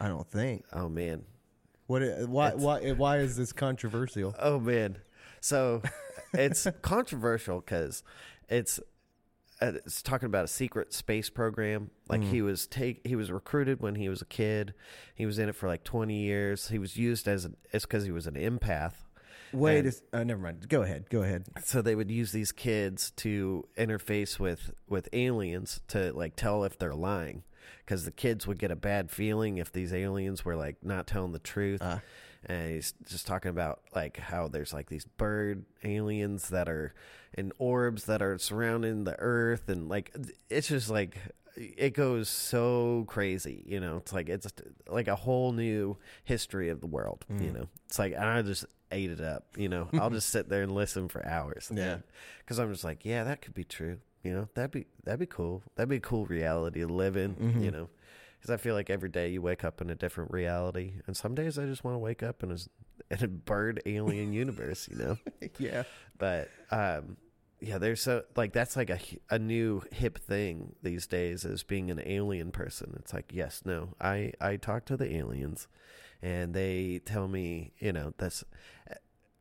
I 0.00 0.08
don't 0.08 0.26
think. 0.28 0.64
oh 0.72 0.88
man 0.88 1.22
What 1.86 2.02
why 2.28 2.48
It's- 2.48 2.62
why 2.62 2.90
why 2.92 3.18
is 3.18 3.36
this 3.36 3.52
controversial? 3.52 4.34
Oh 4.38 4.58
man, 4.58 4.98
so 5.40 5.82
it's 6.34 6.66
controversial 6.82 7.60
because 7.60 8.02
it's 8.48 8.80
it's 9.62 10.02
talking 10.02 10.26
about 10.26 10.44
a 10.44 10.48
secret 10.48 10.92
space 10.92 11.30
program. 11.30 11.90
Like 12.08 12.22
he 12.22 12.42
was 12.42 12.66
take 12.66 13.00
he 13.06 13.16
was 13.16 13.30
recruited 13.32 13.80
when 13.80 13.94
he 13.94 14.08
was 14.08 14.20
a 14.22 14.26
kid. 14.26 14.74
He 15.14 15.24
was 15.26 15.38
in 15.38 15.48
it 15.48 15.54
for 15.54 15.66
like 15.68 15.84
twenty 15.84 16.18
years. 16.22 16.68
He 16.68 16.78
was 16.78 16.96
used 16.96 17.26
as 17.28 17.44
an, 17.44 17.56
it's 17.72 17.84
because 17.86 18.04
he 18.04 18.12
was 18.12 18.26
an 18.26 18.34
empath. 18.34 18.94
Wait, 19.52 19.78
And- 19.78 19.86
a 19.86 19.88
s- 19.88 20.02
uh, 20.14 20.24
never 20.24 20.40
mind. 20.40 20.68
Go 20.68 20.82
ahead. 20.82 21.10
Go 21.10 21.22
ahead. 21.22 21.44
So 21.64 21.82
they 21.82 21.94
would 21.94 22.10
use 22.10 22.32
these 22.32 22.52
kids 22.52 23.10
to 23.16 23.64
interface 23.76 24.38
with 24.38 24.72
with 24.88 25.08
aliens 25.12 25.80
to 25.88 26.12
like 26.12 26.36
tell 26.36 26.64
if 26.64 26.78
they're 26.78 26.94
lying, 26.94 27.42
because 27.84 28.04
the 28.04 28.10
kids 28.10 28.46
would 28.46 28.58
get 28.58 28.70
a 28.70 28.76
bad 28.76 29.10
feeling 29.10 29.58
if 29.58 29.70
these 29.70 29.92
aliens 29.92 30.44
were 30.44 30.56
like 30.56 30.76
not 30.82 31.06
telling 31.06 31.32
the 31.32 31.38
truth. 31.38 31.80
Ah. 31.82 32.00
And 32.46 32.74
he's 32.74 32.94
just 33.08 33.26
talking 33.26 33.50
about 33.50 33.82
like 33.94 34.16
how 34.16 34.48
there's 34.48 34.72
like 34.72 34.88
these 34.88 35.04
bird 35.04 35.64
aliens 35.84 36.48
that 36.48 36.68
are 36.68 36.94
in 37.34 37.52
orbs 37.58 38.04
that 38.04 38.20
are 38.20 38.38
surrounding 38.38 39.04
the 39.04 39.18
Earth, 39.18 39.68
and 39.68 39.88
like 39.88 40.14
it's 40.50 40.68
just 40.68 40.90
like 40.90 41.16
it 41.56 41.94
goes 41.94 42.28
so 42.28 43.04
crazy. 43.06 43.62
You 43.66 43.80
know, 43.80 43.98
it's 43.98 44.12
like 44.12 44.28
it's 44.28 44.46
like 44.88 45.08
a 45.08 45.16
whole 45.16 45.52
new 45.52 45.96
history 46.24 46.68
of 46.68 46.80
the 46.80 46.86
world. 46.86 47.24
You 47.28 47.50
mm. 47.50 47.54
know, 47.54 47.68
it's 47.86 47.98
like 47.98 48.12
and 48.12 48.24
I 48.24 48.42
just 48.42 48.64
ate 48.90 49.10
it 49.10 49.20
up. 49.20 49.46
You 49.56 49.68
know, 49.68 49.88
I'll 49.94 50.10
just 50.10 50.30
sit 50.30 50.48
there 50.48 50.62
and 50.62 50.74
listen 50.74 51.08
for 51.08 51.26
hours. 51.26 51.70
Yeah. 51.82 51.98
because 52.40 52.58
I'm 52.58 52.70
just 52.70 52.84
like, 52.84 53.04
yeah, 53.04 53.24
that 53.24 53.40
could 53.40 53.54
be 53.54 53.64
true. 53.64 53.98
You 54.22 54.32
know, 54.32 54.48
that'd 54.54 54.70
be 54.70 54.86
that'd 55.04 55.18
be 55.18 55.26
cool. 55.26 55.62
That'd 55.74 55.88
be 55.88 55.96
a 55.96 56.00
cool 56.00 56.26
reality 56.26 56.80
to 56.80 56.86
live 56.86 57.16
in. 57.16 57.34
Mm-hmm. 57.34 57.64
You 57.64 57.70
know, 57.70 57.88
because 58.42 58.52
I 58.52 58.56
feel 58.56 58.74
like 58.74 58.90
every 58.90 59.08
day 59.08 59.28
you 59.28 59.40
wake 59.40 59.62
up 59.62 59.80
in 59.80 59.88
a 59.88 59.94
different 59.94 60.32
reality, 60.32 60.94
and 61.06 61.16
some 61.16 61.36
days 61.36 61.60
I 61.60 61.66
just 61.66 61.84
want 61.84 61.94
to 61.94 61.98
wake 62.00 62.24
up 62.24 62.42
in 62.42 62.50
a, 62.50 62.56
in 63.08 63.22
a 63.22 63.28
bird 63.28 63.80
alien 63.86 64.32
universe. 64.32 64.88
You 64.90 64.96
know, 64.98 65.18
Yeah. 65.60 65.84
but 66.18 66.48
um, 66.72 67.18
yeah, 67.60 67.78
there's 67.78 68.02
so 68.02 68.24
like 68.34 68.52
that's 68.52 68.74
like 68.76 68.90
a 68.90 68.98
a 69.30 69.38
new 69.38 69.82
hip 69.92 70.18
thing 70.18 70.74
these 70.82 71.06
days 71.06 71.44
is 71.44 71.62
being 71.62 71.88
an 71.92 72.02
alien 72.04 72.50
person. 72.50 72.96
It's 72.98 73.14
like 73.14 73.30
yes, 73.32 73.62
no, 73.64 73.90
I 74.00 74.32
I 74.40 74.56
talk 74.56 74.86
to 74.86 74.96
the 74.96 75.14
aliens, 75.16 75.68
and 76.20 76.52
they 76.52 77.00
tell 77.04 77.28
me 77.28 77.74
you 77.78 77.92
know 77.92 78.12
that's 78.18 78.42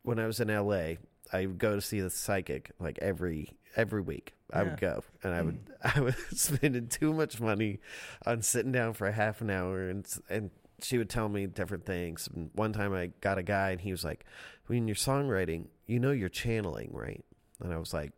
when 0.03 0.19
I 0.19 0.27
was 0.27 0.39
in 0.39 0.51
L.A. 0.51 0.99
I 1.33 1.45
would 1.47 1.57
go 1.57 1.73
to 1.75 1.81
see 1.81 2.01
the 2.01 2.09
psychic 2.11 2.71
like 2.79 2.99
every 3.01 3.57
every 3.75 4.01
week. 4.01 4.33
I 4.53 4.63
would 4.63 4.79
go 4.79 5.03
and 5.23 5.33
I 5.33 5.41
would 5.41 5.65
mm. 5.65 5.71
I 5.97 5.99
was 6.01 6.15
spending 6.33 6.87
too 6.87 7.13
much 7.13 7.39
money 7.39 7.79
on 8.25 8.41
sitting 8.41 8.71
down 8.71 8.93
for 8.93 9.07
a 9.07 9.11
half 9.11 9.41
an 9.41 9.49
hour 9.49 9.89
and 9.89 10.05
and 10.29 10.51
she 10.83 10.97
would 10.97 11.09
tell 11.09 11.29
me 11.29 11.47
different 11.47 11.85
things. 11.85 12.27
And 12.33 12.49
one 12.53 12.73
time 12.73 12.93
I 12.93 13.11
got 13.21 13.37
a 13.37 13.43
guy 13.43 13.71
and 13.71 13.81
he 13.81 13.91
was 13.91 14.03
like, 14.03 14.25
"When 14.67 14.87
you're 14.87 14.95
songwriting, 14.95 15.67
you 15.85 15.99
know 15.99 16.11
you're 16.11 16.29
channeling, 16.29 16.89
right?" 16.91 17.23
And 17.61 17.73
I 17.73 17.77
was 17.77 17.93
like, 17.93 18.11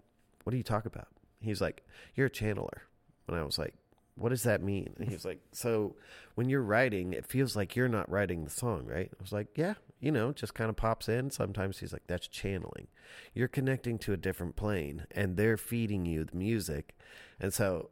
"What 0.44 0.52
do 0.52 0.58
you 0.58 0.64
talk 0.64 0.86
about?" 0.86 1.08
He's 1.42 1.62
like, 1.62 1.84
"You're 2.16 2.28
a 2.28 2.32
channeler." 2.32 2.82
And 3.28 3.38
I 3.38 3.44
was 3.44 3.58
like, 3.58 3.74
"What 4.16 4.30
does 4.30 4.44
that 4.44 4.62
mean?" 4.62 4.94
And 4.98 5.08
he 5.08 5.14
was 5.14 5.26
like, 5.26 5.42
"So 5.52 5.96
when 6.36 6.50
you're 6.50 6.62
writing, 6.62 7.14
it 7.14 7.26
feels 7.26 7.56
like 7.56 7.76
you're 7.76 7.90
not 7.90 8.10
writing 8.10 8.44
the 8.44 8.50
song, 8.50 8.86
right?" 8.86 9.10
I 9.12 9.22
was 9.22 9.34
like, 9.34 9.48
"Yeah, 9.58 9.76
you 10.04 10.12
know, 10.12 10.32
just 10.34 10.54
kind 10.54 10.70
of 10.70 10.76
pops 10.76 11.08
in. 11.08 11.32
Sometimes 11.32 11.80
he's 11.80 11.94
like, 11.94 12.08
that's 12.08 12.28
channeling. 12.28 12.88
You're 13.34 13.48
connecting 13.48 13.98
to 14.00 14.14
a 14.14 14.18
different 14.18 14.56
plane 14.56 15.06
and 15.12 15.38
they're 15.38 15.58
feeding 15.58 16.06
you 16.06 16.26
the 16.26 16.36
music. 16.36 16.96
And 17.40 17.54
so 17.54 17.90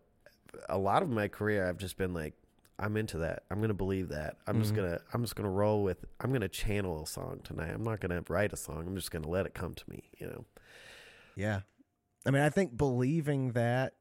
a 0.69 0.77
lot 0.77 1.01
of 1.03 1.09
my 1.09 1.27
career, 1.27 1.67
I've 1.67 1.77
just 1.77 1.97
been 1.97 2.13
like, 2.13 2.33
I'm 2.77 2.97
into 2.97 3.19
that. 3.19 3.43
I'm 3.49 3.57
going 3.59 3.69
to 3.69 3.73
believe 3.75 4.09
that. 4.09 4.37
I'm 4.47 4.59
just 4.61 4.73
Mhm. 4.73 4.77
going 4.77 4.91
to, 4.91 5.01
I'm 5.13 5.21
just 5.21 5.35
going 5.35 5.45
to 5.45 5.49
roll 5.51 5.83
with, 5.83 6.03
I'm 6.19 6.31
going 6.31 6.41
to 6.41 6.49
channel 6.49 7.03
a 7.03 7.07
song 7.07 7.41
tonight. 7.43 7.69
I'm 7.73 7.83
not 7.83 7.99
going 7.99 8.09
to 8.23 8.33
write 8.33 8.51
a 8.53 8.57
song. 8.57 8.85
I'm 8.87 8.95
just 8.95 9.11
going 9.11 9.23
to 9.23 9.29
let 9.29 9.45
it 9.45 9.53
come 9.53 9.73
to 9.75 9.83
me, 9.89 10.09
you 10.17 10.27
know? 10.27 10.45
Yeah. 11.35 11.61
I 12.25 12.31
mean, 12.31 12.41
I 12.41 12.49
think 12.49 12.75
believing 12.75 13.51
that 13.53 13.93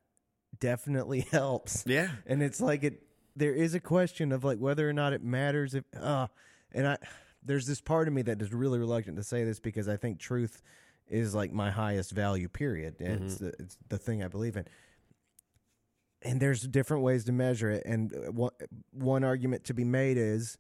definitely 0.59 1.21
helps. 1.31 1.85
Yeah. 1.87 2.09
And 2.27 2.43
it's 2.43 2.61
like 2.61 2.83
it 2.83 3.03
there 3.37 3.55
is 3.55 3.75
a 3.75 3.81
question 3.81 4.33
of 4.33 4.43
like 4.45 4.59
whether 4.59 4.89
or 4.89 4.93
not 4.93 5.13
it 5.13 5.23
matters 5.23 5.75
if 5.75 5.85
uh 5.97 6.27
and 6.73 6.87
I 6.89 6.99
there's 7.43 7.67
this 7.67 7.81
part 7.81 8.09
of 8.09 8.15
me 8.15 8.23
that 8.23 8.41
is 8.41 8.53
really 8.53 8.79
reluctant 8.79 9.17
to 9.17 9.23
say 9.23 9.45
this 9.45 9.61
because 9.61 9.89
I 9.89 9.97
think 9.97 10.19
truth 10.19 10.63
is 11.09 11.35
like 11.35 11.53
my 11.53 11.71
highest 11.71 12.13
value 12.13 12.49
period. 12.49 12.97
And 13.01 13.25
It's 13.25 13.37
the 13.37 13.49
it's 13.59 13.79
the 13.89 13.99
thing 13.99 14.23
I 14.23 14.29
believe 14.29 14.57
in. 14.57 14.67
And 16.23 16.41
there's 16.41 16.63
different 16.63 17.03
ways 17.03 17.25
to 17.25 17.33
measure 17.33 17.71
it 17.71 17.83
and 17.87 18.13
uh, 18.13 18.33
one 18.33 18.53
one 18.93 19.25
argument 19.25 19.65
to 19.65 19.75
be 19.75 19.85
made 19.85 20.17
is 20.19 20.59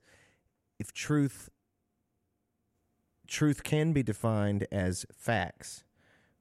if 0.78 0.92
truth 0.92 1.50
truth 3.26 3.62
can 3.62 3.92
be 3.92 4.02
defined 4.02 4.66
as 4.72 5.06
facts 5.12 5.84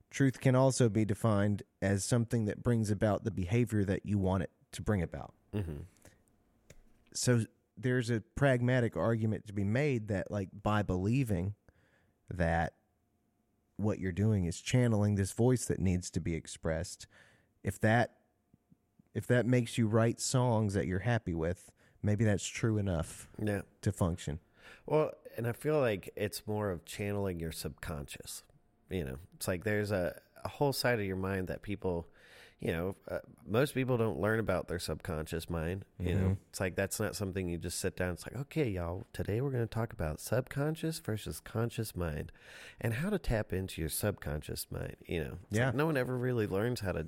truth 0.10 0.40
can 0.40 0.56
also 0.56 0.90
be 0.90 1.06
defined 1.06 1.64
as 1.82 2.04
something 2.04 2.46
that 2.46 2.64
brings 2.64 2.90
about 2.90 3.24
the 3.24 3.32
behavior 3.32 3.84
that 3.86 4.06
you 4.06 4.18
want 4.18 4.44
it 4.44 4.52
to 4.72 4.82
bring 4.82 5.02
about. 5.02 5.34
Mm-hmm. 5.56 5.82
So 7.14 7.46
there's 7.82 8.10
a 8.10 8.22
pragmatic 8.36 8.98
argument 8.98 9.48
to 9.48 9.54
be 9.54 9.64
made 9.64 10.08
that, 10.10 10.30
like, 10.32 10.50
by 10.64 10.82
believing 10.84 11.56
that 12.30 12.74
what 13.78 14.00
you're 14.00 14.12
doing 14.12 14.46
is 14.46 14.60
channeling 14.62 15.16
this 15.16 15.32
voice 15.32 15.66
that 15.66 15.80
needs 15.80 16.10
to 16.12 16.20
be 16.20 16.36
expressed, 16.36 17.08
if 17.64 17.80
that 17.80 18.16
if 19.16 19.26
that 19.26 19.46
makes 19.46 19.78
you 19.78 19.88
write 19.88 20.22
songs 20.22 20.76
that 20.76 20.86
you're 20.86 21.00
happy 21.00 21.34
with, 21.34 21.72
maybe 22.04 22.24
that's 22.24 22.46
true 22.46 22.78
enough 22.78 23.28
Yeah. 23.44 23.62
to 23.82 23.92
function. 23.92 24.40
Well, 24.86 25.12
and 25.36 25.48
I 25.48 25.52
feel 25.52 25.80
like 25.80 26.12
it's 26.16 26.46
more 26.46 26.70
of 26.70 26.86
channeling 26.86 27.40
your 27.40 27.52
subconscious. 27.52 28.44
You 28.90 29.06
know, 29.06 29.16
it's 29.34 29.48
like 29.48 29.64
there's 29.64 29.92
a, 29.92 30.22
a 30.44 30.48
whole 30.48 30.74
side 30.74 31.00
of 31.00 31.06
your 31.06 31.16
mind 31.16 31.48
that 31.48 31.64
people, 31.64 32.08
you 32.60 32.72
know, 32.74 32.96
uh, 33.10 33.20
most 33.48 33.74
people 33.74 33.98
don't 33.98 34.20
learn 34.20 34.40
about 34.40 34.68
their 34.68 34.80
subconscious 34.80 35.50
mind. 35.50 35.86
You 35.98 36.14
know, 36.16 36.28
Mhm. 36.30 36.38
it's 36.50 36.60
like 36.60 36.76
that's 36.76 37.00
not 37.00 37.16
something 37.16 37.48
you 37.48 37.58
just 37.58 37.80
sit 37.80 37.96
down. 37.96 38.14
It's 38.14 38.26
like, 38.26 38.36
okay, 38.36 38.68
y'all, 38.70 39.08
today 39.14 39.40
we're 39.40 39.52
going 39.52 39.64
to 39.68 39.74
talk 39.74 39.94
about 39.94 40.20
subconscious 40.20 41.00
versus 41.00 41.40
conscious 41.40 41.96
mind 41.96 42.32
and 42.82 42.96
how 42.96 43.10
to 43.10 43.18
tap 43.18 43.54
into 43.54 43.82
your 43.82 43.90
subconscious 43.90 44.68
mind. 44.70 44.98
You 45.06 45.24
know, 45.24 45.38
It's 45.50 45.58
Yeah. 45.58 45.68
like 45.68 45.76
no 45.76 45.86
one 45.86 45.96
ever 45.98 46.18
really 46.18 46.48
learns 46.48 46.82
how 46.82 46.92
to 46.92 47.08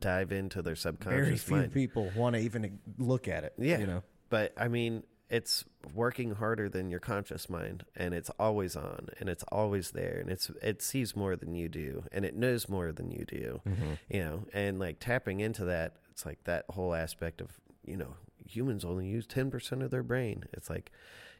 dive 0.00 0.30
into 0.30 0.62
their 0.62 0.76
subconscious 0.76 1.26
Very 1.26 1.36
few 1.38 1.56
mind. 1.56 1.72
people 1.72 2.10
want 2.14 2.34
to 2.36 2.40
even 2.40 2.78
look 2.98 3.26
at 3.26 3.42
it. 3.42 3.54
Yeah. 3.58 3.78
You 3.78 3.86
know? 3.88 4.02
But 4.30 4.52
I 4.56 4.68
mean, 4.68 5.02
it's 5.30 5.64
working 5.94 6.36
harder 6.36 6.68
than 6.68 6.90
your 6.90 7.00
conscious 7.00 7.50
mind, 7.50 7.84
and 7.94 8.14
it's 8.14 8.30
always 8.38 8.76
on, 8.76 9.08
and 9.20 9.28
it's 9.28 9.44
always 9.52 9.90
there, 9.90 10.18
and 10.20 10.30
it's 10.30 10.50
it 10.62 10.80
sees 10.80 11.14
more 11.14 11.36
than 11.36 11.54
you 11.54 11.68
do, 11.68 12.04
and 12.12 12.24
it 12.24 12.34
knows 12.34 12.68
more 12.68 12.92
than 12.92 13.10
you 13.10 13.24
do, 13.26 13.60
mm-hmm. 13.66 13.92
you 14.08 14.20
know. 14.20 14.44
And 14.52 14.78
like 14.78 15.00
tapping 15.00 15.40
into 15.40 15.64
that, 15.66 15.96
it's 16.10 16.24
like 16.24 16.44
that 16.44 16.64
whole 16.70 16.94
aspect 16.94 17.40
of 17.40 17.60
you 17.84 17.96
know 17.96 18.14
humans 18.46 18.84
only 18.84 19.06
use 19.06 19.26
ten 19.26 19.50
percent 19.50 19.82
of 19.82 19.90
their 19.90 20.02
brain. 20.02 20.44
It's 20.52 20.70
like, 20.70 20.90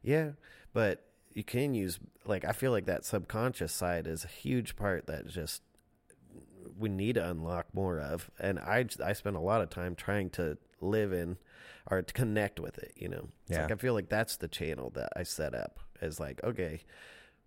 yeah, 0.03 0.33
but 0.75 1.05
you 1.33 1.45
can 1.45 1.73
use 1.73 1.99
like 2.27 2.45
I 2.45 2.53
feel 2.53 2.73
like 2.73 2.87
that 2.87 3.07
subconscious 3.07 3.73
side 3.73 4.07
is 4.07 4.25
a 4.25 4.29
huge 4.29 4.77
part 4.77 5.07
that 5.07 5.29
just 5.29 5.63
we 6.79 6.91
need 6.91 7.15
to 7.15 7.29
unlock 7.29 7.67
more 7.73 7.99
of 7.99 8.31
and 8.39 8.59
i 8.61 8.85
i 9.05 9.13
spend 9.13 9.35
a 9.35 9.41
lot 9.41 9.61
of 9.61 9.69
time 9.69 9.97
trying 9.97 10.31
to 10.31 10.57
live 10.81 11.13
in 11.13 11.37
or 11.91 12.03
to 12.03 12.13
connect 12.15 12.61
with 12.61 12.79
it 12.79 12.93
you 12.97 13.09
know 13.09 13.29
it's 13.47 13.57
Yeah. 13.57 13.63
like 13.63 13.73
i 13.73 13.77
feel 13.77 13.95
like 13.95 14.09
that's 14.09 14.37
the 14.37 14.49
channel 14.49 14.91
that 14.95 15.11
i 15.17 15.23
set 15.23 15.55
up 15.55 15.81
is 16.03 16.19
like 16.21 16.43
okay 16.45 16.83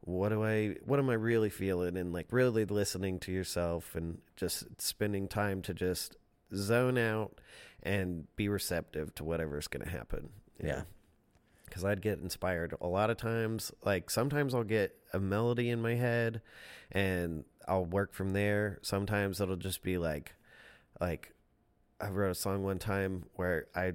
what 0.02 0.30
do 0.30 0.44
i 0.44 0.76
what 0.86 1.00
am 1.00 1.10
i 1.10 1.14
really 1.14 1.50
feeling 1.50 1.96
and 1.98 2.12
like 2.12 2.28
really 2.32 2.66
listening 2.66 3.20
to 3.20 3.32
yourself 3.32 3.96
and 3.96 4.18
just 4.36 4.64
spending 4.82 5.28
time 5.28 5.62
to 5.64 5.74
just 5.74 6.16
zone 6.56 6.98
out 6.98 7.40
and 7.84 8.28
be 8.36 8.50
receptive 8.50 9.14
to 9.16 9.24
whatever's 9.24 9.68
going 9.68 9.84
to 9.86 9.90
happen 9.92 10.30
Yeah. 10.62 10.82
because 11.66 11.86
I'd 11.86 12.02
get 12.02 12.20
inspired 12.20 12.76
a 12.82 12.88
lot 12.88 13.10
of 13.10 13.18
times. 13.18 13.72
Like 13.86 14.10
sometimes 14.10 14.54
I'll 14.54 14.64
get 14.64 14.96
a 15.14 15.20
melody 15.20 15.70
in 15.70 15.82
my 15.82 15.96
head, 15.96 16.42
and 16.92 17.44
I'll 17.68 17.86
work 17.86 18.14
from 18.14 18.34
there. 18.34 18.78
Sometimes 18.84 19.40
it'll 19.42 19.56
just 19.56 19.82
be 19.82 19.98
like, 19.98 20.36
like 21.00 21.34
I 22.02 22.10
wrote 22.10 22.32
a 22.32 22.36
song 22.36 22.64
one 22.64 22.80
time 22.80 23.26
where 23.36 23.68
I 23.76 23.94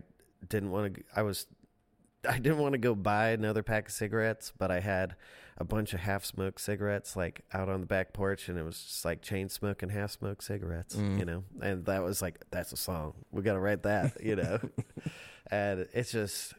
didn't 0.48 0.70
want 0.70 0.94
to. 0.94 1.02
I 1.14 1.22
was, 1.22 1.46
I 2.28 2.38
didn't 2.38 2.58
want 2.58 2.72
to 2.72 2.78
go 2.78 2.94
buy 2.94 3.30
another 3.30 3.62
pack 3.62 3.86
of 3.88 3.92
cigarettes, 3.92 4.52
but 4.56 4.70
I 4.70 4.80
had 4.80 5.16
a 5.58 5.64
bunch 5.64 5.94
of 5.94 6.00
half 6.00 6.24
smoked 6.24 6.60
cigarettes 6.60 7.16
like 7.16 7.40
out 7.52 7.68
on 7.68 7.80
the 7.80 7.86
back 7.86 8.12
porch, 8.12 8.48
and 8.48 8.58
it 8.58 8.62
was 8.62 8.80
just 8.82 9.04
like 9.04 9.22
chain 9.22 9.48
smoking 9.48 9.88
half 9.88 10.10
smoked 10.12 10.44
cigarettes, 10.44 10.94
Mm. 10.96 11.18
you 11.18 11.24
know. 11.24 11.44
And 11.62 11.84
that 11.86 12.02
was 12.02 12.20
like, 12.22 12.44
that's 12.50 12.72
a 12.72 12.76
song. 12.76 13.14
We 13.30 13.42
got 13.42 13.54
to 13.54 13.60
write 13.60 13.82
that, 13.84 14.22
you 14.22 14.36
know. 14.36 14.58
and 15.50 15.86
it's 15.94 16.10
just 16.12 16.54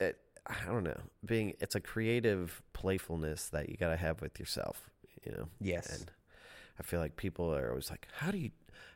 it 0.00 0.18
i 0.46 0.54
don't 0.66 0.84
know 0.84 1.00
being 1.24 1.54
it's 1.60 1.74
a 1.74 1.80
creative 1.80 2.62
playfulness 2.74 3.48
that 3.48 3.70
you 3.70 3.76
got 3.78 3.88
to 3.88 3.96
have 3.96 4.20
with 4.20 4.38
yourself 4.38 4.90
you 5.24 5.32
know 5.32 5.48
Yes. 5.62 5.88
and 6.00 6.10
i 6.78 6.82
feel 6.82 7.00
like 7.00 7.16
people 7.16 7.52
are 7.54 7.70
always 7.70 7.88
like 7.88 8.06
how 8.18 8.30
do 8.30 8.36
you 8.36 8.50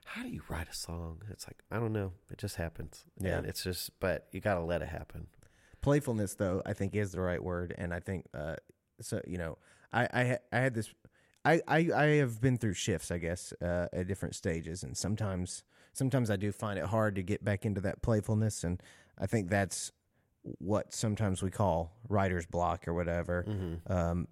how 0.05 0.23
do 0.23 0.29
you 0.29 0.43
write 0.49 0.69
a 0.69 0.75
song 0.75 1.23
it's 1.31 1.47
like 1.47 1.59
i 1.71 1.77
don't 1.79 1.93
know 1.93 2.13
it 2.31 2.39
just 2.39 2.57
happens 2.57 3.05
Yeah. 3.19 3.39
and 3.39 3.47
it's 3.47 3.63
just 3.63 3.91
but 4.01 4.27
you 4.33 4.41
got 4.41 4.55
to 4.55 4.61
let 4.63 4.83
it 4.83 4.89
happen 4.89 5.27
playfulness 5.83 6.35
though 6.35 6.63
i 6.67 6.73
think 6.73 6.95
is 6.95 7.13
the 7.13 7.21
right 7.21 7.43
word 7.43 7.75
and 7.79 7.95
i 7.95 8.01
think 8.01 8.27
uh 8.35 8.57
so 9.01 9.21
you 9.27 9.39
know 9.39 9.59
i 9.93 10.03
i, 10.13 10.39
I 10.53 10.59
had 10.59 10.75
this 10.75 10.93
I, 11.45 11.61
I 11.67 11.91
i 11.95 12.05
have 12.17 12.41
been 12.41 12.59
through 12.59 12.75
shifts 12.75 13.11
i 13.11 13.19
guess 13.19 13.53
uh 13.63 13.87
at 13.93 14.07
different 14.07 14.35
stages 14.35 14.83
and 14.83 14.97
sometimes 14.97 15.63
sometimes 15.93 16.31
i 16.31 16.37
do 16.37 16.53
find 16.53 16.79
it 16.79 16.87
hard 16.87 17.15
to 17.17 17.23
get 17.23 17.45
back 17.45 17.65
into 17.65 17.81
that 17.83 18.03
playfulness 18.03 18.63
and 18.65 18.83
i 19.19 19.27
think 19.27 19.49
that's 19.49 19.93
what 20.59 20.93
sometimes 20.93 21.43
we 21.43 21.51
call 21.51 21.93
writer's 22.09 22.47
block 22.47 22.87
or 22.89 22.95
whatever 22.95 23.45
mm-hmm. 23.49 23.93
um, 23.93 24.29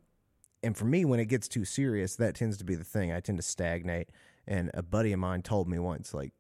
and 0.63 0.77
for 0.77 0.87
me, 0.87 1.05
when 1.05 1.21
it 1.21 1.27
gets 1.27 1.47
too 1.47 1.65
serious, 1.65 2.17
that 2.17 2.35
tends 2.35 2.57
to 2.59 2.65
be 2.65 2.75
the 2.75 2.83
thing. 2.83 3.13
I 3.13 3.21
tend 3.21 3.39
to 3.39 3.43
stagnate. 3.45 4.09
And 4.49 4.71
a 4.73 4.83
buddy 4.83 5.13
of 5.13 5.21
mine 5.21 5.43
told 5.43 5.69
me 5.69 5.79
once, 5.79 6.15
like, 6.15 6.33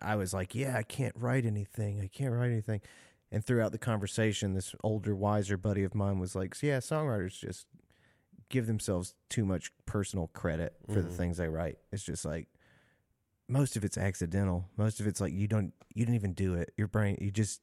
I 0.00 0.16
was 0.16 0.34
like, 0.34 0.54
"Yeah, 0.54 0.76
I 0.76 0.82
can't 0.82 1.14
write 1.16 1.46
anything. 1.46 2.00
I 2.00 2.08
can't 2.08 2.32
write 2.32 2.50
anything." 2.50 2.82
And 3.30 3.42
throughout 3.44 3.72
the 3.72 3.78
conversation, 3.78 4.52
this 4.52 4.74
older, 4.84 5.14
wiser 5.16 5.56
buddy 5.56 5.82
of 5.82 5.94
mine 5.94 6.18
was 6.18 6.34
like, 6.36 6.60
"Yeah, 6.62 6.78
songwriters 6.78 7.38
just 7.38 7.66
give 8.50 8.66
themselves 8.66 9.14
too 9.30 9.46
much 9.46 9.72
personal 9.86 10.26
credit 10.28 10.74
for 10.86 11.00
the 11.00 11.08
Mhm. 11.08 11.16
things 11.16 11.36
they 11.38 11.48
write. 11.48 11.78
It's 11.90 12.02
just 12.04 12.24
like 12.26 12.48
most 13.48 13.76
of 13.76 13.84
it's 13.84 13.96
accidental. 13.96 14.68
Most 14.76 15.00
of 15.00 15.06
it's 15.06 15.20
like 15.20 15.32
you 15.32 15.48
don't, 15.48 15.72
you 15.94 16.04
didn't 16.04 16.16
even 16.16 16.34
do 16.34 16.54
it. 16.54 16.72
Your 16.76 16.86
brain, 16.88 17.16
you 17.18 17.30
just, 17.30 17.62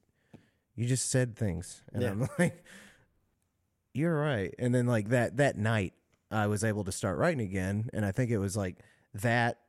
you 0.76 0.88
just 0.88 1.10
said 1.12 1.36
things." 1.36 1.84
And 1.94 2.02
Yeah. 2.02 2.10
I'm 2.12 2.28
like, 2.40 2.64
"You're 3.94 4.20
right." 4.20 4.54
And 4.58 4.74
then 4.74 4.88
like 4.88 5.10
that 5.10 5.38
that 5.38 5.58
night, 5.58 5.94
I 6.32 6.48
was 6.48 6.64
able 6.64 6.84
to 6.84 6.92
start 6.92 7.18
writing 7.18 7.42
again, 7.42 7.90
and 7.94 8.06
I 8.06 8.12
think 8.12 8.32
it 8.32 8.38
was 8.38 8.56
like 8.58 8.78
that 9.14 9.60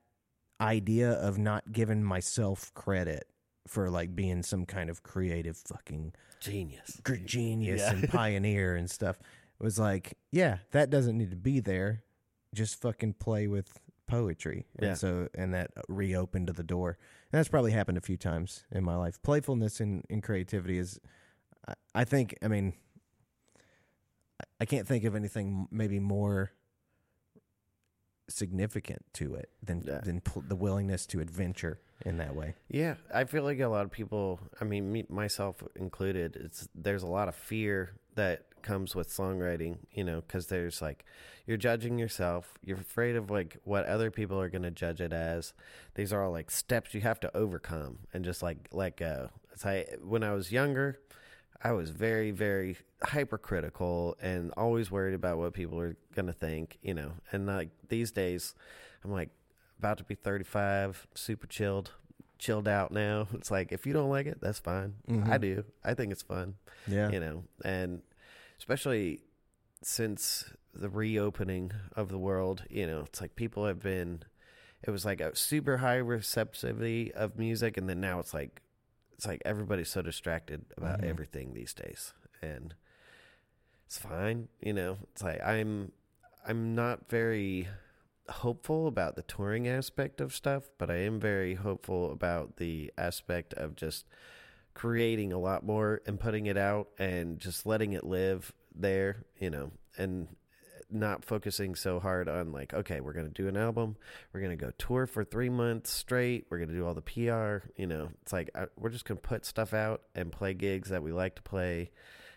idea 0.61 1.13
of 1.13 1.39
not 1.39 1.73
giving 1.73 2.03
myself 2.05 2.73
credit 2.75 3.27
for 3.67 3.89
like 3.91 4.15
being 4.15 4.43
some 4.43 4.67
kind 4.67 4.91
of 4.91 5.03
creative 5.03 5.57
fucking 5.57 6.13
genius 6.41 7.01
genius 7.25 7.81
Yeah. 7.81 7.93
and 7.93 8.09
pioneer 8.11 8.75
and 8.75 8.91
stuff 8.91 9.19
It 9.61 9.63
was 9.65 9.79
like, 9.79 10.17
yeah, 10.33 10.59
that 10.73 10.91
doesn't 10.91 11.17
need 11.19 11.31
to 11.31 11.37
be 11.37 11.61
there. 11.61 12.03
Just 12.55 12.81
fucking 12.81 13.15
play 13.15 13.47
with 13.47 13.79
poetry, 14.07 14.67
Yeah. 14.81 14.89
and 14.89 14.99
so 14.99 15.29
and 15.35 15.55
that 15.55 15.71
reopened 15.89 16.49
the 16.49 16.63
door. 16.63 16.99
And 17.33 17.39
that's 17.39 17.49
probably 17.49 17.71
happened 17.73 17.97
a 17.99 18.01
few 18.01 18.17
times 18.17 18.65
in 18.73 18.83
my 18.85 18.97
life. 18.97 19.23
Playfulness 19.23 19.79
and, 19.81 20.05
and 20.11 20.23
creativity 20.23 20.79
is, 20.79 20.99
I, 21.69 21.75
I 21.95 22.05
think. 22.05 22.35
I 22.43 22.49
mean, 22.49 22.73
I- 24.61 24.65
can't 24.67 24.87
think 24.87 25.05
of 25.05 25.15
anything 25.17 25.67
maybe 25.71 25.99
more 25.99 26.53
significant 28.29 29.05
to 29.15 29.35
it 29.35 29.51
than 29.63 29.83
Yeah. 29.87 29.99
than 30.01 30.21
pl- 30.21 30.43
the 30.47 30.55
willingness 30.55 31.07
to 31.07 31.21
adventure 31.21 31.81
in 32.07 32.17
that 32.19 32.35
way. 32.35 32.55
Yeah, 32.69 32.95
I 33.13 33.25
feel 33.25 33.43
like 33.43 33.59
a 33.59 33.67
lot 33.67 33.85
of 33.85 33.91
people, 33.91 34.41
I 34.61 34.65
mean, 34.65 34.93
me, 34.93 35.05
myself 35.09 35.63
included, 35.75 36.37
it's 36.37 36.69
there's 36.75 37.03
a 37.03 37.09
lot 37.09 37.29
of 37.29 37.35
fear 37.35 37.97
that 38.15 38.47
comes 38.63 38.95
with 38.95 39.09
songwriting, 39.09 39.79
you 39.93 40.05
know, 40.05 40.21
because 40.21 40.47
there's 40.47 40.81
like 40.81 41.05
you're 41.47 41.57
judging 41.57 41.99
yourself, 41.99 42.55
you're 42.65 42.79
afraid 42.79 43.17
of 43.17 43.31
like 43.31 43.57
what 43.65 43.85
other 43.87 44.11
people 44.13 44.41
are 44.41 44.49
going 44.51 44.63
to 44.63 44.71
judge 44.71 45.01
it 45.01 45.13
as. 45.13 45.53
These 45.95 46.13
are 46.13 46.23
all 46.23 46.31
like 46.31 46.51
steps 46.51 46.95
you 46.95 47.01
have 47.01 47.19
to 47.21 47.37
overcome 47.37 48.01
and 48.15 48.25
just 48.25 48.43
like 48.43 48.69
let 48.71 48.97
go. 48.97 49.31
It's 49.53 49.65
like 49.65 49.99
when 50.03 50.23
I 50.23 50.33
was 50.35 50.53
younger, 50.53 51.01
I 51.63 51.73
was 51.73 51.91
very, 51.91 52.31
very 52.31 52.77
hypercritical 53.03 54.17
and 54.21 54.51
always 54.57 54.91
worried 54.91 55.15
about 55.15 55.39
what 55.39 55.53
people 55.53 55.79
are 55.81 55.97
going 56.15 56.27
to 56.27 56.33
think, 56.33 56.79
you 56.83 56.95
know. 56.95 57.13
And 57.33 57.47
like 57.47 57.69
these 57.89 58.11
days, 58.13 58.55
I'm 59.05 59.11
like 59.13 59.31
about 59.79 59.99
to 59.99 60.05
be 60.05 60.15
35, 60.15 61.07
super 61.15 61.47
chilled, 61.47 61.93
chilled 62.39 62.67
out 62.69 62.93
now. 62.93 63.29
It's 63.35 63.51
like 63.51 63.73
if 63.73 63.87
you 63.87 63.93
don't 63.93 64.11
like 64.11 64.27
it, 64.27 64.39
that's 64.41 64.59
fine. 64.59 64.95
Mhm. 65.09 65.29
I 65.29 65.39
do. 65.39 65.65
I 65.85 65.95
think 65.95 66.13
it's 66.13 66.23
fun, 66.23 66.55
Yeah, 66.87 67.11
you 67.11 67.21
know. 67.21 67.45
And 67.65 68.03
especially 68.59 69.23
since 69.83 70.45
the 70.75 70.89
reopening 70.89 71.73
of 71.97 72.09
the 72.11 72.19
world, 72.19 72.65
you 72.71 72.87
know, 72.87 73.01
it's 73.01 73.21
like 73.21 73.35
people 73.37 73.67
have 73.67 73.81
been 73.83 74.23
it 74.83 74.91
was 74.91 75.05
like 75.05 75.21
a 75.21 75.37
super 75.37 75.77
high 75.79 75.97
receptivity 75.97 77.13
of 77.13 77.39
music 77.39 77.77
and 77.77 77.87
then 77.87 78.01
now 78.01 78.19
it's 78.19 78.33
like 78.33 78.63
it's 79.21 79.27
like 79.27 79.43
everybody's 79.45 79.91
so 79.91 80.01
distracted 80.01 80.65
about 80.79 81.03
Mhm. 81.03 81.11
everything 81.11 81.53
these 81.53 81.75
days 81.75 82.15
and 82.41 82.75
it's 83.85 83.99
fine 83.99 84.49
you 84.63 84.73
know 84.73 84.97
it's 85.13 85.23
like 85.23 85.43
i'm 85.43 85.93
i'm 86.47 86.75
not 86.75 87.07
very 87.11 87.69
hopeful 88.31 88.87
about 88.87 89.17
the 89.17 89.23
touring 89.23 89.69
aspect 89.69 90.23
of 90.23 90.35
stuff 90.35 90.71
but 90.79 90.91
i 90.91 90.95
am 90.95 91.21
very 91.21 91.55
hopeful 91.57 92.11
about 92.13 92.57
the 92.57 92.91
aspect 92.97 93.53
of 93.55 93.77
just 93.77 94.07
creating 94.73 95.35
a 95.35 95.39
lot 95.39 95.67
more 95.67 96.01
and 96.07 96.19
putting 96.19 96.47
it 96.47 96.57
out 96.57 96.89
and 96.99 97.39
just 97.39 97.67
letting 97.67 97.93
it 97.93 98.05
live 98.05 98.55
there 98.75 99.27
you 99.39 99.51
know 99.51 99.71
and 99.99 100.29
not 100.93 101.25
focusing 101.25 101.75
so 101.75 102.01
hard 102.01 102.29
on 102.29 102.53
like 102.53 102.73
okay 102.75 103.01
we're 103.01 103.13
going 103.13 103.27
to 103.27 103.33
do 103.33 103.49
an 103.49 103.57
album 103.57 103.97
we're 104.33 104.41
going 104.41 104.57
to 104.57 104.65
go 104.65 104.71
tour 104.79 105.07
for 105.07 105.25
three 105.25 105.49
months 105.49 105.91
straight 105.91 106.47
we're 106.51 106.59
going 106.59 106.69
to 106.69 106.75
do 106.75 106.87
all 106.87 106.95
the 106.95 107.03
pr 107.03 107.67
you 107.77 107.87
know 107.87 108.09
it's 108.23 108.33
like 108.33 108.51
I, 108.55 108.67
we're 108.77 108.91
just 108.91 109.05
going 109.05 109.19
to 109.19 109.29
put 109.29 109.45
stuff 109.45 109.75
out 109.75 110.03
and 110.15 110.31
play 110.31 110.55
gigs 110.55 110.91
that 110.91 111.03
we 111.03 111.13
like 111.13 111.37
to 111.37 111.43
play. 111.43 111.91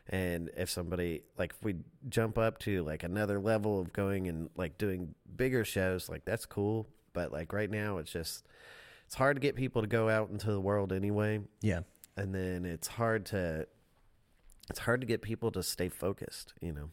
And 0.09 0.49
if 0.57 0.69
somebody 0.69 1.23
like 1.37 1.51
if 1.51 1.63
we 1.63 1.75
jump 2.09 2.37
up 2.37 2.59
to 2.59 2.83
like 2.83 3.03
another 3.03 3.39
level 3.39 3.79
of 3.79 3.93
going 3.93 4.27
and 4.27 4.49
like 4.57 4.77
doing 4.77 5.15
bigger 5.35 5.63
shows 5.63 6.09
like 6.09 6.25
that's 6.25 6.45
cool. 6.45 6.87
But 7.13 7.31
like 7.31 7.53
right 7.53 7.69
now 7.69 7.99
it's 7.99 8.11
just 8.11 8.45
it's 9.05 9.15
hard 9.15 9.37
to 9.37 9.39
get 9.39 9.55
people 9.55 9.81
to 9.81 9.87
go 9.87 10.09
out 10.09 10.29
into 10.29 10.51
the 10.51 10.59
world 10.59 10.91
anyway. 10.91 11.41
Yeah, 11.61 11.81
and 12.17 12.35
then 12.35 12.65
it's 12.65 12.87
hard 12.87 13.27
to 13.27 13.67
it's 14.69 14.79
hard 14.79 15.01
to 15.01 15.07
get 15.07 15.21
people 15.21 15.51
to 15.51 15.61
stay 15.61 15.89
focused 15.89 16.53
you 16.61 16.71
know 16.71 16.89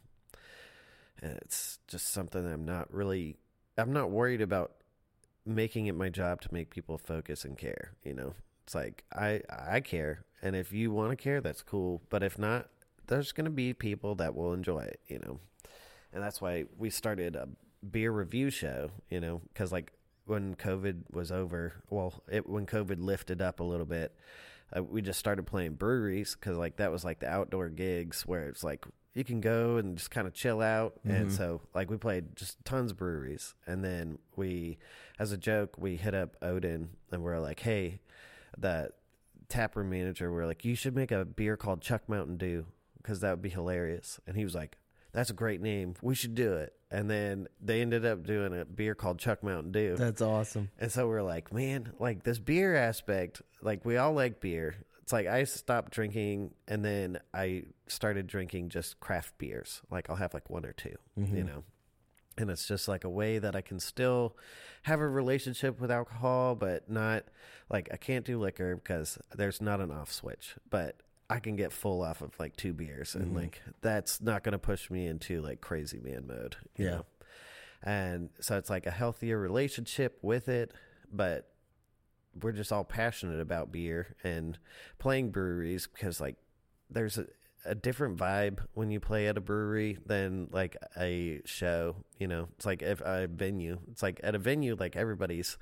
and 1.23 1.33
it's 1.43 1.79
just 1.87 2.09
something 2.13 2.47
i'm 2.47 2.65
not 2.65 2.93
really 2.93 3.37
i'm 3.79 3.93
not 3.93 4.11
worried 4.11 4.41
about 4.41 4.73
making 5.47 5.87
it 5.87 5.95
my 5.95 6.09
job 6.09 6.41
to 6.43 6.53
make 6.53 6.71
people 6.71 6.99
focus 6.99 7.45
and 7.45 7.57
care 7.59 7.93
you 8.05 8.15
know? 8.15 8.35
It's 8.65 8.75
like 8.75 9.05
i 9.13 9.41
i 9.49 9.81
care. 9.81 10.25
And 10.43 10.57
if 10.57 10.73
you 10.73 10.91
want 10.91 11.11
to 11.11 11.17
care 11.17 11.41
that's 11.41 11.63
cool. 11.63 12.03
But 12.09 12.23
if 12.23 12.39
not 12.39 12.69
there's 13.07 13.33
going 13.33 13.47
to 13.47 13.51
be 13.51 13.75
people 13.75 14.15
that 14.17 14.35
will 14.35 14.53
enjoy 14.53 14.81
it 14.81 15.01
you 15.09 15.19
know? 15.19 15.41
And 16.13 16.23
that's 16.23 16.41
why 16.41 16.65
we 16.77 16.91
started 16.91 17.37
a 17.37 17.49
beer 17.89 18.13
review 18.13 18.51
show 18.51 18.91
you 19.09 19.21
know? 19.21 19.41
Because 19.53 19.73
like 19.73 19.93
when 20.27 20.55
covid 20.55 21.03
was 21.11 21.33
over 21.33 21.83
well 21.89 22.23
it 22.31 22.49
when 22.49 22.65
covid 22.65 23.03
lifted 23.03 23.43
up 23.43 23.59
a 23.59 23.65
little 23.65 23.87
bit 23.87 24.15
uh, 24.77 24.81
we 24.81 25.03
just 25.03 25.19
started 25.19 25.45
playing 25.45 25.73
breweries 25.73 26.37
because 26.39 26.57
like 26.57 26.77
that 26.77 26.93
was 26.93 27.05
like 27.05 27.19
the 27.19 27.29
outdoor 27.29 27.69
gigs 27.69 28.25
where 28.27 28.47
it's 28.47 28.63
like 28.63 28.85
you 29.15 29.25
can 29.25 29.41
go 29.41 29.77
and 29.77 29.97
just 29.99 30.11
kind 30.11 30.27
of 30.27 30.33
chill 30.33 30.61
out 30.61 30.95
and 31.05 31.29
Mhm. 31.29 31.37
so 31.37 31.61
like 31.75 31.91
we 31.91 31.97
played 31.97 32.37
just 32.37 32.65
tons 32.65 32.93
of 32.93 32.97
breweries 32.97 33.55
and 33.67 33.85
then 33.85 34.19
we 34.37 34.79
as 35.19 35.33
a 35.33 35.37
joke 35.37 35.77
we 35.79 35.97
hit 35.97 36.15
up 36.15 36.37
odin 36.43 36.91
and 37.11 37.23
we're 37.23 37.41
like 37.41 37.61
hey 37.61 38.01
the 38.57 38.91
taproom 39.49 39.91
manager 39.91 40.31
we're 40.33 40.47
like 40.47 40.65
you 40.65 40.75
should 40.77 40.95
make 40.95 41.11
a 41.11 41.25
beer 41.25 41.57
called 41.57 41.81
chuck 41.81 42.09
mountain 42.09 42.37
dew 42.37 42.67
because 42.99 43.21
that 43.21 43.31
would 43.33 43.43
be 43.43 43.49
hilarious 43.49 44.21
and 44.27 44.37
he 44.37 44.45
was 44.45 44.55
like 44.55 44.77
that's 45.13 45.31
a 45.31 45.35
great 45.35 45.61
name 45.61 45.95
we 46.03 46.15
should 46.15 46.37
do 46.37 46.53
it 46.53 46.73
and 46.93 47.11
then 47.11 47.49
they 47.61 47.81
ended 47.81 48.05
up 48.07 48.25
doing 48.25 48.57
a 48.59 48.65
beer 48.65 48.95
called 48.95 49.19
chuck 49.19 49.43
mountain 49.43 49.73
dew 49.73 49.97
that's 49.97 50.23
awesome. 50.23 50.71
and 50.79 50.91
so 50.93 51.07
we're 51.09 51.23
like, 51.23 51.53
man, 51.53 51.93
like 52.01 52.23
this 52.25 52.39
beer 52.41 52.75
aspect, 52.75 53.43
like 53.63 53.85
we 53.85 53.97
all 53.97 54.13
like 54.13 54.41
beer. 54.41 54.75
It's 55.11 55.13
like 55.13 55.27
I 55.27 55.43
stopped 55.43 55.91
drinking 55.91 56.53
and 56.69 56.85
then 56.85 57.19
I 57.35 57.65
started 57.89 58.29
drinking 58.29 58.69
just 58.69 59.01
craft 59.01 59.37
beers. 59.39 59.83
Like 59.91 60.09
I'll 60.09 60.15
have 60.15 60.33
like 60.33 60.49
one 60.49 60.65
or 60.65 60.73
2 60.73 60.89
you 61.17 61.25
Mhm. 61.25 61.47
know. 61.47 61.65
And 62.39 62.49
it's 62.49 62.65
just 62.69 62.87
like 62.87 63.03
a 63.03 63.09
way 63.09 63.41
that 63.41 63.57
I 63.57 63.61
can 63.61 63.81
still 63.81 64.37
have 64.85 65.01
a 65.01 65.09
relationship 65.09 65.81
with 65.81 65.91
alcohol, 65.91 66.55
but 66.55 66.89
not 66.89 67.25
like 67.69 67.89
I 67.93 67.97
can't 67.97 68.25
do 68.25 68.39
liquor 68.39 68.77
because 68.77 69.19
there's 69.35 69.61
not 69.61 69.81
an 69.81 69.91
off 69.91 70.13
switch. 70.13 70.55
But 70.71 71.03
I 71.29 71.41
can 71.41 71.57
get 71.57 71.73
full 71.73 72.03
off 72.03 72.23
of 72.23 72.39
like 72.39 72.55
two 72.55 72.73
beers, 72.73 73.17
and 73.17 73.33
Mhm. 73.33 73.37
like 73.37 73.63
that's 73.81 74.21
not 74.21 74.45
going 74.45 74.53
to 74.53 74.61
push 74.61 74.91
me 74.91 75.09
into 75.09 75.41
like 75.43 75.61
crazy 75.61 75.99
man 75.99 76.29
mode. 76.29 76.57
You 76.77 76.85
Yeah. 76.85 76.91
know? 76.99 77.07
and 77.83 78.29
so 78.41 78.59
it's 78.59 78.69
like 78.71 78.85
a 78.87 78.91
healthier 78.91 79.39
relationship 79.39 80.19
with 80.21 80.51
it 80.51 80.71
but 81.11 81.51
we're 82.43 82.53
just 82.53 82.73
all 82.73 82.85
passionate 82.85 83.41
about 83.41 83.73
beer 83.73 84.15
and 84.23 84.59
playing 84.99 85.31
breweries 85.31 85.87
because 85.93 86.21
like 86.21 86.37
there's 86.91 87.19
a, 87.19 87.27
a 87.65 87.75
different 87.75 88.17
vibe 88.17 88.61
when 88.75 88.91
you 88.91 89.01
play 89.01 89.27
at 89.27 89.37
a 89.37 89.41
brewery 89.41 89.99
than 90.07 90.49
like 90.53 90.77
a 90.99 91.41
show 91.45 91.97
you 92.19 92.27
know 92.29 92.49
it's 92.57 92.65
like 92.67 92.83
if 92.83 93.01
a 93.01 93.27
venue 93.27 93.79
it's 93.91 94.03
like 94.03 94.21
at 94.23 94.35
a 94.35 94.39
venue 94.39 94.77
like 94.79 94.97
everybody's 94.97 95.59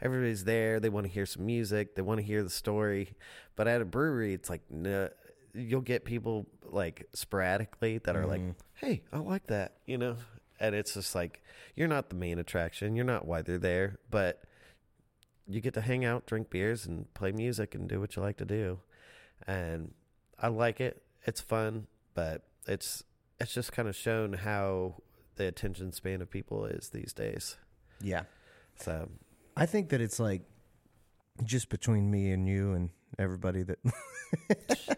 everybody's 0.00 0.44
there 0.44 0.80
they 0.80 0.88
want 0.88 1.06
to 1.06 1.12
hear 1.12 1.26
some 1.26 1.44
music 1.46 1.94
they 1.94 2.02
want 2.02 2.18
to 2.18 2.24
hear 2.26 2.42
the 2.42 2.50
story 2.50 3.10
but 3.54 3.68
at 3.68 3.80
a 3.80 3.84
brewery 3.84 4.32
it's 4.34 4.50
like 4.50 4.62
no, 4.70 5.08
you'll 5.54 5.80
get 5.80 6.04
people 6.04 6.46
like 6.64 7.06
sporadically 7.14 7.98
that 7.98 8.16
are 8.16 8.26
like 8.26 8.40
Mhm. 8.40 8.54
hey 8.74 9.02
i 9.12 9.18
like 9.18 9.46
that 9.48 9.76
you 9.86 9.96
know 9.98 10.16
and 10.58 10.74
it's 10.74 10.94
just 10.94 11.14
like 11.14 11.42
you're 11.76 11.88
not 11.88 12.08
the 12.08 12.14
main 12.16 12.38
attraction 12.38 12.96
you're 12.96 13.04
not 13.04 13.26
why 13.26 13.40
they're 13.42 13.56
there 13.58 13.98
but 14.10 14.42
you 15.48 15.60
get 15.60 15.74
to 15.74 15.80
hang 15.80 16.04
out 16.04 16.26
drink 16.26 16.50
beers 16.50 16.86
and 16.86 17.12
play 17.14 17.32
music 17.32 17.74
and 17.74 17.88
do 17.88 18.00
what 18.00 18.16
you 18.16 18.22
like 18.22 18.36
to 18.36 18.44
do 18.44 18.78
and 19.46 19.92
i 20.38 20.48
like 20.48 20.80
it 20.80 21.02
it's 21.24 21.40
fun 21.40 21.86
but 22.14 22.42
it's 22.66 23.04
it's 23.38 23.52
just 23.52 23.72
kind 23.72 23.88
of 23.88 23.94
shown 23.94 24.32
how 24.32 24.94
the 25.36 25.46
attention 25.46 25.92
span 25.92 26.22
of 26.22 26.30
people 26.30 26.64
is 26.64 26.90
these 26.90 27.12
days 27.12 27.56
yeah. 28.00 28.22
so 28.76 29.08
I 29.56 29.66
think 29.66 29.88
that 29.90 30.00
it's 30.00 30.20
like 30.20 30.42
just 31.42 31.70
between 31.70 32.10
me 32.10 32.30
and 32.30 32.46
you 32.46 32.74
and 32.74 32.90
everybody 33.18 33.62
that 33.62 33.78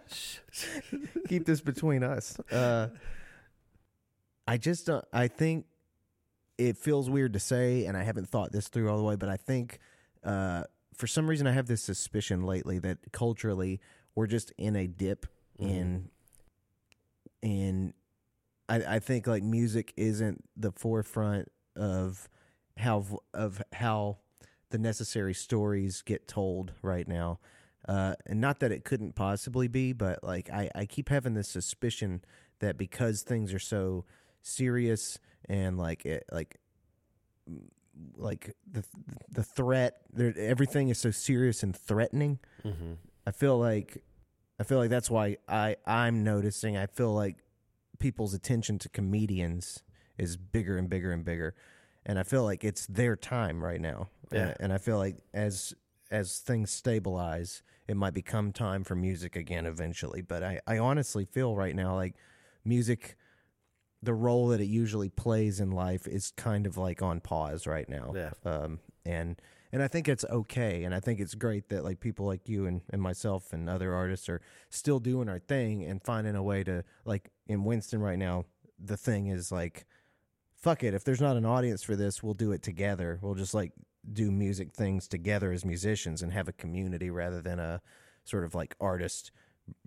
keep 1.29 1.47
this 1.47 1.61
between 1.61 2.03
us. 2.03 2.39
Uh, 2.51 2.89
I 4.47 4.57
just 4.57 4.87
don't. 4.87 5.05
I 5.13 5.29
think 5.29 5.67
it 6.57 6.77
feels 6.77 7.09
weird 7.09 7.35
to 7.35 7.39
say, 7.39 7.85
and 7.85 7.97
I 7.97 8.03
haven't 8.03 8.29
thought 8.29 8.51
this 8.51 8.67
through 8.67 8.91
all 8.91 8.97
the 8.97 9.05
way, 9.05 9.15
but 9.15 9.29
I 9.29 9.37
think 9.37 9.79
uh, 10.25 10.65
for 10.95 11.07
some 11.07 11.29
reason 11.29 11.47
I 11.47 11.53
have 11.53 11.67
this 11.67 11.83
suspicion 11.83 12.43
lately 12.43 12.79
that 12.81 12.99
culturally 13.13 13.81
we're 14.15 14.27
just 14.27 14.53
in 14.59 14.75
a 14.77 14.87
dip 14.87 15.27
Mhm. 15.61 15.71
in 15.71 16.11
in. 17.43 17.95
I, 18.69 18.97
I 18.97 18.99
think 18.99 19.27
like 19.27 19.43
music 19.43 19.95
isn't 19.97 20.45
the 20.57 20.73
forefront 20.73 21.51
of 21.77 22.29
how 22.77 23.21
of 23.33 23.63
how 23.73 24.19
the 24.71 24.79
necessary 24.79 25.35
stories 25.35 26.03
get 26.03 26.29
told 26.29 26.73
right 26.83 27.09
now. 27.09 27.41
Uh, 27.89 28.15
and 28.27 28.41
not 28.41 28.61
that 28.61 28.71
it 28.71 28.85
couldn't 28.85 29.15
possibly 29.15 29.67
be, 29.69 29.93
but 29.95 30.23
like 30.23 30.51
I, 30.51 30.71
I 30.75 30.85
keep 30.85 31.09
having 31.09 31.33
this 31.35 31.49
suspicion 31.49 32.23
that 32.59 32.77
because 32.77 33.23
things 33.23 33.55
are 33.55 33.59
so 33.59 34.05
serious 34.43 35.19
and 35.49 35.79
like 35.79 36.05
it, 36.05 36.25
like 36.31 36.59
mm, 37.51 37.63
like 38.17 38.55
the 38.71 38.85
the 39.31 39.43
threat, 39.43 40.03
there, 40.13 40.33
everything 40.37 40.89
is 40.89 40.99
so 40.99 41.11
serious 41.11 41.63
and 41.63 41.77
threatening. 41.77 42.39
mm-hmm. 42.65 42.95
I 43.27 43.31
feel 43.31 43.59
like 43.59 44.03
I 44.59 44.65
feel 44.65 44.79
like 44.79 44.91
that's 44.91 45.11
why 45.11 45.37
I 45.49 45.77
I'm 45.87 46.25
noticing. 46.25 46.77
I 46.77 46.87
feel 46.87 47.13
like 47.13 47.37
people's 47.99 48.35
attention 48.35 48.79
to 48.81 48.89
comedians 48.89 49.83
is 50.17 50.37
bigger 50.37 50.79
and 50.79 50.89
bigger 50.89 51.13
and 51.13 51.25
bigger, 51.25 51.55
and 52.07 52.19
I 52.19 52.23
feel 52.23 52.45
like 52.45 52.65
it's 52.65 52.87
their 52.87 53.17
time 53.17 53.63
right 53.63 53.81
now. 53.81 54.09
Yeah. 54.33 54.49
Uh, 54.49 54.55
and 54.61 54.73
I 54.73 54.79
feel 54.79 54.99
like 54.99 55.17
as 55.35 55.75
as 56.11 56.39
things 56.39 56.71
stabilize, 56.71 57.63
it 57.87 57.97
might 57.97 58.15
become 58.15 58.53
time 58.53 58.85
for 58.85 58.95
music 58.95 59.37
again 59.37 59.67
eventually. 59.67 60.23
But 60.23 60.43
I, 60.43 60.61
I 60.67 60.79
honestly 60.79 61.25
feel 61.25 61.57
right 61.57 61.75
now 61.75 61.95
like 61.95 62.15
music, 62.65 63.17
the 64.03 64.15
role 64.15 64.49
that 64.49 64.61
it 64.61 64.67
usually 64.67 65.09
plays 65.09 65.61
in 65.61 65.71
life 65.71 66.07
is 66.07 66.33
kind 66.37 66.67
of 66.67 66.77
like 66.77 67.03
on 67.03 67.21
pause 67.21 67.67
right 67.67 67.89
now. 67.89 68.13
Yeah. 68.15 68.31
Um, 68.45 68.81
and 69.05 69.41
and 69.71 69.83
I 69.83 69.89
think 69.89 70.09
it's 70.09 70.25
okay, 70.25 70.85
and 70.85 70.95
I 70.95 71.01
think 71.01 71.21
it's 71.21 71.35
great 71.35 71.69
that 71.69 71.85
like 71.85 72.01
people 72.01 72.25
like 72.27 72.49
you 72.49 72.67
and, 72.67 72.81
and 72.91 73.03
myself 73.03 73.53
and 73.53 73.69
other 73.69 73.95
artists 73.95 74.29
are 74.29 74.41
still 74.71 74.99
doing 74.99 75.29
our 75.29 75.39
thing 75.39 75.85
and 75.85 76.03
finding 76.03 76.37
a 76.37 76.43
way 76.43 76.65
to 76.65 76.85
like 77.05 77.31
in 77.47 77.65
Winston 77.65 78.01
right 78.01 78.19
now. 78.19 78.45
The 78.79 78.97
thing 78.97 79.27
is 79.27 79.51
like, 79.53 79.85
fuck 80.57 80.85
it. 80.85 80.95
If 80.95 81.05
there's 81.05 81.21
not 81.21 81.37
an 81.37 81.45
audience 81.45 81.83
for 81.83 81.97
this, 81.97 82.23
we'll 82.23 82.35
do 82.35 82.53
it 82.53 82.63
together. 82.63 83.19
We'll 83.21 83.35
just 83.35 83.55
like 83.55 83.73
do 84.11 84.31
music 84.31 84.73
things 84.73 85.07
together 85.09 85.53
as 85.53 85.65
musicians 85.65 86.23
and 86.23 86.33
have 86.33 86.49
a 86.49 86.53
community 86.53 87.11
rather 87.11 87.43
than 87.43 87.59
a 87.59 87.83
sort 88.25 88.45
of 88.45 88.55
like 88.55 88.75
artist 88.81 89.33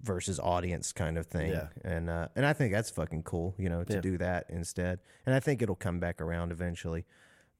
versus 0.04 0.40
audience 0.40 0.92
kind 0.92 1.18
of 1.18 1.26
thing. 1.28 1.52
Yeah. 1.52 1.68
And 1.84 2.10
uh, 2.10 2.28
and 2.36 2.46
I 2.46 2.54
think 2.54 2.74
that's 2.74 2.90
fucking 2.90 3.24
cool, 3.24 3.56
you 3.58 3.70
know, 3.70 3.84
to 3.84 3.94
Yeah. 3.96 4.02
do 4.02 4.18
that 4.20 4.46
instead. 4.50 5.00
And 5.26 5.34
I 5.36 5.40
think 5.40 5.62
it'll 5.62 5.76
come 5.76 6.00
back 6.00 6.22
around 6.22 6.52
eventually. 6.52 7.06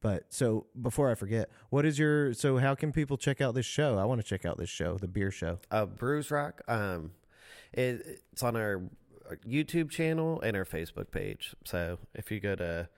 But 0.02 0.26
so 0.34 0.66
before 0.82 1.12
I 1.12 1.16
forget, 1.16 1.50
what 1.70 1.86
is 1.86 2.00
your 2.00 2.34
so 2.34 2.58
how 2.58 2.74
can 2.76 2.92
people 2.92 3.18
check 3.18 3.40
out 3.42 3.54
this 3.54 3.66
show? 3.68 3.98
I 4.00 4.06
want 4.06 4.20
to 4.22 4.28
check 4.28 4.46
out 4.46 4.58
this 4.58 4.70
show, 4.70 4.98
the 4.98 5.08
beer 5.08 5.30
show. 5.32 5.60
uh, 5.70 5.86
Brews 5.86 6.32
Rock. 6.32 6.62
Um, 6.68 7.12
it, 7.74 8.22
it's 8.32 8.42
on 8.44 8.56
our 8.56 8.82
our 9.30 9.38
YouTube 9.48 9.90
channel 9.92 10.42
and 10.42 10.58
our 10.58 10.66
Facebook 10.66 11.12
page. 11.12 11.56
So 11.66 12.00
if 12.16 12.32
you 12.32 12.40
go 12.40 12.56
to 12.56 12.90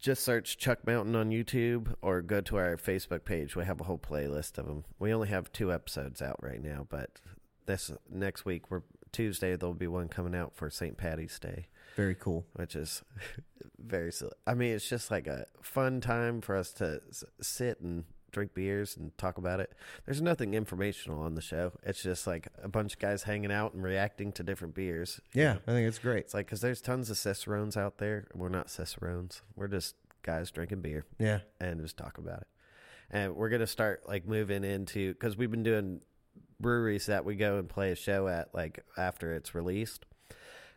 just 0.00 0.22
search 0.24 0.56
Chuck 0.58 0.86
Mountain 0.86 1.14
on 1.14 1.30
YouTube 1.30 1.94
or 2.02 2.22
go 2.22 2.40
to 2.40 2.56
our 2.56 2.76
Facebook 2.76 3.24
page, 3.24 3.54
we 3.54 3.64
have 3.64 3.80
a 3.80 3.84
whole 3.84 3.98
playlist 3.98 4.58
of 4.58 4.66
them. 4.66 4.84
We 4.98 5.12
only 5.12 5.28
have 5.28 5.52
two 5.52 5.72
episodes 5.72 6.20
out 6.22 6.42
right 6.42 6.62
now, 6.62 6.86
but 6.88 7.20
this 7.66 7.90
next 8.10 8.44
week, 8.44 8.70
we're 8.70 8.82
Tuesday. 9.12 9.56
There'll 9.56 9.74
be 9.74 9.86
one 9.86 10.08
coming 10.08 10.34
out 10.34 10.54
for 10.54 10.70
St. 10.70 10.96
Patty's 10.96 11.38
Day 11.38 11.66
Very 11.96 12.14
cool. 12.14 12.46
which 12.54 12.74
is 12.76 13.02
very 13.78 14.12
silly. 14.12 14.32
I 14.46 14.54
mean, 14.54 14.72
it's 14.74 14.88
just 14.88 15.10
like 15.10 15.26
a 15.26 15.46
fun 15.60 16.00
time 16.00 16.40
for 16.40 16.56
us 16.56 16.72
to 16.74 17.00
s- 17.08 17.24
sit 17.40 17.80
and 17.80 18.04
drink 18.30 18.54
beers 18.54 18.96
and 18.96 19.16
talk 19.18 19.36
about 19.36 19.60
it. 19.60 19.72
There's 20.06 20.22
nothing 20.22 20.54
informational 20.54 21.20
on 21.20 21.34
the 21.34 21.42
show. 21.42 21.72
It's 21.82 22.02
just 22.02 22.26
like 22.26 22.48
a 22.62 22.68
bunch 22.68 22.94
of 22.94 22.98
guys 22.98 23.24
hanging 23.24 23.52
out 23.52 23.74
and 23.74 23.82
reacting 23.82 24.32
to 24.32 24.42
different 24.42 24.74
beers. 24.74 25.20
Yeah. 25.34 25.56
I 25.66 25.72
think 25.72 25.86
it's 25.86 25.98
great. 25.98 26.20
It's 26.20 26.34
like 26.34 26.46
because 26.46 26.62
there's 26.62 26.80
tons 26.80 27.10
of 27.10 27.18
cicerones 27.18 27.76
out 27.76 27.98
there. 27.98 28.26
We're 28.34 28.48
not 28.48 28.70
cicerones. 28.70 29.42
We're 29.54 29.68
just 29.68 29.96
guys 30.22 30.50
drinking 30.50 30.80
beer 30.80 31.04
Yeah. 31.18 31.40
and 31.60 31.80
just 31.82 31.98
talk 31.98 32.16
about 32.16 32.40
it. 32.40 32.46
And 33.10 33.36
we're 33.36 33.50
gonna 33.50 33.66
start 33.66 34.08
like 34.08 34.26
moving 34.26 34.64
into 34.64 35.12
because 35.12 35.36
we've 35.36 35.50
been 35.50 35.62
doing 35.62 36.00
breweries 36.62 37.06
that 37.06 37.24
we 37.24 37.34
go 37.34 37.58
and 37.58 37.68
play 37.68 37.90
a 37.90 37.96
show 37.96 38.28
at 38.28 38.54
like 38.54 38.84
after 38.96 39.34
it's 39.34 39.54
released, 39.54 40.06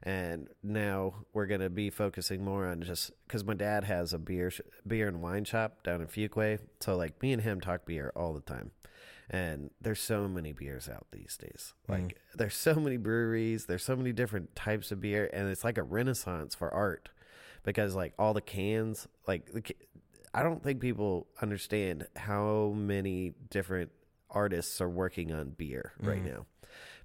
and 0.04 0.50
now 0.62 1.14
we're 1.34 1.46
gonna 1.46 1.70
be 1.70 1.90
focusing 1.90 2.44
more 2.44 2.68
on 2.68 2.82
just 2.82 3.12
because 3.28 3.46
my 3.46 3.54
dad 3.54 3.86
has 3.86 4.12
a 4.12 4.18
beer 4.18 4.52
sh- 4.52 4.62
beer 4.86 5.08
and 5.08 5.22
wine 5.22 5.46
shop 5.46 5.84
down 5.84 6.02
in 6.02 6.08
Fuquay, 6.08 6.60
so 6.82 6.98
like 6.98 7.22
me 7.22 7.32
and 7.32 7.44
him 7.44 7.62
talk 7.62 7.86
beer 7.86 8.12
all 8.16 8.34
the 8.34 8.42
time. 8.42 8.72
And 9.28 9.72
there's 9.82 10.02
so 10.02 10.28
many 10.28 10.52
beers 10.52 10.88
out 10.88 11.08
these 11.12 11.36
days. 11.38 11.74
Mm-hmm. 11.90 11.92
Like 12.04 12.22
there's 12.36 12.56
so 12.56 12.76
many 12.76 12.98
breweries, 12.98 13.66
there's 13.66 13.84
so 13.84 13.96
many 13.96 14.12
different 14.12 14.56
types 14.56 14.92
of 14.92 15.02
beer, 15.02 15.30
and 15.34 15.50
it's 15.50 15.64
like 15.64 15.78
a 15.78 15.84
renaissance 15.84 16.54
for 16.54 16.72
art 16.74 17.10
because 17.64 17.96
like 17.96 18.14
all 18.20 18.34
the 18.34 18.42
cans, 18.42 19.08
like 19.28 19.52
the, 19.52 19.64
I 20.36 20.44
don't 20.44 20.62
think 20.62 20.82
people 20.82 21.28
understand 21.42 22.08
how 22.16 22.74
many 22.76 23.34
different 23.50 23.92
artists 24.30 24.82
are 24.82 24.90
working 24.90 25.32
on 25.32 25.50
beer 25.50 25.94
right 26.00 26.24
mm. 26.24 26.34
now. 26.34 26.46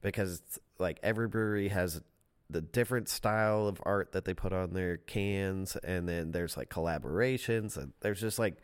Because 0.02 0.40
it's 0.40 0.58
like 0.78 0.98
every 1.02 1.28
brewery 1.28 1.68
has 1.68 2.00
the 2.48 2.60
different 2.60 3.08
style 3.08 3.68
of 3.68 3.80
art 3.84 4.12
that 4.12 4.24
they 4.24 4.34
put 4.34 4.52
on 4.52 4.72
their 4.72 4.96
cans 4.96 5.76
and 5.84 6.08
then 6.08 6.32
there's 6.32 6.56
like 6.56 6.68
collaborations 6.68 7.76
and 7.76 7.92
there's 8.00 8.20
just 8.20 8.40
like 8.40 8.56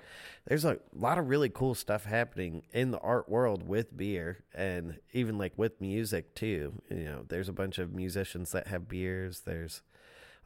there's 0.47 0.65
a 0.65 0.79
lot 0.93 1.19
of 1.19 1.29
really 1.29 1.49
cool 1.49 1.75
stuff 1.75 2.05
happening 2.05 2.63
in 2.73 2.91
the 2.91 2.99
art 2.99 3.29
world 3.29 3.63
with 3.67 3.97
beer 3.97 4.43
and 4.55 4.99
even 5.13 5.39
like 5.39 5.53
with 5.57 5.81
music 5.81 6.35
too. 6.35 6.73
You 6.91 7.05
know 7.05 7.25
there's 7.29 7.49
a 7.49 7.53
bunch 7.53 7.79
of 7.79 7.95
musicians 7.95 8.51
that 8.53 8.67
have 8.67 8.89
beers. 8.89 9.43
There's 9.45 9.83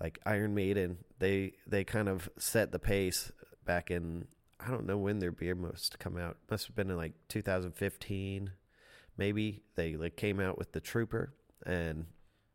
like 0.01 0.19
Iron 0.25 0.55
Maiden, 0.55 0.99
they 1.19 1.53
they 1.67 1.85
kind 1.85 2.09
of 2.09 2.29
set 2.39 2.73
the 2.73 2.79
pace 2.79 3.31
back 3.65 3.91
in 3.91 4.27
I 4.65 4.71
don't 4.71 4.87
know 4.87 4.99
when 4.99 5.19
their 5.19 5.33
beer 5.33 5.55
must 5.55 5.99
come 5.99 6.17
out. 6.17 6.37
Must 6.51 6.67
have 6.67 6.77
been 6.77 6.91
in 6.91 6.97
like 6.97 7.13
2015, 7.29 8.53
maybe. 9.17 9.63
They 9.75 9.97
like 9.97 10.17
came 10.17 10.39
out 10.41 10.59
with 10.59 10.73
the 10.73 10.81
Trooper, 10.81 11.33
and 11.65 12.07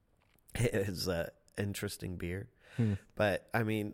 it 0.55 0.73
is 0.73 1.07
a 1.07 1.31
interesting 1.57 2.15
beer. 2.17 2.47
Hmm. 2.77 2.93
But 3.15 3.47
I 3.53 3.63
mean, 3.63 3.93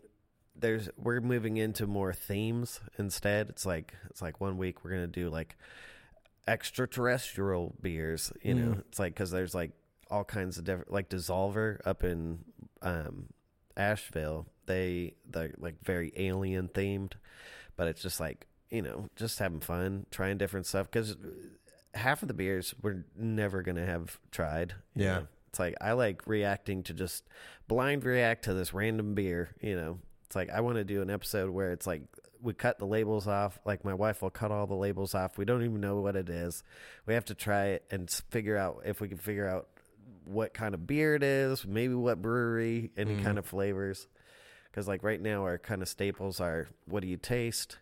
there's 0.54 0.88
we're 0.98 1.20
moving 1.20 1.56
into 1.56 1.86
more 1.86 2.12
themes 2.12 2.80
instead. 2.98 3.48
It's 3.48 3.64
like 3.64 3.94
it's 4.10 4.20
like 4.20 4.40
one 4.40 4.58
week 4.58 4.84
we're 4.84 4.90
gonna 4.90 5.06
do 5.06 5.30
like 5.30 5.56
extraterrestrial 6.48 7.74
beers. 7.80 8.32
You 8.42 8.54
know, 8.54 8.72
Mm. 8.74 8.78
it's 8.80 8.98
like 8.98 9.14
because 9.14 9.30
there's 9.30 9.54
like 9.54 9.72
all 10.10 10.24
kinds 10.24 10.58
of 10.58 10.64
different 10.64 10.92
like 10.92 11.08
Dissolver 11.08 11.80
up 11.86 12.04
in 12.04 12.40
um, 12.82 13.28
Asheville. 13.76 14.46
They 14.66 15.14
they're 15.28 15.54
like 15.58 15.76
very 15.82 16.12
alien 16.16 16.68
themed, 16.68 17.12
but 17.76 17.88
it's 17.88 18.02
just 18.02 18.20
like 18.20 18.46
you 18.70 18.82
know 18.82 19.08
just 19.16 19.38
having 19.38 19.60
fun, 19.60 20.06
trying 20.10 20.38
different 20.38 20.66
stuff 20.66 20.90
because 20.90 21.16
half 21.94 22.22
of 22.22 22.28
the 22.28 22.34
beers 22.34 22.74
we're 22.82 23.04
never 23.16 23.62
gonna 23.62 23.84
have 23.86 24.18
tried. 24.30 24.74
Yeah. 24.94 25.14
know. 25.20 25.26
It's 25.48 25.58
like 25.58 25.74
I 25.80 25.92
like 25.92 26.26
reacting 26.26 26.82
to 26.84 26.94
just 26.94 27.24
blind 27.68 28.04
react 28.04 28.44
to 28.46 28.54
this 28.54 28.72
random 28.72 29.14
beer, 29.14 29.50
you 29.60 29.76
know. 29.76 29.98
It's 30.26 30.34
like 30.34 30.48
I 30.48 30.60
want 30.62 30.76
to 30.76 30.84
do 30.84 31.02
an 31.02 31.10
episode 31.10 31.50
where 31.50 31.72
it's 31.72 31.86
like 31.86 32.02
we 32.40 32.54
cut 32.54 32.78
the 32.78 32.86
labels 32.86 33.28
off. 33.28 33.58
Like 33.66 33.84
my 33.84 33.92
wife 33.92 34.22
will 34.22 34.30
cut 34.30 34.50
all 34.50 34.66
the 34.66 34.74
labels 34.74 35.14
off. 35.14 35.36
We 35.36 35.44
don't 35.44 35.62
even 35.62 35.80
know 35.82 36.00
what 36.00 36.16
it 36.16 36.30
is. 36.30 36.62
We 37.06 37.12
have 37.12 37.26
to 37.26 37.34
try 37.34 37.66
it 37.66 37.84
and 37.90 38.10
figure 38.30 38.56
out 38.56 38.82
if 38.86 39.00
we 39.02 39.08
can 39.08 39.18
figure 39.18 39.46
out 39.46 39.68
what 40.24 40.54
kind 40.54 40.72
of 40.72 40.86
beer 40.86 41.14
it 41.16 41.22
is, 41.22 41.66
maybe 41.66 41.92
what 41.94 42.22
brewery, 42.22 42.90
any 42.96 43.16
Mhm. 43.16 43.22
kind 43.24 43.38
of 43.38 43.44
flavors. 43.44 44.06
Because 44.72 44.88
like 44.88 45.02
right 45.04 45.20
now, 45.20 45.42
our 45.42 45.58
kind 45.58 45.82
of 45.82 45.88
staples 45.88 46.40
are: 46.40 46.68
what 46.86 47.02
do 47.02 47.06
you 47.06 47.18
taste? 47.18 47.76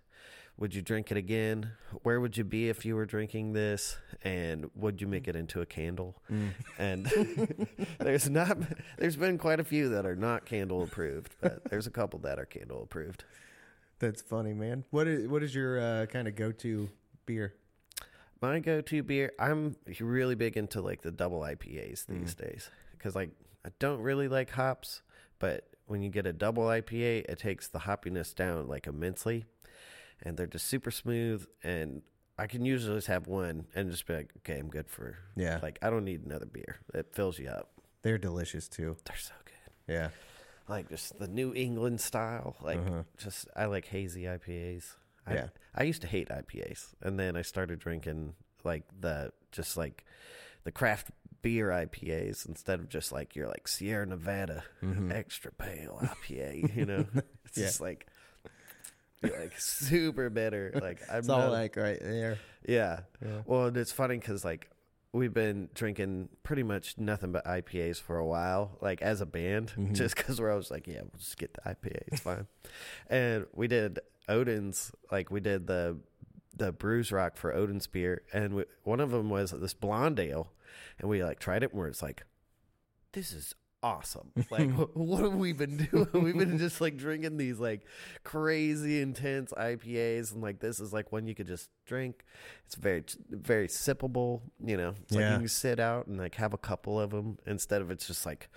Would 0.59 0.75
you 0.75 0.83
drink 0.83 1.11
it 1.11 1.17
again? 1.17 1.71
Where 2.03 2.21
would 2.21 2.37
you 2.37 2.45
be 2.45 2.69
if 2.69 2.85
you 2.85 2.95
were 2.95 3.07
drinking 3.07 3.55
this? 3.55 3.97
And 4.23 4.71
would 4.75 5.01
you 5.01 5.07
make 5.07 5.27
it 5.27 5.35
into 5.35 5.62
a 5.62 5.67
candle? 5.67 6.21
Mm. 6.31 6.51
And 6.79 7.07
there's 7.99 8.29
not 8.29 8.59
there's 8.99 9.17
been 9.17 9.39
quite 9.39 9.59
a 9.61 9.65
few 9.65 9.89
that 9.91 10.05
are 10.05 10.17
not 10.17 10.45
candle 10.45 10.83
approved, 10.83 11.35
but 11.41 11.65
there's 11.71 11.87
a 11.87 11.91
couple 11.91 12.19
that 12.21 12.39
are 12.39 12.45
candle 12.45 12.83
approved. 12.83 13.25
That's 14.01 14.21
funny, 14.21 14.53
man. 14.53 14.85
What 14.91 15.07
is 15.07 15.29
what 15.29 15.43
is 15.43 15.55
your 15.55 15.81
uh, 15.81 16.07
kind 16.07 16.29
of 16.29 16.35
go 16.35 16.53
to 16.53 16.91
beer? 17.25 17.55
My 18.43 18.59
go-to 18.59 19.03
beer, 19.03 19.33
I'm 19.39 19.77
really 20.01 20.35
big 20.35 20.57
into 20.57 20.81
like 20.81 21.03
the 21.03 21.11
double 21.11 21.41
IPAs 21.41 22.07
these 22.07 22.35
days 22.35 22.71
because 22.93 23.15
like 23.15 23.31
I 23.67 23.69
don't 23.79 24.01
really 24.01 24.29
like 24.29 24.51
hops, 24.51 25.03
but 25.39 25.69
when 25.91 26.03
you 26.03 26.09
get 26.11 26.25
a 26.27 26.33
double 26.33 26.62
IPA, 26.65 27.25
it 27.29 27.39
takes 27.39 27.67
the 27.69 27.81
hoppiness 27.81 28.35
down 28.35 28.69
like 28.69 28.87
immensely, 28.87 29.45
and 30.23 30.37
they're 30.37 30.47
just 30.47 30.67
super 30.67 30.91
smooth. 30.91 31.45
And 31.65 32.03
I 32.39 32.47
can 32.47 32.65
usually 32.65 32.97
just 32.97 33.09
have 33.09 33.27
one 33.27 33.67
and 33.75 33.91
just 33.91 34.07
be 34.07 34.15
like, 34.15 34.31
okay, 34.39 34.59
I'm 34.59 34.69
good 34.69 34.89
for 34.89 35.17
Yeah, 35.37 35.59
like 35.62 35.79
I 35.83 35.91
don't 35.91 36.05
need 36.05 36.25
another 36.25 36.47
beer. 36.47 36.79
It 36.95 37.12
fills 37.12 37.39
you 37.39 37.49
up. 37.49 37.73
they're 38.03 38.19
delicious 38.19 38.69
too. 38.69 38.97
They're 39.05 39.17
so 39.19 39.35
good. 39.45 39.95
Yeah, 39.95 40.09
like 40.69 40.89
just 40.89 41.19
the 41.19 41.29
New 41.29 41.53
England 41.55 42.01
style. 42.01 42.57
Like 42.62 42.79
Uh-huh. 42.79 43.03
just 43.19 43.49
I 43.57 43.65
like 43.67 43.87
hazy 43.87 44.23
IPAs. 44.25 44.95
I, 45.27 45.35
Yeah. 45.35 45.49
I 45.75 45.83
used 45.83 46.03
to 46.03 46.09
hate 46.09 46.29
IPAs, 46.31 46.95
and 47.03 47.19
then 47.19 47.37
I 47.37 47.43
started 47.43 47.79
drinking 47.81 48.35
like 48.65 48.85
the 49.01 49.33
just 49.53 49.77
like 49.77 50.05
the 50.65 50.73
craft 50.73 51.09
beer 51.43 51.69
IPAs 51.71 52.47
instead 52.47 52.81
of 52.81 52.89
just 52.89 53.12
like 53.12 53.35
your 53.37 53.49
like 53.49 53.67
Sierra 53.69 54.07
Nevada 54.07 54.65
Mhm. 54.83 55.12
extra 55.12 55.53
pale 55.53 55.99
IPA. 56.03 56.75
You 56.77 56.87
know, 56.87 57.07
it's 57.45 57.57
Yeah. 57.59 57.65
just 57.67 57.81
like 57.81 58.07
like 59.23 59.53
super 59.61 60.31
bitter. 60.31 60.73
Like 60.81 61.01
I'm 61.11 61.19
it's 61.21 61.29
all 61.29 61.39
not- 61.41 61.53
like 61.53 61.77
right 61.77 61.99
there. 62.01 62.39
yeah. 62.67 63.01
Yeah. 63.23 63.43
Well, 63.45 63.67
and 63.67 63.77
it's 63.77 63.93
funny 63.93 64.19
because 64.19 64.45
like 64.45 64.71
we've 65.12 65.35
been 65.35 65.69
drinking 65.75 66.29
pretty 66.43 66.62
much 66.62 66.97
nothing 66.97 67.33
but 67.33 67.45
IPAs 67.45 68.01
for 68.01 68.17
a 68.17 68.25
while, 68.27 68.79
like 68.81 69.03
as 69.03 69.21
a 69.21 69.27
band, 69.27 69.73
Mhm. 69.77 69.95
just 69.95 70.17
because 70.17 70.41
we're 70.41 70.51
always 70.51 70.71
like, 70.71 70.87
yeah, 70.87 71.01
we'll 71.03 71.19
just 71.19 71.37
get 71.37 71.53
the 71.55 71.61
IPA, 71.69 72.03
it's 72.07 72.21
fine. 72.21 72.47
and 73.11 73.47
we 73.53 73.67
did 73.67 73.99
Odin's, 74.29 74.93
like 75.11 75.31
we 75.31 75.41
did 75.41 75.67
the 75.67 75.99
the 76.57 76.73
Brews 76.73 77.11
Rock 77.11 77.37
for 77.39 77.55
Odin's 77.55 77.87
beer, 77.87 78.23
and 78.35 78.55
we, 78.55 78.65
one 78.85 79.01
of 79.01 79.11
them 79.11 79.31
was 79.31 79.51
this 79.51 79.73
blonde 79.73 80.21
ale, 80.21 80.53
and 80.99 81.09
we 81.09 81.23
like 81.25 81.39
tried 81.39 81.63
it, 81.63 81.71
and 81.73 81.79
we're 81.81 81.89
it's 81.89 82.03
like, 82.03 82.23
this 83.13 83.33
is 83.33 83.55
awesome. 83.83 84.31
Like, 84.51 84.71
what 84.95 85.23
have 85.23 85.35
we 85.35 85.53
been 85.53 85.77
doing? 85.93 86.09
We've 86.13 86.37
been 86.37 86.59
just 86.59 86.81
like 86.81 86.97
drinking 86.97 87.37
these 87.39 87.59
like 87.59 87.83
crazy 88.25 89.01
intense 89.01 89.53
IPAs, 89.53 90.33
and 90.33 90.43
like 90.43 90.61
this 90.61 90.81
is 90.81 90.93
like 90.93 91.13
one 91.13 91.27
you 91.27 91.35
could 91.35 91.47
just 91.47 91.71
drink. 91.87 92.25
It's 92.67 92.75
very, 92.75 93.05
very 93.31 93.69
sippable. 93.69 94.43
You 94.65 94.77
know, 94.77 94.95
it's 95.03 95.13
like 95.13 95.21
Yeah. 95.21 95.33
you 95.35 95.39
can 95.41 95.49
sit 95.49 95.81
out 95.81 96.07
and 96.09 96.19
like 96.19 96.35
have 96.37 96.53
a 96.53 96.59
couple 96.59 97.01
of 97.01 97.11
them 97.11 97.39
instead 97.47 97.81
of 97.81 97.91
it's 97.91 98.07
just 98.07 98.27
like 98.27 98.49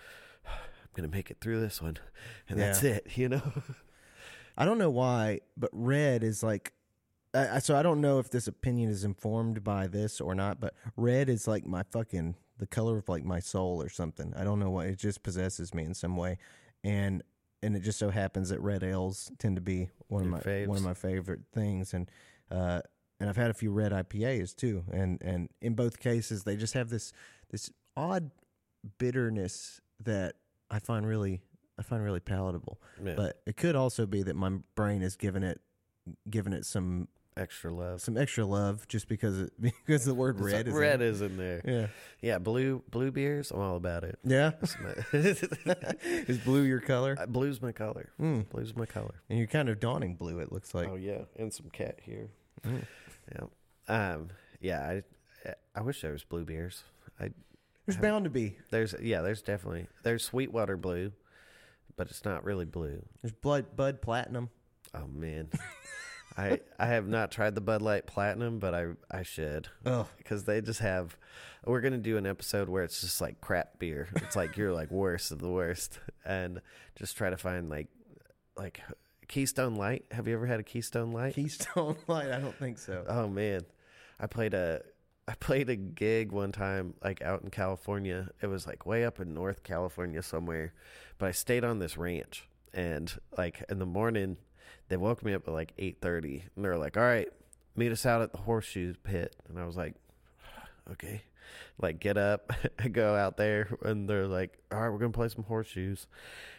I'm 0.46 0.52
gonna 0.96 1.08
make 1.08 1.32
it 1.32 1.38
through 1.42 1.62
this 1.62 1.82
one, 1.82 1.98
and 2.50 2.60
that's 2.60 2.84
it. 2.84 3.08
You 3.16 3.30
know. 3.30 3.42
I 4.58 4.66
don't 4.66 4.78
know 4.78 4.92
why, 4.92 5.40
but 5.58 5.70
red 5.74 6.24
is 6.24 6.44
like. 6.44 6.74
I 7.34 7.60
so 7.60 7.76
I 7.76 7.82
don't 7.82 8.00
know 8.00 8.20
if 8.20 8.30
this 8.30 8.48
opinion 8.48 8.90
is 8.90 9.04
informed 9.04 9.64
by 9.64 9.88
this 9.88 10.22
or 10.22 10.36
not, 10.36 10.60
but 10.60 10.76
red 10.96 11.30
is 11.30 11.48
like 11.48 11.66
my 11.66 11.84
fucking 11.84 12.36
the 12.60 12.68
color 12.68 12.98
of 12.98 13.10
like 13.10 13.24
my 13.24 13.40
soul 13.40 13.82
or 13.82 13.90
something. 13.90 14.34
I 14.38 14.44
don't 14.44 14.60
know 14.60 14.70
what 14.70 14.88
it 14.88 14.98
just 14.98 15.24
possesses 15.24 15.74
me 15.74 15.84
in 15.84 15.94
some 15.94 16.16
way, 16.16 16.38
and 16.84 17.24
and 17.64 17.76
it 17.76 17.80
just 17.80 17.98
so 17.98 18.10
happens 18.10 18.50
that 18.50 18.60
red 18.62 18.84
ales 18.84 19.32
tend 19.40 19.56
to 19.56 19.62
be 19.62 19.90
one 20.08 20.24
of 20.24 20.30
my 20.30 20.40
faves. 20.42 20.68
one 20.68 20.78
of 20.78 20.84
my 20.84 20.94
favorite 20.94 21.42
things, 21.54 21.94
and 21.94 22.10
uh, 22.52 22.82
and 23.20 23.30
I've 23.30 23.38
had 23.38 23.50
a 23.50 23.54
few 23.54 23.72
red 23.72 23.92
IPAs 23.92 24.56
too, 24.56 24.84
and 24.92 25.22
and 25.24 25.50
in 25.62 25.74
both 25.74 26.00
cases 26.00 26.44
they 26.44 26.56
just 26.56 26.74
have 26.76 26.90
this 26.90 27.14
this 27.50 27.72
odd 27.98 28.32
bitterness 28.98 29.82
that 30.00 30.36
I 30.70 30.80
find 30.80 31.08
really 31.08 31.42
I 31.80 31.82
find 31.82 32.04
really 32.04 32.20
palatable. 32.20 32.80
Yeah. 33.04 33.16
But 33.16 33.42
it 33.48 33.58
could 33.58 33.76
also 33.76 34.06
be 34.06 34.22
that 34.24 34.36
my 34.36 34.52
brain 34.76 35.02
is 35.02 35.16
giving 35.16 35.44
it 35.44 35.62
giving 36.30 36.54
it 36.54 36.66
some 36.66 37.08
extra 37.38 37.72
love. 37.74 38.02
some 38.02 38.18
extra 38.18 38.46
love 38.46 38.88
just 38.88 39.08
because 39.08 39.40
it, 39.40 39.54
because 39.60 40.06
the 40.06 40.14
word 40.14 40.40
red 40.40 40.68
is 40.68 40.74
in 40.74 40.80
red 40.80 41.02
it. 41.02 41.08
is 41.08 41.22
in 41.22 41.38
there. 41.38 41.62
Yeah. 41.66 41.88
Yeah, 42.22 42.38
blue 42.40 42.84
blue 42.90 43.12
beers. 43.12 43.52
I'm 43.52 43.60
all 43.60 43.76
about 43.76 44.04
it. 44.04 44.20
Yeah. 44.24 44.52
Is 45.14 46.38
blue 46.40 46.62
your 46.62 46.80
color? 46.80 47.18
Uh, 47.20 47.26
Blue's 47.26 47.62
my 47.62 47.72
color. 47.72 48.10
Mm. 48.22 48.50
Blue's 48.50 48.76
my 48.76 48.86
color. 48.86 49.16
And 49.30 49.38
you're 49.38 49.48
kind 49.48 49.70
of 49.70 49.80
dawning 49.80 50.16
blue 50.16 50.40
it 50.40 50.52
looks 50.52 50.74
like. 50.74 50.88
oh 50.90 50.96
yeah, 50.96 51.24
and 51.38 51.54
some 51.54 51.70
cat 51.70 52.00
here. 52.02 52.30
Mm. 52.66 52.86
Yeah. 53.32 54.14
Um. 54.14 54.30
Yeah. 54.62 54.80
I. 54.80 55.04
I 55.76 55.82
wish 55.82 56.02
there 56.02 56.12
was 56.14 56.24
blue 56.24 56.46
beers. 56.46 56.84
I. 57.20 57.32
There's 57.86 57.98
bound 57.98 58.24
to 58.24 58.30
be. 58.30 58.58
There's. 58.72 58.96
Yeah. 59.02 59.22
There's 59.22 59.42
definitely. 59.42 59.88
There's 60.04 60.24
Sweetwater 60.24 60.78
blue, 60.78 61.12
but 61.98 62.10
it's 62.10 62.24
not 62.24 62.46
really 62.46 62.66
blue. 62.66 63.04
There's 63.22 63.34
blood 63.34 63.76
bud 63.76 64.02
platinum. 64.02 64.50
Oh 64.94 65.08
man. 65.08 65.50
I 66.38 66.60
I 66.80 66.88
have 66.88 67.08
not 67.08 67.32
tried 67.32 67.56
the 67.56 67.62
Bud 67.62 67.82
Light 67.82 68.08
Platinum, 68.08 68.60
but 68.60 68.74
I 68.74 68.88
I 69.12 69.24
should 69.24 69.68
Oh. 69.86 70.08
because 70.18 70.46
they 70.46 70.62
just 70.62 70.80
have. 70.80 71.18
We're 71.66 71.82
gonna 71.82 71.98
do 71.98 72.18
an 72.18 72.26
episode 72.26 72.68
where 72.70 72.84
it's 72.84 73.02
just 73.02 73.22
like 73.22 73.40
crap 73.40 73.80
beer. 73.80 74.10
It's 74.18 74.36
like 74.36 74.58
you're 74.58 74.74
like 74.74 74.92
worst 74.92 75.32
of 75.32 75.40
the 75.40 75.50
worst, 75.50 76.00
and 76.26 76.62
just 76.96 77.16
try 77.16 77.30
to 77.30 77.38
find 77.38 77.70
like 77.70 77.88
like 78.58 78.82
Keystone 79.28 79.76
Light. 79.76 80.06
Have 80.12 80.28
you 80.28 80.34
ever 80.34 80.46
had 80.46 80.60
a 80.60 80.64
Keystone 80.64 81.12
Light? 81.12 81.36
Keystone 81.36 81.96
Light, 82.08 82.32
I 82.32 82.40
don't 82.40 82.56
think 82.56 82.78
so. 82.80 83.06
Oh 83.08 83.28
man, 83.28 83.62
I 84.20 84.28
played 84.28 84.54
a 84.54 84.82
I 85.28 85.36
played 85.36 85.70
a 85.70 85.76
gig 85.78 86.32
one 86.34 86.52
time 86.52 86.96
like 87.04 87.22
out 87.22 87.44
in 87.44 87.50
California. 87.50 88.30
It 88.42 88.48
was 88.48 88.68
like 88.68 88.86
way 88.86 89.06
up 89.06 89.20
in 89.22 89.34
North 89.34 89.64
California 89.64 90.22
somewhere, 90.22 90.74
but 91.18 91.28
I 91.28 91.32
stayed 91.32 91.64
on 91.64 91.80
this 91.80 91.96
ranch 91.98 92.48
and 92.74 93.14
like 93.38 93.64
in 93.70 93.80
the 93.80 93.86
morning 93.86 94.36
they 94.94 94.98
woke 94.98 95.24
me 95.26 95.34
up 95.34 95.48
at 95.48 95.54
like 95.56 95.74
8:30 95.80 96.44
and 96.56 96.64
they 96.64 96.70
were 96.70 96.78
like, 96.78 96.98
"All 96.98 97.04
right, 97.04 97.28
meet 97.76 97.92
us 97.92 98.06
out 98.06 98.22
at 98.22 98.32
the 98.32 98.38
horseshoe 98.38 98.94
pit." 99.04 99.36
And 99.50 99.58
I 99.60 99.66
was 99.66 99.76
like, 99.76 99.96
"Okay." 100.92 101.24
Like 101.82 102.00
get 102.00 102.16
up, 102.18 102.54
go 102.92 103.16
out 103.16 103.38
there 103.38 103.76
and 103.84 104.08
they're 104.08 104.28
like, 104.28 104.60
"All 104.72 104.80
right, 104.82 104.90
we're 104.90 105.00
to 105.00 105.10
play 105.10 105.30
some 105.30 105.46
horseshoes." 105.46 106.06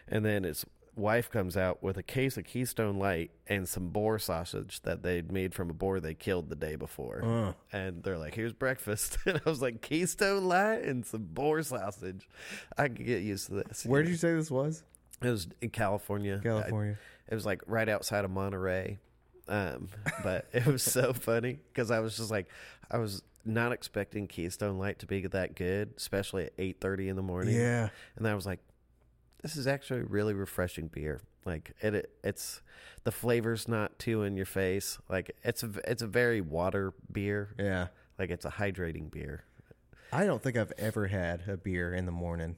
And 0.09 0.24
then 0.24 0.43
his 0.43 0.66
wife 0.97 1.31
comes 1.31 1.56
out 1.56 1.81
with 1.81 1.97
a 1.97 2.02
case 2.02 2.36
of 2.36 2.44
Keystone 2.44 2.98
Light 2.98 3.31
and 3.47 3.69
some 3.69 3.89
boar 3.90 4.19
sausage 4.19 4.82
that 4.82 5.02
they'd 5.05 5.31
made 5.31 5.55
from 5.55 5.70
a 5.70 5.74
boar 5.74 6.01
they 6.01 6.15
killed 6.15 6.48
the 6.48 6.56
day 6.56 6.74
before. 6.77 7.24
Uh, 7.24 7.52
And 7.73 8.02
they're 8.02 8.19
like, 8.19 8.35
"Here's 8.35 8.52
breakfast." 8.52 9.19
And 9.27 9.40
I 9.47 9.48
was 9.48 9.62
like, 9.62 9.81
"Keystone 9.81 10.44
Light 10.47 10.82
and 10.82 11.06
some 11.06 11.23
boar 11.24 11.62
sausage." 11.62 12.28
I 12.77 12.89
could 12.89 13.06
get 13.06 13.23
used 13.23 13.47
to 13.47 13.62
this. 13.62 13.86
where 13.86 14.02
did 14.02 14.11
you 14.11 14.16
say 14.16 14.35
this 14.35 14.51
was? 14.51 14.82
It 15.23 15.31
was 15.31 15.47
in 15.61 15.70
California. 15.70 16.40
California. 16.43 16.98
I- 17.01 17.13
it 17.28 17.34
was 17.34 17.46
like 17.46 17.62
right 17.66 17.88
outside 17.88 18.24
of 18.24 18.30
Monterey. 18.30 18.98
Um, 19.48 19.88
but 20.22 20.46
it 20.52 20.66
was 20.66 20.82
so 20.82 21.12
funny 21.12 21.60
because 21.72 21.90
I 21.90 22.01
was 22.01 22.16
just 22.16 22.30
like, 22.30 22.48
I 22.90 22.98
was 22.98 23.22
not 23.44 23.72
expecting 23.72 24.26
Keystone 24.26 24.78
Light 24.78 24.98
to 25.01 25.06
be 25.06 25.26
that 25.26 25.55
good, 25.55 25.94
especially 25.96 26.44
at 26.44 26.52
eight 26.59 26.80
thirty 26.80 27.09
in 27.09 27.16
the 27.16 27.22
morning. 27.22 27.55
yeah. 27.55 27.88
And 28.16 28.26
I 28.26 28.34
was 28.34 28.46
like, 28.46 28.60
this 29.42 29.56
is 29.56 29.66
actually 29.66 30.01
a 30.01 30.05
really 30.05 30.32
refreshing 30.34 30.88
beer. 30.88 31.20
Like 31.44 31.72
it, 31.82 31.94
it 31.94 32.10
it's 32.22 32.62
the 33.05 33.12
flavor's 33.12 33.68
not 33.68 33.98
too 33.98 34.22
in 34.22 34.36
your 34.36 34.46
face. 34.46 34.98
Like 35.09 35.36
it's 35.42 35.62
a 35.62 35.70
it's 35.86 36.02
a 36.02 36.06
very 36.06 36.40
water 36.40 36.94
beer. 37.12 37.55
Yeah. 37.59 37.88
Like 38.18 38.30
it's 38.30 38.44
a 38.44 38.51
hydrating 38.51 39.10
beer. 39.10 39.44
I 40.12 40.26
don't 40.26 40.42
think 40.42 40.56
I've 40.56 40.72
ever 40.78 41.09
had 41.09 41.42
a 41.48 41.56
beer 41.56 41.92
in 41.92 42.06
the 42.06 42.12
morning. 42.12 42.56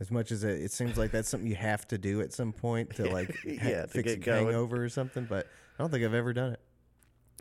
As 0.00 0.10
much 0.10 0.32
as 0.32 0.44
it, 0.44 0.60
it 0.62 0.72
seems 0.72 0.96
like 0.96 1.10
that's 1.10 1.28
something 1.28 1.48
you 1.48 1.56
have 1.56 1.86
to 1.88 1.98
do 1.98 2.20
at 2.22 2.32
some 2.32 2.52
point 2.52 2.96
to 2.96 3.04
like 3.12 3.28
ha- 3.60 3.82
to 3.82 3.86
fix 3.88 4.08
get 4.08 4.12
a 4.14 4.16
going. 4.16 4.44
hangover 4.46 4.82
or 4.82 4.88
something, 4.88 5.26
but 5.28 5.46
I 5.78 5.82
don't 5.82 5.90
think 5.90 6.04
I've 6.04 6.14
ever 6.14 6.32
done 6.32 6.52
it. 6.54 6.60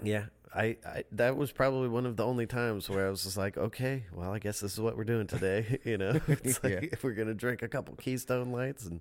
Yeah, 0.04 0.26
I, 0.54 0.78
I 0.86 1.04
that 1.14 1.36
was 1.38 1.52
probably 1.52 1.88
one 1.90 2.06
of 2.06 2.16
the 2.18 2.26
only 2.26 2.48
times 2.48 2.90
where 2.90 3.08
I 3.08 3.10
was 3.10 3.24
just 3.24 3.38
like, 3.38 3.58
okay, 3.58 4.06
well, 4.14 4.32
I 4.34 4.40
guess 4.40 4.60
this 4.60 4.74
is 4.74 4.80
what 4.80 4.98
we're 4.98 5.04
doing 5.06 5.28
today. 5.28 5.80
You 5.86 5.98
know, 5.98 6.20
it's 6.28 6.62
like 6.64 6.74
Yeah. 6.74 6.90
if 6.92 7.04
we're 7.04 7.14
gonna 7.14 7.34
drink 7.34 7.62
a 7.64 7.68
couple 7.68 7.96
Keystone 7.96 8.52
Lights 8.52 8.86
and 8.86 9.00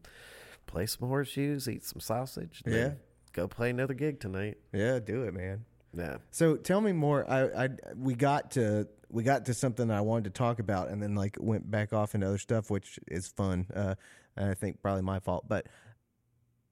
play 0.67 0.87
some 0.87 1.09
horseshoes, 1.09 1.69
eat 1.69 1.85
some 1.85 2.01
sausage, 2.01 2.63
then 2.65 2.75
Yeah. 2.75 2.93
go 3.33 3.49
play 3.49 3.71
another 3.71 3.95
gig 3.95 4.21
tonight. 4.21 4.59
Yeah, 4.73 4.99
do 5.01 5.23
it, 5.25 5.35
man. 5.35 5.65
Yeah, 5.97 6.19
So 6.31 6.57
tell 6.57 6.81
me 6.81 6.93
more. 6.93 7.29
I, 7.29 7.65
I 7.65 7.69
we 7.97 8.15
got 8.15 8.53
to 8.53 8.87
we 9.11 9.23
got 9.23 9.47
to 9.47 9.55
something 9.55 9.89
that 9.89 9.97
I 9.97 10.01
wanted 10.01 10.25
to 10.25 10.31
talk 10.31 10.59
about, 10.59 10.89
and 10.89 11.03
then 11.03 11.15
like 11.15 11.37
went 11.41 11.71
back 11.71 11.93
off 11.93 12.15
into 12.15 12.27
other 12.27 12.39
stuff, 12.39 12.71
which 12.71 12.99
is 13.07 13.29
fun. 13.29 13.67
Uh, 13.75 13.95
and 14.37 14.51
I 14.51 14.55
think 14.55 14.81
probably 14.83 15.03
my 15.03 15.19
fault, 15.19 15.47
but 15.49 15.67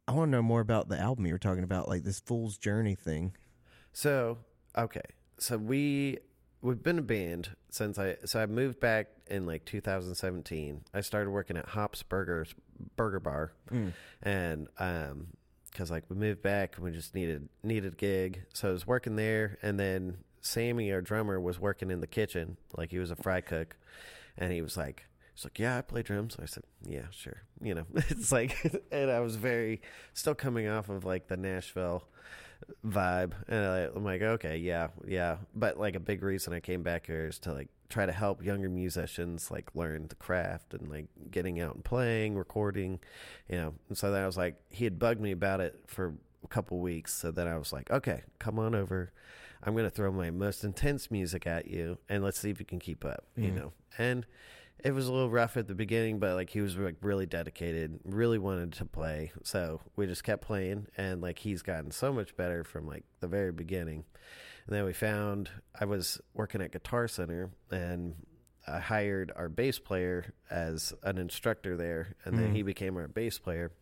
I 0.09 0.13
want 0.13 0.29
to 0.29 0.33
know 0.33 0.43
more 0.43 0.61
about 0.61 0.89
the 0.89 0.99
album 0.99 1.27
you 1.27 1.33
were 1.33 1.39
talking 1.39 1.65
about, 1.65 1.89
like 1.89 2.05
this 2.05 2.21
Fool's 2.21 2.57
Journey 2.59 2.95
thing. 2.95 3.33
So 3.93 4.39
okay, 4.77 5.01
so 5.39 5.57
we 5.57 6.19
we've 6.63 6.83
been 6.83 6.99
a 6.99 7.03
band 7.03 7.51
since 7.71 7.99
I 7.99 8.17
so 8.25 8.41
I 8.41 8.47
moved 8.47 8.81
back 8.81 9.09
in 9.29 9.47
like 9.47 9.65
2017. 9.65 10.85
I 10.95 11.01
started 11.01 11.31
working 11.31 11.57
at 11.57 11.67
Hops 11.71 12.03
Burgers 12.03 12.55
Burger 12.97 13.21
Bar, 13.21 13.53
and 14.23 14.69
um, 14.79 15.29
because 15.71 15.91
like 15.91 16.05
we 16.09 16.17
moved 16.17 16.43
back 16.43 16.77
and 16.77 16.85
we 16.85 16.91
just 16.93 17.15
needed 17.15 17.49
needed 17.63 17.95
a 17.95 17.97
gig, 17.97 18.45
so 18.53 18.69
I 18.69 18.73
was 18.73 18.87
working 18.87 19.17
there, 19.17 19.59
and 19.63 19.79
then 19.81 20.19
Sammy, 20.47 20.93
our 20.93 21.01
drummer, 21.01 21.41
was 21.41 21.61
working 21.61 21.91
in 21.91 22.01
the 22.01 22.07
kitchen, 22.07 22.57
like 22.77 22.91
he 22.91 22.99
was 22.99 23.11
a 23.11 23.17
fry 23.17 23.41
cook, 23.41 23.77
and 24.37 24.53
he 24.53 24.63
was 24.63 24.77
like. 24.77 25.05
He's 25.35 25.45
like, 25.45 25.59
yeah, 25.59 25.77
I 25.77 25.83
play 25.83 26.03
drums. 26.03 26.39
I 26.41 26.47
said, 26.47 26.63
yeah, 26.83 27.09
sure. 27.11 27.43
You 27.61 27.75
know, 27.75 27.85
it's 27.95 28.33
like, 28.33 28.57
and 28.91 29.11
I 29.11 29.21
was 29.21 29.37
very 29.37 29.83
still 30.15 30.35
coming 30.35 30.67
off 30.67 30.89
of 30.89 31.05
like 31.05 31.29
the 31.29 31.37
Nashville 31.37 32.05
vibe 32.85 33.33
and 33.49 33.65
I, 33.65 33.79
i'm 33.95 34.05
like 34.05 34.23
okay 34.23 34.57
yeah 34.57 34.89
yeah 35.07 35.37
but 35.55 35.79
like 35.79 35.95
a 35.95 36.01
big 36.01 36.23
reason 36.23 36.53
i 36.53 36.61
came 36.61 36.83
back 36.83 37.07
here 37.07 37.27
is 37.27 37.39
to 37.41 37.53
like 37.53 37.69
try 37.89 38.07
to 38.07 38.13
help 38.13 38.45
younger 38.45 38.69
musicians 38.69 39.51
like 39.51 39.75
learn 39.75 40.09
the 40.09 40.15
craft 40.17 40.75
and 40.75 40.89
like 40.89 41.07
getting 41.31 41.61
out 41.61 41.75
and 41.75 41.85
playing 41.85 42.37
recording 42.37 42.99
you 43.49 43.57
know 43.57 43.75
and 43.89 43.99
so 43.99 44.11
then 44.11 44.23
i 44.23 44.27
was 44.27 44.37
like 44.37 44.57
he 44.71 44.85
had 44.85 44.99
bugged 44.99 45.21
me 45.21 45.33
about 45.33 45.61
it 45.61 45.81
for 45.87 46.15
a 46.45 46.49
couple 46.49 46.79
weeks 46.79 47.13
so 47.13 47.31
then 47.31 47.47
i 47.47 47.57
was 47.57 47.73
like 47.73 47.91
okay 47.91 48.23
come 48.39 48.59
on 48.59 48.75
over 48.75 49.13
i'm 49.63 49.73
going 49.75 49.85
to 49.85 49.91
throw 49.91 50.11
my 50.13 50.31
most 50.31 50.65
intense 50.65 51.11
music 51.11 51.47
at 51.47 51.67
you 51.69 51.99
and 52.09 52.23
let's 52.23 52.39
see 52.39 52.51
if 52.51 52.59
you 52.61 52.67
can 52.67 52.79
keep 52.79 53.05
up 53.05 53.25
you 53.37 53.49
mm-hmm. 53.49 53.57
know 53.57 53.73
and 53.99 54.27
it 54.85 54.95
was 54.95 55.09
a 55.09 55.13
little 55.13 55.31
rough 55.31 55.57
at 55.57 55.67
the 55.67 55.75
beginning, 55.75 56.19
but 56.19 56.35
like 56.35 56.51
he 56.51 56.61
was 56.61 56.77
like 56.77 56.97
really 57.01 57.27
dedicated, 57.27 57.99
really 58.05 58.39
wanted 58.39 58.73
to 58.75 58.85
play. 58.85 59.33
So 59.43 59.81
we 59.97 60.07
just 60.07 60.23
kept 60.23 60.43
playing, 60.43 60.87
and 60.97 61.21
like 61.21 61.39
he's 61.39 61.63
gotten 61.63 61.91
so 61.91 62.13
much 62.13 62.37
better 62.37 62.63
from 62.63 62.87
like 62.87 63.05
the 63.21 63.27
very 63.27 63.53
beginning. 63.53 64.05
And 64.67 64.77
then 64.77 64.85
we 64.85 64.93
found 64.93 65.51
I 65.79 65.87
was 65.87 66.21
working 66.35 66.61
at 66.61 66.73
Guitar 66.73 67.09
Center, 67.09 67.51
and 67.71 68.15
I 68.69 68.81
hired 68.81 69.33
our 69.35 69.49
bass 69.49 69.79
player 69.79 70.35
as 70.51 70.93
an 71.03 71.19
instructor 71.19 71.77
there, 71.77 72.15
and 72.25 72.39
then 72.39 72.53
he 72.53 72.61
mm-hmm. 72.61 72.67
became 72.67 72.97
our 72.97 73.09
bass 73.09 73.39
player. 73.39 73.73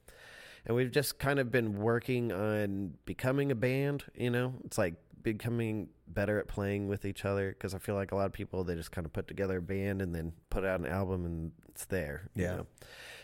And 0.67 0.75
we've 0.75 0.91
just 0.91 1.19
kind 1.19 1.39
of 1.39 1.51
been 1.51 1.79
working 1.79 2.33
on 2.33 2.95
becoming 3.05 3.51
a 3.51 3.55
band. 3.55 4.05
You 4.15 4.31
know, 4.31 4.55
it's 4.65 4.79
like 4.79 4.95
becoming 5.25 5.89
better 6.07 6.39
at 6.39 6.47
playing 6.47 6.87
with 6.87 7.05
each 7.05 7.25
other 7.25 7.49
because 7.51 7.75
I 7.75 7.79
feel 7.79 7.97
like 7.97 8.13
a 8.13 8.15
lot 8.15 8.27
of 8.27 8.33
people 8.33 8.63
they 8.63 8.77
just 8.77 8.93
kind 8.93 9.05
of 9.05 9.13
put 9.13 9.27
together 9.27 9.59
a 9.59 9.63
band 9.63 10.01
and 10.01 10.15
then 10.15 10.33
put 10.51 10.65
out 10.65 10.79
an 10.79 10.87
album 10.87 11.25
and 11.25 11.51
it's 11.71 11.87
there. 11.87 12.31
you 12.35 12.45
Yeah. 12.45 12.57
know? 12.59 12.67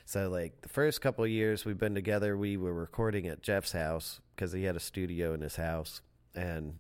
So 0.07 0.29
like 0.29 0.63
the 0.63 0.69
first 0.69 1.01
couple 1.01 1.23
of 1.23 1.31
years 1.31 1.65
we've 1.65 1.79
been 1.79 1.95
together, 1.95 2.37
we 2.37 2.57
were 2.57 2.75
recording 2.75 3.29
at 3.29 3.43
Jeff's 3.43 3.71
house 3.73 4.21
because 4.35 4.51
he 4.53 4.65
had 4.65 4.75
a 4.75 4.81
studio 4.81 5.33
in 5.35 5.41
his 5.43 5.55
house 5.55 6.03
and 6.35 6.79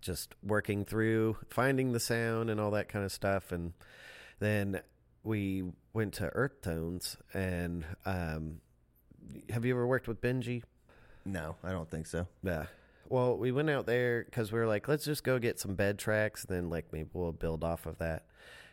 just 0.00 0.34
working 0.42 0.84
through 0.84 1.36
finding 1.48 1.92
the 1.92 2.00
sound 2.00 2.50
and 2.50 2.58
all 2.60 2.72
that 2.72 2.88
kind 2.88 3.04
of 3.04 3.12
stuff 3.12 3.52
and 3.52 3.74
then 4.40 4.80
we 5.22 5.62
went 5.92 6.14
to 6.14 6.30
Earth 6.34 6.62
Tones, 6.62 7.18
and 7.34 7.84
um, 8.06 8.62
have 9.50 9.66
you 9.66 9.74
ever 9.74 9.86
worked 9.86 10.08
with 10.08 10.22
Benji? 10.22 10.62
No, 11.26 11.56
I 11.62 11.72
don't 11.72 11.90
think 11.90 12.06
so. 12.06 12.26
Yeah. 12.42 12.64
Well, 13.10 13.36
we 13.36 13.52
went 13.52 13.68
out 13.68 13.84
there 13.86 14.24
because 14.24 14.50
we 14.52 14.58
were 14.58 14.66
like, 14.66 14.88
let's 14.88 15.04
just 15.04 15.22
go 15.24 15.38
get 15.38 15.58
some 15.60 15.74
bed 15.74 15.98
tracks, 15.98 16.44
then 16.48 16.70
like 16.70 16.92
maybe 16.92 17.10
we'll 17.12 17.32
build 17.32 17.62
off 17.64 17.84
of 17.84 17.98
that. 17.98 18.24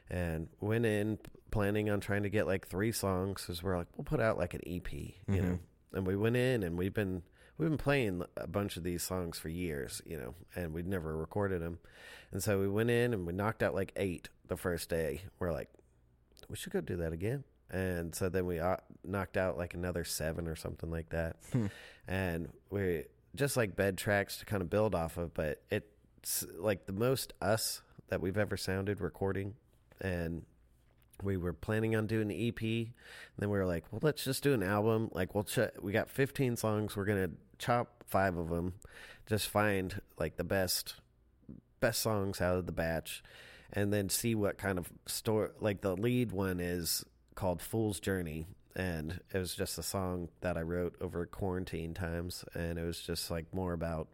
And 0.10 0.48
went 0.62 0.86
in 0.86 1.18
planning 1.52 1.90
on 1.90 2.00
trying 2.00 2.24
to 2.24 2.30
get 2.30 2.48
like 2.48 2.68
three 2.68 2.92
songs 2.94 3.42
because 3.42 3.62
we're 3.62 3.78
like, 3.78 3.88
we'll 3.98 4.06
put 4.06 4.22
out 4.22 4.38
like 4.38 4.54
an 4.54 4.62
EP, 4.66 4.94
you 4.94 5.14
Mhm. 5.28 5.42
know. 5.44 5.60
And 5.94 6.08
we 6.08 6.16
went 6.16 6.38
in 6.38 6.64
and 6.64 6.78
we've 6.78 6.94
been 6.94 7.24
we've 7.58 7.70
been 7.70 7.78
playing 7.78 8.24
a 8.38 8.46
bunch 8.48 8.78
of 8.78 8.84
these 8.84 9.02
songs 9.02 9.40
for 9.40 9.50
years, 9.50 10.02
you 10.06 10.18
know, 10.18 10.36
and 10.56 10.72
we'd 10.74 10.88
never 10.88 11.18
recorded 11.18 11.60
them. 11.62 11.80
And 12.32 12.44
so 12.44 12.60
we 12.60 12.68
went 12.68 12.92
in 12.92 13.14
and 13.16 13.26
we 13.26 13.34
knocked 13.34 13.64
out 13.64 13.74
like 13.74 13.92
eight 13.96 14.30
the 14.48 14.56
first 14.58 14.90
day. 14.90 15.22
We're 15.40 15.52
like, 15.52 15.70
we 16.48 16.56
should 16.56 16.72
go 16.72 16.82
do 16.82 16.98
that 16.98 17.14
again. 17.14 17.44
And 17.72 18.14
so 18.14 18.30
then 18.30 18.46
we 18.46 18.60
uh, 18.60 18.78
knocked 19.04 19.36
out 19.38 19.58
like 19.58 19.74
another 19.74 20.04
seven 20.04 20.48
or 20.48 20.56
something 20.56 20.92
like 20.92 21.10
that. 21.10 21.38
Hmm. 21.52 21.66
And 22.08 22.50
we 22.70 23.06
just 23.36 23.58
like 23.58 23.76
bed 23.76 23.98
tracks 23.98 24.38
to 24.38 24.46
kind 24.46 24.62
of 24.62 24.70
build 24.70 24.96
off 24.96 25.18
of, 25.18 25.34
but 25.34 25.62
it's 25.70 26.46
like 26.58 26.86
the 26.86 26.94
most 26.94 27.34
us 27.42 27.82
that 28.10 28.22
we've 28.22 28.38
ever 28.38 28.58
sounded 28.58 29.02
recording. 29.02 29.56
And 30.02 30.44
we 31.24 31.38
were 31.38 31.54
planning 31.54 31.96
on 31.96 32.08
doing 32.08 32.28
the 32.28 32.48
EP. 32.48 32.62
And 32.62 32.94
then 33.40 33.50
we 33.50 33.58
were 33.58 33.66
like, 33.66 33.86
well, 33.92 34.00
let's 34.04 34.24
just 34.24 34.44
do 34.44 34.54
an 34.54 34.64
album. 34.64 35.10
Like, 35.14 35.34
we'll 35.34 35.44
ch- 35.44 35.72
we 35.82 35.92
got 35.92 36.10
15 36.10 36.56
songs. 36.58 36.96
We're 36.96 37.06
going 37.06 37.30
to 37.30 37.36
chop 37.58 38.04
five 38.08 38.38
of 38.38 38.50
them, 38.50 38.74
just 39.26 39.48
find 39.48 40.02
like 40.18 40.38
the 40.38 40.44
best 40.44 40.96
best 41.80 42.02
songs 42.02 42.42
out 42.42 42.58
of 42.58 42.66
the 42.66 42.72
batch 42.72 43.24
and 43.72 43.94
then 43.94 44.10
see 44.10 44.34
what 44.34 44.58
kind 44.58 44.80
of 44.80 44.90
story 45.06 45.50
like 45.60 45.82
the 45.82 45.96
lead 45.96 46.32
one 46.32 46.60
is 46.60 47.06
called 47.36 47.62
Fool's 47.62 48.00
Journey 48.00 48.48
and 48.78 49.20
it 49.34 49.38
was 49.38 49.54
just 49.56 49.78
a 49.78 49.84
song 49.84 50.30
that 50.42 50.56
I 50.56 50.62
wrote 50.62 50.96
over 51.02 51.26
quarantine 51.26 51.94
times 51.94 52.46
and 52.54 52.78
it 52.80 52.84
was 52.84 53.00
just 53.02 53.30
like 53.32 53.54
more 53.54 53.74
about 53.74 54.08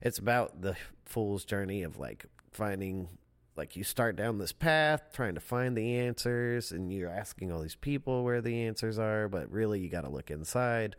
it's 0.00 0.18
about 0.18 0.62
the 0.62 0.74
fool's 1.04 1.44
journey 1.44 1.82
of 1.84 1.98
like 1.98 2.24
finding 2.50 3.08
like 3.56 3.76
you 3.76 3.84
start 3.84 4.16
down 4.16 4.38
this 4.38 4.52
path 4.52 5.02
trying 5.12 5.34
to 5.34 5.40
find 5.40 5.76
the 5.76 5.98
answers 5.98 6.72
and 6.72 6.92
you're 6.92 7.10
asking 7.10 7.52
all 7.52 7.60
these 7.60 7.74
people 7.76 8.24
where 8.24 8.40
the 8.40 8.62
answers 8.62 8.98
are 8.98 9.28
but 9.28 9.50
really 9.52 9.80
you 9.80 9.88
got 9.90 10.02
to 10.02 10.10
look 10.10 10.30
inside 10.30 10.96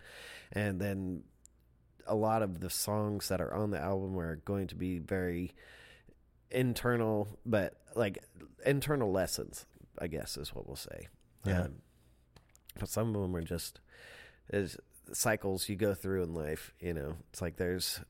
and 0.53 0.79
then 0.79 1.23
a 2.05 2.15
lot 2.15 2.41
of 2.43 2.59
the 2.61 2.69
songs 2.69 3.27
that 3.27 3.41
are 3.41 3.53
on 3.53 3.71
the 3.71 3.79
album 3.79 4.17
are 4.17 4.37
going 4.37 4.67
to 4.67 4.75
be 4.75 4.97
very 4.99 5.53
internal 6.49 7.27
but 7.45 7.73
like 7.95 8.17
internal 8.65 9.11
lessons 9.11 9.65
i 9.99 10.07
guess 10.07 10.37
is 10.37 10.53
what 10.55 10.65
we'll 10.67 10.75
say 10.75 11.07
Yeah. 11.45 11.63
um, 11.63 11.75
but 12.79 12.89
some 12.89 13.15
of 13.15 13.21
them 13.21 13.35
are 13.35 13.41
just 13.41 13.79
cycles 15.11 15.69
you 15.69 15.75
go 15.75 15.93
through 15.93 16.23
in 16.23 16.33
life 16.33 16.73
you 16.79 16.93
know? 16.93 17.15
It's 17.31 17.41
like 17.41 17.57
there's 17.57 18.01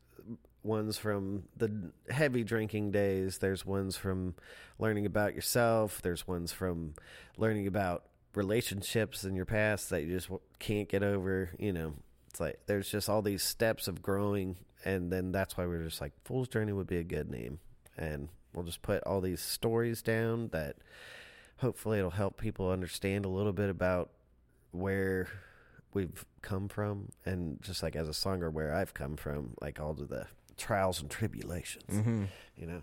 ones 0.63 0.97
from 0.97 1.43
the 1.55 1.91
heavy 2.09 2.43
drinking 2.43 2.91
days 2.91 3.37
there's 3.37 3.65
ones 3.65 3.95
from 3.95 4.35
learning 4.79 5.05
about 5.05 5.33
yourself 5.33 6.01
there's 6.01 6.27
ones 6.27 6.51
from 6.51 6.93
learning 7.37 7.67
about 7.67 8.03
relationships 8.35 9.23
in 9.23 9.35
your 9.35 9.45
past 9.45 9.89
that 9.89 10.03
you 10.03 10.11
just 10.11 10.29
can't 10.59 10.89
get 10.89 11.03
over 11.03 11.51
you 11.57 11.73
know? 11.73 11.93
It's 12.29 12.39
like 12.39 12.59
there's 12.65 12.89
just 12.89 13.09
all 13.09 13.21
these 13.21 13.43
steps 13.43 13.87
of 13.87 14.01
growing 14.01 14.57
and 14.85 15.11
then 15.11 15.31
that's 15.31 15.57
why 15.57 15.65
we're 15.65 15.83
just 15.83 16.01
like 16.01 16.13
fool's 16.23 16.47
journey 16.47 16.71
would 16.71 16.87
be 16.87 16.97
a 16.97 17.03
good 17.03 17.29
name. 17.29 17.59
And 17.97 18.29
we'll 18.53 18.65
just 18.65 18.81
put 18.81 19.03
all 19.03 19.21
these 19.21 19.41
stories 19.41 20.01
down 20.01 20.49
that 20.49 20.77
hopefully 21.57 21.99
it'll 21.99 22.11
help 22.11 22.39
people 22.39 22.69
understand 22.69 23.25
a 23.25 23.29
little 23.29 23.53
bit 23.53 23.69
about 23.69 24.11
where 24.71 25.27
we've 25.93 26.25
come 26.41 26.67
from 26.67 27.09
and 27.25 27.61
just 27.61 27.81
like 27.81 27.95
as 27.95 28.07
a 28.07 28.11
songer 28.11 28.51
where 28.51 28.73
I've 28.73 28.93
come 28.93 29.15
from 29.15 29.53
like 29.61 29.79
all 29.79 29.91
of 29.91 30.09
the 30.09 30.27
trials 30.57 31.01
and 31.01 31.09
tribulations 31.09 31.83
Mm-hmm. 31.91 32.23
you 32.55 32.67
know? 32.67 32.81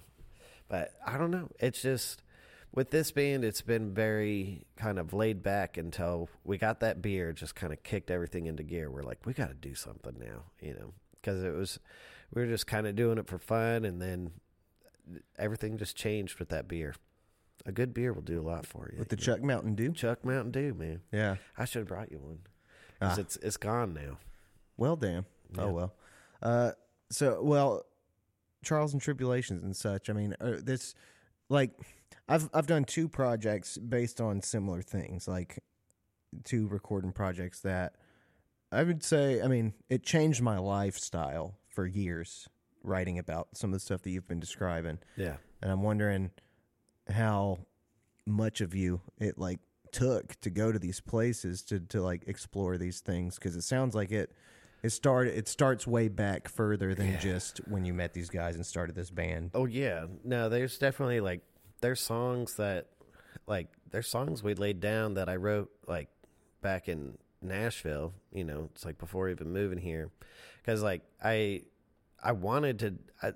But 0.68 0.92
I 1.06 1.18
don't 1.18 1.30
know. 1.30 1.48
It's 1.60 1.82
just 1.82 2.22
with 2.72 2.90
this 2.90 3.12
band 3.12 3.44
it's 3.44 3.60
been 3.62 3.94
very 3.94 4.64
kind 4.76 4.98
of 4.98 5.12
laid 5.12 5.42
back 5.42 5.76
until 5.76 6.28
we 6.42 6.58
got 6.58 6.80
that 6.80 7.00
beer 7.00 7.32
just 7.32 7.54
kind 7.54 7.72
of 7.72 7.82
kicked 7.84 8.10
everything 8.10 8.46
into 8.46 8.62
gear. 8.64 8.90
We're 8.90 9.02
like 9.02 9.24
we 9.26 9.32
got 9.32 9.48
to 9.48 9.54
do 9.54 9.74
something 9.74 10.14
now 10.18 10.44
you 10.60 10.74
know? 10.74 10.92
Because 11.20 11.42
it 11.42 11.54
was 11.54 11.78
we 12.32 12.42
were 12.42 12.48
just 12.48 12.66
kind 12.66 12.86
of 12.86 12.96
doing 12.96 13.18
it 13.18 13.28
for 13.28 13.38
fun 13.38 13.84
and 13.84 14.00
then 14.02 14.32
everything 15.38 15.76
just 15.78 15.96
changed 15.96 16.38
with 16.38 16.48
that 16.48 16.66
beer 16.66 16.94
a 17.66 17.72
good 17.72 17.94
beer 17.94 18.12
will 18.12 18.22
do 18.22 18.40
a 18.40 18.42
lot 18.42 18.66
for 18.66 18.90
you 18.92 18.98
With 18.98 19.08
the 19.08 19.16
you 19.16 19.20
know. 19.26 19.34
Chuck 19.36 19.42
Mountain 19.42 19.74
Dew. 19.74 19.92
Chuck 19.92 20.24
Mountain 20.24 20.50
Dew, 20.52 20.74
man. 20.74 21.00
Yeah. 21.12 21.36
I 21.56 21.64
should 21.64 21.80
have 21.80 21.88
brought 21.88 22.10
you 22.12 22.18
one. 22.18 22.38
'Cause 23.00 23.18
Ah. 23.18 23.20
it's 23.20 23.36
it's 23.36 23.56
gone 23.56 23.94
now. 23.94 24.18
Well, 24.76 24.96
damn. 24.96 25.26
Yeah. 25.54 25.62
Oh 25.62 25.72
well. 25.72 25.94
Uh, 26.42 26.72
so 27.10 27.42
well, 27.42 27.84
trials 28.62 28.92
and 28.92 29.00
tribulations 29.02 29.62
and 29.64 29.76
such. 29.76 30.08
I 30.10 30.12
mean, 30.12 30.34
uh, 30.40 30.58
this 30.62 30.94
like 31.48 31.72
I've 32.28 32.48
I've 32.54 32.66
done 32.66 32.84
two 32.84 33.08
projects 33.08 33.76
based 33.78 34.20
on 34.20 34.40
similar 34.42 34.80
things, 34.82 35.26
like 35.28 35.58
two 36.44 36.66
recording 36.68 37.12
projects 37.12 37.60
that 37.60 37.96
I 38.72 38.82
would 38.82 39.02
say. 39.02 39.40
I 39.42 39.48
mean, 39.48 39.74
it 39.88 40.02
changed 40.02 40.40
my 40.42 40.58
lifestyle 40.58 41.58
for 41.68 41.86
years. 41.86 42.48
Writing 42.82 43.18
about 43.18 43.56
some 43.56 43.70
of 43.70 43.74
the 43.74 43.80
stuff 43.80 44.02
that 44.02 44.10
you've 44.10 44.28
been 44.28 44.40
describing, 44.40 44.98
Yeah. 45.16 45.36
and 45.62 45.70
I'm 45.72 45.82
wondering 45.82 46.32
how 47.08 47.58
much 48.26 48.60
of 48.60 48.74
you 48.74 49.00
it 49.18 49.38
like 49.38 49.60
took 49.92 50.38
to 50.40 50.50
go 50.50 50.72
to 50.72 50.78
these 50.78 51.00
places 51.00 51.62
to 51.62 51.78
to 51.78 52.02
like 52.02 52.24
explore 52.26 52.76
these 52.78 53.00
things 53.00 53.36
because 53.36 53.54
it 53.54 53.62
sounds 53.62 53.94
like 53.94 54.10
it 54.10 54.32
it 54.82 54.90
started 54.90 55.36
it 55.36 55.46
starts 55.46 55.86
way 55.86 56.08
back 56.08 56.48
further 56.48 56.94
than 56.94 57.12
Yeah. 57.12 57.18
just 57.18 57.58
when 57.68 57.84
you 57.84 57.94
met 57.94 58.12
these 58.12 58.28
guys 58.30 58.56
and 58.56 58.66
started 58.66 58.94
this 58.96 59.10
band. 59.10 59.50
Oh 59.54 59.66
yeah. 59.66 60.06
No, 60.24 60.48
there's 60.48 60.78
definitely 60.78 61.20
like 61.20 61.42
there's 61.80 62.00
songs 62.00 62.54
that 62.56 62.88
like 63.46 63.68
there's 63.90 64.08
songs 64.08 64.42
we 64.42 64.54
laid 64.54 64.80
down 64.80 65.14
that 65.14 65.28
I 65.28 65.36
wrote 65.36 65.70
like 65.86 66.08
back 66.60 66.88
in 66.88 67.18
Nashville, 67.42 68.14
you 68.32 68.42
know, 68.44 68.68
it's 68.74 68.84
like 68.84 68.98
before 68.98 69.28
even 69.28 69.52
moving 69.52 69.78
here 69.78 70.10
cuz 70.64 70.82
like 70.82 71.02
I 71.22 71.62
I 72.22 72.32
wanted 72.32 72.78
to 72.80 72.94
I 73.22 73.32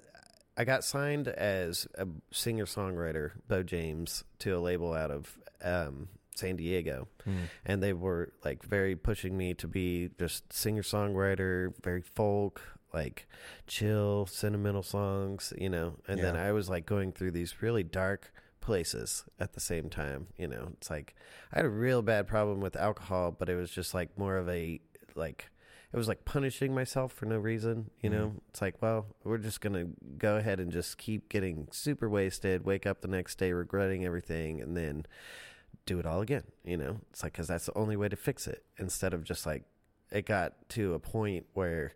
I 0.59 0.64
got 0.64 0.82
signed 0.85 1.28
as 1.28 1.86
a 1.97 2.06
singer-songwriter, 2.32 3.30
Bo 3.47 3.62
James, 3.62 4.24
to 4.40 4.51
a 4.56 4.59
label 4.59 4.93
out 4.93 5.10
of 5.10 5.39
um 5.62 6.09
San 6.35 6.56
Diego. 6.56 7.09
and 7.64 7.82
they 7.82 7.93
were 7.93 8.32
like 8.44 8.62
very 8.62 8.94
pushing 8.97 9.36
me 9.36 9.55
to 9.55 9.66
be 9.66 10.10
just 10.18 10.52
singer 10.52 10.82
songwriter, 10.82 11.72
very 11.82 12.02
folk, 12.02 12.60
like 12.93 13.26
chill, 13.66 14.26
sentimental 14.26 14.82
songs, 14.82 15.52
you 15.59 15.68
know. 15.68 15.94
And 16.06 16.20
then 16.20 16.36
I 16.36 16.52
was 16.52 16.68
like 16.68 16.86
going 16.86 17.12
through 17.12 17.32
these 17.32 17.60
really 17.62 17.82
dark 17.82 18.32
places 18.60 19.24
at 19.40 19.52
the 19.55 19.60
same 19.60 19.89
time, 19.90 20.28
you 20.36 20.47
know. 20.47 20.70
It's 20.74 20.90
like 20.90 21.14
I 21.52 21.59
had 21.59 21.64
a 21.66 21.70
real 21.70 22.02
bad 22.02 22.26
problem 22.28 22.60
with 22.60 22.76
alcohol, 22.76 23.32
but 23.32 23.48
it 23.48 23.56
was 23.56 23.70
just 23.70 23.93
like 23.94 24.16
more 24.18 24.36
of 24.36 24.48
a 24.48 24.80
like 25.14 25.51
it 25.93 25.97
was 25.97 26.09
like 26.09 26.24
punishing 26.24 26.74
myself 26.74 27.12
for 27.12 27.27
no 27.27 27.39
reason, 27.39 27.90
you 28.01 28.10
know. 28.10 28.27
Mm-hmm. 28.28 28.39
It's 28.51 28.60
like, 28.60 28.82
well, 28.82 29.06
we're 29.24 29.39
just 29.39 29.60
going 29.60 29.73
to 29.73 29.90
go 30.19 30.36
ahead 30.36 30.60
and 30.60 30.70
just 30.70 30.98
keep 30.98 31.28
getting 31.28 31.69
super 31.70 32.09
wasted, 32.09 32.65
wake 32.65 32.86
up 32.86 33.01
the 33.01 33.09
next 33.09 33.39
day 33.39 33.52
regretting 33.52 34.05
everything 34.05 34.60
and 34.60 34.77
then 34.77 35.06
do 35.86 35.98
it 35.98 36.06
all 36.06 36.20
again. 36.20 36.44
You 36.65 36.77
know, 36.77 37.01
it's 37.10 37.23
like 37.23 37.32
because 37.32 37.48
that's 37.48 37.66
the 37.66 37.77
only 37.77 37.97
way 37.97 38.09
to 38.09 38.16
fix 38.16 38.47
it. 38.47 38.65
Instead 38.77 39.15
of 39.15 39.24
just 39.24 39.47
like 39.47 39.65
it 40.10 40.27
got 40.27 40.69
to 40.70 40.94
a 40.94 40.98
point 40.98 41.47
where 41.55 41.94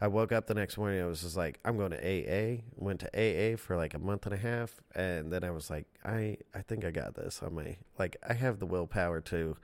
I 0.00 0.08
woke 0.08 0.32
up 0.32 0.48
the 0.48 0.54
next 0.54 0.78
morning. 0.78 1.00
I 1.00 1.06
was 1.06 1.22
just 1.22 1.36
like, 1.36 1.60
I'm 1.64 1.76
going 1.76 1.92
to 1.92 1.98
AA. 1.98 2.62
Went 2.76 3.00
to 3.00 3.08
AA 3.14 3.56
for 3.56 3.76
like 3.76 3.94
a 3.94 4.00
month 4.00 4.26
and 4.26 4.34
a 4.34 4.38
half, 4.38 4.80
and 4.96 5.32
then 5.32 5.44
I 5.44 5.50
was 5.50 5.70
like, 5.70 5.86
I 6.04 6.38
I 6.54 6.62
think 6.62 6.84
I 6.84 6.90
got 6.90 7.14
this. 7.14 7.40
I 7.44 7.48
may 7.48 7.78
like 7.98 8.16
I 8.28 8.34
have 8.34 8.58
the 8.58 8.66
willpower 8.66 9.20
to 9.20 9.56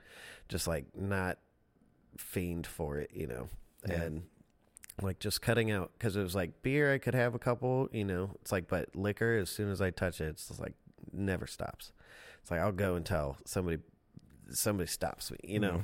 just 0.47 0.67
like 0.67 0.85
not 0.95 1.39
fiend 2.17 2.67
for 2.67 2.97
it. 2.97 3.11
You 3.13 3.27
know, 3.27 3.49
Yeah. 3.87 4.01
and. 4.01 4.23
Like 5.01 5.19
just 5.19 5.41
cutting 5.41 5.71
out 5.71 5.91
because 5.97 6.17
it 6.17 6.21
was 6.21 6.35
like 6.35 6.61
beer, 6.61 6.93
I 6.93 6.97
could 6.97 7.13
have 7.13 7.33
a 7.33 7.39
couple, 7.39 7.87
you 7.93 8.03
know. 8.03 8.31
It's 8.41 8.51
like, 8.51 8.67
but 8.67 8.93
liquor, 8.97 9.37
as 9.37 9.49
soon 9.49 9.71
as 9.71 9.79
I 9.79 9.91
touch 9.91 10.19
it, 10.19 10.25
it's 10.25 10.49
just 10.49 10.59
like 10.59 10.73
never 11.13 11.47
stops. 11.47 11.93
It's 12.41 12.51
like 12.51 12.59
I'll 12.59 12.73
go 12.73 12.95
until 12.95 13.37
somebody 13.45 13.77
somebody 14.51 14.87
stops 14.87 15.31
me, 15.31 15.37
you 15.43 15.59
know. 15.59 15.83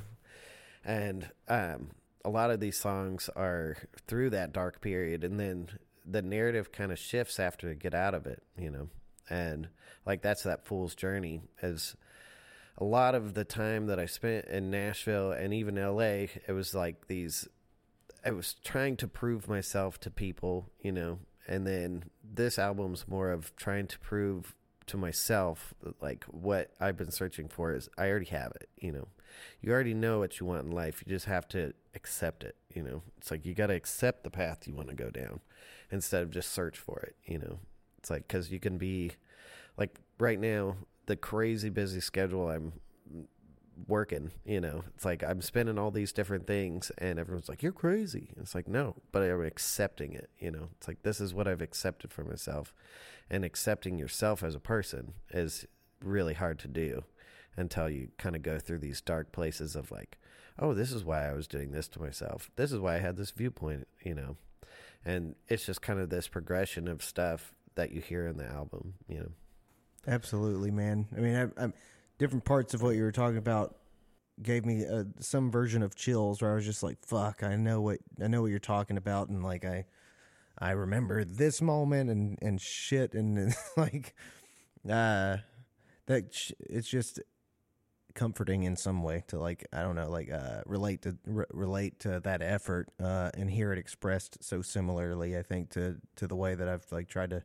And 0.84 1.30
um, 1.48 1.92
a 2.24 2.28
lot 2.28 2.50
of 2.50 2.60
these 2.60 2.76
songs 2.76 3.30
are 3.34 3.76
through 4.06 4.30
that 4.30 4.52
dark 4.52 4.80
period, 4.80 5.24
and 5.24 5.40
then 5.40 5.68
the 6.04 6.22
narrative 6.22 6.70
kind 6.72 6.92
of 6.92 6.98
shifts 6.98 7.40
after 7.40 7.68
you 7.68 7.74
get 7.74 7.94
out 7.94 8.14
of 8.14 8.26
it, 8.26 8.42
you 8.58 8.70
know. 8.70 8.88
And 9.28 9.68
like 10.04 10.22
that's 10.22 10.42
that 10.44 10.66
fool's 10.66 10.94
journey. 10.94 11.40
As 11.62 11.96
a 12.78 12.84
lot 12.84 13.14
of 13.14 13.34
the 13.34 13.44
time 13.44 13.86
that 13.86 13.98
I 13.98 14.06
spent 14.06 14.46
in 14.46 14.70
Nashville 14.70 15.32
and 15.32 15.54
even 15.54 15.78
L.A., 15.78 16.30
it 16.46 16.52
was 16.52 16.74
like 16.74 17.06
these. 17.08 17.48
I 18.26 18.32
was 18.32 18.56
trying 18.64 18.96
to 18.96 19.06
prove 19.06 19.48
myself 19.48 20.00
to 20.00 20.10
people, 20.10 20.68
you 20.82 20.90
know, 20.90 21.20
and 21.46 21.64
then 21.64 22.06
this 22.24 22.58
album's 22.58 23.06
more 23.06 23.30
of 23.30 23.54
trying 23.54 23.86
to 23.86 23.98
prove 24.00 24.56
to 24.86 24.96
myself 24.96 25.74
like 26.00 26.24
what 26.24 26.72
I've 26.80 26.96
been 26.96 27.12
searching 27.12 27.48
for 27.48 27.72
is 27.72 27.88
I 27.96 28.08
already 28.08 28.26
have 28.26 28.52
it, 28.56 28.68
you 28.76 28.90
know. 28.90 29.08
You 29.60 29.72
already 29.72 29.94
know 29.94 30.18
what 30.18 30.40
you 30.40 30.46
want 30.46 30.64
in 30.64 30.72
life. 30.72 31.02
You 31.04 31.10
just 31.10 31.26
have 31.26 31.46
to 31.48 31.72
accept 31.94 32.42
it, 32.42 32.56
you 32.74 32.82
know. 32.82 33.02
It's 33.18 33.30
like 33.30 33.46
you 33.46 33.54
got 33.54 33.68
to 33.68 33.74
accept 33.74 34.24
the 34.24 34.30
path 34.30 34.66
you 34.66 34.74
want 34.74 34.88
to 34.88 34.94
go 34.94 35.10
down 35.10 35.40
instead 35.92 36.22
of 36.22 36.30
just 36.30 36.50
search 36.50 36.78
for 36.78 36.98
it, 37.00 37.14
you 37.24 37.38
know. 37.38 37.60
It's 37.98 38.10
like 38.10 38.26
cuz 38.26 38.50
you 38.50 38.58
can 38.58 38.76
be 38.76 39.12
like 39.76 40.00
right 40.18 40.40
now 40.40 40.76
the 41.06 41.16
crazy 41.16 41.68
busy 41.68 42.00
schedule 42.00 42.50
I'm 42.50 42.72
working, 43.86 44.32
you 44.44 44.60
know. 44.60 44.84
It's 44.94 45.04
like 45.04 45.22
I'm 45.22 45.40
spending 45.40 45.78
all 45.78 45.90
these 45.90 46.12
different 46.12 46.46
things 46.46 46.90
and 46.98 47.18
everyone's 47.18 47.48
like 47.48 47.62
you're 47.62 47.72
crazy. 47.72 48.30
It's 48.40 48.54
like 48.54 48.68
no, 48.68 48.96
but 49.12 49.22
I'm 49.22 49.44
accepting 49.44 50.12
it, 50.12 50.30
you 50.38 50.50
know. 50.50 50.68
It's 50.78 50.88
like 50.88 51.02
this 51.02 51.20
is 51.20 51.34
what 51.34 51.48
I've 51.48 51.62
accepted 51.62 52.12
for 52.12 52.24
myself. 52.24 52.72
And 53.28 53.44
accepting 53.44 53.98
yourself 53.98 54.42
as 54.42 54.54
a 54.54 54.60
person 54.60 55.14
is 55.30 55.66
really 56.02 56.34
hard 56.34 56.58
to 56.60 56.68
do 56.68 57.04
until 57.56 57.88
you 57.88 58.08
kind 58.18 58.36
of 58.36 58.42
go 58.42 58.58
through 58.58 58.78
these 58.78 59.00
dark 59.00 59.32
places 59.32 59.74
of 59.74 59.90
like, 59.90 60.18
oh, 60.58 60.74
this 60.74 60.92
is 60.92 61.04
why 61.04 61.28
I 61.28 61.32
was 61.32 61.48
doing 61.48 61.72
this 61.72 61.88
to 61.88 62.00
myself. 62.00 62.50
This 62.56 62.72
is 62.72 62.78
why 62.78 62.96
I 62.96 63.00
had 63.00 63.16
this 63.16 63.30
viewpoint, 63.30 63.88
you 64.02 64.14
know. 64.14 64.36
And 65.04 65.34
it's 65.48 65.66
just 65.66 65.82
kind 65.82 66.00
of 66.00 66.10
this 66.10 66.28
progression 66.28 66.88
of 66.88 67.02
stuff 67.02 67.54
that 67.74 67.92
you 67.92 68.00
hear 68.00 68.26
in 68.26 68.36
the 68.36 68.46
album, 68.46 68.94
you 69.08 69.18
know. 69.18 69.32
Absolutely, 70.06 70.70
man. 70.70 71.06
I 71.16 71.20
mean, 71.20 71.34
I, 71.34 71.62
I'm, 71.62 71.74
different 72.18 72.44
parts 72.44 72.74
of 72.74 72.82
what 72.82 72.96
you 72.96 73.02
were 73.02 73.12
talking 73.12 73.38
about 73.38 73.76
gave 74.42 74.66
me 74.66 74.82
a, 74.82 75.06
some 75.18 75.50
version 75.50 75.82
of 75.82 75.94
chills 75.94 76.42
where 76.42 76.52
I 76.52 76.54
was 76.54 76.64
just 76.64 76.82
like, 76.82 76.98
"Fuck, 77.04 77.42
I 77.42 77.56
know 77.56 77.80
what 77.80 77.98
I 78.22 78.26
know 78.28 78.42
what 78.42 78.50
you're 78.50 78.58
talking 78.58 78.96
about," 78.96 79.28
and 79.28 79.42
like 79.42 79.64
I, 79.64 79.86
I 80.58 80.72
remember 80.72 81.24
this 81.24 81.62
moment 81.62 82.10
and 82.10 82.38
and 82.42 82.60
shit, 82.60 83.14
and, 83.14 83.38
and 83.38 83.54
like, 83.76 84.14
uh, 84.88 85.38
that 86.06 86.34
sh- 86.34 86.52
it's 86.60 86.88
just 86.88 87.20
comforting 88.14 88.62
in 88.62 88.76
some 88.76 89.02
way 89.02 89.22
to 89.28 89.38
like 89.38 89.66
I 89.74 89.82
don't 89.82 89.94
know 89.94 90.08
like 90.10 90.32
uh 90.32 90.62
relate 90.64 91.02
to 91.02 91.18
re- 91.26 91.44
relate 91.52 92.00
to 92.00 92.18
that 92.20 92.40
effort 92.40 92.88
uh 92.98 93.30
and 93.34 93.50
hear 93.50 93.74
it 93.74 93.78
expressed 93.78 94.42
so 94.42 94.62
similarly 94.62 95.36
I 95.36 95.42
think 95.42 95.68
to 95.72 95.96
to 96.16 96.26
the 96.26 96.34
way 96.34 96.54
that 96.54 96.66
I've 96.66 96.86
like 96.90 97.08
tried 97.08 97.28
to 97.30 97.42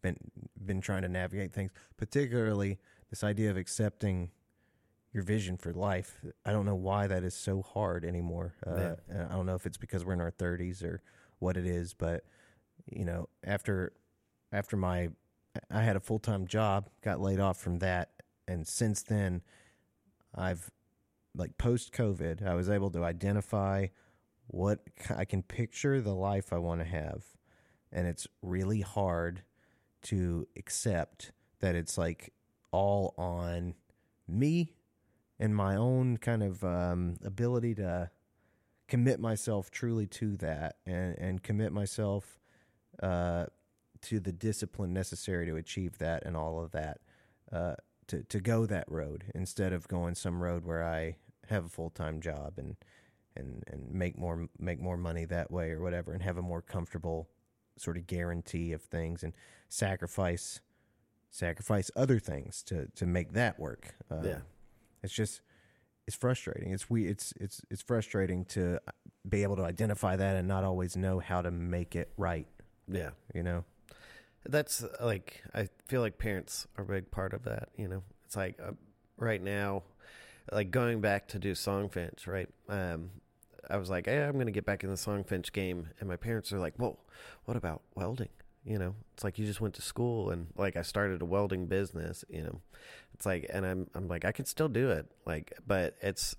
been 0.00 0.16
been 0.64 0.80
trying 0.80 1.02
to 1.02 1.08
navigate 1.08 1.52
things 1.52 1.72
particularly 1.96 2.78
this 3.12 3.22
idea 3.22 3.50
of 3.50 3.56
accepting 3.58 4.30
your 5.12 5.22
vision 5.22 5.58
for 5.58 5.72
life 5.72 6.20
I 6.44 6.52
don't 6.52 6.64
know 6.64 6.74
why 6.74 7.06
that 7.06 7.22
is 7.22 7.34
so 7.34 7.62
hard 7.62 8.04
anymore 8.04 8.54
uh 8.66 8.96
Yeah. 9.12 9.26
I 9.30 9.34
don't 9.34 9.46
know 9.46 9.54
if 9.54 9.66
it's 9.66 9.76
because 9.76 10.04
we're 10.04 10.14
in 10.14 10.20
our 10.20 10.32
30s 10.32 10.82
or 10.82 11.02
what 11.38 11.56
it 11.56 11.66
is 11.66 11.92
but 11.92 12.24
you 12.90 13.04
know 13.04 13.28
after 13.44 13.92
after 14.50 14.76
my 14.76 15.10
I 15.70 15.82
had 15.82 15.96
a 15.96 16.00
full-time 16.00 16.46
job 16.46 16.88
got 17.02 17.20
laid 17.20 17.38
off 17.38 17.58
from 17.58 17.78
that 17.80 18.10
and 18.48 18.66
since 18.66 19.02
then 19.02 19.42
I've 20.34 20.70
like 21.34 21.56
post 21.58 21.92
COVID, 21.92 22.46
I 22.46 22.54
was 22.54 22.68
able 22.68 22.90
to 22.90 23.04
identify 23.04 23.86
what 24.48 24.80
I 25.14 25.24
can 25.24 25.42
picture 25.42 26.00
the 26.00 26.14
life 26.14 26.52
I 26.52 26.58
want 26.58 26.80
to 26.80 26.86
have. 26.86 27.24
And 27.90 28.06
it's 28.06 28.26
really 28.42 28.80
hard 28.80 29.42
to 30.02 30.46
accept 30.56 31.32
that 31.60 31.74
it's 31.74 31.96
like 31.96 32.32
all 32.72 33.14
on 33.16 33.74
me 34.26 34.74
and 35.38 35.54
my 35.54 35.76
own 35.76 36.16
kind 36.16 36.42
of 36.42 36.64
um, 36.64 37.16
ability 37.24 37.74
to 37.76 38.10
commit 38.88 39.20
myself 39.20 39.70
truly 39.70 40.06
to 40.06 40.36
that 40.36 40.76
and, 40.84 41.16
and 41.18 41.42
commit 41.42 41.72
myself 41.72 42.38
uh, 43.02 43.46
to 44.02 44.20
the 44.20 44.32
discipline 44.32 44.92
necessary 44.92 45.46
to 45.46 45.56
achieve 45.56 45.98
that 45.98 46.24
and 46.24 46.36
all 46.36 46.62
of 46.62 46.72
that. 46.72 46.98
Uh, 47.52 47.74
to 48.08 48.22
to 48.24 48.40
go 48.40 48.66
that 48.66 48.84
road 48.88 49.24
instead 49.34 49.72
of 49.72 49.88
going 49.88 50.14
some 50.14 50.42
road 50.42 50.64
where 50.64 50.84
I 50.84 51.16
have 51.48 51.64
a 51.64 51.68
full 51.68 51.90
time 51.90 52.20
job 52.20 52.54
and 52.56 52.76
and 53.36 53.64
and 53.66 53.90
make 53.92 54.18
more 54.18 54.48
make 54.58 54.80
more 54.80 54.96
money 54.96 55.24
that 55.26 55.50
way 55.50 55.70
or 55.70 55.80
whatever 55.80 56.12
and 56.12 56.22
have 56.22 56.36
a 56.36 56.42
more 56.42 56.62
comfortable 56.62 57.28
sort 57.78 57.96
of 57.96 58.06
guarantee 58.06 58.72
of 58.72 58.82
things 58.82 59.22
and 59.22 59.32
sacrifice 59.68 60.60
sacrifice 61.32 61.90
other 61.96 62.20
things 62.20 62.62
to 62.64 62.86
to 62.94 63.06
make 63.06 63.32
that 63.32 63.58
work. 63.58 63.94
Uh, 64.10 64.20
Yeah. 64.22 64.40
it's 65.02 65.12
just 65.12 65.40
it's 66.06 66.16
frustrating. 66.16 66.72
It's 66.72 66.88
we 66.88 67.06
it's 67.06 67.32
it's 67.40 67.60
it's 67.70 67.82
frustrating 67.82 68.44
to 68.46 68.78
be 69.28 69.42
able 69.42 69.56
to 69.56 69.64
identify 69.64 70.14
that 70.16 70.36
and 70.36 70.46
not 70.46 70.62
always 70.62 70.96
know 70.96 71.18
how 71.18 71.42
to 71.42 71.50
make 71.50 71.96
it 71.96 72.12
right. 72.16 72.46
Yeah. 72.86 73.10
You 73.34 73.42
know. 73.42 73.64
That's 74.44 74.82
uh, 74.82 74.88
like 75.00 75.42
I 75.54 75.68
feel 75.86 76.00
like 76.02 76.18
parents 76.18 76.66
are 76.76 76.84
a 76.84 76.86
big 76.86 77.10
part 77.10 77.32
of 77.32 77.44
that. 77.44 77.68
You 77.76 77.88
know, 77.88 78.02
it's 78.24 78.36
like 78.36 78.60
uh, 78.60 78.72
right 79.16 79.40
now, 79.40 79.84
like 80.50 80.70
going 80.72 81.00
back 81.00 81.28
to 81.28 81.38
do 81.38 81.52
Songfinch. 81.52 82.26
Right, 82.26 82.48
um, 82.68 83.10
I 83.70 83.76
was 83.76 83.88
like, 83.88 84.06
hey, 84.06 84.20
I'm 84.24 84.32
going 84.32 84.46
to 84.46 84.52
get 84.52 84.66
back 84.66 84.82
in 84.82 84.90
the 84.90 84.96
Songfinch 84.96 85.52
game, 85.52 85.90
and 86.00 86.08
my 86.08 86.16
parents 86.16 86.52
are 86.52 86.58
like, 86.58 86.74
well, 86.76 86.98
what 87.44 87.56
about 87.56 87.82
welding? 87.94 88.30
You 88.64 88.78
know, 88.78 88.94
it's 89.14 89.24
like 89.24 89.38
you 89.38 89.46
just 89.46 89.60
went 89.60 89.74
to 89.74 89.82
school, 89.82 90.30
and 90.30 90.46
like 90.56 90.76
I 90.76 90.82
started 90.82 91.20
a 91.20 91.24
welding 91.24 91.66
business. 91.66 92.24
You 92.28 92.42
know, 92.44 92.60
it's 93.14 93.26
like, 93.26 93.46
and 93.52 93.66
I'm 93.66 93.90
I'm 93.94 94.08
like 94.08 94.24
I 94.24 94.32
can 94.32 94.44
still 94.44 94.68
do 94.68 94.90
it. 94.90 95.06
Like, 95.26 95.52
but 95.66 95.96
it's 96.00 96.36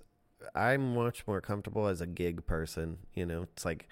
I'm 0.55 0.95
much 0.95 1.27
more 1.27 1.41
comfortable 1.41 1.87
as 1.87 2.01
a 2.01 2.07
gig 2.07 2.45
person. 2.45 2.97
You 3.13 3.25
know, 3.25 3.43
it's 3.43 3.65
like 3.65 3.87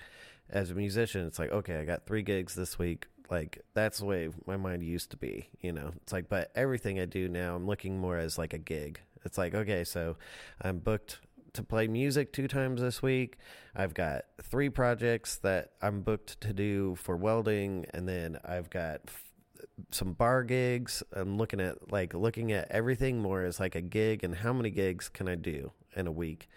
as 0.49 0.71
a 0.71 0.75
musician, 0.75 1.25
it's 1.27 1.39
like 1.39 1.51
okay, 1.51 1.79
I 1.79 1.85
got 1.85 2.05
three 2.05 2.21
gigs 2.23 2.55
this 2.55 2.79
week 2.79 3.07
like 3.31 3.63
that's 3.73 3.99
the 3.99 4.05
way 4.05 4.29
my 4.45 4.57
mind 4.57 4.83
used 4.83 5.09
to 5.09 5.17
be 5.17 5.47
you 5.61 5.71
know 5.71 5.91
it's 5.95 6.11
like 6.11 6.27
but 6.27 6.51
everything 6.53 6.99
i 6.99 7.05
do 7.05 7.29
now 7.29 7.55
i'm 7.55 7.65
looking 7.65 7.97
more 7.97 8.17
as 8.17 8.37
like 8.37 8.53
a 8.53 8.57
gig 8.57 8.99
it's 9.23 9.37
like 9.37 9.55
okay 9.55 9.83
so 9.83 10.17
i'm 10.61 10.77
booked 10.77 11.19
to 11.53 11.63
play 11.63 11.87
music 11.87 12.31
two 12.31 12.47
times 12.47 12.81
this 12.81 13.01
week 13.01 13.37
i've 13.75 13.93
got 13.93 14.23
three 14.41 14.69
projects 14.69 15.35
that 15.37 15.71
i'm 15.81 16.01
booked 16.01 16.39
to 16.41 16.53
do 16.53 16.95
for 16.95 17.15
welding 17.17 17.85
and 17.93 18.07
then 18.07 18.37
i've 18.45 18.69
got 18.69 19.01
f- 19.07 19.31
some 19.91 20.13
bar 20.13 20.43
gigs 20.43 21.03
i'm 21.13 21.37
looking 21.37 21.59
at 21.59 21.91
like 21.91 22.13
looking 22.13 22.51
at 22.51 22.69
everything 22.71 23.19
more 23.19 23.43
as 23.43 23.59
like 23.59 23.75
a 23.75 23.81
gig 23.81 24.23
and 24.23 24.35
how 24.35 24.53
many 24.53 24.69
gigs 24.69 25.09
can 25.09 25.27
i 25.27 25.35
do 25.35 25.71
in 25.95 26.07
a 26.07 26.11
week 26.11 26.47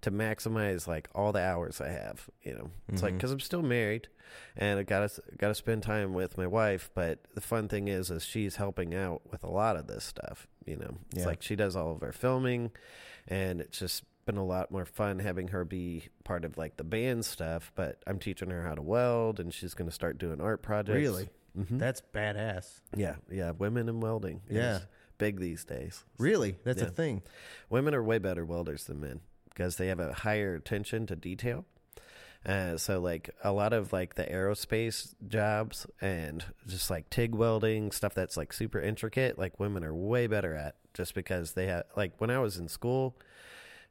to 0.00 0.10
maximize 0.10 0.86
like 0.86 1.08
all 1.14 1.32
the 1.32 1.40
hours 1.42 1.80
i 1.80 1.88
have 1.88 2.28
you 2.42 2.54
know 2.54 2.70
it's 2.88 3.02
like 3.02 3.14
Mhm. 3.14 3.16
because 3.18 3.32
i'm 3.32 3.40
still 3.40 3.62
married 3.62 4.08
and 4.56 4.80
I 4.80 4.82
got 4.82 5.08
to 5.08 5.22
got 5.38 5.48
to 5.48 5.54
spend 5.54 5.82
time 5.84 6.12
with 6.12 6.36
my 6.38 6.46
wife. 6.46 6.90
But 6.94 7.20
the 7.34 7.40
fun 7.40 7.68
thing 7.68 7.86
is, 7.86 8.10
is 8.10 8.24
she's 8.24 8.56
helping 8.56 8.92
out 8.92 9.20
with 9.30 9.44
a 9.44 9.50
lot 9.50 9.76
of 9.76 9.86
this 9.86 10.02
stuff. 10.02 10.48
You 10.64 10.76
know, 10.76 10.96
it's 11.12 11.20
Yeah. 11.20 11.26
like 11.26 11.42
she 11.42 11.54
does 11.54 11.76
all 11.76 11.92
of 11.92 12.02
our 12.02 12.10
filming, 12.10 12.72
and 13.28 13.60
it's 13.60 13.78
just 13.78 14.02
been 14.26 14.36
a 14.36 14.44
lot 14.44 14.70
more 14.70 14.84
fun 14.84 15.18
having 15.18 15.48
her 15.48 15.64
be 15.64 16.04
part 16.24 16.44
of 16.44 16.56
like 16.56 16.76
the 16.76 16.84
band 16.84 17.24
stuff. 17.24 17.72
But 17.74 18.02
I'm 18.06 18.18
teaching 18.18 18.50
her 18.50 18.62
how 18.62 18.74
to 18.74 18.82
weld, 18.82 19.40
and 19.40 19.52
she's 19.52 19.74
going 19.74 19.88
to 19.88 19.94
start 19.94 20.18
doing 20.18 20.40
art 20.40 20.62
projects. 20.62 20.96
Really? 20.96 21.28
hmm 21.56 21.78
That's 21.78 22.02
badass. 22.12 22.80
yeah, 22.96 23.16
yeah. 23.30 23.52
Women 23.52 23.88
in 23.88 24.00
welding. 24.00 24.40
is 24.48 24.56
Yeah. 24.56 24.78
big 25.18 25.38
these 25.40 25.64
days. 25.64 26.04
Really? 26.18 26.56
That's 26.64 26.82
a 26.82 26.86
thing. 26.90 27.22
Women 27.70 27.94
are 27.94 28.02
way 28.02 28.18
better 28.18 28.44
welders 28.44 28.84
than 28.84 29.00
men 29.00 29.20
because 29.50 29.76
they 29.76 29.86
have 29.88 30.00
a 30.00 30.12
higher 30.12 30.54
attention 30.56 31.06
to 31.06 31.14
detail. 31.16 31.64
Uh, 32.46 32.76
so 32.76 33.00
like 33.00 33.30
a 33.42 33.52
lot 33.52 33.72
of 33.72 33.90
like 33.92 34.16
the 34.16 34.24
aerospace 34.24 35.14
jobs 35.28 35.86
and 36.02 36.44
just 36.66 36.90
like 36.90 37.08
TIG 37.08 37.34
welding 37.34 37.90
stuff 37.90 38.12
that's 38.14 38.36
like 38.36 38.52
super 38.52 38.80
intricate, 38.80 39.38
like 39.38 39.58
women 39.58 39.82
are 39.82 39.94
way 39.94 40.26
better 40.26 40.54
at 40.54 40.74
just 40.92 41.14
because 41.14 41.52
they 41.52 41.66
have 41.68 41.84
like 41.96 42.12
when 42.18 42.28
I 42.30 42.38
was 42.40 42.58
in 42.58 42.68
school 42.68 43.16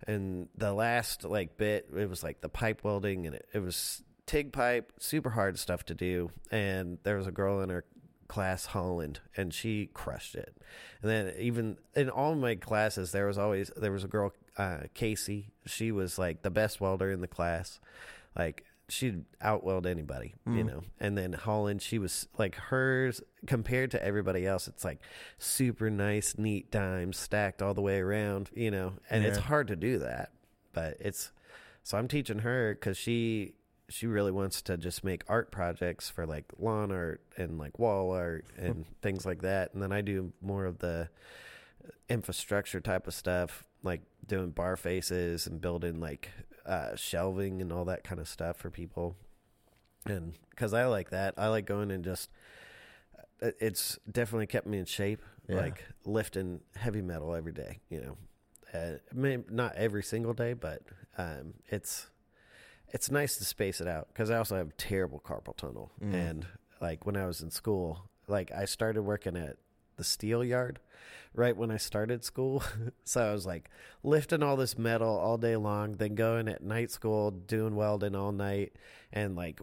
and 0.08 0.50
the 0.58 0.74
last 0.74 1.24
like 1.24 1.58
bit 1.58 1.88
it 1.96 2.10
was 2.10 2.24
like 2.24 2.42
the 2.42 2.50
pipe 2.50 2.84
welding 2.84 3.26
and 3.26 3.36
it, 3.36 3.48
it 3.54 3.60
was 3.60 4.04
TIG 4.26 4.54
pipe, 4.54 4.94
super 5.00 5.32
hard 5.32 5.60
stuff 5.60 5.84
to 5.86 5.94
do. 5.94 6.32
And 6.52 6.98
there 7.04 7.18
was 7.18 7.28
a 7.28 7.32
girl 7.32 7.62
in 7.62 7.70
her 7.70 7.86
class 8.28 8.68
Holland 8.68 9.20
and 9.36 9.54
she 9.54 9.90
crushed 9.94 10.36
it. 10.36 10.58
And 11.02 11.12
then 11.12 11.34
even 11.38 11.78
in 11.96 12.10
all 12.10 12.36
my 12.36 12.56
classes 12.56 13.12
there 13.12 13.28
was 13.28 13.38
always 13.38 13.72
there 13.76 13.92
was 13.92 14.04
a 14.04 14.08
girl 14.08 14.34
uh 14.58 14.82
Casey. 14.94 15.50
She 15.66 15.92
was 15.92 16.18
like 16.18 16.42
the 16.42 16.52
best 16.52 16.82
welder 16.82 17.12
in 17.12 17.22
the 17.22 17.28
class. 17.28 17.80
Like 18.36 18.66
she'd 18.90 19.24
outweld 19.42 19.86
anybody, 19.88 20.36
you 20.46 20.64
Mm. 20.64 20.66
know. 20.68 20.84
And 21.00 21.18
then 21.18 21.34
Holland, 21.34 21.82
she 21.82 21.98
was 21.98 22.28
like 22.38 22.56
hers 22.56 23.22
compared 23.48 23.92
to 23.92 24.04
everybody 24.04 24.46
else, 24.46 24.68
it's 24.68 24.84
like 24.84 25.00
super 25.38 25.90
nice, 25.90 26.38
neat 26.38 26.70
dimes 26.72 27.18
stacked 27.18 27.62
all 27.62 27.74
the 27.74 27.82
way 27.82 28.00
around, 28.00 28.50
you 28.54 28.70
know. 28.72 28.94
And 29.10 29.24
it's 29.26 29.38
hard 29.40 29.68
to 29.70 29.76
do 29.76 30.00
that. 30.00 30.32
But 30.74 30.98
it's 31.00 31.32
so 31.84 31.98
I'm 31.98 32.08
teaching 32.08 32.40
her 32.40 32.76
cuz 32.76 32.98
she 32.98 33.54
she 33.90 34.08
really 34.08 34.32
wants 34.32 34.62
to 34.64 34.76
just 34.78 35.04
make 35.04 35.24
art 35.28 35.52
projects 35.52 36.10
for 36.10 36.26
like 36.26 36.46
lawn 36.58 36.92
art 36.92 37.22
and 37.38 37.58
like 37.58 37.78
wall 37.78 38.12
art 38.12 38.46
and 38.58 38.86
things 39.02 39.26
like 39.26 39.42
that. 39.44 39.74
And 39.74 39.82
then 39.84 39.92
I 39.92 40.02
do 40.02 40.34
more 40.42 40.66
of 40.66 40.80
the 40.80 41.10
infrastructure 42.10 42.80
type 42.80 43.08
of 43.08 43.14
stuff, 43.14 43.66
like 43.84 44.02
doing 44.26 44.52
bar 44.52 44.76
faces 44.78 45.48
and 45.48 45.60
building 45.62 46.00
like 46.00 46.30
uh, 46.66 46.96
shelving 46.96 47.62
and 47.62 47.72
all 47.72 47.86
that 47.86 48.04
kind 48.04 48.20
of 48.20 48.28
stuff 48.28 48.58
for 48.58 48.70
people. 48.70 49.16
And 50.06 50.34
because 50.50 50.74
I 50.74 50.86
like 50.86 51.10
that, 51.12 51.34
I 51.38 51.48
like 51.48 51.66
going 51.66 51.92
and 51.92 52.04
just 52.04 52.30
it's 53.40 53.98
definitely 54.10 54.48
kept 54.48 54.68
me 54.68 54.78
in 54.78 54.86
shape. 54.86 55.22
Yeah. 55.48 55.58
Like 55.58 55.84
lifting 56.06 56.62
heavy 56.76 57.02
metal 57.02 57.36
every 57.36 57.52
day. 57.52 57.80
You 57.90 58.02
know, 58.02 58.18
uh, 58.74 58.98
I 59.12 59.16
mean, 59.16 59.46
not 59.50 59.76
every 59.76 60.04
single 60.04 60.34
day, 60.34 60.54
but 60.54 60.82
um, 61.18 61.56
it's 61.68 62.10
it's 62.90 63.12
nice 63.12 63.38
to 63.38 63.46
space 63.46 63.82
it 63.82 63.88
out 63.88 64.08
because 64.10 64.30
I 64.30 64.38
also 64.38 64.56
have 64.56 64.76
terrible 64.78 65.20
carpal 65.20 65.56
tunnel. 65.56 65.92
Mm. 66.02 66.14
And 66.14 66.46
like 66.80 67.06
when 67.06 67.18
I 67.18 67.26
was 67.26 67.42
in 67.42 67.52
school, 67.52 68.10
like 68.28 68.52
I 68.52 68.66
started 68.66 69.02
working 69.02 69.36
at 69.36 69.58
the 69.98 70.04
steel 70.04 70.44
yard 70.44 70.80
right 71.36 71.56
when 71.58 71.72
I 71.72 71.78
started 71.78 72.24
school. 72.24 72.64
so 73.04 73.24
I 73.24 73.34
was 73.34 73.46
like 73.46 73.70
lifting 74.04 74.44
all 74.44 74.56
this 74.56 74.78
metal 74.78 75.18
all 75.18 75.38
day 75.38 75.56
long, 75.56 75.96
then 75.96 76.16
going 76.16 76.48
at 76.48 76.64
night 76.64 76.92
school, 76.92 77.32
doing 77.32 77.76
welding 77.76 78.16
all 78.16 78.32
night. 78.32 78.74
And 79.12 79.36
like 79.36 79.60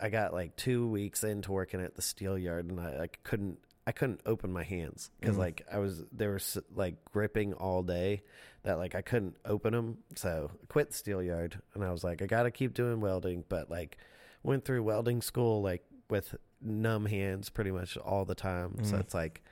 I 0.00 0.08
got 0.10 0.32
like 0.32 0.56
two 0.56 0.86
weeks 0.88 1.24
into 1.24 1.52
working 1.52 1.80
at 1.80 1.94
the 1.94 2.02
steel 2.02 2.36
yard 2.38 2.66
and 2.66 2.80
I, 2.80 3.02
I 3.04 3.08
couldn't. 3.22 3.58
I 3.86 3.92
couldn't 3.92 4.22
open 4.24 4.50
my 4.50 4.62
hands 4.62 5.10
because 5.20 5.36
Mm. 5.36 5.40
like 5.40 5.66
I 5.70 5.76
was 5.78 6.02
they 6.10 6.26
were 6.26 6.40
like 6.74 7.04
gripping 7.12 7.52
all 7.52 7.82
day 7.82 8.22
that 8.62 8.78
like 8.78 8.94
I 8.94 9.02
couldn't 9.02 9.36
open 9.44 9.74
them. 9.74 9.98
So 10.14 10.50
I 10.50 10.66
quit 10.68 10.88
the 10.88 10.96
steel 10.96 11.22
yard 11.22 11.60
and 11.74 11.84
I 11.84 11.92
was 11.92 12.02
like 12.02 12.22
I 12.22 12.26
got 12.26 12.44
to 12.44 12.50
keep 12.50 12.72
doing 12.72 13.00
welding, 13.02 13.44
but 13.46 13.70
like 13.70 13.98
went 14.42 14.64
through 14.64 14.84
welding 14.84 15.20
school 15.20 15.60
like 15.60 15.84
with 16.08 16.34
numb 16.64 17.06
hands 17.06 17.50
pretty 17.50 17.70
much 17.70 17.96
all 17.96 18.24
the 18.24 18.34
time. 18.34 18.82
So 18.84 18.96
Mm. 18.96 19.00
it's 19.00 19.14
like 19.14 19.42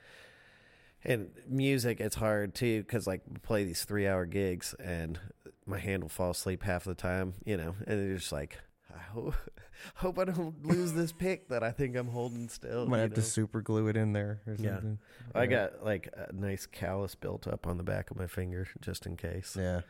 and 1.04 1.30
music 1.48 2.00
it's 2.00 2.14
hard 2.16 2.54
too 2.54 2.84
cuz 2.84 3.06
like 3.06 3.22
we 3.28 3.36
play 3.38 3.64
these 3.64 3.84
3-hour 3.84 4.24
gigs 4.26 4.74
and 4.74 5.18
my 5.66 5.78
hand 5.78 6.02
will 6.02 6.08
fall 6.08 6.30
asleep 6.30 6.62
half 6.62 6.84
the 6.84 6.94
time, 6.94 7.34
you 7.44 7.56
know. 7.56 7.74
And 7.86 8.00
it's 8.12 8.22
just 8.22 8.32
like 8.32 8.58
I 8.94 8.98
hope, 8.98 9.34
hope 9.96 10.18
I 10.18 10.24
don't 10.26 10.64
lose 10.66 10.92
this 10.92 11.12
pick 11.12 11.48
that 11.48 11.62
I 11.62 11.70
think 11.70 11.96
I'm 11.96 12.08
holding 12.08 12.48
still. 12.48 12.86
Might 12.86 12.98
have 12.98 13.14
to 13.14 13.22
super 13.22 13.62
glue 13.62 13.88
it 13.88 13.96
in 13.96 14.12
there 14.12 14.40
or 14.46 14.54
Yeah. 14.58 14.74
something. 14.74 14.98
I 15.34 15.46
got 15.46 15.82
like 15.84 16.08
a 16.14 16.32
nice 16.32 16.66
callus 16.66 17.14
built 17.14 17.46
up 17.48 17.66
on 17.66 17.78
the 17.78 17.82
back 17.84 18.10
of 18.10 18.16
my 18.18 18.26
finger 18.26 18.68
just 18.80 19.06
in 19.06 19.16
case. 19.16 19.56
Yeah. 19.58 19.80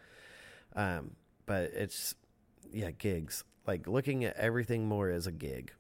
Um, 0.75 1.17
but 1.47 1.65
it's 1.75 2.15
yeah, 2.73 2.91
gigs. 2.93 3.45
Like 3.67 3.87
looking 3.87 4.25
at 4.25 4.37
everything 4.37 4.87
more 4.87 5.11
as 5.11 5.27
a 5.27 5.33
gig. 5.33 5.73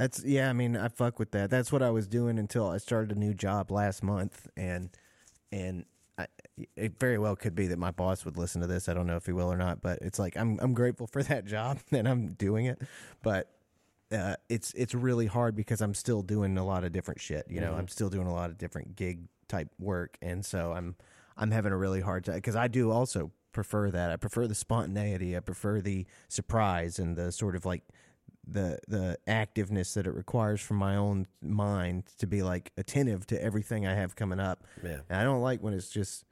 That's 0.00 0.24
yeah. 0.24 0.48
I 0.48 0.54
mean, 0.54 0.78
I 0.78 0.88
fuck 0.88 1.18
with 1.18 1.32
that. 1.32 1.50
That's 1.50 1.70
what 1.70 1.82
I 1.82 1.90
was 1.90 2.06
doing 2.06 2.38
until 2.38 2.66
I 2.70 2.78
started 2.78 3.14
a 3.14 3.20
new 3.20 3.34
job 3.34 3.70
last 3.70 4.02
month, 4.02 4.48
and 4.56 4.88
and 5.52 5.84
I, 6.16 6.26
it 6.74 6.98
very 6.98 7.18
well 7.18 7.36
could 7.36 7.54
be 7.54 7.66
that 7.66 7.78
my 7.78 7.90
boss 7.90 8.24
would 8.24 8.38
listen 8.38 8.62
to 8.62 8.66
this. 8.66 8.88
I 8.88 8.94
don't 8.94 9.06
know 9.06 9.16
if 9.16 9.26
he 9.26 9.32
will 9.32 9.52
or 9.52 9.58
not, 9.58 9.82
but 9.82 9.98
it's 10.00 10.18
like 10.18 10.38
I'm 10.38 10.58
I'm 10.62 10.72
grateful 10.72 11.06
for 11.06 11.22
that 11.30 11.44
job 11.44 11.80
and 11.92 12.08
I'm 12.08 12.32
doing 12.32 12.66
it, 12.66 12.80
but. 13.22 13.48
Uh, 14.12 14.34
it's 14.48 14.74
it's 14.74 14.92
really 14.92 15.26
hard 15.26 15.54
because 15.54 15.80
I'm 15.80 15.94
still 15.94 16.20
doing 16.22 16.58
a 16.58 16.64
lot 16.64 16.82
of 16.82 16.90
different 16.90 17.20
shit. 17.20 17.46
You 17.48 17.60
know, 17.60 17.74
Mhm. 17.74 17.78
I'm 17.78 17.86
still 17.86 18.10
doing 18.10 18.26
a 18.26 18.32
lot 18.32 18.50
of 18.50 18.58
different 18.58 18.96
gig 18.96 19.28
type 19.46 19.68
work, 19.78 20.18
and 20.20 20.44
so 20.44 20.72
I'm 20.72 20.96
I'm 21.36 21.52
having 21.52 21.70
a 21.70 21.76
really 21.76 22.00
hard 22.00 22.24
time 22.24 22.34
because 22.34 22.56
I 22.56 22.66
do 22.66 22.90
also 22.90 23.30
prefer 23.52 23.88
that. 23.92 24.10
I 24.10 24.16
prefer 24.16 24.48
the 24.48 24.56
spontaneity. 24.56 25.36
I 25.36 25.40
prefer 25.40 25.80
the 25.80 26.06
surprise 26.26 26.98
and 26.98 27.16
the 27.16 27.30
sort 27.30 27.54
of 27.54 27.64
like 27.64 27.84
the 28.46 28.78
the 28.88 29.18
activeness 29.28 29.94
that 29.94 30.06
it 30.06 30.12
requires 30.14 30.60
from 30.60 30.78
my 30.78 30.96
own 30.96 31.26
mind 31.42 32.04
to 32.18 32.26
be 32.26 32.42
like 32.42 32.72
attentive 32.76 33.26
to 33.28 33.42
everything 33.42 33.86
I 33.86 33.94
have 33.94 34.16
coming 34.16 34.40
up. 34.40 34.64
Yeah. 34.82 35.00
And 35.08 35.18
I 35.20 35.24
don't 35.24 35.40
like 35.42 35.62
when 35.62 35.74
it's 35.74 35.90
just 35.90 36.24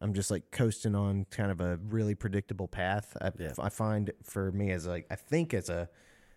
I'm 0.00 0.14
just 0.14 0.30
like 0.30 0.50
coasting 0.50 0.94
on 0.94 1.24
kind 1.30 1.50
of 1.50 1.60
a 1.60 1.78
really 1.88 2.14
predictable 2.14 2.68
path. 2.68 3.16
I, 3.20 3.32
Yeah. 3.38 3.52
I 3.58 3.68
find 3.70 4.12
for 4.22 4.52
me 4.52 4.70
as 4.70 4.86
like 4.86 5.06
I 5.10 5.16
think 5.16 5.52
as 5.54 5.68
a 5.68 5.88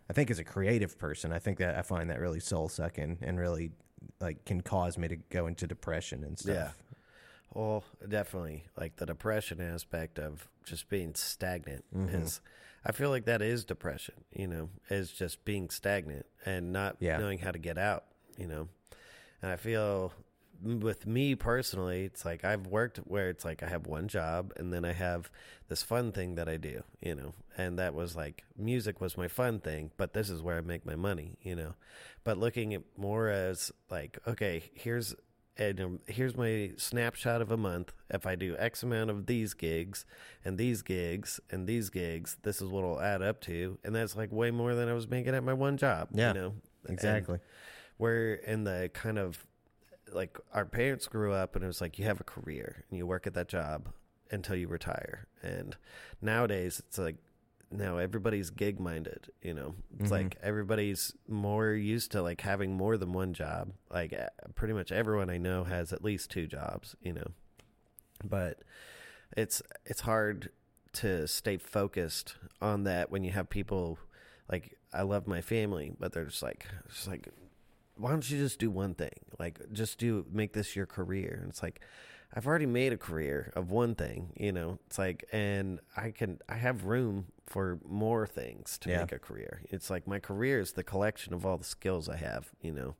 I 0.09 0.13
think 0.13 0.31
as 0.31 0.39
a 0.39 0.43
creative 0.43 0.97
person, 0.97 1.31
I 1.31 1.37
think 1.39 1.59
that 1.59 1.77
I 1.77 1.83
find 1.83 2.09
that 2.09 2.19
really 2.19 2.39
soul 2.39 2.67
sucking 2.67 3.19
and 3.21 3.39
really 3.39 3.71
like 4.19 4.45
can 4.45 4.61
cause 4.61 4.97
me 4.97 5.07
to 5.09 5.17
go 5.17 5.45
into 5.45 5.67
depression 5.67 6.23
and 6.23 6.39
stuff. 6.39 6.55
Yeah. 6.55 6.71
Well, 7.53 7.83
definitely 8.07 8.65
like 8.77 8.95
the 8.95 9.05
depression 9.05 9.61
aspect 9.61 10.17
of 10.19 10.47
just 10.65 10.89
being 10.89 11.13
stagnant 11.15 11.83
Mhm. 11.95 12.23
is 12.23 12.41
I 12.85 12.91
feel 12.91 13.09
like 13.09 13.25
that 13.25 13.41
is 13.41 13.65
depression, 13.65 14.15
you 14.31 14.47
know, 14.47 14.69
is 14.89 15.11
just 15.11 15.43
being 15.45 15.69
stagnant 15.69 16.25
and 16.45 16.71
not 16.71 16.97
Yeah. 16.99 17.17
knowing 17.17 17.39
how 17.39 17.51
to 17.51 17.59
get 17.59 17.77
out, 17.77 18.05
you 18.37 18.47
know. 18.47 18.69
And 19.41 19.51
I 19.51 19.55
feel 19.57 20.13
with 20.61 21.07
me 21.07 21.35
personally, 21.35 22.03
it's 22.03 22.25
like 22.25 22.43
I've 22.43 22.67
worked 22.67 22.97
where 22.99 23.29
it's 23.29 23.45
like 23.45 23.63
I 23.63 23.67
have 23.67 23.87
one 23.87 24.07
job 24.09 24.51
and 24.57 24.73
then 24.73 24.83
I 24.83 24.91
have 24.91 25.31
this 25.69 25.83
fun 25.83 26.11
thing 26.11 26.35
that 26.35 26.49
I 26.49 26.57
do, 26.57 26.83
you 27.01 27.15
know. 27.15 27.33
And 27.57 27.79
that 27.79 27.93
was 27.93 28.15
like 28.15 28.43
music 28.57 28.99
was 28.99 29.17
my 29.17 29.27
fun 29.29 29.59
thing, 29.59 29.91
but 29.97 30.13
this 30.13 30.29
is 30.29 30.41
where 30.41 30.57
I 30.57 30.61
make 30.61 30.85
my 30.85 30.95
money, 30.95 31.37
you 31.41 31.55
know. 31.55 31.75
But 32.23 32.37
looking 32.37 32.73
at 32.73 32.83
more 32.97 33.29
as 33.29 33.71
like, 33.89 34.17
okay, 34.27 34.63
here's 34.73 35.15
and 35.59 35.79
um, 35.81 35.99
here's 36.07 36.35
my 36.35 36.71
snapshot 36.77 37.41
of 37.41 37.51
a 37.51 37.57
month. 37.57 37.91
If 38.09 38.25
I 38.25 38.35
do 38.35 38.55
X 38.57 38.81
amount 38.81 39.09
of 39.11 39.25
these 39.27 39.53
gigs 39.53 40.05
and 40.43 40.57
these 40.57 40.81
gigs 40.81 41.39
and 41.51 41.67
these 41.67 41.89
gigs, 41.89 42.37
this 42.43 42.61
is 42.61 42.69
what 42.69 42.79
it'll 42.79 43.01
add 43.01 43.21
up 43.21 43.41
to, 43.41 43.77
and 43.83 43.93
that's 43.93 44.15
like 44.15 44.31
way 44.31 44.49
more 44.51 44.73
than 44.73 44.87
I 44.89 44.93
was 44.93 45.07
making 45.07 45.35
at 45.35 45.43
my 45.43 45.53
one 45.53 45.77
job. 45.77 46.07
Yeah, 46.13 46.29
you 46.29 46.33
know 46.39 46.53
And 46.85 46.93
Exactly. 46.93 47.39
we're 47.97 48.35
in 48.35 48.63
the 48.63 48.89
kind 48.93 49.19
of 49.19 49.45
like 50.11 50.39
our 50.53 50.65
parents 50.65 51.07
grew 51.07 51.33
up 51.33 51.55
and 51.55 51.63
it 51.63 51.67
was 51.67 51.81
like 51.81 51.99
you 51.99 52.05
have 52.05 52.19
a 52.19 52.23
career 52.23 52.83
and 52.89 52.97
you 52.97 53.05
work 53.05 53.27
at 53.27 53.33
that 53.35 53.47
job 53.47 53.89
until 54.31 54.55
you 54.55 54.67
retire. 54.67 55.27
And 55.43 55.75
nowadays 56.21 56.79
it's 56.79 56.97
like 56.97 57.17
now 57.71 57.97
everybody's 57.97 58.49
gig 58.49 58.79
minded, 58.79 59.29
you 59.41 59.53
know. 59.53 59.75
It's 59.99 60.09
Mhm. 60.09 60.11
like 60.11 60.37
everybody's 60.41 61.13
more 61.27 61.71
used 61.73 62.11
to 62.13 62.21
like 62.21 62.41
having 62.41 62.73
more 62.73 62.97
than 62.97 63.13
one 63.13 63.33
job. 63.33 63.73
Like 63.91 64.13
uh, 64.13 64.29
pretty 64.55 64.73
much 64.73 64.91
everyone 64.91 65.29
I 65.29 65.37
know 65.37 65.63
has 65.65 65.93
at 65.93 66.03
least 66.03 66.31
two 66.31 66.47
jobs, 66.47 66.95
you 67.01 67.13
know. 67.13 67.31
But 68.23 68.61
it's 69.37 69.61
it's 69.85 70.01
hard 70.01 70.49
to 70.93 71.27
stay 71.27 71.57
focused 71.57 72.35
on 72.61 72.83
that 72.83 73.11
when 73.11 73.23
you 73.23 73.31
have 73.31 73.49
people 73.49 73.99
like 74.51 74.77
I 74.91 75.03
love 75.03 75.27
my 75.27 75.41
family, 75.41 75.93
but 75.99 76.11
they're 76.13 76.25
just 76.25 76.41
like 76.43 76.65
just 76.89 77.07
like 77.07 77.29
why 77.95 78.09
don't 78.11 78.29
you 78.29 78.37
just 78.39 78.59
do 78.59 78.71
one 78.71 78.95
thing? 78.95 79.11
Like 79.37 79.59
just 79.71 79.99
do 79.99 80.25
make 80.31 80.53
this 80.53 80.75
your 80.75 80.85
career. 80.85 81.37
And 81.41 81.49
it's 81.49 81.61
like 81.61 81.81
I've 82.33 82.45
already 82.45 82.65
made 82.67 82.93
a 82.93 82.97
career 82.97 83.51
of 83.55 83.71
one 83.71 83.95
thing, 83.95 84.33
you 84.37 84.51
know. 84.51 84.79
It's 84.87 84.97
like 84.99 85.25
and 85.31 85.79
I 85.97 86.11
can 86.11 86.39
I 86.47 86.55
have 86.55 86.85
room 86.85 87.27
for 87.47 87.79
more 87.87 88.27
things 88.27 88.77
to 88.79 88.89
Yeah. 88.89 88.99
make 88.99 89.11
a 89.11 89.19
career. 89.19 89.61
It's 89.71 89.89
like 89.89 90.05
my 90.07 90.19
career 90.19 90.59
is 90.59 90.73
the 90.73 90.83
collection 90.83 91.33
of 91.33 91.45
all 91.45 91.57
the 91.57 91.63
skills 91.63 92.07
I 92.07 92.17
have, 92.17 92.49
you 92.61 92.71
know. 92.71 92.95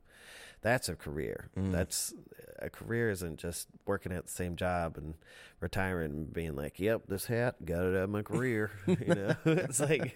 That's 0.62 0.88
a 0.88 0.96
career. 0.96 1.48
Mm. 1.56 1.72
That's 1.72 2.12
a 2.58 2.68
career 2.68 3.08
isn't 3.10 3.38
just 3.38 3.68
working 3.86 4.12
at 4.12 4.26
the 4.26 4.30
same 4.32 4.56
job 4.56 4.98
and 4.98 5.14
retiring 5.60 6.10
and 6.10 6.32
being 6.32 6.54
like, 6.56 6.78
"Yep, 6.78 7.02
this 7.08 7.26
hat 7.26 7.64
got 7.64 7.84
it 7.84 7.96
out 7.96 8.02
of 8.04 8.10
my 8.10 8.22
career." 8.22 8.70
you 8.86 9.14
know, 9.14 9.34
it's 9.46 9.80
like 9.80 10.14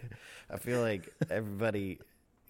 I 0.50 0.58
feel 0.58 0.80
like 0.82 1.14
everybody 1.30 2.00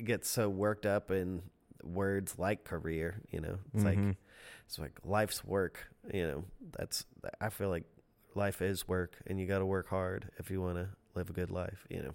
gets 0.02 0.28
so 0.28 0.48
worked 0.48 0.86
up 0.86 1.10
in 1.12 1.42
words 1.84 2.36
like 2.38 2.64
career. 2.64 3.20
You 3.30 3.42
know, 3.42 3.58
it's 3.74 3.84
like 3.84 3.98
Mhm. 3.98 4.16
It's 4.66 4.78
like 4.78 4.98
life's 5.04 5.44
work. 5.44 5.88
You 6.12 6.26
know, 6.26 6.44
that's 6.76 7.04
I 7.40 7.48
feel 7.48 7.68
like 7.68 7.84
life 8.34 8.62
is 8.62 8.86
work, 8.88 9.16
and 9.26 9.40
you 9.40 9.46
got 9.46 9.58
to 9.58 9.66
work 9.66 9.88
hard 9.88 10.30
if 10.38 10.50
you 10.50 10.60
want 10.60 10.76
to 10.76 10.88
live 11.14 11.30
a 11.30 11.32
good 11.32 11.50
life. 11.50 11.86
You 11.88 12.02
know. 12.02 12.14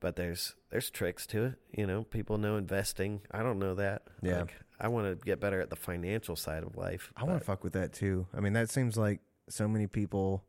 But 0.00 0.16
there's 0.16 0.54
there's 0.70 0.90
tricks 0.90 1.26
to 1.28 1.44
it, 1.44 1.54
you 1.72 1.86
know. 1.86 2.02
People 2.04 2.36
know 2.36 2.56
investing. 2.56 3.20
I 3.30 3.42
don't 3.42 3.58
know 3.58 3.74
that. 3.76 4.02
Yeah. 4.22 4.40
Like, 4.40 4.54
I 4.78 4.88
want 4.88 5.06
to 5.06 5.24
get 5.24 5.40
better 5.40 5.60
at 5.60 5.70
the 5.70 5.76
financial 5.76 6.36
side 6.36 6.62
of 6.62 6.76
life. 6.76 7.12
I 7.16 7.24
want 7.24 7.38
to 7.38 7.44
fuck 7.44 7.64
with 7.64 7.72
that 7.74 7.92
too. 7.92 8.26
I 8.36 8.40
mean, 8.40 8.52
that 8.54 8.70
seems 8.70 8.96
like 8.96 9.20
so 9.48 9.68
many 9.68 9.86
people. 9.86 10.44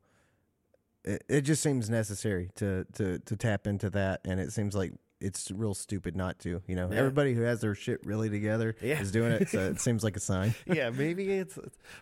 It, 1.03 1.23
it 1.29 1.41
just 1.41 1.61
seems 1.61 1.89
necessary 1.89 2.49
to 2.55 2.85
to 2.93 3.19
to 3.19 3.35
tap 3.35 3.67
into 3.67 3.89
that, 3.91 4.21
and 4.25 4.39
it 4.39 4.51
seems 4.51 4.75
like 4.75 4.93
it's 5.25 5.51
real 5.51 5.73
stupid 5.73 6.15
not 6.15 6.39
to. 6.39 6.61
You 6.67 6.75
know, 6.75 6.89
Yeah. 6.91 6.97
everybody 6.99 7.33
who 7.33 7.41
has 7.41 7.61
their 7.61 7.75
shit 7.75 8.05
really 8.05 8.29
together 8.29 8.75
Yeah. 8.81 8.99
is 9.01 9.11
doing 9.11 9.31
it, 9.33 9.49
so 9.49 9.59
it 9.59 9.79
seems 9.85 10.03
like 10.03 10.15
a 10.15 10.19
sign. 10.19 10.53
yeah, 10.65 10.89
maybe 10.89 11.31
it's. 11.31 11.57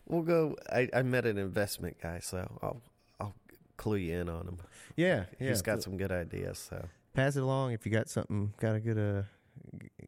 We'll 0.08 0.22
go. 0.24 0.56
I, 0.72 0.90
I 0.94 1.02
met 1.04 1.26
an 1.26 1.38
investment 1.38 1.98
guy, 2.02 2.20
so 2.20 2.38
I'll 2.62 2.82
I'll 3.20 3.34
clue 3.78 3.98
you 3.98 4.20
in 4.20 4.30
on 4.30 4.48
him. 4.48 4.58
Yeah, 4.96 5.26
yeah. 5.40 5.50
He's 5.50 5.62
got 5.62 5.82
some 5.82 5.98
good 5.98 6.12
ideas. 6.12 6.60
So 6.70 6.86
pass 7.14 7.36
it 7.36 7.44
along 7.44 7.72
if 7.74 7.86
you 7.86 7.92
got 7.92 8.10
something. 8.10 8.54
Got 8.60 8.76
a 8.76 8.80
good 8.80 8.98
uh, 9.00 9.24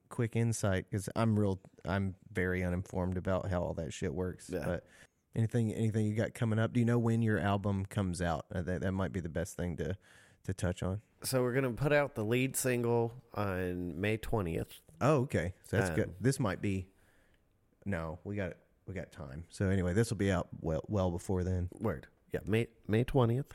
quick 0.10 0.36
insight 0.36 0.86
because 0.90 1.10
I'm 1.16 1.38
real. 1.40 1.60
I'm 1.86 2.16
very 2.34 2.64
uninformed 2.64 3.18
about 3.18 3.50
how 3.50 3.62
all 3.62 3.74
that 3.76 3.94
shit 3.94 4.14
works. 4.14 4.50
Yeah. 4.52 4.64
But 4.66 4.84
anything, 5.36 5.74
anything 5.74 6.06
you 6.06 6.16
got 6.16 6.34
coming 6.34 6.60
up? 6.60 6.74
Do 6.74 6.80
you 6.80 6.86
know 6.86 7.00
when 7.00 7.22
your 7.22 7.40
album 7.40 7.86
comes 7.86 8.22
out? 8.22 8.46
Uh, 8.54 8.62
that 8.64 8.82
that 8.82 8.92
might 8.92 9.12
be 9.12 9.20
the 9.20 9.30
best 9.30 9.56
thing 9.58 9.78
to 9.78 9.96
to 10.46 10.54
touch 10.54 10.82
on. 10.84 11.02
so 11.24 11.42
we're 11.42 11.54
gonna 11.54 11.72
put 11.72 11.92
out 11.94 12.16
the 12.16 12.24
lead 12.24 12.56
single 12.56 13.14
on 13.34 14.00
May 14.00 14.18
twentieth. 14.18 14.82
Oh, 15.02 15.18
okay. 15.24 15.54
So 15.70 15.78
that's 15.78 15.90
good. 15.92 16.06
Um, 16.10 16.16
This 16.22 16.40
might 16.40 16.62
be. 16.62 16.88
No, 17.86 18.20
we 18.24 18.36
got 18.36 18.54
we 18.88 18.94
got 18.94 19.12
time. 19.12 19.44
So 19.50 19.70
anyway, 19.70 19.94
this 19.94 20.10
will 20.10 20.18
be 20.18 20.32
out 20.32 20.48
well 20.62 20.84
well 20.88 21.12
before 21.12 21.44
then. 21.44 21.70
Word. 21.80 22.08
Yeah, 22.34 22.40
May 22.46 22.68
May 22.88 23.04
twentieth. 23.04 23.46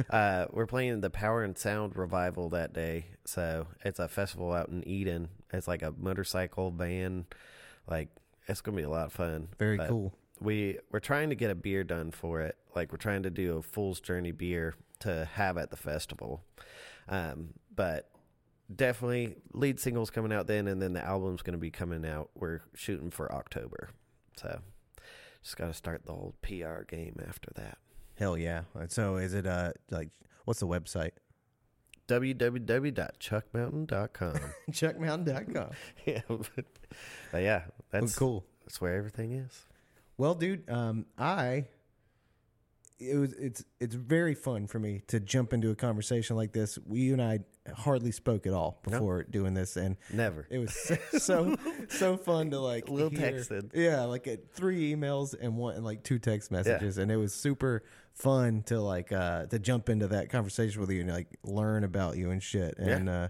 uh, 0.10 0.46
we're 0.50 0.66
playing 0.66 1.00
the 1.00 1.10
Power 1.10 1.42
and 1.42 1.56
Sound 1.58 1.96
revival 1.96 2.48
that 2.50 2.72
day. 2.72 3.06
So 3.24 3.66
it's 3.84 3.98
a 3.98 4.08
festival 4.08 4.52
out 4.52 4.68
in 4.68 4.86
Eden. 4.86 5.28
It's 5.52 5.68
like 5.68 5.82
a 5.82 5.92
motorcycle 5.98 6.70
van, 6.70 7.26
Like 7.88 8.08
it's 8.46 8.60
gonna 8.60 8.76
be 8.76 8.82
a 8.82 8.88
lot 8.90 9.06
of 9.06 9.12
fun. 9.12 9.48
Very 9.58 9.76
But 9.76 9.88
cool. 9.88 10.14
We 10.40 10.78
we're 10.90 11.00
trying 11.00 11.30
to 11.30 11.34
get 11.36 11.50
a 11.50 11.54
beer 11.54 11.84
done 11.84 12.10
for 12.10 12.40
it. 12.42 12.56
Like 12.74 12.92
we're 12.92 12.98
trying 12.98 13.22
to 13.24 13.30
do 13.30 13.56
a 13.58 13.62
Fool's 13.62 14.00
Journey 14.00 14.32
beer 14.32 14.74
to 15.04 15.28
have 15.34 15.56
at 15.56 15.70
the 15.70 15.76
festival. 15.76 16.42
Um, 17.08 17.54
but 17.74 18.10
definitely 18.74 19.36
lead 19.52 19.80
singles 19.80 20.10
coming 20.10 20.32
out 20.32 20.46
then, 20.46 20.68
and 20.68 20.80
then 20.80 20.92
the 20.92 21.04
album's 21.04 21.42
going 21.42 21.52
to 21.52 21.58
be 21.58 21.70
coming 21.70 22.06
out. 22.06 22.30
We're 22.34 22.60
shooting 22.74 23.10
for 23.10 23.32
October, 23.32 23.90
so 24.36 24.60
just 25.42 25.56
got 25.56 25.66
to 25.66 25.74
start 25.74 26.06
the 26.06 26.12
old 26.12 26.34
PR 26.42 26.82
game 26.88 27.20
after 27.26 27.50
that. 27.56 27.78
Hell 28.18 28.38
yeah. 28.38 28.62
So 28.88 29.16
is 29.16 29.34
it 29.34 29.46
uh 29.46 29.72
like 29.90 30.10
what's 30.44 30.60
the 30.60 30.66
website? 30.66 31.12
www.chuckmountain.com. 32.06 34.38
Chuckmountain.com. 34.70 35.70
yeah, 36.04 36.20
but, 36.28 36.66
but 37.32 37.42
yeah, 37.42 37.62
that's 37.90 38.14
cool. 38.14 38.44
That's 38.64 38.78
where 38.80 38.94
everything 38.94 39.32
is. 39.32 39.64
Well, 40.16 40.34
dude, 40.34 40.70
um, 40.70 41.06
I 41.18 41.66
it 43.10 43.16
was 43.16 43.32
it's 43.34 43.64
it's 43.80 43.94
very 43.94 44.34
fun 44.34 44.66
for 44.66 44.78
me 44.78 45.02
to 45.08 45.20
jump 45.20 45.52
into 45.52 45.70
a 45.70 45.74
conversation 45.74 46.36
like 46.36 46.52
this. 46.52 46.78
We 46.86 47.00
you 47.00 47.12
and 47.12 47.22
I 47.22 47.40
hardly 47.74 48.10
spoke 48.12 48.46
at 48.46 48.52
all 48.52 48.80
before 48.82 49.22
doing 49.24 49.54
this, 49.54 49.76
and 49.76 49.96
Never. 50.12 50.46
it 50.50 50.58
was 50.58 50.74
so 50.74 50.96
so, 51.18 51.56
so 51.88 52.16
fun 52.16 52.50
to 52.50 52.60
like 52.60 52.88
Little 52.88 53.10
hear- 53.10 53.32
texted. 53.32 53.70
Yeah, 53.74 54.02
like 54.02 54.26
at 54.26 54.52
three 54.52 54.94
emails 54.94 55.34
and 55.40 55.56
one 55.56 55.74
and 55.76 55.84
like 55.84 56.02
two 56.02 56.18
text 56.18 56.50
messages, 56.50 56.98
and 56.98 57.10
it 57.10 57.16
was 57.16 57.34
super 57.34 57.82
fun 58.12 58.62
to 58.62 58.80
like 58.80 59.10
uh 59.12 59.46
to 59.46 59.58
jump 59.58 59.88
into 59.88 60.06
that 60.08 60.30
conversation 60.30 60.80
with 60.80 60.90
you 60.90 61.00
and 61.00 61.10
like 61.10 61.36
learn 61.42 61.84
about 61.84 62.16
you 62.16 62.30
and 62.30 62.42
shit. 62.42 62.74
Yeah. 62.78 62.88
And 62.88 63.08
uh 63.08 63.28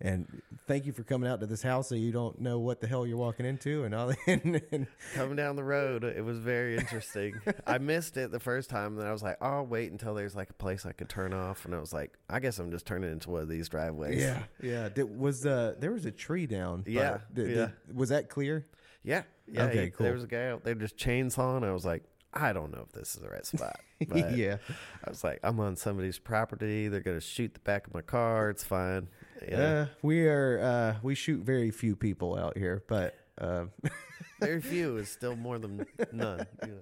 and 0.00 0.42
thank 0.66 0.86
you 0.86 0.92
for 0.92 1.02
coming 1.02 1.28
out 1.28 1.40
to 1.40 1.46
this 1.46 1.62
house 1.62 1.88
so 1.88 1.94
you 1.96 2.12
don't 2.12 2.40
know 2.40 2.58
what 2.60 2.80
the 2.80 2.86
hell 2.86 3.04
you're 3.06 3.16
walking 3.16 3.44
into 3.44 3.82
and 3.84 3.94
all 3.94 4.12
and, 4.26 4.62
and 4.70 4.86
Coming 5.14 5.34
down 5.36 5.56
the 5.56 5.64
road, 5.64 6.04
it 6.04 6.24
was 6.24 6.38
very 6.38 6.76
interesting. 6.76 7.34
I 7.66 7.78
missed 7.78 8.16
it 8.16 8.30
the 8.30 8.38
first 8.40 8.70
time, 8.70 8.96
and 8.98 9.06
I 9.06 9.12
was 9.12 9.22
like, 9.22 9.38
oh, 9.40 9.46
I'll 9.46 9.66
wait 9.66 9.90
until 9.90 10.14
there's 10.14 10.36
like 10.36 10.50
a 10.50 10.54
place 10.54 10.86
I 10.86 10.92
could 10.92 11.08
turn 11.08 11.32
off. 11.32 11.64
And 11.64 11.74
I 11.74 11.78
was 11.80 11.92
like, 11.92 12.16
I 12.30 12.38
guess 12.40 12.58
I'm 12.58 12.70
just 12.70 12.86
turning 12.86 13.10
into 13.10 13.30
one 13.30 13.42
of 13.42 13.48
these 13.48 13.68
driveways. 13.68 14.20
Yeah, 14.20 14.42
yeah. 14.62 14.88
Did, 14.88 15.18
was 15.18 15.44
uh 15.44 15.74
there 15.80 15.90
was 15.92 16.06
a 16.06 16.10
tree 16.12 16.46
down? 16.46 16.82
but 16.82 16.92
Yeah, 16.92 17.18
did- 17.32 17.48
yeah. 17.50 17.54
did- 17.86 17.96
was 17.96 18.10
that 18.10 18.28
clear? 18.28 18.66
Yeah. 19.02 19.22
Yeah. 19.50 19.64
Okay, 19.64 19.86
he- 19.86 19.90
cool. 19.90 20.04
There 20.04 20.14
was 20.14 20.24
a 20.24 20.28
guy 20.28 20.48
out 20.50 20.62
there 20.64 20.74
just 20.74 20.96
chainsawing. 20.96 21.64
I 21.64 21.72
was 21.72 21.84
like, 21.84 22.04
I 22.34 22.52
don't 22.52 22.70
know 22.70 22.84
if 22.86 22.92
this 22.92 23.14
is 23.16 23.22
the 23.22 23.28
right 23.28 23.44
spot. 23.46 23.80
But 24.08 24.36
yeah, 24.36 24.58
I 25.04 25.10
was 25.10 25.24
like, 25.24 25.40
I'm 25.42 25.58
on 25.58 25.74
somebody's 25.74 26.20
property. 26.20 26.86
They're 26.86 27.00
going 27.00 27.16
to 27.18 27.24
shoot 27.24 27.54
the 27.54 27.58
back 27.60 27.88
of 27.88 27.94
my 27.94 28.00
car. 28.02 28.48
It's 28.48 28.62
fine. 28.62 29.08
Yeah. 29.46 29.58
uh, 29.58 29.86
we 30.02 30.26
are. 30.26 30.60
uh 30.60 30.94
We 31.02 31.14
shoot 31.14 31.42
very 31.42 31.70
few 31.70 31.96
people 31.96 32.36
out 32.38 32.56
here, 32.56 32.82
but 32.88 33.14
uh, 33.40 33.66
Very 34.40 34.60
few 34.60 34.96
is 34.98 35.08
still 35.08 35.34
more 35.36 35.58
than 35.58 35.84
none. 36.12 36.46
You 36.64 36.80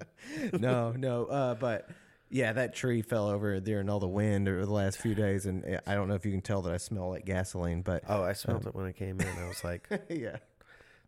know? 0.52 0.58
no, 0.58 0.92
no. 0.92 1.24
Uh, 1.26 1.54
but 1.54 1.88
yeah, 2.30 2.52
that 2.52 2.74
tree 2.74 3.00
fell 3.02 3.28
over 3.28 3.52
there, 3.52 3.60
during 3.60 3.88
all 3.88 4.00
the 4.00 4.06
wind 4.08 4.46
over 4.48 4.66
the 4.66 4.72
last 4.72 4.98
few 4.98 5.14
days, 5.14 5.46
and 5.46 5.80
I 5.86 5.94
don't 5.94 6.08
know 6.08 6.14
if 6.14 6.26
you 6.26 6.32
can 6.32 6.42
tell 6.42 6.60
that 6.62 6.72
I 6.72 6.76
smell 6.76 7.08
like 7.10 7.24
gasoline, 7.24 7.80
but 7.82 8.02
Oh, 8.08 8.22
I 8.22 8.32
smelled 8.34 8.66
it 8.66 8.74
when 8.74 8.84
I 8.86 8.92
came 8.92 9.20
in. 9.20 9.28
I 9.28 9.48
was 9.48 9.62
like, 9.64 9.88
yeah, 10.10 10.36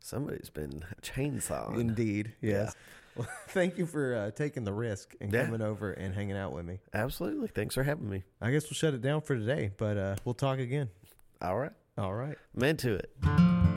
somebody's 0.01 0.49
been 0.51 0.85
chainsawing. 1.03 1.79
indeed, 1.81 2.33
yes. 2.41 2.75
Well, 3.17 3.29
thank 3.49 3.77
you 3.79 3.85
for 3.87 4.15
uh, 4.15 4.31
taking 4.31 4.65
the 4.65 4.73
risk 4.73 5.17
and 5.21 5.33
Yeah. 5.33 5.45
coming 5.47 5.61
over 5.61 5.91
and 5.93 6.15
hanging 6.15 6.37
out 6.37 6.53
with 6.53 6.65
me. 6.65 6.79
Absolutely. 6.95 7.49
Thanks 7.49 7.75
for 7.75 7.83
having 7.83 8.09
me. 8.09 8.23
I 8.41 8.51
guess 8.53 8.65
we'll 8.65 8.75
shut 8.75 8.95
it 8.95 9.03
down 9.03 9.21
for 9.23 9.35
today, 9.37 9.73
but 9.77 9.97
uh, 9.99 10.17
we'll 10.25 10.35
talk 10.35 10.61
again. 10.61 10.89
All 11.41 11.57
right. 11.57 11.73
All 11.97 12.15
right. 12.15 12.37
I'm 12.57 12.65
into 12.65 12.95
it. 12.95 13.68